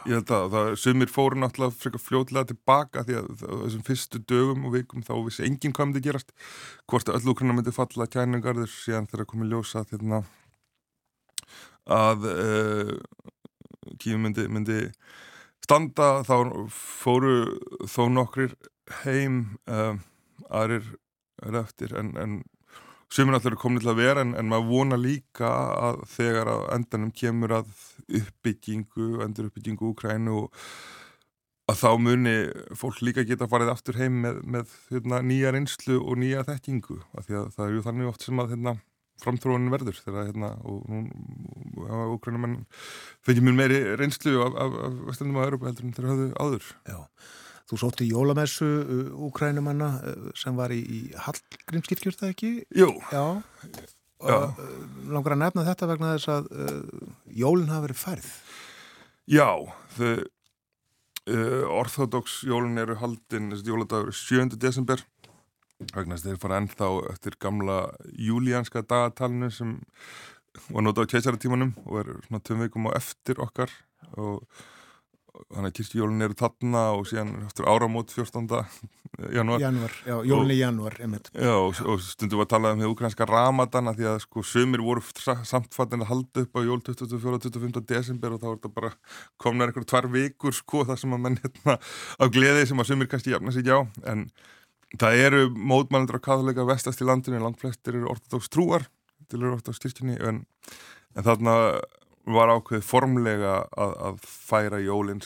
ég 0.06 0.18
held 0.18 0.32
að 0.34 0.50
það, 0.54 0.72
sumir 0.82 1.12
fóru 1.12 1.40
náttúrulega 1.42 1.78
frekar 1.82 2.04
fljóðlega 2.04 2.50
tilbaka 2.52 3.04
því 3.08 3.18
að 3.20 3.30
þessum 3.44 3.86
fyrstu 3.88 4.22
dögum 4.30 4.68
og 4.68 4.76
vikum 4.76 5.06
þá 5.06 5.14
vissi 5.26 5.46
enginn 5.48 5.76
hvað 5.76 5.90
myndi 5.90 6.04
gerast 6.08 6.34
hvort 6.90 7.12
öll 7.14 7.32
úkruna 7.34 7.56
myndi 7.58 7.74
falla 7.76 8.10
kæningarður 8.12 8.70
síðan 8.72 9.10
þegar 9.12 9.30
komið 9.32 9.56
ljósa 9.56 9.86
þérna 9.90 10.22
að 11.98 12.28
uh, 12.34 12.94
kíum 14.02 14.28
myndi, 14.28 14.48
myndi 14.52 14.82
standa 15.64 16.22
þá 16.28 16.68
fóru 16.72 17.58
þó 17.88 18.04
nokkrir 18.12 18.56
heim 19.04 19.58
uh, 19.72 19.96
aðrir 20.50 20.86
er 21.46 21.60
eftir 21.62 21.94
en, 21.98 22.14
en 22.18 22.38
Náttúrulega 23.08 23.54
er 23.54 23.56
komin 23.56 23.80
til 23.82 23.90
að 23.94 24.02
vera 24.02 24.22
en, 24.22 24.34
en 24.36 24.50
maður 24.52 24.68
vona 24.68 24.98
líka 25.00 25.48
að 25.48 26.02
þegar 26.12 26.50
að 26.52 26.64
endanum 26.76 27.12
kemur 27.16 27.54
að 27.62 27.70
uppbyggingu, 28.20 29.08
endur 29.24 29.48
uppbyggingu 29.48 29.94
Úkrænu 29.94 30.34
og 30.42 30.66
að 31.72 31.80
þá 31.82 31.90
muni 32.00 32.36
fólk 32.80 33.00
líka 33.04 33.26
geta 33.28 33.48
farið 33.48 33.72
aftur 33.74 33.98
heim 34.00 34.22
með, 34.24 34.44
með 34.44 34.76
hérna, 34.92 35.22
nýja 35.24 35.56
reynslu 35.56 35.98
og 36.00 36.20
nýja 36.20 36.46
þekkingu 36.48 37.00
því 37.16 37.40
að 37.40 37.50
það 37.56 37.66
er 37.66 37.74
ju 37.74 37.88
þannig 37.88 38.12
oft 38.12 38.28
sem 38.28 38.44
að 38.44 38.54
hérna, 38.54 38.76
framtróðin 39.24 39.74
verður 39.74 40.00
þegar 40.04 40.30
hérna, 40.30 40.54
og 40.68 42.14
Úkrænumenn 42.18 42.62
fengið 43.26 43.48
mér 43.48 43.60
meiri 43.62 43.82
reynslu 44.00 44.38
af, 44.46 44.56
af, 44.64 44.80
af 44.88 45.04
vestendum 45.10 45.42
að 45.42 45.50
Europa 45.50 45.72
heldur 45.72 45.88
en 45.88 45.98
þeir 45.98 46.10
hafðu 46.12 46.30
áður. 46.44 46.72
Já. 46.88 47.00
Þú 47.68 47.80
sótti 47.82 48.08
jólamessu 48.08 48.68
uh, 48.68 49.10
úkrænumanna 49.28 49.90
uh, 50.00 50.30
sem 50.40 50.56
var 50.56 50.72
í, 50.72 50.80
í 50.80 51.00
Hallgrímskirkjur, 51.26 52.16
það 52.16 52.34
ekki? 52.34 52.52
Jú. 52.80 52.94
Já. 53.12 53.26
Já. 54.24 54.38
Uh, 54.48 54.56
langar 55.14 55.36
að 55.36 55.44
nefna 55.44 55.66
þetta 55.68 55.92
vegna 55.92 56.14
þess 56.16 56.32
að 56.34 56.48
uh, 56.56 57.12
jólinn 57.44 57.70
hafa 57.70 57.86
verið 57.86 58.02
færð. 58.02 58.32
Já, 59.28 59.50
uh, 60.00 60.24
orthodox 61.76 62.40
jólinn 62.48 62.80
eru 62.80 62.96
haldinn, 63.02 63.52
þessi 63.52 63.74
jóladagur 63.74 64.16
7. 64.16 64.56
desember 64.56 65.04
vegna 65.94 66.16
þess 66.16 66.24
að 66.26 66.32
þeir 66.32 66.42
fara 66.42 66.62
ennþá 66.62 66.90
eftir 67.12 67.38
gamla 67.44 67.78
júlíanska 68.16 68.82
dagatalinu 68.88 69.52
sem 69.54 69.76
var 70.72 70.86
notað 70.86 71.06
á 71.06 71.12
keisaраtímanum 71.14 71.76
og 71.86 72.00
er 72.02 72.10
svona 72.26 72.42
töm 72.42 72.64
veikum 72.64 72.90
á 72.90 72.98
eftir 72.98 73.42
okkar 73.44 73.70
og 74.18 74.42
þannig 75.54 75.70
að 75.70 75.76
kirkjólun 75.78 76.26
eru 76.26 76.38
þarna 76.38 76.82
og 76.98 77.08
síðan 77.10 77.34
eftir 77.48 77.68
áramót 77.70 78.14
14. 78.16 78.48
januar 79.34 79.62
Januar, 79.62 79.94
já, 80.06 80.16
jólun 80.28 80.52
í 80.54 80.58
januar. 80.60 80.98
Já, 81.34 81.54
og, 81.54 81.80
og 81.88 82.02
stundum 82.04 82.44
að 82.44 82.50
tala 82.52 82.74
um 82.76 82.82
því 82.82 82.92
ukrainska 82.92 83.28
ramadana 83.30 83.94
því 83.98 84.10
að 84.12 84.20
sko 84.26 84.44
sömur 84.46 84.84
voru 84.86 85.04
samtfattin 85.48 86.06
að 86.06 86.12
halda 86.12 86.44
upp 86.46 86.60
á 86.60 86.62
jól 86.68 86.80
24. 86.84 87.34
og 87.38 87.48
25. 87.48 87.86
desember 87.90 88.36
og 88.36 88.44
þá 88.44 88.48
er 88.50 88.60
þetta 88.60 88.74
bara 88.76 88.92
komnar 89.42 89.72
einhverju 89.72 89.90
tvar 89.90 90.10
vikur 90.14 90.56
sko 90.56 90.86
það 90.88 91.02
sem 91.04 91.18
að 91.18 91.26
menn 91.26 91.40
hérna 91.44 91.78
á 92.22 92.26
gleði 92.34 92.70
sem 92.70 92.84
að 92.84 92.92
sömur 92.92 93.12
kannski 93.12 93.34
jafna 93.34 93.56
sig 93.56 93.68
já 93.68 93.80
en 94.06 94.28
það 94.96 95.22
eru 95.26 95.44
mótmælendur 95.52 96.22
á 96.22 96.26
katholeika 96.30 96.68
vestast 96.68 97.02
í 97.04 97.08
landinu 97.08 97.42
landflestir 97.44 97.98
eru 97.98 98.12
orðatóks 98.14 98.52
trúar 98.54 98.88
til 99.28 99.42
eru 99.42 99.56
orðatóks 99.56 99.82
kirkjunni 99.84 100.20
en, 100.24 100.44
en 101.16 101.26
þarna 101.28 101.58
var 102.28 102.52
ákveð 102.52 102.84
formlega 102.86 103.54
að, 103.72 103.94
að 104.10 104.22
færa 104.28 104.82
jólinn 104.84 105.24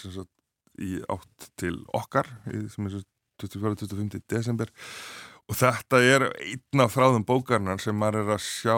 í 0.81 0.97
átt 1.11 1.51
til 1.59 1.75
okkar 1.97 2.29
í, 2.51 2.65
sem 2.71 2.87
er 2.87 3.01
24-25. 3.41 4.21
desember 4.29 4.71
og 5.49 5.57
þetta 5.57 6.01
er 6.05 6.27
einna 6.31 6.87
fráðum 6.91 7.25
bókarnar 7.27 7.81
sem 7.81 7.97
maður 7.97 8.21
er 8.21 8.33
að 8.37 8.43
sjá 8.45 8.77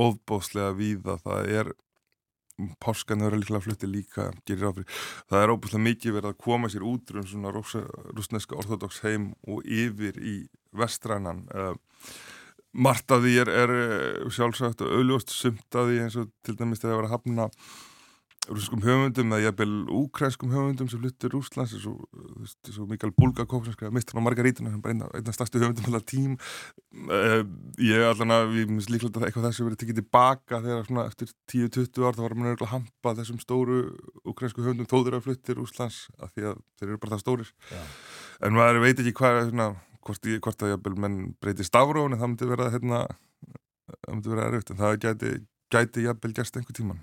ofbóðslega 0.00 0.74
víða 0.78 1.18
það 1.24 1.54
er 1.60 1.72
páskan 2.80 3.24
eru 3.24 3.40
líklega 3.40 3.64
flutti 3.64 3.88
líka 3.88 4.30
það 4.46 5.38
er 5.40 5.52
óbúslega 5.52 5.84
mikið 5.84 6.16
verið 6.18 6.32
að 6.32 6.42
koma 6.44 6.70
sér 6.72 6.84
út 6.88 7.12
um 7.14 7.26
svona 7.26 7.52
rúsneska 7.54 8.58
orthodox 8.58 9.00
heim 9.04 9.32
og 9.48 9.64
yfir 9.64 10.18
í 10.20 10.36
vestrænan 10.76 11.46
uh, 11.54 11.74
margt 12.72 13.10
af 13.10 13.22
því 13.24 13.36
er, 13.42 13.52
er 13.64 13.76
eh, 13.76 14.26
sjálfsagt 14.30 14.82
og 14.84 14.96
auðljóst 14.98 15.32
sumt 15.34 15.78
af 15.78 15.88
því 15.88 16.02
eins 16.04 16.18
og 16.20 16.30
til 16.46 16.56
dæmis 16.58 16.82
þegar 16.82 16.92
það 16.92 17.00
var 17.00 17.08
að 17.08 17.16
hafna 17.16 17.48
rúskum 18.50 18.80
höfundum 18.82 19.34
eða 19.34 19.50
jæfnvel 19.50 19.72
úkræskum 19.94 20.50
höfundum 20.50 20.88
sem 20.90 21.00
fluttir 21.02 21.34
Úslands 21.36 21.74
eins 21.76 22.78
og 22.80 22.88
Mikael 22.88 23.12
Bulgakov 23.14 23.66
sem 23.66 23.74
skrifaði 23.74 23.94
Mistan 23.98 24.20
og 24.20 24.24
Margarítuna 24.26 24.72
sem 24.72 24.80
bara 24.82 24.94
einna, 24.94 25.10
einna 25.14 25.34
stærstu 25.34 25.60
höfundum 25.60 25.90
allar 25.90 26.04
tím 26.08 26.38
uh, 26.38 27.42
ég 27.78 28.06
allan 28.08 28.34
að 28.34 28.54
við 28.54 28.72
minnst 28.72 28.92
líklega 28.92 29.20
að 29.20 29.28
eitthvað 29.28 29.46
þessu 29.50 29.66
verið 29.68 29.82
tekið 29.82 30.00
tilbaka 30.00 30.62
þegar 30.64 30.88
svona 30.88 31.06
eftir 31.10 31.34
10-20 31.52 32.08
ár 32.08 32.16
þá 32.16 32.24
var 32.24 32.36
mann 32.38 32.54
að 32.54 32.72
hampa 32.72 33.14
þessum 33.20 33.42
stóru 33.44 33.82
úkræsku 34.24 34.64
höfundum 34.64 34.90
þóður 34.90 35.20
að 35.20 35.28
fluttir 35.28 35.62
Úslands 35.62 36.02
af 36.18 36.32
því 36.32 36.50
að 36.50 36.64
þeir 36.80 36.88
eru 36.88 37.02
bara 37.04 37.16
það 37.16 37.24
stórir 37.26 37.54
Já. 37.70 37.84
en 38.48 38.58
maður 38.58 38.82
veit 38.86 38.96
ekki 38.96 39.14
hvað 39.20 39.42
er 39.44 39.48
svona 39.52 39.70
hvort, 40.10 40.30
ég, 40.30 40.42
hvort 40.44 40.66
að 40.66 40.74
jæfnvel 40.74 41.00
menn 41.06 41.18
breyti 41.40 41.66
stafrón 41.66 42.14
en 42.14 42.20
það 42.20 42.32
myndi 42.34 42.50
vera 42.50 42.68
hérna, 42.74 43.00
það 43.96 44.12
myndi 44.12 44.34
vera 44.34 44.50
erfitt 44.50 44.74
en 44.74 44.82
það 44.82 45.00
gæti, 45.06 45.32
gæti 45.72 46.06
jæfnvel 46.06 46.36
gerst 46.36 46.60
einhver 46.60 46.76
tíman 46.76 47.02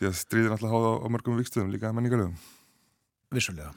því 0.00 0.08
að 0.08 0.16
stríðir 0.16 0.56
alltaf 0.56 0.72
háða 0.72 0.96
á 1.04 1.06
mörgum 1.12 1.40
vikstöðum 1.40 1.72
líka 1.74 1.92
menningarlegum 1.92 2.38
Vissulega. 3.30 3.70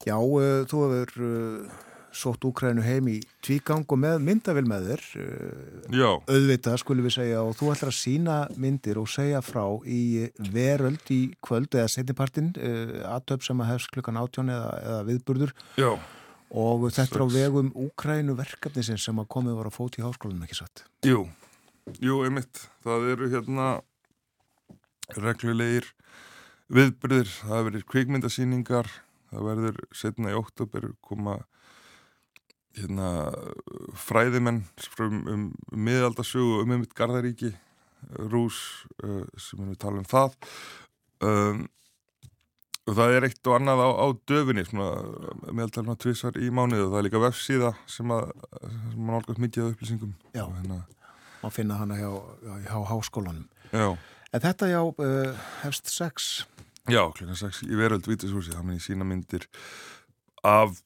Já, 0.00 0.16
uh, 0.16 0.62
þú 0.64 0.78
hefur 0.88 1.24
uh, 1.26 1.80
sótt 2.16 2.44
Úkrænu 2.48 2.80
heim 2.82 3.10
í 3.12 3.18
tvígang 3.44 3.84
og 3.84 3.98
með 4.00 4.22
myndavel 4.24 4.62
með 4.66 4.86
þér 4.88 5.02
uh, 5.20 6.22
auðvitað 6.32 6.78
skulum 6.80 7.04
við 7.04 7.14
segja 7.18 7.42
og 7.44 7.52
þú 7.58 7.68
ætlar 7.74 7.92
að 7.92 7.98
sína 7.98 8.38
myndir 8.56 9.02
og 9.02 9.10
segja 9.12 9.42
frá 9.44 9.66
í 9.84 10.30
veröld 10.54 11.12
í 11.12 11.20
kvöld 11.44 11.76
eða 11.76 11.92
setnipartin 11.92 12.54
aðtöp 13.04 13.44
sem 13.44 13.60
að 13.60 13.74
hefst 13.74 13.92
klukkan 13.92 14.22
átjón 14.22 14.54
eða, 14.54 14.72
eða 14.80 15.04
viðburður. 15.10 15.54
Já 15.76 15.92
og 16.50 16.88
þetta 16.90 17.18
er 17.18 17.24
á 17.24 17.28
vegum 17.30 17.70
Úkrænu 17.78 18.34
verkefnisinn 18.38 18.98
sem 18.98 19.20
að 19.22 19.30
komið 19.30 19.58
var 19.60 19.70
að 19.70 19.76
fóti 19.76 20.02
í 20.02 20.04
háskólanum 20.04 20.46
ekki 20.46 20.58
satt? 20.58 20.84
Jú, 21.06 21.24
jú, 22.02 22.18
einmitt. 22.26 22.64
Það 22.84 23.06
eru 23.12 23.30
hérna 23.30 23.68
reglulegir 25.16 25.86
viðbyrðir 26.70 27.30
það 27.38 27.64
verður 27.68 27.86
kvikmyndasýningar. 27.94 28.90
Það 29.30 29.46
verður 29.46 29.80
setna 29.94 30.32
í 30.32 30.38
oktober 30.38 30.90
koma 31.06 31.38
hérna 32.78 33.30
fræðimenn 33.98 34.62
um, 35.02 35.18
um 35.30 35.44
miðaldasögu 35.74 36.62
um 36.62 36.74
einmitt 36.74 36.94
Garðaríki 36.98 37.52
Rús 38.30 38.86
uh, 39.04 39.26
sem 39.38 39.62
við 39.68 39.78
tala 39.82 40.02
um 40.02 40.08
það. 40.08 40.38
Um 41.20 41.68
það 42.88 43.16
er 43.16 43.26
eitt 43.28 43.50
og 43.50 43.56
annað 43.58 43.82
á, 43.84 43.88
á 43.92 44.06
döfinni 44.30 44.64
meðaltalma 44.72 45.96
tvísar 46.00 46.38
í 46.40 46.48
mánuðu 46.54 46.86
og 46.86 46.94
það 46.94 47.00
er 47.00 47.06
líka 47.08 47.22
vefsíða 47.22 47.74
sem 47.90 48.14
að 48.14 48.30
sem 48.60 48.96
mann 48.96 49.18
álgast 49.18 49.42
mikið 49.42 49.66
af 49.66 49.74
upplýsingum. 49.74 50.14
Já, 50.34 50.44
hérna... 50.46 50.80
má 51.42 51.48
finna 51.52 51.78
hana 51.80 51.98
hjá, 52.00 52.10
hjá 52.66 52.78
háskólanum. 52.90 53.46
Já. 53.72 53.96
En 54.30 54.42
þetta 54.44 54.70
já, 54.70 54.80
uh, 54.86 55.46
hefst 55.64 55.90
sex. 55.92 56.32
Já, 56.90 57.04
klukkan 57.14 57.38
sex 57.38 57.62
í 57.66 57.78
veröld 57.78 58.06
Vítishúsi, 58.08 58.54
það 58.54 58.66
minn 58.66 58.80
í 58.80 58.84
sína 58.84 59.06
myndir 59.06 59.46
af 60.46 60.76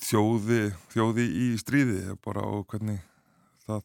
þjóði 0.00 0.70
þjóði 0.92 1.26
í 1.26 1.46
stríði 1.60 2.16
bara 2.24 2.44
á 2.46 2.52
hvernig 2.70 3.00
það 3.66 3.82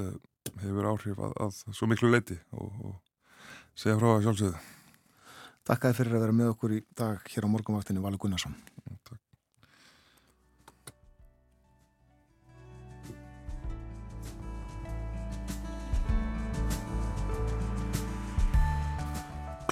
uh, 0.00 0.14
hefur 0.60 0.88
áhrif 0.90 1.20
að, 1.22 1.34
að 1.46 1.60
svo 1.78 1.88
miklu 1.90 2.10
leiti 2.10 2.36
og, 2.52 2.72
og 2.90 2.96
segja 3.78 3.96
frá 4.00 4.08
það 4.10 4.24
sjálfsögðu 4.26 4.64
Takk 5.64 5.86
fyrir 5.96 6.18
að 6.18 6.26
vera 6.26 6.32
með 6.36 6.48
okkur 6.52 6.72
í 6.76 6.78
dag 6.92 7.22
hér 7.32 7.46
á 7.48 7.48
morgunvaktinni 7.48 8.02
Valur 8.04 8.20
Gunnarsson. 8.20 8.52
Takk. 8.84 9.16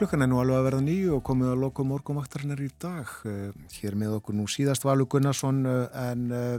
Klukkan 0.01 0.25
er 0.25 0.33
nú 0.33 0.41
alveg 0.41 0.57
að 0.57 0.65
verða 0.71 0.87
nýju 0.89 1.13
og 1.19 1.21
komið 1.29 1.53
að 1.53 1.61
loka 1.67 1.85
morgunvaktarinnar 1.85 2.65
í 2.65 2.71
dag. 2.81 3.13
Eh, 3.29 3.53
hér 3.77 4.01
með 4.01 4.17
okkur 4.23 4.41
nú 4.41 4.49
síðast 4.49 4.89
Valur 4.89 5.13
Gunnarsson 5.13 5.61
eh, 5.69 6.01
en 6.09 6.25
eh, 6.33 6.57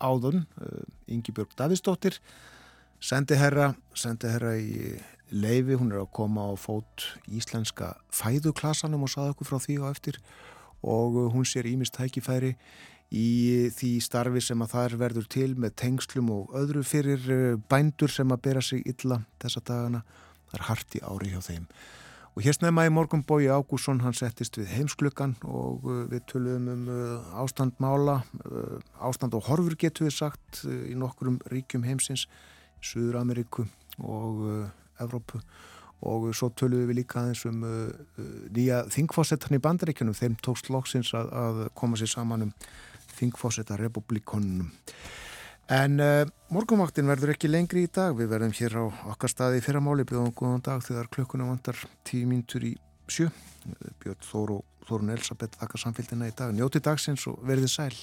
áðun 0.00 0.46
Ingi 1.12 1.36
Björg 1.36 1.52
Davidsdóttir 1.60 2.16
sendi 2.96 3.36
herra, 3.36 3.74
sendi 3.92 4.32
herra 4.32 4.56
í 4.56 4.96
leifi, 5.30 5.76
hún 5.78 5.92
er 5.92 6.02
að 6.02 6.12
koma 6.16 6.48
á 6.50 6.52
fót 6.58 7.06
íslenska 7.30 7.94
fæðuklasanum 8.14 9.06
og 9.06 9.12
saða 9.12 9.34
okkur 9.34 9.50
frá 9.50 9.58
því 9.62 9.76
og 9.82 9.90
eftir 9.94 10.20
og 10.80 11.18
hún 11.34 11.44
sér 11.44 11.68
ímist 11.68 11.94
tækifæri 11.96 12.54
í 13.10 13.70
því 13.74 13.92
starfi 14.04 14.42
sem 14.44 14.60
að 14.62 14.74
það 14.74 14.98
verður 15.00 15.30
til 15.30 15.48
með 15.58 15.74
tengslum 15.82 16.30
og 16.30 16.52
öðru 16.56 16.84
fyrir 16.86 17.24
eh, 17.30 17.56
bændur 17.70 18.12
sem 18.12 18.30
að 18.30 18.42
bera 18.46 18.62
sig 18.62 18.84
illa 18.86 19.24
þessa 19.42 19.62
dagana. 19.66 20.04
Það 20.50 20.58
er 20.58 20.66
harti 20.68 21.02
ári 21.02 21.32
hjá 21.32 21.40
þeim. 21.42 21.66
Og 22.38 22.44
hér 22.46 22.54
snemma 22.54 22.84
í 22.86 22.92
morgun 22.94 23.24
bói 23.26 23.50
Ágússon, 23.50 24.04
hann 24.04 24.14
settist 24.14 24.54
við 24.60 24.70
heimsklukkan 24.76 25.34
og 25.42 25.88
eh, 25.90 26.04
við 26.14 26.24
töluðum 26.30 26.70
um 26.70 26.86
ástandmála, 27.42 28.20
ástand 29.02 29.34
og 29.34 29.50
horfur 29.50 29.74
getur 29.74 30.06
við 30.06 30.16
sagt 30.20 30.62
í 30.64 30.94
nokkurum 30.98 31.40
ríkjum 31.50 31.86
heimsins, 31.88 32.28
Suður 32.80 33.18
Ameríku 33.20 33.66
og 34.00 34.70
Evrópu. 35.00 35.40
Og 36.08 36.30
svo 36.32 36.48
töluðum 36.56 36.88
við 36.88 37.02
líka 37.02 37.20
aðeins 37.20 37.42
um 37.48 37.64
uh, 37.66 37.88
nýja 38.56 38.84
þingfósettan 38.92 39.58
í 39.58 39.62
bandaríkjunum. 39.62 40.16
Þeim 40.16 40.38
tókst 40.40 40.70
loksins 40.72 41.12
að, 41.16 41.32
að 41.36 41.64
koma 41.76 42.00
sér 42.00 42.14
saman 42.14 42.48
um 42.48 42.54
þingfósetta 43.18 43.76
republikonunum 43.76 44.70
en 45.70 46.00
uh, 46.02 46.24
morgumvaktin 46.50 47.06
verður 47.06 47.34
ekki 47.36 47.50
lengri 47.50 47.84
í 47.86 47.90
dag. 47.94 48.16
Við 48.18 48.32
verðum 48.32 48.54
hér 48.58 48.74
á 48.74 48.84
okkar 49.12 49.30
staði 49.30 49.60
í 49.60 49.64
fyrramáli 49.64 50.06
bjóðum 50.08 50.34
góðan 50.34 50.64
dag 50.66 50.82
þegar 50.82 51.10
klukkuna 51.14 51.46
vantar 51.46 51.78
tíu 52.06 52.26
mínutur 52.26 52.66
í 52.66 52.72
sjö. 53.10 53.28
Björn 54.02 54.24
Þóru 54.26 54.60
Þórun 54.88 55.12
Elisabeth 55.14 55.60
þakka 55.60 55.78
samfélgina 55.78 56.26
í 56.26 56.34
dag. 56.34 56.50
Njóti 56.56 56.82
dagsins 56.82 57.26
og 57.30 57.38
verðið 57.46 57.70
sæl 57.70 57.94